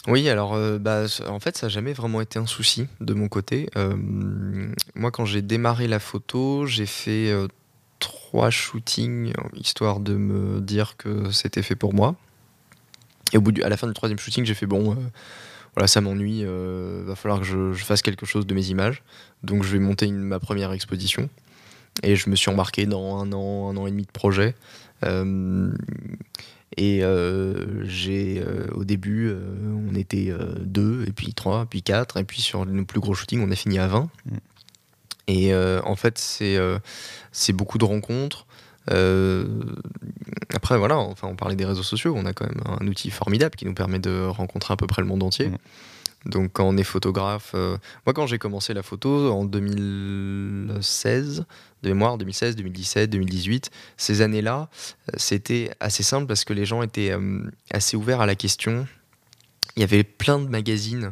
Oui, 0.09 0.29
alors 0.29 0.55
euh, 0.55 0.79
bah, 0.79 1.05
en 1.29 1.39
fait, 1.39 1.57
ça 1.57 1.67
n'a 1.67 1.71
jamais 1.71 1.93
vraiment 1.93 2.21
été 2.21 2.39
un 2.39 2.47
souci 2.47 2.89
de 3.01 3.15
mon 3.15 3.29
côté. 3.29 3.69
Euh, 3.77 3.95
moi, 4.95 5.13
quand 5.13 5.25
j'ai 5.25 5.43
démarré 5.43 5.87
la 5.87 6.01
photo, 6.01 6.67
j'ai 6.67 6.87
fait 6.87 7.31
euh, 7.31 7.47
trois 8.01 8.51
shootings 8.51 9.33
histoire 9.55 10.01
de 10.01 10.17
me 10.17 10.61
dire 10.61 10.97
que 10.97 11.31
c'était 11.31 11.63
fait 11.63 11.77
pour 11.77 11.95
moi. 11.95 12.17
Et 13.33 13.39
au 13.39 13.41
bout 13.41 13.53
du, 13.53 13.63
à 13.63 13.69
la 13.69 13.77
fin 13.77 13.87
du 13.87 13.95
troisième 13.95 14.19
shooting, 14.19 14.45
j'ai 14.45 14.55
fait 14.55 14.67
bon, 14.67 14.97
voilà, 15.75 15.87
ça 15.87 16.01
m'ennuie, 16.01 16.45
va 16.45 17.15
falloir 17.15 17.41
que 17.41 17.47
je, 17.47 17.73
fasse 17.73 18.03
quelque 18.03 18.27
chose 18.27 18.47
de 18.47 18.53
mes 18.55 18.67
images. 18.67 19.03
Donc, 19.43 19.63
je 19.63 19.73
vais 19.73 19.79
monter 19.79 20.11
ma 20.11 20.39
première 20.39 20.73
exposition. 20.73 21.31
Et 22.03 22.17
je 22.17 22.29
me 22.29 22.37
suis 22.37 22.51
embarqué 22.51 22.85
dans 22.85 23.19
un 23.19 23.33
an, 23.33 23.71
un 23.71 23.77
an 23.77 23.87
et 23.87 23.91
demi 23.91 24.03
de 24.03 24.11
projet. 24.11 24.55
Et 26.77 27.05
euh, 27.05 27.85
j'ai 27.85 28.43
euh, 28.45 28.67
au 28.75 28.85
début, 28.85 29.29
euh, 29.29 29.41
on 29.91 29.95
était 29.95 30.33
deux, 30.61 31.05
et 31.07 31.13
puis 31.13 31.35
trois, 31.35 31.67
puis 31.67 31.83
quatre, 31.83 32.17
et 32.17 32.25
puis 32.25 32.41
sur 32.41 32.65
nos 32.65 32.85
plus 32.85 33.01
gros 33.01 33.15
shootings, 33.15 33.43
on 33.43 33.51
a 33.51 33.57
fini 33.57 33.79
à 33.79 33.89
20. 33.89 34.09
Mm. 34.27 34.37
Et 35.29 35.55
en 35.55 35.97
fait, 35.97 36.19
c'est 36.19 36.59
c'est 37.31 37.53
beaucoup 37.53 37.79
de 37.79 37.85
rencontres. 37.85 38.47
Après, 38.89 40.77
voilà, 40.77 40.99
enfin, 40.99 41.29
on 41.29 41.37
parlait 41.37 41.57
des 41.57 41.65
réseaux 41.65 41.85
sociaux, 41.85 42.13
on 42.17 42.27
a 42.27 42.33
quand 42.33 42.47
même 42.47 42.63
un 42.67 42.87
outil 42.87 43.11
formidable 43.11 43.55
qui 43.55 43.65
nous 43.65 43.73
permet 43.73 44.01
de 44.01 44.27
rencontrer 44.27 44.75
à 44.75 44.77
peu 44.77 44.87
près 44.87 45.01
le 45.01 45.09
monde 45.09 45.23
entier. 45.23 45.49
Mm. 45.49 45.59
Donc, 46.27 46.53
quand 46.53 46.65
on 46.65 46.77
est 46.77 46.85
photographe, 46.85 47.53
euh, 47.55 47.77
moi, 48.07 48.15
quand 48.15 48.27
j'ai 48.27 48.39
commencé 48.39 48.75
la 48.75 48.83
photo 48.83 49.33
en 49.33 49.45
2016, 49.45 51.45
de 51.83 51.89
mémoire, 51.89 52.19
2016, 52.19 52.57
2017, 52.57 53.11
2018, 53.11 53.71
ces 53.97 54.21
années-là, 54.23 54.69
euh, 55.09 55.13
c'était 55.17 55.71
assez 55.81 56.03
simple 56.03 56.27
parce 56.27 56.45
que 56.45 56.53
les 56.53 56.65
gens 56.65 56.83
étaient 56.83 57.11
euh, 57.11 57.51
assez 57.73 57.97
ouverts 57.97 58.21
à 58.21 58.27
la 58.27 58.35
question. 58.35 58.87
Il 59.77 59.81
y 59.81 59.85
avait 59.85 60.05
plein 60.05 60.39
de 60.39 60.49
magazines 60.49 61.11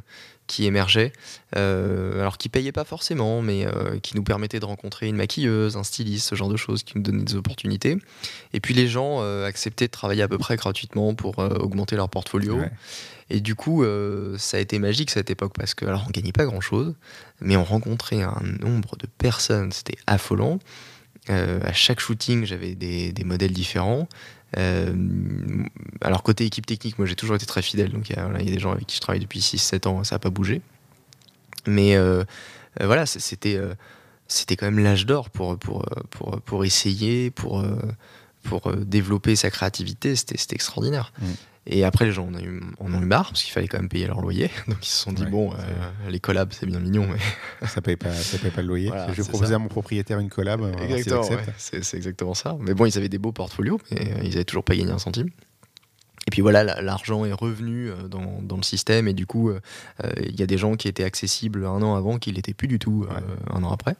qui 0.50 0.66
émergeaient, 0.66 1.12
euh, 1.56 2.20
alors 2.20 2.36
qui 2.36 2.48
payaient 2.48 2.72
pas 2.72 2.82
forcément, 2.82 3.40
mais 3.40 3.66
euh, 3.66 4.00
qui 4.00 4.16
nous 4.16 4.24
permettaient 4.24 4.58
de 4.58 4.64
rencontrer 4.64 5.06
une 5.06 5.14
maquilleuse, 5.14 5.76
un 5.76 5.84
styliste, 5.84 6.28
ce 6.28 6.34
genre 6.34 6.48
de 6.48 6.56
choses, 6.56 6.82
qui 6.82 6.98
nous 6.98 7.04
donnaient 7.04 7.22
des 7.22 7.36
opportunités. 7.36 7.96
Et 8.52 8.58
puis 8.58 8.74
les 8.74 8.88
gens 8.88 9.18
euh, 9.20 9.46
acceptaient 9.46 9.86
de 9.86 9.92
travailler 9.92 10.22
à 10.22 10.28
peu 10.28 10.38
près 10.38 10.56
gratuitement 10.56 11.14
pour 11.14 11.38
augmenter 11.38 11.94
leur 11.94 12.08
portfolio. 12.08 12.56
Ouais. 12.56 12.70
Et 13.30 13.38
du 13.38 13.54
coup, 13.54 13.84
ça 14.38 14.56
a 14.56 14.60
été 14.60 14.80
magique 14.80 15.10
cette 15.12 15.30
époque 15.30 15.52
parce 15.56 15.74
que, 15.74 15.84
alors, 15.84 16.04
on 16.08 16.10
gagnait 16.10 16.32
pas 16.32 16.46
grand 16.46 16.60
chose, 16.60 16.94
mais 17.40 17.56
on 17.56 17.62
rencontrait 17.62 18.22
un 18.22 18.42
nombre 18.58 18.96
de 18.96 19.06
personnes, 19.06 19.70
c'était 19.70 19.98
affolant. 20.08 20.58
À 21.28 21.72
chaque 21.72 22.00
shooting, 22.00 22.44
j'avais 22.44 22.74
des, 22.74 23.12
des 23.12 23.22
modèles 23.22 23.52
différents. 23.52 24.08
Euh, 24.56 24.94
alors, 26.00 26.22
côté 26.22 26.44
équipe 26.44 26.66
technique, 26.66 26.98
moi 26.98 27.06
j'ai 27.06 27.14
toujours 27.14 27.36
été 27.36 27.46
très 27.46 27.62
fidèle, 27.62 27.92
donc 27.92 28.10
il 28.10 28.16
y, 28.16 28.18
a 28.18 28.28
des 28.28 28.58
gens 28.58 28.72
avec 28.72 28.86
qui 28.86 28.96
je 28.96 29.00
travaille 29.00 29.20
depuis 29.20 29.40
6-7 29.40 29.88
ans, 29.88 30.04
ça 30.04 30.16
n'a 30.16 30.18
pas 30.18 30.30
bougé. 30.30 30.60
Mais 31.66 31.94
euh, 31.94 32.24
euh, 32.80 32.86
voilà, 32.86 33.06
c'était 33.06 33.60
c'était 34.26 34.56
quand 34.56 34.66
même 34.66 34.78
l'âge 34.78 35.06
d'or 35.06 35.28
pour, 35.30 35.58
pour, 35.58 35.84
pour, 36.10 36.40
pour 36.40 36.64
essayer, 36.64 37.30
pour, 37.30 37.64
pour 38.44 38.72
développer 38.76 39.34
sa 39.34 39.50
créativité, 39.50 40.14
c'était 40.14 40.54
extraordinaire. 40.54 41.12
Mm. 41.20 41.26
Et 41.66 41.84
après, 41.84 42.06
les 42.06 42.12
gens 42.12 42.26
en 42.26 42.34
ont 42.34 42.38
eu, 42.40 42.60
en 42.80 42.92
ont 42.94 43.02
eu 43.02 43.04
marre 43.04 43.28
parce 43.28 43.42
qu'il 43.42 43.52
fallait 43.52 43.68
quand 43.68 43.78
même 43.78 43.88
payer 43.90 44.06
leur 44.06 44.20
loyer. 44.22 44.50
Donc 44.66 44.78
ils 44.84 44.88
se 44.88 44.96
sont 44.96 45.12
dit, 45.12 45.24
Ouais, 45.24 45.30
bon, 45.30 45.52
euh, 45.52 45.56
les 46.10 46.18
collabs, 46.18 46.52
c'est 46.52 46.66
bien 46.66 46.80
mignon, 46.80 47.06
mais 47.06 47.66
Ça 47.66 47.80
paye 47.82 47.96
pas, 47.96 48.10
ça 48.12 48.38
paye 48.38 48.50
pas 48.50 48.62
le 48.62 48.68
loyer. 48.68 48.88
Voilà, 48.88 49.12
je 49.12 49.20
vais 49.22 49.28
proposer 49.28 49.50
ça. 49.50 49.56
à 49.56 49.58
mon 49.58 49.68
propriétaire 49.68 50.18
une 50.18 50.30
collab. 50.30 50.62
Exactement, 50.82 51.28
ouais. 51.28 51.44
c'est 51.58 51.94
exactement 51.96 52.34
ça. 52.34 52.56
Mais 52.60 52.72
bon, 52.74 52.86
ils 52.86 52.96
avaient 52.96 53.08
des 53.10 53.18
beaux 53.18 53.32
portfolios, 53.32 53.78
mais 53.90 54.00
euh, 54.12 54.20
ils 54.24 54.34
avaient 54.34 54.44
toujours 54.44 54.64
pas 54.64 54.74
gagné 54.74 54.90
un 54.90 54.98
centime. 54.98 55.28
Et 56.26 56.30
puis 56.30 56.42
voilà, 56.42 56.64
la- 56.64 56.80
l'argent 56.82 57.24
est 57.24 57.32
revenu 57.32 57.88
euh, 57.90 58.08
dans, 58.08 58.40
dans 58.42 58.56
le 58.56 58.62
système 58.62 59.06
et 59.08 59.14
du 59.14 59.26
coup, 59.26 59.50
euh, 59.50 59.60
il 60.22 60.38
y 60.38 60.42
a 60.42 60.46
des 60.46 60.58
gens 60.58 60.74
qui 60.76 60.86
étaient 60.88 61.04
accessibles 61.04 61.64
un 61.66 61.82
an 61.82 61.94
avant 61.94 62.18
qui 62.18 62.30
l'étaient 62.32 62.54
plus 62.54 62.68
du 62.68 62.78
tout 62.78 63.06
euh, 63.10 63.20
un 63.52 63.64
an 63.64 63.70
après. 63.72 63.96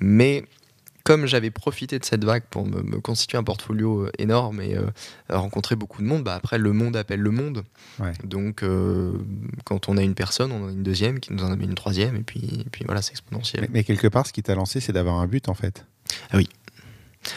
Mais 0.00 0.44
comme 1.08 1.24
j'avais 1.24 1.50
profité 1.50 1.98
de 1.98 2.04
cette 2.04 2.22
vague 2.22 2.42
pour 2.50 2.66
me, 2.66 2.82
me 2.82 3.00
constituer 3.00 3.38
un 3.38 3.42
portfolio 3.42 4.02
euh, 4.02 4.12
énorme 4.18 4.60
et 4.60 4.76
euh, 4.76 4.82
rencontrer 5.30 5.74
beaucoup 5.74 6.02
de 6.02 6.06
monde, 6.06 6.22
bah 6.22 6.34
après 6.34 6.58
le 6.58 6.70
monde 6.74 6.96
appelle 6.96 7.20
le 7.20 7.30
monde. 7.30 7.64
Ouais. 7.98 8.12
Donc 8.24 8.62
euh, 8.62 9.14
quand 9.64 9.88
on 9.88 9.96
a 9.96 10.02
une 10.02 10.14
personne, 10.14 10.52
on 10.52 10.64
en 10.64 10.68
a 10.68 10.70
une 10.72 10.82
deuxième 10.82 11.18
qui 11.18 11.32
nous 11.32 11.42
en 11.42 11.50
amène 11.50 11.70
une 11.70 11.74
troisième 11.74 12.14
et 12.14 12.20
puis, 12.20 12.60
et 12.60 12.68
puis 12.70 12.84
voilà, 12.84 13.00
c'est 13.00 13.12
exponentiel. 13.12 13.62
Mais, 13.62 13.68
mais 13.72 13.84
quelque 13.84 14.06
part, 14.06 14.26
ce 14.26 14.34
qui 14.34 14.42
t'a 14.42 14.54
lancé, 14.54 14.80
c'est 14.80 14.92
d'avoir 14.92 15.14
un 15.16 15.26
but 15.26 15.48
en 15.48 15.54
fait. 15.54 15.86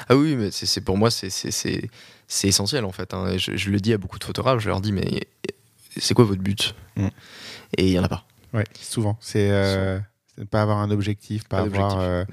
Ah 0.10 0.18
oui, 0.18 0.36
mais 0.36 0.52
c'est 0.52 0.82
pour 0.82 0.98
moi, 0.98 1.10
c'est- 1.10 1.30
c'est 1.30 1.52
c'est- 1.52 1.90
c'est 2.28 2.48
essentiel 2.50 2.84
en 2.84 2.92
fait. 2.92 3.14
hein. 3.14 3.38
Je, 3.38 3.56
je 3.56 3.70
le 3.70 3.80
dis 3.80 3.94
à 3.94 3.98
beaucoup 3.98 4.20
de 4.20 4.24
photographes, 4.26 4.60
je 4.60 4.68
leur 4.68 4.82
dis, 4.82 4.92
mais 4.92 5.22
c'est 5.98 6.14
quoi 6.14 6.26
votre 6.26 6.42
but? 6.42 6.76
Mm. 6.98 7.08
Et 7.78 7.88
il 7.88 7.92
n'y 7.92 8.00
en 8.00 8.04
a 8.04 8.10
pas. 8.10 8.26
Ouais, 8.54 8.66
souvent. 8.82 9.18
C'est 9.22 9.50
euh, 9.50 9.98
pas 10.50 10.62
avoir 10.62 10.80
un 10.80 10.92
objectif, 10.92 11.46
pas, 11.46 11.58
Pas 11.60 11.64
avoir 11.64 12.26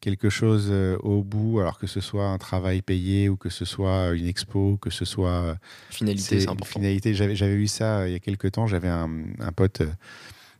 quelque 0.00 0.30
chose 0.30 0.68
euh, 0.70 0.96
au 1.02 1.22
bout, 1.22 1.60
alors 1.60 1.78
que 1.78 1.86
ce 1.86 2.00
soit 2.00 2.26
un 2.28 2.38
travail 2.38 2.82
payé 2.82 3.28
ou 3.28 3.36
que 3.36 3.48
ce 3.50 3.64
soit 3.64 4.10
une 4.14 4.26
expo, 4.26 4.76
que 4.80 4.90
ce 4.90 5.04
soit 5.04 5.30
euh, 5.30 5.54
Finalité, 5.90 6.40
c'est 6.40 6.48
important. 6.48 6.64
finalité. 6.80 7.14
J'avais 7.14 7.54
eu 7.54 7.66
ça 7.66 8.00
euh, 8.00 8.08
il 8.08 8.12
y 8.12 8.16
a 8.16 8.20
quelques 8.20 8.52
temps. 8.52 8.66
J'avais 8.66 8.88
un, 8.88 9.10
un 9.40 9.52
pote 9.52 9.80
euh, 9.80 9.86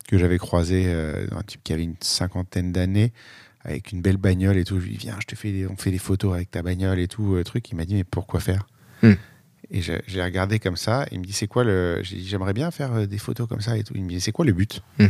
que 0.08 0.18
j'avais 0.18 0.38
croisé, 0.38 0.84
euh, 0.86 1.26
un 1.32 1.42
type 1.42 1.60
qui 1.62 1.72
avait 1.72 1.84
une 1.84 1.94
cinquantaine 2.00 2.72
d'années, 2.72 3.12
avec 3.64 3.92
une 3.92 4.00
belle 4.02 4.16
bagnole 4.16 4.56
et 4.56 4.64
tout. 4.64 4.80
Je 4.80 4.86
lui 4.86 4.92
dis 4.92 4.98
viens, 5.06 5.16
je 5.20 5.26
te 5.26 5.34
fais, 5.36 5.52
des- 5.52 5.66
on 5.66 5.76
fait 5.76 5.90
des 5.90 5.98
photos 5.98 6.34
avec 6.34 6.50
ta 6.50 6.62
bagnole 6.62 6.98
et 6.98 7.08
tout 7.08 7.34
euh, 7.34 7.44
truc. 7.44 7.70
Il 7.70 7.76
m'a 7.76 7.84
dit 7.84 7.94
mais 7.94 8.04
pourquoi 8.04 8.40
faire? 8.40 8.66
Hmm. 9.02 9.12
Et 9.70 9.82
j'ai 9.82 10.22
regardé 10.22 10.58
comme 10.58 10.76
ça. 10.76 11.06
Il 11.12 11.20
me 11.20 11.24
dit 11.24 11.32
c'est 11.34 11.46
quoi 11.46 11.62
le 11.62 12.00
J'ai 12.02 12.16
dit 12.16 12.26
j'aimerais 12.26 12.54
bien 12.54 12.70
faire 12.70 12.92
euh, 12.94 13.06
des 13.06 13.18
photos 13.18 13.46
comme 13.46 13.60
ça 13.60 13.76
et 13.76 13.84
tout. 13.84 13.92
Il 13.96 14.02
me 14.02 14.08
dit 14.08 14.20
c'est 14.20 14.32
quoi 14.32 14.44
le 14.46 14.52
but? 14.52 14.80
Hmm. 14.98 15.06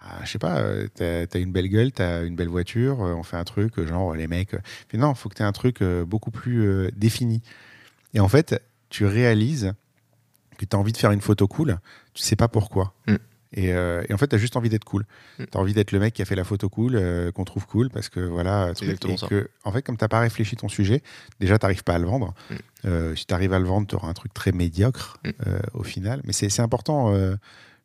Ah, 0.00 0.20
je 0.24 0.30
sais 0.30 0.38
pas, 0.38 0.60
euh, 0.60 0.88
t'as 0.94 1.26
as 1.32 1.38
une 1.38 1.52
belle 1.52 1.68
gueule, 1.68 1.92
t'as 1.92 2.24
une 2.24 2.34
belle 2.34 2.48
voiture, 2.48 3.02
euh, 3.02 3.12
on 3.12 3.22
fait 3.22 3.36
un 3.36 3.44
truc, 3.44 3.78
euh, 3.78 3.86
genre 3.86 4.14
les 4.14 4.28
mecs. 4.28 4.56
Mais 4.92 4.98
non, 4.98 5.14
faut 5.14 5.28
que 5.28 5.34
t'aies 5.34 5.44
un 5.44 5.52
truc 5.52 5.82
beaucoup 5.82 6.30
plus 6.30 6.90
défini. 6.92 7.42
Et 8.14 8.20
en 8.20 8.28
fait, 8.28 8.60
tu 8.88 9.04
réalises 9.04 9.74
que 10.58 10.64
t'as 10.64 10.78
envie 10.78 10.92
de 10.92 10.96
faire 10.96 11.10
une 11.10 11.20
photo 11.20 11.46
cool, 11.46 11.78
tu 12.14 12.22
sais 12.22 12.36
pas 12.36 12.48
pourquoi. 12.48 12.94
Mm. 13.06 13.16
Et, 13.52 13.72
euh, 13.72 14.04
et 14.08 14.14
en 14.14 14.18
fait, 14.18 14.28
t'as 14.28 14.38
juste 14.38 14.56
envie 14.56 14.68
d'être 14.68 14.84
cool. 14.84 15.04
Mm. 15.38 15.44
T'as 15.50 15.58
envie 15.58 15.74
d'être 15.74 15.92
le 15.92 15.98
mec 15.98 16.14
qui 16.14 16.22
a 16.22 16.24
fait 16.24 16.36
la 16.36 16.44
photo 16.44 16.68
cool, 16.68 16.94
euh, 16.94 17.32
qu'on 17.32 17.44
trouve 17.44 17.66
cool, 17.66 17.90
parce 17.90 18.08
que 18.08 18.20
voilà. 18.20 18.72
truc, 18.74 18.88
exactement 18.88 19.16
ça. 19.16 19.26
que, 19.26 19.48
en 19.64 19.72
fait, 19.72 19.82
comme 19.82 19.96
t'as 19.96 20.08
pas 20.08 20.20
réfléchi 20.20 20.56
ton 20.56 20.68
sujet, 20.68 21.02
déjà 21.40 21.58
t'arrives 21.58 21.82
pas 21.82 21.94
à 21.94 21.98
le 21.98 22.06
vendre. 22.06 22.34
Mm. 22.50 22.54
Euh, 22.86 23.16
si 23.16 23.26
t'arrives 23.26 23.52
à 23.52 23.58
le 23.58 23.66
vendre, 23.66 23.86
t'auras 23.86 24.08
un 24.08 24.14
truc 24.14 24.32
très 24.32 24.52
médiocre 24.52 25.18
au 25.74 25.82
final. 25.82 26.20
Mais 26.24 26.32
c'est 26.32 26.48
c'est 26.48 26.62
important. 26.62 27.12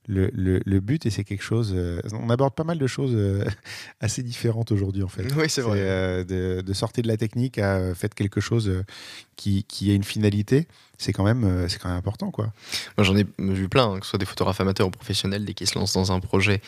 Le, 0.07 0.29
le- 0.33 0.61
le 0.65 0.79
but, 0.79 1.05
et 1.05 1.09
c'est 1.09 1.23
quelque 1.23 1.43
chose. 1.43 1.73
euh, 1.75 2.01
on 2.13 2.29
aborde 2.29 2.53
pas 2.53 2.63
mal 2.63 2.77
de 2.77 2.87
choses 2.87 3.11
euh, 3.15 3.43
assez 3.99 4.21
différentes 4.23 4.71
aujourd'hui, 4.71 5.03
en 5.03 5.07
fait. 5.07 5.25
Oui, 5.35 5.49
c'est 5.49 5.61
vrai. 5.61 5.79
euh, 5.81 6.23
de, 6.23 6.61
de 6.61 6.73
sortir 6.73 7.03
de 7.03 7.07
la 7.07 7.17
technique 7.17 7.57
à 7.57 7.93
faire 7.95 8.09
quelque 8.11 8.39
chose 8.41 8.71
qui, 9.35 9.63
qui 9.63 9.91
a 9.91 9.93
une 9.93 10.03
finalité. 10.03 10.67
C'est 10.97 11.11
quand, 11.11 11.23
même, 11.23 11.67
c'est 11.67 11.79
quand 11.79 11.89
même 11.89 11.97
important, 11.97 12.31
quoi. 12.31 12.53
Moi, 12.97 13.03
j'en 13.03 13.17
ai 13.17 13.25
vu 13.39 13.67
plein, 13.67 13.91
hein, 13.93 13.99
que 13.99 14.05
ce 14.05 14.11
soit 14.11 14.19
des 14.19 14.25
photographes 14.25 14.61
amateurs 14.61 14.87
ou 14.87 14.91
professionnels, 14.91 15.43
dès 15.43 15.53
qu'ils 15.53 15.67
se 15.67 15.77
lancent 15.77 15.93
dans 15.93 16.11
un 16.13 16.19
projet, 16.21 16.61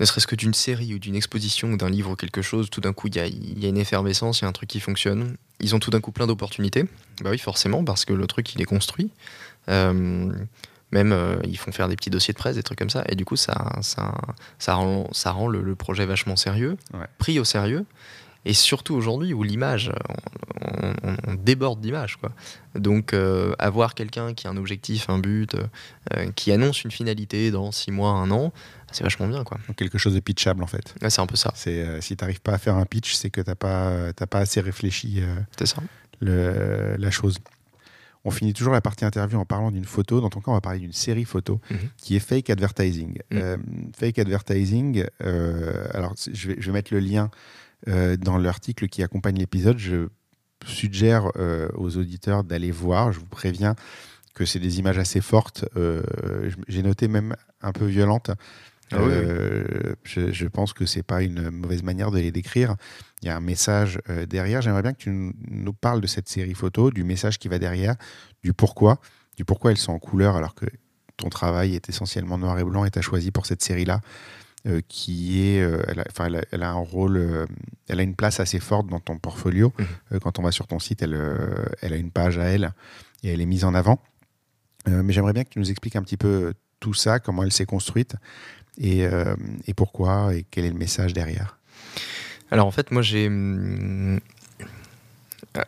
ne 0.00 0.04
serait-ce 0.04 0.26
que 0.26 0.34
d'une 0.34 0.52
série 0.52 0.92
ou 0.94 0.98
d'une 0.98 1.14
exposition 1.14 1.70
ou 1.72 1.76
d'un 1.76 1.88
livre 1.88 2.10
ou 2.10 2.16
quelque 2.16 2.42
chose, 2.42 2.68
tout 2.70 2.80
d'un 2.80 2.92
coup, 2.92 3.06
il 3.06 3.16
y 3.16 3.20
a, 3.20 3.26
il 3.26 3.58
y 3.62 3.66
a 3.66 3.68
une 3.68 3.78
effervescence, 3.78 4.40
il 4.40 4.42
y 4.42 4.44
a 4.46 4.48
un 4.48 4.52
truc 4.52 4.68
qui 4.68 4.80
fonctionne. 4.80 5.36
Ils 5.60 5.74
ont 5.74 5.78
tout 5.78 5.90
d'un 5.90 6.00
coup 6.00 6.10
plein 6.12 6.26
d'opportunités. 6.26 6.84
Bah 7.22 7.30
oui, 7.30 7.38
forcément, 7.38 7.84
parce 7.84 8.04
que 8.04 8.12
le 8.12 8.26
truc, 8.26 8.54
il 8.54 8.60
est 8.60 8.64
construit. 8.66 9.10
Euh, 9.68 10.30
même, 10.92 11.12
euh, 11.12 11.36
ils 11.44 11.58
font 11.58 11.72
faire 11.72 11.88
des 11.88 11.96
petits 11.96 12.10
dossiers 12.10 12.32
de 12.32 12.38
presse, 12.38 12.56
des 12.56 12.62
trucs 12.62 12.78
comme 12.78 12.90
ça. 12.90 13.04
Et 13.08 13.14
du 13.16 13.24
coup, 13.24 13.36
ça, 13.36 13.72
ça, 13.82 14.14
ça 14.58 14.74
rend, 14.74 15.08
ça 15.12 15.32
rend 15.32 15.48
le, 15.48 15.62
le 15.62 15.74
projet 15.74 16.06
vachement 16.06 16.36
sérieux, 16.36 16.76
Ouais. 16.94 17.06
pris 17.18 17.38
au 17.38 17.44
sérieux. 17.44 17.84
Et 18.48 18.52
surtout 18.54 18.94
aujourd'hui, 18.94 19.34
où 19.34 19.42
l'image, 19.42 19.90
on, 20.60 20.92
on- 21.02 21.16
on 21.26 21.34
déborde 21.34 21.80
d'image. 21.80 22.16
Donc, 22.76 23.12
euh, 23.12 23.54
avoir 23.58 23.94
quelqu'un 23.96 24.34
qui 24.34 24.46
a 24.46 24.50
un 24.50 24.56
objectif, 24.56 25.10
un 25.10 25.18
but, 25.18 25.56
euh, 26.14 26.30
qui 26.36 26.52
annonce 26.52 26.84
une 26.84 26.92
finalité 26.92 27.50
dans 27.50 27.72
six 27.72 27.90
mois, 27.90 28.10
un 28.10 28.30
an, 28.30 28.52
c'est 28.92 29.02
vachement 29.02 29.26
bien, 29.26 29.42
quoi. 29.42 29.58
Donc, 29.66 29.74
quelque 29.76 29.98
chose 29.98 30.14
de 30.14 30.20
pitchable, 30.20 30.62
en 30.62 30.68
fait. 30.68 30.94
Ouais, 31.02 31.10
c'est 31.10 31.20
un 31.20 31.26
peu 31.26 31.34
ça. 31.34 31.50
C'est, 31.56 32.00
si 32.00 32.16
t'arrives 32.16 32.40
pas 32.40 32.52
à 32.52 32.58
faire 32.58 32.76
un 32.76 32.84
pitch, 32.86 33.14
c'est 33.14 33.30
que 33.30 33.40
t'as 33.40 33.56
pas, 33.56 33.88
euh, 33.88 34.12
t'as 34.14 34.26
pas 34.26 34.38
assez 34.38 34.60
réfléchi 34.60 35.20
ça. 35.64 35.82
le- 36.20 36.94
la 36.96 37.10
chose. 37.10 37.38
On 38.26 38.30
finit 38.32 38.52
toujours 38.52 38.72
la 38.72 38.80
partie 38.80 39.04
interview 39.04 39.38
en 39.38 39.44
parlant 39.44 39.70
d'une 39.70 39.84
photo. 39.84 40.20
Dans 40.20 40.28
ton 40.30 40.40
cas, 40.40 40.50
on 40.50 40.54
va 40.54 40.60
parler 40.60 40.80
d'une 40.80 40.92
série 40.92 41.24
photo 41.24 41.60
Mhm. 41.70 41.78
qui 41.96 42.16
est 42.16 42.20
fake 42.20 42.50
advertising. 42.50 43.18
Mhm. 43.30 43.38
Euh, 43.40 43.56
fake 43.96 44.18
advertising, 44.18 45.04
euh, 45.22 45.86
alors 45.94 46.14
je 46.32 46.48
vais, 46.48 46.56
je 46.58 46.66
vais 46.66 46.72
mettre 46.72 46.92
le 46.92 46.98
lien 47.00 47.30
euh, 47.88 48.16
dans 48.16 48.36
l'article 48.36 48.88
qui 48.88 49.02
accompagne 49.04 49.36
l'épisode. 49.38 49.78
Je 49.78 50.08
suggère 50.64 51.30
aux 51.74 51.96
auditeurs 51.98 52.42
d'aller 52.42 52.70
voir. 52.72 53.12
Je 53.12 53.20
vous 53.20 53.26
préviens 53.26 53.76
que 54.34 54.44
c'est 54.44 54.58
des 54.58 54.78
images 54.80 54.98
assez 54.98 55.20
fortes. 55.20 55.64
J'ai 56.66 56.82
noté 56.82 57.06
même 57.08 57.36
un 57.60 57.72
peu 57.72 57.84
violentes. 57.84 58.30
Ah 58.92 58.98
oui, 59.02 59.10
Euh, 59.12 59.94
je, 60.04 60.32
je 60.32 60.46
pense 60.46 60.72
que 60.72 60.86
c'est 60.86 61.02
pas 61.02 61.22
une 61.22 61.50
mauvaise 61.50 61.82
manière 61.82 62.10
de 62.10 62.18
les 62.18 62.30
décrire. 62.30 62.76
Il 63.22 63.26
y 63.26 63.30
a 63.30 63.36
un 63.36 63.40
message 63.40 63.98
euh, 64.10 64.26
derrière. 64.26 64.62
J'aimerais 64.62 64.82
bien 64.82 64.92
que 64.92 64.98
tu 64.98 65.10
nous- 65.10 65.72
parles 65.72 66.00
de 66.00 66.06
cette 66.06 66.28
série 66.28 66.54
photo, 66.54 66.90
du 66.90 67.02
message 67.04 67.38
qui 67.38 67.48
va 67.48 67.58
derrière, 67.58 67.96
du 68.42 68.52
pourquoi, 68.52 69.00
du 69.36 69.44
pourquoi 69.44 69.70
elles 69.72 69.76
sont 69.78 69.92
en 69.92 69.98
couleur 69.98 70.36
alors 70.36 70.54
que 70.54 70.66
ton 71.16 71.28
travail 71.30 71.74
est 71.74 71.88
essentiellement 71.88 72.38
noir 72.38 72.58
et 72.58 72.64
blanc 72.64 72.84
et 72.84 72.90
tu 72.90 72.98
as 72.98 73.02
choisi 73.02 73.30
pour 73.32 73.46
cette 73.46 73.62
série-là 73.62 74.00
euh, 74.66 74.80
qui 74.86 75.46
est, 75.48 75.60
euh, 75.62 75.82
elle, 75.88 76.00
a, 76.00 76.04
enfin, 76.10 76.26
elle, 76.26 76.36
a, 76.36 76.42
elle 76.52 76.62
a 76.62 76.70
un 76.70 76.74
rôle, 76.74 77.16
euh, 77.16 77.46
elle 77.88 77.98
a 78.00 78.02
une 78.02 78.14
place 78.14 78.38
assez 78.40 78.60
forte 78.60 78.86
dans 78.88 79.00
ton 79.00 79.18
portfolio. 79.18 79.72
Euh, 80.12 80.18
quand 80.20 80.38
on 80.38 80.42
va 80.42 80.52
sur 80.52 80.66
ton 80.66 80.78
site, 80.78 81.02
elle, 81.02 81.18
elle 81.82 81.92
a 81.92 81.96
une 81.96 82.10
page 82.10 82.38
à 82.38 82.44
elle 82.44 82.72
et 83.24 83.32
elle 83.32 83.40
est 83.40 83.46
mise 83.46 83.64
en 83.64 83.74
avant. 83.74 84.00
Mais 84.88 85.12
j'aimerais 85.12 85.32
bien 85.32 85.42
que 85.42 85.48
tu 85.48 85.58
nous 85.58 85.70
expliques 85.70 85.96
un 85.96 86.02
petit 86.02 86.16
peu 86.16 86.54
tout 86.78 86.94
ça, 86.94 87.18
comment 87.18 87.42
elle 87.42 87.50
s'est 87.50 87.66
construite 87.66 88.14
et, 88.78 89.06
euh, 89.06 89.34
et 89.66 89.74
pourquoi 89.74 90.34
et 90.34 90.44
quel 90.50 90.64
est 90.64 90.70
le 90.70 90.78
message 90.78 91.12
derrière? 91.12 91.58
Alors 92.50 92.66
en 92.66 92.70
fait, 92.70 92.90
moi 92.90 93.02
j'ai. 93.02 93.26
hum, 93.28 94.20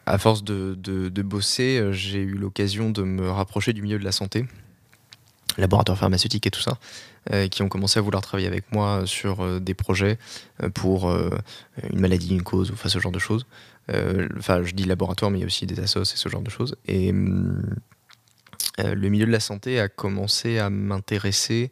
à- 0.07 0.19
force 0.19 0.45
de, 0.45 1.23
bosser, 1.23 1.79
euh, 1.79 1.93
j'ai 1.93 2.21
eu 2.21 2.35
l'occasion 2.35 2.91
de 2.91 3.03
me 3.03 3.31
rapprocher 3.31 3.73
du 3.73 3.81
milieu 3.81 3.99
de 3.99 4.05
la 4.05 4.13
santé, 4.13 4.45
laboratoire 5.57 5.97
pharmaceutique 5.97 6.47
et 6.47 6.51
tout 6.51 6.61
ça, 6.61 6.79
euh, 7.33 7.49
qui 7.49 7.63
ont 7.63 7.69
commencé 7.69 7.99
à 7.99 8.03
vouloir 8.03 8.23
travailler 8.23 8.49
avec 8.49 8.71
moi 8.71 9.03
sur 9.07 9.61
des 9.61 9.75
projets 9.75 10.19
pour 10.75 11.11
une 11.11 12.01
maladie, 12.01 12.31
une 12.31 12.43
cause, 12.43 12.71
enfin 12.71 12.89
ce 12.89 12.99
genre 12.99 13.13
de 13.13 13.19
choses. 13.19 13.47
Enfin, 14.39 14.63
je 14.63 14.75
dis 14.75 14.85
laboratoire, 14.85 15.31
mais 15.31 15.39
il 15.39 15.41
y 15.41 15.45
a 15.45 15.47
aussi 15.47 15.67
des 15.67 15.81
assos 15.81 16.03
et 16.03 16.17
ce 16.17 16.29
genre 16.29 16.43
de 16.43 16.51
choses. 16.51 16.77
Et 16.87 17.11
hum, 17.11 17.63
le 18.79 19.09
milieu 19.09 19.27
de 19.27 19.33
la 19.33 19.41
santé 19.41 19.81
a 19.81 19.89
commencé 19.89 20.59
à 20.59 20.71
m'intéresser 20.71 21.71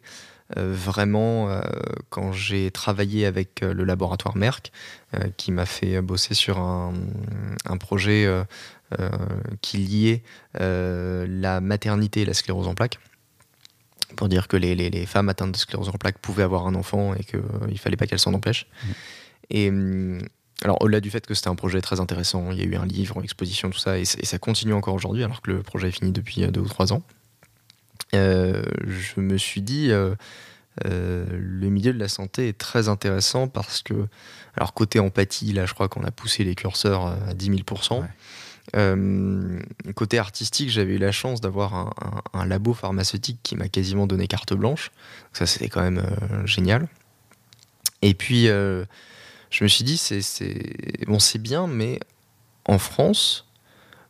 vraiment 0.55 1.49
euh, 1.49 1.61
quand 2.09 2.31
j'ai 2.31 2.71
travaillé 2.71 3.25
avec 3.25 3.61
euh, 3.63 3.73
le 3.73 3.83
laboratoire 3.83 4.37
Merck, 4.37 4.71
euh, 5.13 5.27
qui 5.37 5.51
m'a 5.51 5.65
fait 5.65 6.01
bosser 6.01 6.33
sur 6.33 6.57
un, 6.59 6.93
un 7.65 7.77
projet 7.77 8.25
euh, 8.25 8.43
euh, 8.99 9.09
qui 9.61 9.77
liait 9.77 10.23
euh, 10.61 11.27
la 11.29 11.59
maternité 11.59 12.21
et 12.21 12.25
la 12.25 12.33
sclérose 12.33 12.67
en 12.67 12.75
plaques. 12.75 12.99
Pour 14.15 14.29
dire 14.29 14.47
que 14.47 14.55
les, 14.55 14.73
les- 14.73 14.89
les 14.89 15.05
femmes 15.05 15.27
atteintes 15.29 15.51
de 15.51 15.57
sclérose 15.57 15.89
en 15.89 15.93
plaques 15.93 16.17
pouvaient 16.19 16.43
avoir 16.43 16.65
un 16.65 16.75
enfant 16.75 17.13
et 17.13 17.23
qu'il 17.25 17.41
ne 17.69 17.75
fallait 17.75 17.97
pas 17.97 18.07
qu'elles 18.07 18.19
s'en 18.19 18.33
empêchent. 18.33 18.67
Et 19.49 19.69
hum, 19.69 20.19
alors, 20.63 20.81
au-delà 20.81 21.01
du 21.01 21.11
fait 21.11 21.25
que 21.27 21.33
c'était 21.35 21.49
un 21.49 21.55
projet 21.55 21.81
très 21.81 21.99
intéressant, 21.99 22.51
il 22.51 22.57
y 22.57 22.61
a 22.61 22.65
eu 22.65 22.75
un 22.77 22.85
livre, 22.85 23.17
une 23.17 23.23
exposition, 23.25 23.69
tout 23.69 23.77
ça, 23.77 23.99
et, 23.99 24.05
ça 24.05 24.39
continue 24.39 24.73
encore 24.73 24.95
aujourd'hui, 24.95 25.23
alors 25.23 25.41
que 25.41 25.51
le 25.51 25.61
projet 25.61 25.89
est 25.89 25.91
fini 25.91 26.11
depuis 26.11 26.43
euh, 26.45 26.51
deux 26.51 26.61
ou 26.61 26.67
trois 26.67 26.93
ans. 26.93 27.03
Euh, 28.15 28.63
je 28.85 29.19
me 29.19 29.37
suis 29.37 29.61
dit, 29.61 29.91
euh, 29.91 30.15
euh, 30.85 31.25
le 31.31 31.69
milieu 31.69 31.93
de 31.93 31.99
la 31.99 32.07
santé 32.07 32.47
est 32.49 32.57
très 32.57 32.87
intéressant 32.89 33.47
parce 33.47 33.81
que, 33.81 34.07
alors 34.55 34.73
côté 34.73 34.99
empathie, 34.99 35.51
là 35.53 35.65
je 35.65 35.73
crois 35.73 35.89
qu'on 35.89 36.03
a 36.03 36.11
poussé 36.11 36.43
les 36.43 36.55
curseurs 36.55 37.07
à 37.07 37.33
10 37.33 37.49
000%. 37.51 38.01
Ouais. 38.01 38.07
Euh, 38.75 39.59
côté 39.95 40.19
artistique, 40.19 40.69
j'avais 40.69 40.95
eu 40.95 40.97
la 40.97 41.11
chance 41.13 41.39
d'avoir 41.41 41.73
un, 41.73 41.93
un- 42.33 42.39
un 42.41 42.45
labo 42.45 42.73
pharmaceutique 42.73 43.39
qui 43.41 43.55
m'a 43.55 43.69
quasiment 43.69 44.07
donné 44.07 44.27
carte 44.27 44.53
blanche. 44.53 44.91
Ça, 45.33 45.45
c'était 45.45 45.69
quand 45.69 45.81
même 45.81 45.99
euh, 45.99 46.45
génial. 46.45 46.87
Et 48.01 48.13
puis, 48.13 48.49
euh, 48.49 48.83
je 49.49 49.63
me 49.63 49.69
suis 49.69 49.83
dit, 49.85 49.97
c'est 49.97 50.19
bon, 51.07 51.17
c'est 51.19 51.39
bien, 51.41 51.65
mais 51.67 51.99
en 52.65 52.77
France, 52.77 53.47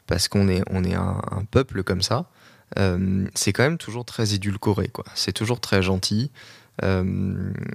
parce 0.07 0.27
qu'on 0.27 0.49
est, 0.49 0.63
on 0.71 0.83
est 0.83 0.95
un, 0.95 1.21
un 1.31 1.45
peuple 1.45 1.83
comme 1.83 2.01
ça, 2.01 2.25
c'est 3.35 3.53
quand 3.53 3.63
même 3.63 3.77
toujours 3.77 4.05
très 4.05 4.33
édulcoré. 4.33 4.87
quoi. 4.89 5.05
C'est 5.15 5.33
toujours 5.33 5.59
très 5.59 5.81
gentil. 5.81 6.31
Euh, 6.83 7.03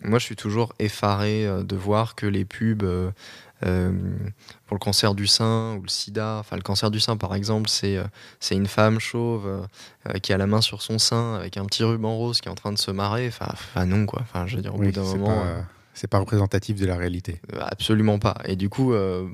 moi, 0.05 0.19
je 0.21 0.25
suis 0.25 0.37
toujours 0.37 0.75
effaré 0.79 1.45
euh, 1.47 1.65
de 1.65 1.75
voir 1.75 2.15
que 2.15 2.25
les 2.27 2.45
pubs 2.45 2.85
euh, 2.85 3.11
euh, 3.67 3.91
pour 4.67 4.77
le 4.77 4.79
cancer 4.79 5.15
du 5.17 5.27
sein 5.27 5.75
ou 5.77 5.83
le 5.83 5.89
sida, 5.89 6.37
enfin 6.39 6.55
le 6.57 6.63
cancer 6.63 6.89
du 6.91 7.01
sein 7.01 7.17
par 7.17 7.35
exemple, 7.35 7.69
c'est 7.69 7.97
euh, 7.97 8.05
c'est 8.39 8.55
une 8.55 8.69
femme 8.69 9.01
chauve 9.01 9.47
euh, 9.49 9.61
euh, 10.09 10.19
qui 10.21 10.33
a 10.33 10.37
la 10.39 10.47
main 10.47 10.61
sur 10.61 10.83
son 10.83 10.99
sein 11.01 11.35
avec 11.35 11.57
un 11.57 11.65
petit 11.65 11.83
ruban 11.83 12.15
rose 12.17 12.41
qui 12.41 12.49
est 12.49 12.51
en 12.53 12.55
train 12.57 12.73
de 12.73 12.79
se 12.79 12.91
marrer. 12.93 13.27
Enfin, 13.29 13.87
non 13.87 14.07
quoi. 14.07 14.21
Enfin, 14.23 14.47
je 14.47 14.55
veux 14.57 14.63
dire 14.63 14.75
au 14.75 14.79
Oui, 14.79 14.87
bout 14.87 14.93
d'un 14.93 15.05
c'est 15.05 15.19
moment. 15.19 15.35
pas, 15.37 15.47
euh, 15.47 15.61
c'est 15.95 16.09
pas 16.09 16.19
représentatif 16.19 16.79
de 16.81 16.87
la 16.87 16.97
réalité. 16.97 17.41
euh, 17.55 17.59
Absolument 17.61 18.19
pas. 18.21 18.37
Et 18.45 18.55
du 18.55 18.69
coup, 18.69 18.93
euh, 18.93 19.25
euh, 19.25 19.29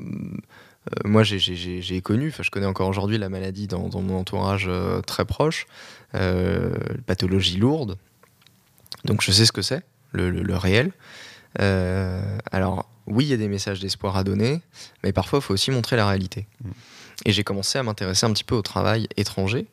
moi, 1.04 1.22
j'ai- 1.22 2.00
connu, 2.02 2.28
enfin, 2.28 2.42
je 2.42 2.50
connais 2.50 2.66
encore 2.66 2.88
aujourd'hui 2.88 3.18
la 3.18 3.28
maladie 3.28 3.66
dans, 3.66 3.88
dans 3.88 4.00
mon 4.00 4.18
entourage 4.18 4.66
euh, 4.68 5.00
très 5.02 5.24
proche, 5.24 5.66
euh, 6.14 6.72
pathologie 7.06 7.58
lourde. 7.58 7.98
Donc, 9.04 9.22
je 9.22 9.30
sais 9.30 9.44
ce 9.44 9.52
que 9.52 9.62
c'est, 9.62 9.82
le, 10.12 10.30
le- 10.30 10.42
le 10.42 10.56
réel. 10.56 10.92
Euh, 11.60 12.38
alors, 12.52 12.88
oui, 13.06 13.24
il 13.24 13.28
y 13.28 13.34
a 13.34 13.36
des 13.36 13.48
messages 13.48 13.80
d'espoir 13.80 14.16
à 14.16 14.24
donner, 14.24 14.60
mais 15.02 15.12
parfois, 15.12 15.38
il 15.40 15.42
faut 15.42 15.54
aussi 15.54 15.70
montrer 15.70 15.96
la 15.96 16.06
réalité. 16.06 16.46
Mm. 16.64 16.70
Et 17.26 17.32
j'ai 17.32 17.44
commencé 17.44 17.78
à 17.78 17.82
m'intéresser 17.82 18.26
un 18.26 18.32
petit 18.32 18.44
peu 18.44 18.54
au 18.54 18.62
travail 18.62 19.08
étranger. 19.16 19.66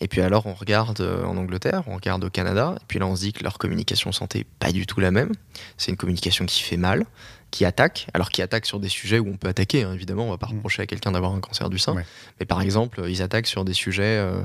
Et 0.00 0.08
puis 0.08 0.20
alors, 0.20 0.46
on 0.46 0.52
regarde 0.54 1.00
euh, 1.00 1.24
en 1.24 1.36
Angleterre, 1.36 1.82
on 1.86 1.94
regarde 1.96 2.22
au 2.24 2.30
Canada, 2.30 2.74
et 2.76 2.84
puis 2.86 2.98
là, 2.98 3.06
on 3.06 3.16
se 3.16 3.20
dit 3.22 3.32
que 3.32 3.42
leur 3.42 3.56
communication 3.58 4.12
santé 4.12 4.40
n'est 4.40 4.46
pas 4.58 4.72
du 4.72 4.84
tout 4.86 5.00
la 5.00 5.10
même. 5.10 5.32
C'est 5.78 5.90
une 5.90 5.96
communication 5.96 6.44
qui 6.44 6.62
fait 6.62 6.76
mal, 6.76 7.06
qui 7.56 7.64
attaque, 7.64 8.06
alors 8.12 8.28
qui 8.28 8.42
attaque 8.42 8.66
sur 8.66 8.78
des 8.80 8.90
sujets 8.90 9.18
où 9.18 9.28
on 9.28 9.38
peut 9.38 9.48
attaquer, 9.48 9.82
hein, 9.84 9.94
évidemment, 9.94 10.26
on 10.26 10.30
va 10.30 10.36
pas 10.36 10.46
Mm. 10.48 10.56
reprocher 10.56 10.82
à 10.82 10.86
quelqu'un 10.86 11.12
d'avoir 11.12 11.32
un 11.32 11.40
cancer 11.40 11.70
du 11.70 11.78
sein. 11.78 11.94
Ouais. 11.94 12.04
Mais 12.38 12.44
par 12.44 12.60
exemple, 12.60 13.02
ils 13.08 13.22
attaquent 13.22 13.46
sur 13.46 13.64
des 13.64 13.72
sujets 13.72 14.18
euh, 14.18 14.42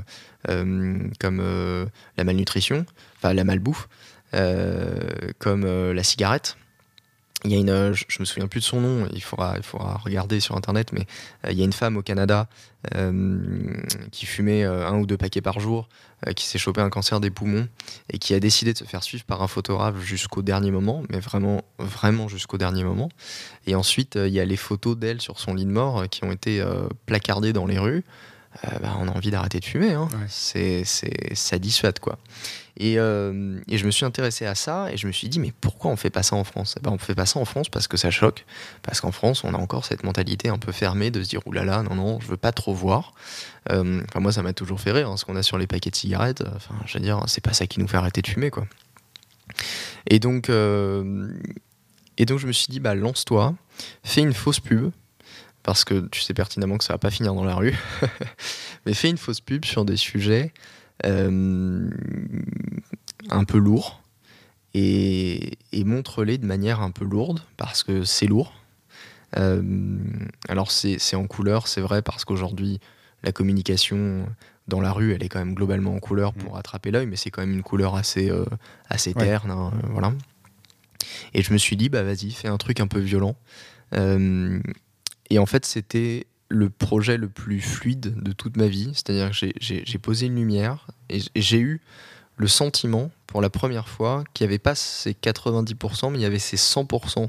euh, 0.48 0.96
comme 1.20 1.38
euh, 1.42 1.84
la 2.16 2.24
malnutrition, 2.24 2.86
enfin 3.18 3.34
la 3.34 3.44
malbouffe, 3.44 3.86
comme 5.38 5.92
la 5.92 6.02
cigarette. 6.02 6.56
Il 7.44 7.50
y 7.50 7.56
a 7.56 7.58
une, 7.58 7.70
euh, 7.70 7.92
je, 7.92 8.20
me 8.20 8.24
souviens 8.24 8.46
plus 8.46 8.60
de 8.60 8.64
son 8.64 8.80
nom, 8.80 9.08
il 9.12 9.22
faudra, 9.22 9.54
il 9.56 9.64
faudra 9.64 9.96
regarder 9.96 10.38
sur 10.38 10.56
internet, 10.56 10.92
mais 10.92 11.06
euh, 11.44 11.50
il 11.50 11.58
y 11.58 11.62
a 11.62 11.64
une 11.64 11.72
femme 11.72 11.96
au 11.96 12.02
Canada 12.02 12.46
euh, 12.94 13.74
qui 14.12 14.26
fumait 14.26 14.64
euh, 14.64 14.86
un 14.86 14.98
ou 14.98 15.06
deux 15.06 15.16
paquets 15.16 15.40
par 15.40 15.58
jour, 15.58 15.88
qui 16.36 16.46
s'est 16.46 16.58
chopé 16.58 16.80
un 16.80 16.88
cancer 16.88 17.18
des 17.18 17.30
poumons 17.30 17.66
et 18.08 18.18
qui 18.18 18.32
a 18.32 18.38
décidé 18.38 18.72
de 18.72 18.78
se 18.78 18.84
faire 18.84 19.02
suivre 19.02 19.24
par 19.24 19.42
un 19.42 19.48
photographe 19.48 19.98
jusqu'au 19.98 20.42
dernier 20.42 20.70
moment, 20.70 21.02
mais 21.10 21.18
vraiment, 21.18 21.64
vraiment 21.80 22.28
jusqu'au 22.28 22.58
dernier 22.58 22.84
moment. 22.84 23.08
Et 23.66 23.74
ensuite, 23.74 24.14
il 24.14 24.32
y 24.32 24.38
a 24.38 24.44
les 24.44 24.56
photos 24.56 24.96
d'elle 24.96 25.20
sur 25.20 25.40
son 25.40 25.52
lit 25.52 25.64
de 25.64 25.72
mort 25.72 26.08
qui 26.08 26.22
ont 26.22 26.30
été 26.30 26.64
placardées 27.06 27.52
dans 27.52 27.66
les 27.66 27.80
rues. 27.80 28.04
Bah, 28.62 28.96
on 29.00 29.08
a 29.08 29.10
envie 29.10 29.32
d'arrêter 29.32 29.58
de 29.58 29.64
fumer. 29.64 29.94
Hein. 29.94 30.08
Ouais. 30.12 30.26
C'est, 30.28 30.84
ça 31.34 31.58
dissuade 31.58 31.98
quoi. 31.98 32.16
Et, 32.78 32.98
euh, 32.98 33.60
et 33.68 33.76
je 33.76 33.84
me 33.84 33.90
suis 33.90 34.06
intéressé 34.06 34.46
à 34.46 34.54
ça 34.54 34.90
et 34.90 34.96
je 34.96 35.06
me 35.06 35.12
suis 35.12 35.28
dit 35.28 35.38
mais 35.38 35.52
pourquoi 35.60 35.90
on 35.90 35.96
fait 35.96 36.10
pas 36.10 36.22
ça 36.22 36.36
en 36.36 36.44
France? 36.44 36.74
Eh 36.78 36.80
ben, 36.80 36.90
On 36.90 36.98
fait 36.98 37.14
pas 37.14 37.26
ça 37.26 37.38
en 37.38 37.44
France 37.44 37.68
parce 37.68 37.86
que 37.86 37.96
ça 37.96 38.10
choque, 38.10 38.46
parce 38.82 39.00
qu'en 39.00 39.12
France 39.12 39.44
on 39.44 39.52
a 39.52 39.58
encore 39.58 39.84
cette 39.84 40.04
mentalité 40.04 40.48
un 40.48 40.58
peu 40.58 40.72
fermée 40.72 41.10
de 41.10 41.22
se 41.22 41.28
dire 41.28 41.46
oulala 41.46 41.82
non 41.82 41.94
non 41.94 42.20
je 42.20 42.28
veux 42.28 42.38
pas 42.38 42.52
trop 42.52 42.72
voir. 42.72 43.12
Euh, 43.70 44.00
moi 44.16 44.32
ça 44.32 44.42
m'a 44.42 44.54
toujours 44.54 44.80
fait 44.80 44.92
rire 44.92 45.10
hein, 45.10 45.16
ce 45.16 45.24
qu'on 45.24 45.36
a 45.36 45.42
sur 45.42 45.58
les 45.58 45.66
paquets 45.66 45.90
de 45.90 45.96
cigarettes. 45.96 46.42
Enfin 46.56 46.74
je 46.86 46.94
veux 46.94 47.04
dire 47.04 47.22
c'est 47.26 47.44
pas 47.44 47.52
ça 47.52 47.66
qui 47.66 47.78
nous 47.78 47.88
fait 47.88 47.98
arrêter 47.98 48.22
de 48.22 48.26
fumer 48.26 48.50
quoi. 48.50 48.66
Et 50.08 50.18
donc 50.18 50.48
euh, 50.48 51.28
et 52.16 52.24
donc 52.24 52.38
je 52.38 52.46
me 52.46 52.52
suis 52.52 52.68
dit 52.68 52.80
bah 52.80 52.94
lance-toi, 52.94 53.54
fais 54.02 54.22
une 54.22 54.32
fausse 54.32 54.60
pub 54.60 54.90
parce 55.62 55.84
que 55.84 56.08
tu 56.08 56.22
sais 56.22 56.34
pertinemment 56.34 56.78
que 56.78 56.84
ça 56.84 56.94
va 56.94 56.98
pas 56.98 57.10
finir 57.10 57.34
dans 57.34 57.44
la 57.44 57.54
rue. 57.54 57.76
Mais 58.86 58.94
fais 58.94 59.10
une 59.10 59.18
fausse 59.18 59.40
pub 59.40 59.64
sur 59.66 59.84
des 59.84 59.96
sujets 59.96 60.52
un 61.04 61.88
peu 63.44 63.58
lourds 63.58 64.02
et, 64.74 65.58
et 65.72 65.84
montre-les 65.84 66.38
de 66.38 66.46
manière 66.46 66.80
un 66.80 66.90
peu 66.90 67.04
lourde 67.04 67.40
parce 67.56 67.82
que 67.82 68.04
c'est 68.04 68.26
lourd. 68.26 68.52
Euh, 69.38 69.98
alors 70.48 70.70
c'est 70.70 71.16
en 71.16 71.26
couleur, 71.26 71.68
c'est 71.68 71.80
vrai, 71.80 72.02
parce 72.02 72.24
qu'aujourd'hui 72.24 72.80
la 73.22 73.32
communication 73.32 74.26
dans 74.68 74.80
la 74.80 74.92
rue, 74.92 75.12
elle 75.12 75.22
est 75.22 75.28
quand 75.28 75.38
même 75.38 75.54
globalement 75.54 75.94
en 75.94 75.98
couleur 75.98 76.34
pour 76.34 76.56
attraper 76.56 76.90
l'œil, 76.90 77.06
mais 77.06 77.16
c'est 77.16 77.30
quand 77.30 77.42
même 77.42 77.52
une 77.52 77.62
couleur 77.62 77.94
assez, 77.96 78.30
euh, 78.30 78.44
assez 78.88 79.12
Ouais. 79.14 79.26
terne. 79.26 79.50
hein, 79.50 79.72
euh, 79.74 79.86
voilà. 79.90 80.12
Et 81.34 81.42
je 81.42 81.52
me 81.52 81.58
suis 81.58 81.76
dit, 81.76 81.88
bah 81.88 82.02
vas-y, 82.02 82.30
fais 82.30 82.48
un 82.48 82.58
truc 82.58 82.80
un 82.80 82.86
peu 82.86 83.00
violent. 83.00 83.36
Euh, 83.94 84.60
et 85.30 85.38
en 85.38 85.46
fait, 85.46 85.64
c'était 85.66 86.26
le 86.52 86.68
projet 86.70 87.16
le 87.16 87.28
plus 87.28 87.60
fluide 87.60 88.14
de 88.22 88.32
toute 88.32 88.56
ma 88.56 88.66
vie. 88.66 88.90
C'est-à-dire 88.94 89.30
que 89.30 89.46
j'ai- 89.60 89.98
posé 89.98 90.26
une 90.26 90.34
lumière 90.36 90.86
et 91.08 91.20
j'ai 91.34 91.58
eu 91.60 91.80
le 92.36 92.46
sentiment, 92.48 93.10
pour 93.26 93.40
la 93.40 93.50
première 93.50 93.88
fois, 93.88 94.24
qu'il 94.34 94.44
n'y 94.46 94.50
avait 94.50 94.58
pas 94.58 94.74
ces 94.74 95.14
90%, 95.14 96.10
mais 96.10 96.18
il 96.18 96.22
y 96.22 96.24
avait 96.26 96.38
ces 96.38 96.56
100% 96.56 97.28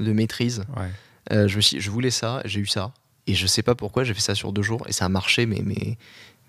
de 0.00 0.12
maîtrise. 0.12 0.64
Ouais. 0.76 0.90
Euh, 1.32 1.48
je, 1.48 1.56
me 1.56 1.60
suis, 1.60 1.80
je 1.80 1.90
voulais 1.90 2.10
ça, 2.10 2.40
j'ai 2.44 2.60
eu 2.60 2.66
ça. 2.66 2.92
Et 3.26 3.34
je 3.34 3.46
sais 3.46 3.62
pas 3.62 3.74
pourquoi, 3.74 4.04
j'ai 4.04 4.14
fait 4.14 4.20
ça 4.20 4.34
sur 4.34 4.52
deux 4.52 4.62
jours 4.62 4.84
et 4.88 4.92
ça 4.92 5.04
a 5.04 5.08
marché, 5.08 5.44
mais, 5.46 5.62
mais, 5.64 5.98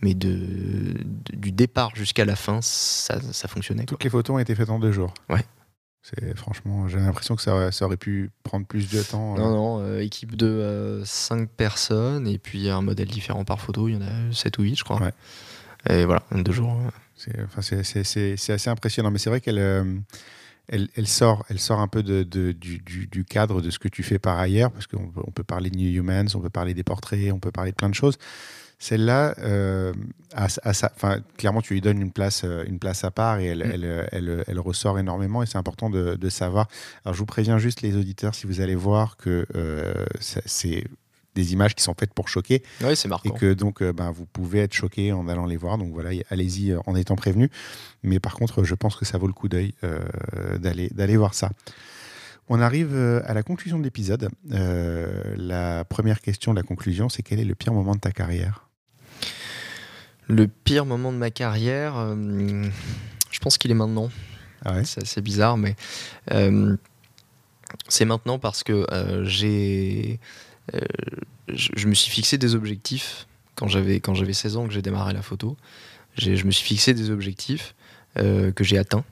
mais 0.02 0.14
de, 0.14 0.30
de- 0.30 1.36
du 1.36 1.52
départ 1.52 1.94
jusqu'à 1.96 2.24
la 2.26 2.36
fin, 2.38 2.60
ça, 2.62 3.20
ça 3.34 3.48
fonctionnait. 3.48 3.82
quoi. 3.84 3.88
Toutes 3.98 4.04
les 4.06 4.10
photos 4.10 4.36
ont 4.36 4.40
été 4.40 4.56
faites 4.56 4.70
en 4.70 4.80
deux 4.80 4.92
jours. 4.94 5.14
Ouais. 5.30 5.44
C'est 6.02 6.36
franchement, 6.38 6.88
j'ai 6.88 6.98
l'impression 6.98 7.36
que 7.36 7.42
ça, 7.42 7.54
aurait- 7.56 7.72
ça 7.72 7.86
aurait 7.86 7.98
pu 7.98 8.32
prendre 8.44 8.66
plus 8.66 8.90
de 8.90 9.02
temps. 9.04 9.36
Non, 9.38 9.46
euh. 9.48 9.50
non, 9.52 9.80
euh, 9.82 10.00
équipe 10.00 10.36
de 10.36 11.02
5 11.06 11.50
personnes 11.50 12.28
et 12.28 12.38
puis 12.38 12.70
un 12.70 12.82
modèle 12.82 13.10
différent 13.10 13.44
par 13.44 13.60
photo, 13.60 13.88
il 13.90 13.94
y 13.96 13.98
en 13.98 14.02
a 14.02 14.32
7 14.32 14.58
ou 14.58 14.64
8, 14.64 14.76
je 14.78 14.84
crois. 14.84 15.02
Ouais. 15.02 15.14
Et 15.90 16.06
voilà, 16.06 16.24
deux 16.32 16.52
jours. 16.52 16.72
euh, 16.74 16.90
C'est 17.16 17.36
enfin, 17.44 17.62
assez 17.62 18.70
impressionnant. 18.70 19.12
Mais 19.12 19.20
c'est 19.20 19.30
vrai 19.30 19.42
qu'elle 19.42 19.60
euh, 19.60 19.84
elle, 20.70 20.88
elle 20.96 21.08
sort, 21.08 21.46
elle 21.50 21.60
sort 21.60 21.80
un 21.80 21.88
peu 21.88 22.02
de, 22.02 22.24
de- 22.24 22.54
du, 22.54 22.80
du- 22.80 23.08
du 23.08 23.26
cadre 23.26 23.62
de 23.62 23.70
ce 23.70 23.78
que 23.80 23.88
tu 23.90 24.02
fais 24.04 24.20
par 24.20 24.38
ailleurs, 24.40 24.72
parce 24.72 24.88
qu'on 24.88 25.08
peut, 25.10 25.22
on 25.28 25.32
peut 25.32 25.44
parler 25.44 25.70
de 25.70 25.76
New 25.78 25.90
Humans, 26.00 26.28
on 26.36 26.40
peut 26.40 26.50
parler 26.50 26.74
des 26.74 26.84
portraits, 26.84 27.32
on 27.34 27.40
peut 27.40 27.52
parler 27.52 27.72
de 27.72 27.76
plein 27.76 27.90
de 27.90 27.96
choses. 27.96 28.18
Celle-là, 28.82 29.36
euh, 29.40 29.94
à, 30.34 30.48
à 30.64 30.74
sa- 30.74 30.92
enfin, 30.96 31.20
clairement, 31.38 31.62
tu 31.62 31.74
lui 31.74 31.82
donnes 31.82 32.02
une 32.02 32.12
place, 32.14 32.44
euh, 32.46 32.64
une 32.66 32.80
place 32.80 33.04
à 33.04 33.12
part 33.12 33.40
et 33.40 33.48
elle, 33.48 33.60
Mm. 33.68 33.72
elle, 33.74 34.10
elle- 34.14 34.44
elle 34.48 34.60
ressort 34.60 34.98
énormément 34.98 35.44
et 35.44 35.46
c'est 35.46 35.58
important 35.58 35.90
de, 35.90 36.16
de 36.16 36.30
savoir. 36.30 36.68
Alors, 37.04 37.14
je 37.14 37.20
vous 37.20 37.26
préviens 37.26 37.58
juste, 37.58 37.82
les 37.82 37.96
auditeurs, 37.98 38.34
si 38.36 38.48
vous 38.48 38.62
allez 38.62 38.76
voir 38.76 39.18
que 39.18 39.46
euh, 39.56 40.06
c'est 40.20 40.86
des 41.36 41.54
images 41.54 41.76
qui 41.76 41.84
sont 41.84 41.94
faites 41.98 42.14
pour 42.14 42.28
choquer 42.30 42.64
Oui, 42.82 42.96
c'est 42.96 43.08
et 43.08 43.10
marquant. 43.10 43.30
que 43.32 43.54
donc 43.54 43.82
euh, 43.82 43.92
ben, 43.94 44.12
vous 44.12 44.26
pouvez 44.26 44.60
être 44.60 44.74
choqué 44.74 45.12
en 45.12 45.28
allant 45.28 45.46
les 45.46 45.58
voir. 45.58 45.78
Donc 45.78 45.92
voilà, 45.94 46.10
allez-y 46.30 46.72
euh, 46.72 46.80
en 46.86 46.96
étant 46.96 47.16
prévenu. 47.16 47.50
Mais 48.04 48.20
par 48.22 48.34
contre, 48.36 48.64
je 48.64 48.76
pense 48.76 48.96
que 48.96 49.04
ça 49.06 49.18
vaut 49.18 49.28
le 49.28 49.34
coup 49.34 49.50
d'œil 49.50 49.74
euh, 49.84 50.00
d'aller 50.58 51.18
voir 51.18 51.34
ça. 51.34 51.52
On 52.48 52.60
arrive 52.62 52.96
euh, 52.96 53.22
à 53.26 53.34
la 53.34 53.44
conclusion 53.44 53.78
de 53.78 53.84
l'épisode. 53.84 54.30
Euh, 54.54 55.36
la 55.38 55.86
première 55.86 56.20
question 56.22 56.52
de 56.54 56.58
la 56.60 56.64
conclusion, 56.64 57.08
c'est 57.10 57.22
quel 57.24 57.40
est 57.40 57.46
le 57.46 57.56
pire 57.56 57.74
moment 57.74 57.94
de 57.94 58.00
ta 58.00 58.12
carrière? 58.12 58.69
Le 60.30 60.48
pire 60.48 60.86
moment 60.86 61.12
de 61.12 61.18
ma 61.18 61.32
carrière, 61.32 61.98
euh, 61.98 62.64
je 63.32 63.40
pense 63.40 63.58
qu'il 63.58 63.72
est 63.72 63.76
maintenant. 63.76 64.10
Ah 64.64 64.76
ouais 64.76 64.86
C'est 64.86 65.02
assez 65.02 65.22
bizarre, 65.22 65.58
mais 65.58 65.76
euh, 66.32 66.78
c'est 67.88 68.06
maintenant 68.06 68.38
parce 68.38 68.64
que 68.64 68.86
euh, 68.92 69.26
j'ai, 69.26 70.20
je, 71.48 71.70
je 71.76 71.88
me 71.88 71.94
suis 71.96 72.12
fixé 72.12 72.38
des 72.38 72.54
objectifs 72.54 73.26
quand 73.56 73.68
j'avais 73.68 74.00
quand 74.00 74.14
j'avais 74.14 74.34
16 74.34 74.58
ans 74.58 74.68
que 74.68 74.74
j'ai 74.74 74.82
démarré 74.84 75.14
la 75.14 75.22
photo. 75.24 75.58
J'ai- 76.16 76.36
Je 76.38 76.46
me 76.46 76.52
suis 76.52 76.66
fixé 76.66 76.94
des 76.94 77.10
objectifs 77.10 77.74
que 78.16 78.64
j'ai 78.64 78.78
atteints. 78.78 79.06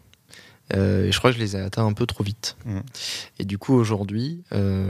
Et 0.73 1.11
je 1.11 1.17
crois 1.17 1.31
que 1.31 1.37
je 1.37 1.41
les 1.41 1.55
ai 1.55 1.61
atteints 1.61 1.85
un 1.85 1.93
peu 1.93 2.05
trop 2.05 2.23
vite. 2.25 2.57
Mhm. 2.65 2.83
Et 3.39 3.45
du 3.45 3.57
coup, 3.57 3.73
aujourd'hui, 3.73 4.43
je 4.51 4.83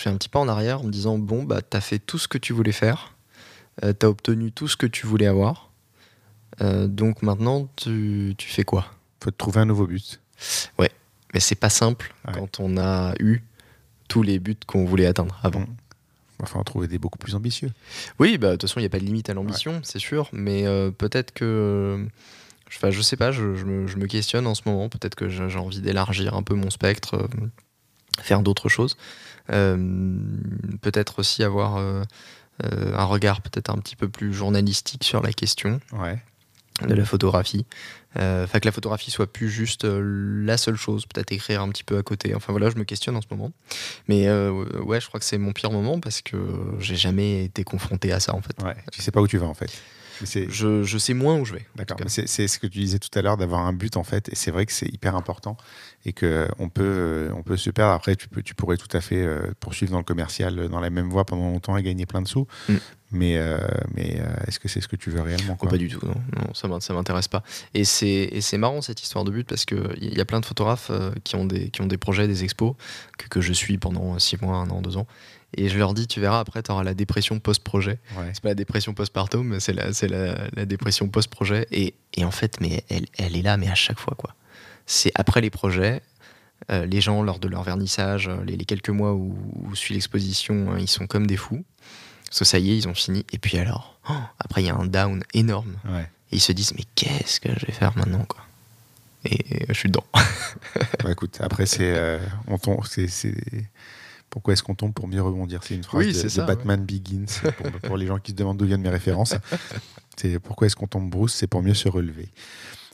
fais 0.00 0.08
un 0.10 0.16
petit 0.16 0.30
pas 0.30 0.38
en 0.40 0.48
arrière 0.48 0.80
en 0.80 0.84
me 0.84 0.90
disant 0.90 1.18
Bon, 1.18 1.42
bah, 1.44 1.60
t'as 1.62 1.82
fait 1.82 1.98
tout 1.98 2.18
ce 2.18 2.26
que 2.26 2.38
tu 2.38 2.52
voulais 2.54 2.72
faire, 2.72 3.13
euh, 3.82 3.92
t'as 3.92 4.08
obtenu 4.08 4.52
tout 4.52 4.68
ce 4.68 4.76
que 4.76 4.86
tu 4.86 5.06
voulais 5.06 5.26
avoir. 5.26 5.70
Euh, 6.60 6.86
donc 6.86 7.22
maintenant, 7.22 7.68
tu, 7.76 8.34
tu 8.38 8.48
fais 8.48 8.64
quoi? 8.64 8.86
Faut 9.22 9.30
te 9.30 9.36
trouver 9.36 9.60
un 9.60 9.66
nouveau 9.66 9.86
but. 9.86 10.20
mais 10.78 11.40
c'est 11.40 11.54
pas 11.56 11.70
simple 11.70 12.14
Ouais. 12.26 12.34
quand 12.34 12.60
on 12.60 12.76
a 12.76 13.14
eu 13.18 13.42
tous 14.08 14.22
les 14.22 14.38
buts 14.38 14.56
qu'on 14.66 14.84
voulait 14.84 15.06
atteindre 15.06 15.38
avant. 15.42 15.60
Mm. 15.60 15.76
Enfin, 16.42 16.60
en 16.60 16.64
trouver 16.64 16.88
des 16.88 16.98
beaucoup 16.98 17.18
plus 17.18 17.34
ambitieux. 17.34 17.70
Oui, 18.18 18.38
bah, 18.38 18.48
de 18.48 18.52
toute 18.52 18.62
façon, 18.62 18.80
il 18.80 18.82
n'y 18.82 18.86
a 18.86 18.90
pas 18.90 18.98
de 18.98 19.04
limite 19.04 19.30
à 19.30 19.34
l'ambition, 19.34 19.80
c'est 19.82 19.98
sûr, 19.98 20.28
mais 20.32 20.66
euh, 20.66 20.90
peut-être 20.90 21.32
que. 21.32 22.06
Enfin, 22.68 22.90
je 22.90 23.00
sais 23.02 23.16
pas, 23.16 23.30
je, 23.30 23.54
je 23.54 23.64
me, 23.64 23.86
je 23.86 23.96
me 23.96 24.06
questionne 24.06 24.46
en 24.46 24.54
ce 24.54 24.62
moment. 24.66 24.88
Peut-être 24.88 25.14
que 25.14 25.28
j'ai 25.28 25.58
envie 25.58 25.80
d'élargir 25.80 26.34
un 26.34 26.42
peu 26.42 26.54
mon 26.54 26.70
spectre, 26.70 27.14
euh, 27.14 27.28
faire 28.20 28.42
d'autres 28.42 28.68
choses. 28.68 28.96
Euh, 29.50 30.16
peut-être 30.82 31.20
aussi 31.20 31.44
avoir 31.44 31.78
un 32.62 33.04
regard 33.04 33.40
peut-être 33.40 33.70
un 33.70 33.78
petit 33.78 33.96
peu 33.96 34.08
plus 34.08 34.32
journalistique 34.32 35.04
sur 35.04 35.22
la 35.22 35.32
question. 35.32 35.80
Ouais. 35.92 36.18
de 36.86 36.94
la 36.94 37.04
photographie. 37.04 37.66
Euh, 38.18 38.46
que 38.46 38.64
la 38.64 38.72
photographie 38.72 39.10
soit 39.10 39.32
plus 39.32 39.50
juste 39.50 39.84
euh, 39.84 40.44
la 40.44 40.56
seule 40.56 40.76
chose, 40.76 41.04
peut-être 41.06 41.32
écrire 41.32 41.62
un 41.62 41.68
petit 41.68 41.84
peu 41.84 41.98
à 41.98 42.02
côté. 42.02 42.34
Enfin 42.34 42.52
voilà, 42.52 42.70
je 42.70 42.76
me 42.76 42.84
questionne 42.84 43.16
en 43.16 43.20
ce 43.20 43.26
moment. 43.30 43.50
Mais 44.08 44.28
euh, 44.28 44.52
ouais, 44.82 45.00
je 45.00 45.08
crois 45.08 45.18
que 45.18 45.26
c'est 45.26 45.38
mon 45.38 45.52
pire 45.52 45.70
moment 45.70 45.98
parce 45.98 46.22
que 46.22 46.36
j'ai 46.78 46.96
jamais 46.96 47.44
été 47.44 47.64
confronté 47.64 48.12
à 48.12 48.20
ça 48.20 48.34
en 48.34 48.40
fait. 48.40 48.62
ouais. 48.62 48.76
Tu 48.92 49.02
sais 49.02 49.10
pas 49.10 49.20
où 49.20 49.26
tu 49.26 49.38
vas 49.38 49.46
en 49.46 49.54
fait. 49.54 49.70
Je, 50.22 50.82
je 50.82 50.98
sais 50.98 51.14
moins 51.14 51.38
où 51.38 51.44
je 51.44 51.54
vais. 51.54 51.66
D'accord. 51.76 51.98
C'est 52.08 52.26
ce 52.48 52.58
que 52.58 52.66
tu 52.66 52.78
disais 52.78 52.98
tout 52.98 53.16
à 53.18 53.22
l'heure 53.22 53.36
d'avoir 53.36 53.66
un 53.66 53.72
but 53.72 53.96
en 53.96 54.04
fait, 54.04 54.28
et 54.28 54.34
c'est 54.36 54.50
vrai 54.50 54.66
que 54.66 54.72
c'est 54.72 54.86
hyper 54.92 55.16
important 55.16 55.56
et 56.06 56.12
que 56.12 56.48
on 56.58 56.68
peut 56.68 56.82
euh, 56.84 57.32
on 57.36 57.42
peut 57.42 57.56
se 57.56 57.70
perdre. 57.70 57.92
Après, 57.94 58.14
tu 58.16 58.28
peux 58.28 58.42
tu 58.42 58.54
pourrais 58.54 58.76
tout 58.76 58.94
à 58.96 59.00
fait 59.00 59.24
euh, 59.24 59.52
poursuivre 59.60 59.92
dans 59.92 59.98
le 59.98 60.04
commercial 60.04 60.58
euh, 60.58 60.68
dans 60.68 60.80
la 60.80 60.90
même 60.90 61.08
voie 61.08 61.24
pendant 61.24 61.50
longtemps 61.50 61.76
et 61.76 61.82
gagner 61.82 62.06
plein 62.06 62.22
de 62.22 62.28
sous. 62.28 62.46
Mm. 62.68 62.74
Mais 63.12 63.38
euh, 63.38 63.58
mais 63.94 64.16
euh, 64.20 64.24
est-ce 64.48 64.58
que 64.58 64.66
c'est 64.68 64.80
ce 64.80 64.88
que 64.88 64.96
tu 64.96 65.10
veux 65.10 65.20
réellement 65.20 65.52
Oh, 65.54 65.60
quoi? 65.60 65.70
Pas 65.70 65.76
du 65.76 65.88
tout, 65.88 66.04
non, 66.04 66.14
non 66.36 66.52
ça 66.54 66.66
m'in- 66.68 66.80
ça 66.80 66.92
m'intéresse 66.94 67.28
pas. 67.28 67.42
Et 67.72 67.84
c'est 67.84 68.28
et 68.32 68.40
c'est 68.40 68.58
marrant 68.58 68.82
cette 68.82 69.02
histoire 69.02 69.24
de 69.24 69.30
but 69.30 69.46
parce 69.46 69.64
qu'il 69.64 69.86
y 70.14 70.20
a 70.20 70.24
plein 70.24 70.40
de 70.40 70.46
photographes 70.46 70.88
euh, 70.90 71.12
qui, 71.22 71.36
ont 71.36 71.44
des, 71.44 71.70
qui 71.70 71.80
ont 71.80 71.86
des 71.86 71.98
projets, 71.98 72.26
des 72.26 72.42
expos, 72.44 72.74
que, 73.18 73.28
que 73.28 73.40
je 73.40 73.52
suis 73.52 73.78
pendant 73.78 74.18
6 74.18 74.40
mois, 74.42 74.56
un 74.56 74.68
an, 74.70 74.82
deux 74.82 74.96
ans. 74.96 75.06
Et 75.56 75.68
je 75.68 75.78
leur 75.78 75.94
dis, 75.94 76.06
tu 76.06 76.20
verras, 76.20 76.40
après, 76.40 76.62
tu 76.62 76.70
auras 76.70 76.84
la 76.84 76.94
dépression 76.94 77.38
post-projet. 77.40 77.98
Ouais. 78.16 78.30
C'est 78.32 78.42
pas 78.42 78.50
la 78.50 78.54
dépression 78.54 78.94
postpartum, 78.94 79.46
mais 79.46 79.60
c'est 79.60 79.72
la, 79.72 79.92
c'est 79.92 80.08
la, 80.08 80.36
la 80.54 80.66
dépression 80.66 81.08
post-projet. 81.08 81.66
Et, 81.70 81.94
et 82.14 82.24
en 82.24 82.30
fait, 82.30 82.60
mais 82.60 82.84
elle, 82.88 83.06
elle 83.18 83.36
est 83.36 83.42
là, 83.42 83.56
mais 83.56 83.68
à 83.68 83.74
chaque 83.74 83.98
fois, 83.98 84.14
quoi. 84.16 84.34
C'est 84.86 85.12
après 85.14 85.40
les 85.40 85.50
projets, 85.50 86.02
euh, 86.70 86.86
les 86.86 87.00
gens, 87.00 87.22
lors 87.22 87.38
de 87.38 87.48
leur 87.48 87.62
vernissage, 87.62 88.28
euh, 88.28 88.42
les, 88.44 88.56
les 88.56 88.64
quelques 88.64 88.90
mois 88.90 89.12
où, 89.12 89.36
où 89.62 89.74
suit 89.74 89.94
l'exposition, 89.94 90.72
hein, 90.72 90.78
ils 90.78 90.88
sont 90.88 91.06
comme 91.06 91.26
des 91.26 91.36
fous. 91.36 91.64
Parce 92.26 92.38
que 92.40 92.44
ça 92.44 92.58
y 92.58 92.70
est, 92.70 92.76
ils 92.76 92.88
ont 92.88 92.94
fini. 92.94 93.24
Et 93.32 93.38
puis 93.38 93.58
alors, 93.58 93.98
oh, 94.10 94.14
après, 94.38 94.62
il 94.62 94.66
y 94.66 94.70
a 94.70 94.74
un 94.74 94.86
down 94.86 95.22
énorme. 95.34 95.76
Ouais. 95.84 96.08
et 96.32 96.36
ils 96.36 96.40
se 96.40 96.52
disent 96.52 96.74
mais 96.74 96.84
qu'est-ce 96.94 97.40
que 97.40 97.48
je 97.48 97.66
vais 97.66 97.72
faire 97.72 97.96
maintenant 97.96 98.24
quoi? 98.24 98.40
Et 99.24 99.66
je 99.68 99.72
suis 99.72 99.88
dedans. 99.88 100.04
bah, 101.02 101.10
écoute, 101.10 101.38
après 101.40 101.64
c'est 101.66 101.94
euh, 101.96 102.18
on 102.46 102.58
tombe, 102.58 102.84
c'est, 102.86 103.08
pourquoi 104.30 104.54
est-ce 104.54 104.62
qu'on 104.62 104.74
tombe 104.74 104.92
pour 104.92 105.08
mieux 105.08 105.22
rebondir 105.22 105.60
C'est 105.62 105.74
une 105.74 105.84
phrase 105.84 106.36
de, 106.36 106.42
Batman 106.42 106.84
Begins 106.84 107.26
pour, 107.84 107.96
les 107.96 108.06
gens 108.06 108.18
qui 108.18 108.32
se 108.32 108.36
demandent 108.36 108.56
d'où 108.56 108.66
viennent 108.66 108.82
mes 108.82 108.88
références. 108.88 109.34
C'est 110.16 110.38
pourquoi 110.38 110.66
est-ce 110.66 110.76
qu'on 110.76 110.86
tombe 110.86 111.08
Bruce 111.08 111.34
C'est 111.34 111.46
pour 111.46 111.62
mieux 111.62 111.74
se 111.74 111.88
relever. 111.88 112.28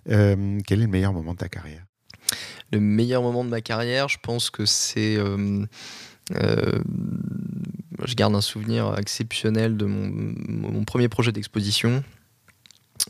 Euh, 0.08 0.58
quel 0.66 0.80
est 0.80 0.84
le 0.84 0.90
meilleur 0.90 1.12
moment 1.12 1.32
de 1.32 1.38
ta 1.38 1.48
carrière? 1.48 1.84
Le 2.72 2.80
meilleur 2.80 3.22
moment 3.22 3.44
de 3.44 3.50
ma 3.50 3.60
carrière, 3.60 4.08
je 4.08 4.18
pense 4.22 4.50
que 4.50 4.64
c'est 4.64 5.16
euh, 5.16 5.66
je 8.04 8.14
garde 8.14 8.34
un 8.34 8.40
souvenir 8.40 8.96
exceptionnel 8.98 9.76
de 9.76 9.86
mon, 9.86 10.84
premier 10.84 11.08
projet 11.08 11.32
d'exposition 11.32 12.04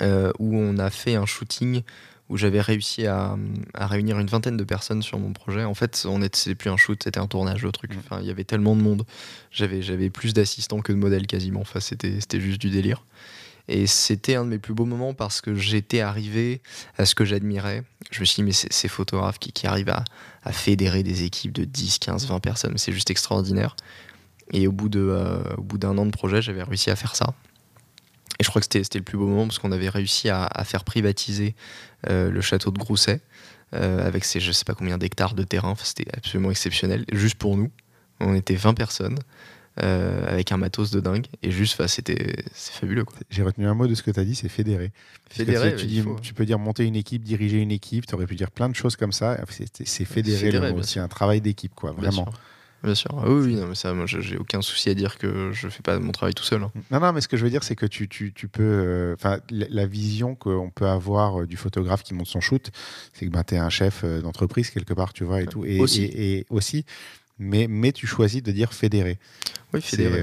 où 0.00 0.56
on 0.56 0.78
a 0.78 0.90
fait 0.90 1.16
un 1.16 1.26
shooting 1.26 1.82
où 2.30 2.36
j'avais 2.36 2.60
réussi 2.60 3.06
à, 3.06 3.36
réunir 3.74 4.18
une 4.20 4.28
vingtaine 4.28 4.56
de 4.56 4.64
personnes 4.64 5.02
sur 5.02 5.18
mon 5.18 5.32
projet. 5.32 5.64
En 5.64 5.74
fait, 5.74 6.06
on 6.08 6.22
était 6.22 6.54
plus 6.54 6.70
un 6.70 6.76
shoot, 6.76 7.02
c'était 7.02 7.18
un 7.18 7.26
tournage, 7.26 7.64
le 7.64 7.72
truc. 7.72 7.90
Enfin, 7.98 8.20
il 8.20 8.26
y 8.26 8.30
avait 8.30 8.44
tellement 8.44 8.76
de 8.76 8.80
monde. 8.80 9.04
J'avais, 9.50 9.82
j'avais 9.82 10.10
plus 10.10 10.32
d'assistants 10.32 10.80
que 10.80 10.92
de 10.92 10.96
modèles 10.96 11.26
quasiment. 11.26 11.60
Enfin, 11.60 11.80
c'était, 11.80 12.20
c'était 12.20 12.40
juste 12.40 12.60
du 12.60 12.70
délire. 12.70 13.04
Et 13.66 13.88
c'était 13.88 14.36
un 14.36 14.44
de 14.44 14.50
mes 14.50 14.58
plus 14.58 14.74
beaux 14.74 14.84
moments 14.84 15.12
parce 15.12 15.40
que 15.40 15.56
j'étais 15.56 16.00
arrivé 16.00 16.60
à 16.98 17.04
ce 17.04 17.16
que 17.16 17.24
j'admirais. 17.24 17.82
Je 18.12 18.20
me 18.20 18.24
suis 18.24 18.36
dit, 18.36 18.42
mais 18.44 18.52
ces 18.52 18.88
photographes 18.88 19.40
qui, 19.40 19.52
qui 19.52 19.66
arrivent 19.66 19.90
à, 19.90 20.04
à, 20.44 20.52
fédérer 20.52 21.02
des 21.02 21.24
équipes 21.24 21.52
de 21.52 21.64
10, 21.64 21.98
15, 21.98 22.26
20 22.28 22.38
personnes, 22.38 22.78
c'est 22.78 22.92
juste 22.92 23.10
extraordinaire. 23.10 23.74
Et 24.52 24.68
au 24.68 24.72
bout, 24.72 24.88
de, 24.88 25.00
euh, 25.00 25.42
au 25.58 25.62
bout 25.62 25.78
d'un 25.78 25.98
an 25.98 26.06
de 26.06 26.10
projet, 26.10 26.42
j'avais 26.42 26.62
réussi 26.62 26.90
à 26.90 26.96
faire 26.96 27.16
ça. 27.16 27.34
Et 28.40 28.42
je 28.42 28.48
crois 28.48 28.62
que 28.62 28.66
c'était 28.72 28.98
le 28.98 29.04
plus 29.04 29.18
beau 29.18 29.26
moment 29.26 29.46
parce 29.46 29.58
qu'on 29.58 29.70
avait 29.70 29.90
réussi 29.90 30.30
à, 30.30 30.48
faire 30.64 30.82
privatiser 30.82 31.54
euh, 32.08 32.30
le 32.30 32.40
château 32.40 32.70
de 32.70 32.78
Grousset 32.78 33.20
euh, 33.74 34.04
avec 34.04 34.24
ses 34.24 34.40
je 34.40 34.50
sais 34.50 34.64
pas 34.64 34.74
combien 34.74 34.96
d'hectares 34.96 35.34
de 35.34 35.42
terrain. 35.42 35.74
c'était 35.82 36.06
absolument 36.16 36.50
exceptionnel, 36.50 37.04
juste 37.12 37.36
pour 37.36 37.58
nous. 37.58 37.70
On 38.18 38.34
était 38.34 38.56
20 38.56 38.74
personnes. 38.74 39.18
Euh, 39.82 40.26
avec 40.26 40.50
un 40.50 40.56
matos 40.56 40.90
de 40.90 40.98
dingue. 40.98 41.26
Et 41.42 41.52
juste 41.52 41.86
c'était 41.86 42.42
fabuleux 42.52 43.04
j'ai 43.30 43.42
retenu 43.44 43.68
un 43.68 43.74
mot 43.74 43.86
de 43.86 43.94
ce 43.94 44.02
que 44.02 44.10
tu 44.10 44.18
as 44.18 44.24
dit 44.24 44.34
c'est 44.34 44.48
fédérer 44.48 44.90
fédérer 45.30 45.76
tu, 45.76 45.86
tu, 46.20 46.34
peux 46.34 46.44
dire 46.44 46.58
monter 46.58 46.84
une 46.84 46.96
équipe 46.96 47.22
diriger 47.22 47.58
une 47.58 47.70
équipe 47.70 48.04
tu 48.04 48.14
aurais 48.16 48.26
pu 48.26 48.34
dire 48.34 48.50
plein 48.50 48.68
de 48.68 48.74
choses 48.74 48.96
comme 48.96 49.12
ça. 49.12 49.38
C'est 49.84 50.04
fédérer, 50.04 50.74
c'est 50.82 50.98
un 50.98 51.08
travail 51.08 51.40
d'équipe 51.40 51.72
quoi 51.74 51.92
vraiment 51.92 52.26
Bien 52.82 52.94
sûr. 52.94 53.10
Ah 53.14 53.24
oui, 53.28 53.46
oui, 53.46 53.54
non, 53.56 53.66
mais 53.66 53.74
ça, 53.74 53.92
moi, 53.92 54.06
j'ai 54.06 54.38
aucun 54.38 54.62
souci 54.62 54.88
à 54.88 54.94
dire 54.94 55.18
que 55.18 55.50
je 55.52 55.68
fais 55.68 55.82
pas 55.82 55.98
mon 55.98 56.12
travail 56.12 56.32
tout 56.32 56.44
seul. 56.44 56.62
Hein. 56.62 56.72
Non, 56.90 57.00
non, 57.00 57.12
mais 57.12 57.20
ce 57.20 57.28
que 57.28 57.36
je 57.36 57.44
veux 57.44 57.50
dire, 57.50 57.62
c'est 57.62 57.76
que 57.76 57.86
tu, 57.86 58.08
tu, 58.08 58.32
tu 58.32 58.48
peux. 58.48 58.62
Euh, 58.62 59.16
la, 59.50 59.86
vision 59.86 60.34
qu'on 60.34 60.70
peut 60.70 60.86
avoir 60.86 61.42
euh, 61.42 61.46
du 61.46 61.56
photographe 61.56 62.02
qui 62.02 62.14
monte 62.14 62.28
son 62.28 62.40
shoot, 62.40 62.70
c'est 63.12 63.26
que 63.26 63.30
ben, 63.30 63.44
tu 63.44 63.54
es 63.54 63.58
un 63.58 63.68
chef 63.68 64.02
euh, 64.04 64.22
d'entreprise 64.22 64.70
quelque 64.70 64.94
part, 64.94 65.12
tu 65.12 65.24
vois, 65.24 65.42
et 65.42 65.46
tout. 65.46 65.64
Et 65.64 65.78
aussi. 65.78 66.04
Et, 66.04 66.46
aussi 66.48 66.84
mais, 67.42 67.68
mais 67.68 67.92
tu 67.92 68.06
choisis 68.06 68.42
de 68.42 68.52
dire 68.52 68.74
fédéré. 68.74 69.18
Oui, 69.72 69.80
fédéré. 69.80 70.22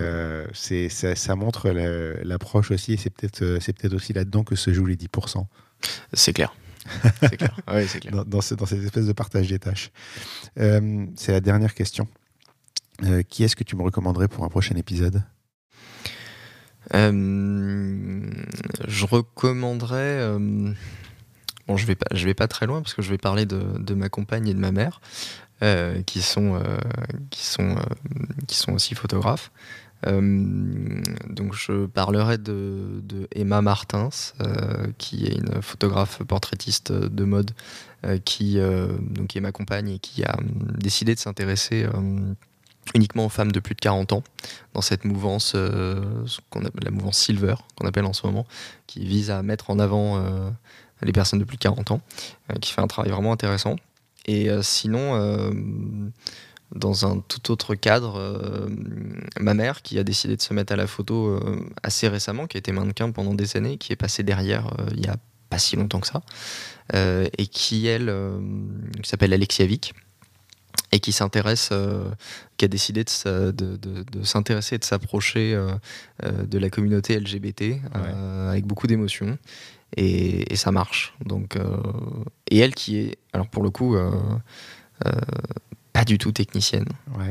C'est, 0.54 0.88
ça, 0.90 1.16
ça, 1.16 1.36
montre 1.36 1.70
l'approche 1.70 2.70
aussi, 2.70 2.94
et 2.94 2.98
c'est 2.98 3.10
peut-être, 3.10 3.58
c'est 3.60 3.74
peut-être 3.74 3.96
aussi 3.96 4.14
là-dedans 4.14 4.44
que 4.44 4.56
se 4.56 4.72
jouent 4.72 4.86
les 4.86 4.98
10%. 4.98 5.44
C'est 6.14 6.34
clair. 6.34 6.56
c'est 7.22 7.38
clair. 7.38 7.56
c'est 7.88 8.00
clair. 8.02 8.14
Dans, 8.14 8.24
dans, 8.24 8.42
ce, 8.42 8.54
dans, 8.54 8.68
cette 8.68 8.84
espèce 8.84 9.08
de 9.08 9.14
partage 9.14 9.48
des 9.48 9.58
tâches. 9.58 9.90
c'est 10.56 11.32
la 11.32 11.42
dernière 11.42 11.74
question. 11.74 12.08
Euh, 13.04 13.22
qui 13.22 13.44
est-ce 13.44 13.56
que 13.56 13.64
tu 13.64 13.76
me 13.76 13.84
recommanderais 13.84 14.28
pour 14.28 14.44
un 14.44 14.50
prochain 14.50 14.76
épisode? 14.76 15.24
Euh, 16.94 18.32
Je 18.88 19.06
recommanderais. 19.06 20.20
Euh, 20.20 20.74
bon, 21.68 21.78
je 21.78 21.86
vais 21.86 21.96
pas, 21.96 22.08
je 22.14 22.26
vais 22.26 22.34
pas 22.34 22.48
très 22.48 22.66
loin 22.66 22.82
parce 22.82 22.94
que 22.94 23.02
je 23.02 23.10
vais 23.10 23.18
parler 23.18 23.46
de, 23.46 23.94
ma 23.94 24.10
compagne 24.10 24.48
et 24.48 24.54
de 24.54 24.60
ma 24.60 24.72
mère, 24.72 25.02
qui 26.06 26.22
sont, 26.22 26.62
qui 27.30 27.46
sont, 27.46 27.76
qui 28.48 28.56
sont 28.56 28.74
aussi 28.74 28.96
photographes. 28.96 29.52
donc 30.06 31.54
je 31.54 31.88
parlerai 31.88 32.38
de, 32.38 33.02
Emma 33.36 33.62
Martins, 33.62 34.10
qui 34.98 35.26
est 35.26 35.36
une 35.36 35.62
photographe 35.62 36.24
portraitiste 36.24 36.92
de 36.94 37.24
mode, 37.26 37.52
qui, 38.24 38.60
donc, 38.60 39.28
qui 39.28 39.38
est 39.40 39.42
ma 39.42 39.52
compagne 39.52 39.90
et 39.90 40.00
qui 40.00 40.24
a 40.24 40.38
décidé 40.78 41.16
de 41.16 41.20
s'intéresser 41.20 41.86
uniquement 42.94 43.26
aux 43.26 43.30
femmes 43.30 43.52
de 43.52 43.60
plus 43.60 43.76
de 43.76 43.80
40 43.80 44.14
ans 44.14 44.24
dans 44.74 44.82
cette 44.82 45.06
mouvance, 45.06 45.54
euh, 45.56 46.02
qu'on 46.50 46.66
appelle 46.66 46.84
la 46.84 46.92
mouvance 46.92 47.18
Silver, 47.18 47.56
qu'on 47.76 47.88
appelle 47.88 48.06
en 48.06 48.14
ce 48.14 48.26
moment, 48.26 48.46
qui 48.86 49.06
vise 49.06 49.32
à 49.32 49.42
mettre 49.44 49.70
en 49.70 49.80
avant 49.80 50.18
euh, 50.18 50.50
les 51.02 51.12
personnes 51.12 51.40
de 51.40 51.44
plus 51.44 51.58
de 51.58 51.62
40 51.62 51.92
ans, 51.92 52.02
euh, 52.52 52.56
qui 52.56 52.72
fait 52.72 52.82
un 52.82 52.88
travail 52.88 53.12
vraiment 53.12 53.32
intéressant. 53.32 53.76
Et 54.30 54.50
sinon, 54.62 55.54
dans 56.76 57.06
un 57.06 57.22
tout 57.30 57.50
autre 57.50 57.76
cadre, 57.76 58.68
ma 59.40 59.54
mère, 59.54 59.82
qui 59.82 59.98
a 59.98 60.04
décidé 60.04 60.36
de 60.36 60.42
se 60.42 60.54
mettre 60.54 60.74
à 60.74 60.76
la 60.76 60.86
photo 60.86 61.40
assez 61.82 62.10
récemment, 62.10 62.46
qui 62.46 62.58
a 62.58 62.60
été 62.60 62.74
mannequin 62.74 63.10
pendant 63.12 63.34
des 63.34 63.56
années, 63.56 63.78
qui 63.78 63.94
est 63.94 63.96
passée 63.96 64.24
derrière 64.24 64.68
il 64.92 65.00
n'y 65.00 65.08
a 65.08 65.16
pas 65.50 65.60
si 65.60 65.78
longtemps 65.78 66.02
que 66.02 66.08
ça, 66.08 66.24
et 66.94 67.48
qui, 67.48 67.88
elle, 67.88 68.14
s'appelle 69.02 69.32
Alexia 69.32 69.66
Vick 69.66 69.94
et 70.92 71.00
qui 71.00 71.12
s'intéresse, 71.12 71.70
euh, 71.72 72.10
qui 72.58 72.66
a 72.66 72.68
décidé 72.68 73.04
de, 73.04 73.52
de, 73.52 74.24
s'intéresser 74.24 74.76
et 74.76 74.78
de 74.78 74.84
s'approcher 74.86 75.54
euh, 75.54 75.72
euh, 76.24 76.44
de 76.44 76.58
la 76.58 76.70
communauté 76.70 77.20
LGBT 77.20 77.82
avec 77.94 78.66
beaucoup 78.66 78.88
d'émotion. 78.88 79.38
Et, 79.96 80.56
ça 80.56 80.72
marche. 80.72 81.14
Donc, 81.26 81.58
et 82.50 82.58
elle 82.58 82.74
qui 82.74 82.98
est, 82.98 83.18
alors 83.32 83.48
pour 83.48 83.64
le 83.64 83.70
coup, 83.70 83.96
pas 85.94 86.06
du 86.06 86.18
tout 86.18 86.32
technicienne. 86.32 86.88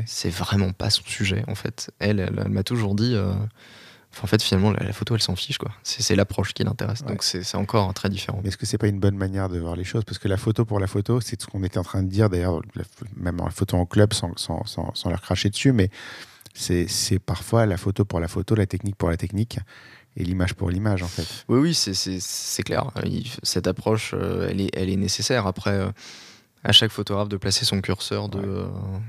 C'est 0.06 0.30
vraiment 0.30 0.72
pas 0.72 0.90
son 0.90 1.04
sujet 1.04 1.44
en 1.48 1.54
fait. 1.54 1.90
Elle, 1.98 2.20
elle 2.20 2.48
m'a 2.48 2.62
toujours 2.62 2.94
dit 2.94 3.14
en 4.22 4.26
fait, 4.26 4.42
finalement, 4.42 4.72
la, 4.72 4.92
photo, 4.92 5.14
elle 5.14 5.22
s'en 5.22 5.36
fiche, 5.36 5.58
quoi. 5.58 5.70
C'est 5.82 6.16
l'approche 6.16 6.52
qui 6.52 6.64
l'intéresse. 6.64 7.02
Donc, 7.04 7.22
c'est 7.22 7.54
encore 7.56 7.92
très 7.94 8.08
différent. 8.08 8.40
Est-ce 8.44 8.56
que 8.56 8.66
c'est 8.66 8.78
pas 8.78 8.88
une 8.88 8.98
bonne 8.98 9.16
manière 9.16 9.48
de 9.48 9.58
voir 9.58 9.76
les 9.76 9.84
choses? 9.84 10.04
Parce 10.04 10.18
que 10.18 10.28
la 10.28 10.36
photo 10.36 10.64
pour 10.64 10.80
la 10.80 10.86
photo, 10.86 11.20
c'est 11.20 11.40
ce 11.40 11.46
qu'on 11.46 11.62
était 11.62 11.78
en 11.78 11.84
train 11.84 12.02
de 12.02 12.08
dire, 12.08 12.30
d'ailleurs, 12.30 12.60
même 13.16 13.40
en 13.40 13.50
photo 13.50 13.76
en 13.76 13.86
club, 13.86 14.12
sans, 14.12 14.36
sans, 14.36 14.64
sans, 14.64 15.10
leur 15.10 15.20
cracher 15.20 15.50
dessus, 15.50 15.72
mais 15.72 15.90
c'est 16.54 17.18
parfois 17.18 17.66
la 17.66 17.76
photo 17.76 18.04
pour 18.04 18.20
la 18.20 18.28
photo, 18.28 18.54
la 18.54 18.66
technique 18.66 18.96
pour 18.96 19.10
la 19.10 19.16
technique 19.16 19.58
et 20.16 20.24
l'image 20.24 20.54
pour 20.54 20.70
l'image, 20.70 21.02
en 21.02 21.08
fait. 21.08 21.44
Oui, 21.48 21.58
oui, 21.58 21.74
c'est 21.74 22.62
clair. 22.62 22.90
Cette 23.42 23.66
approche, 23.66 24.14
euh, 24.14 24.48
elle 24.50 24.60
est, 24.62 24.70
elle 24.74 24.88
est 24.88 24.96
nécessaire. 24.96 25.46
Après. 25.46 25.88
Euh, 26.66 26.68
à 26.68 26.72
chaque 26.72 26.90
photographe 26.90 27.28
de 27.28 27.36
placer 27.36 27.64
son 27.64 27.80
curseur 27.80 28.28
de 28.28 28.40
euh, 28.40 28.66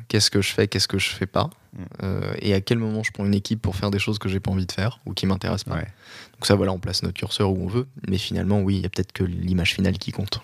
qu'est-ce 0.08 0.30
que 0.30 0.42
je 0.42 0.54
fais, 0.54 0.68
qu'est-ce 0.68 0.88
que 0.88 1.00
je 1.00 1.10
fais 1.10 1.26
pas, 1.26 1.50
mm. 1.74 1.84
euh, 2.04 2.34
et 2.40 2.54
à 2.54 2.62
quel 2.62 2.78
moment 2.78 3.04
je 3.04 3.12
prends 3.12 3.26
une 3.26 3.34
équipe 3.34 3.62
pour 3.62 3.76
faire 3.76 3.92
des 3.92 4.00
choses 4.00 4.20
que 4.20 4.30
j'ai 4.30 4.40
pas 4.40 4.52
envie 4.52 4.66
de 4.66 4.72
faire 4.72 5.00
ou 5.06 5.14
qui 5.14 5.26
m'intéressent 5.26 5.66
pas. 5.66 5.82
Donc 5.82 6.46
ça, 6.46 6.56
voilà, 6.56 6.72
on 6.72 6.80
place 6.80 7.04
notre 7.04 7.16
curseur 7.16 7.52
où 7.52 7.64
on 7.64 7.68
veut, 7.68 7.88
mais 8.08 8.18
finalement, 8.18 8.62
oui, 8.62 8.78
il 8.78 8.82
y 8.82 8.86
a 8.86 8.90
peut-être 8.90 9.12
que 9.12 9.24
l'image 9.24 9.74
finale 9.74 9.98
qui 9.98 10.12
compte. 10.12 10.40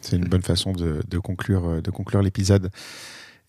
C'est 0.00 0.16
une 0.16 0.26
bonne 0.26 0.42
façon 0.42 0.72
de, 0.72 1.18
conclure, 1.18 1.80
de 1.80 1.90
conclure 1.90 2.20
l'épisode. 2.20 2.70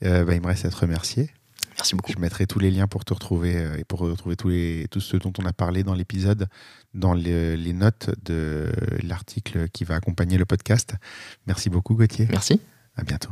Euh, 0.04 0.26
bah, 0.26 0.36
il 0.36 0.42
me 0.42 0.48
reste 0.48 0.66
à 0.66 0.70
te 0.70 0.76
remercier. 0.76 1.30
Merci 1.76 1.95
beaucoup. 1.95 2.11
Je 2.11 2.19
mettrai 2.19 2.47
tous 2.47 2.60
les 2.60 2.72
liens 2.72 2.88
pour 2.88 3.06
te 3.06 3.14
retrouver 3.14 3.57
euh, 3.57 3.77
et 3.77 3.84
pour 3.84 3.99
retrouver 3.99 4.35
tous 4.35 4.49
les, 4.49 4.88
tout 4.89 5.02
ce 5.02 5.18
dont 5.18 5.34
on 5.38 5.45
a 5.45 5.53
parlé 5.53 5.84
dans 5.84 5.93
l'épisode, 5.93 6.47
dans 6.93 7.14
les, 7.14 7.57
les, 7.57 7.73
notes 7.73 8.11
de 8.23 8.72
l'article 9.03 9.69
qui 9.69 9.84
va 9.84 9.95
accompagner 9.95 10.38
le 10.38 10.45
podcast. 10.45 10.95
Merci 11.47 11.69
beaucoup, 11.69 11.95
Gauthier. 11.95 12.27
Merci. 12.31 12.61
À 12.95 13.03
bientôt. 13.03 13.31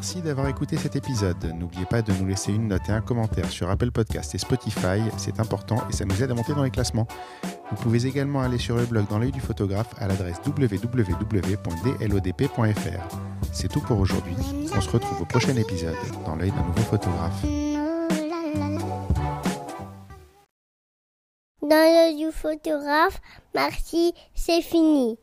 Merci 0.00 0.22
d'avoir 0.22 0.48
écouté 0.48 0.78
cet 0.78 0.96
épisode. 0.96 1.44
N'oubliez 1.58 1.84
pas 1.84 2.00
de 2.00 2.10
nous 2.14 2.24
laisser 2.26 2.54
une 2.54 2.68
note 2.68 2.88
et 2.88 2.92
un 2.92 3.02
commentaire 3.02 3.50
sur 3.50 3.68
Apple 3.68 3.90
Podcast 3.90 4.34
et 4.34 4.38
Spotify, 4.38 5.02
c'est 5.18 5.40
important 5.40 5.76
et 5.90 5.92
ça 5.92 6.06
nous 6.06 6.22
aide 6.22 6.30
à 6.30 6.34
monter 6.34 6.54
dans 6.54 6.62
les 6.62 6.70
classements. 6.70 7.06
Vous 7.70 7.76
pouvez 7.82 8.06
également 8.06 8.40
aller 8.40 8.56
sur 8.56 8.76
le 8.76 8.86
blog 8.86 9.08
dans 9.08 9.18
l'œil 9.18 9.30
du 9.30 9.42
photographe 9.42 9.94
à 9.98 10.08
l'adresse 10.08 10.40
www.dlodp.fr. 10.46 11.18
C'est 13.52 13.68
tout 13.68 13.82
pour 13.82 14.00
aujourd'hui. 14.00 14.36
On 14.74 14.80
se 14.80 14.88
retrouve 14.88 15.20
au 15.20 15.26
prochain 15.26 15.54
épisode 15.54 15.94
dans 16.24 16.34
l'œil 16.34 16.52
d'un 16.52 16.64
nouveau 16.64 16.80
photographe. 16.80 17.42
Dans 21.60 21.68
l'œil 21.68 22.16
du 22.16 22.32
photographe, 22.32 23.20
merci, 23.54 24.14
c'est 24.34 24.62
fini. 24.62 25.18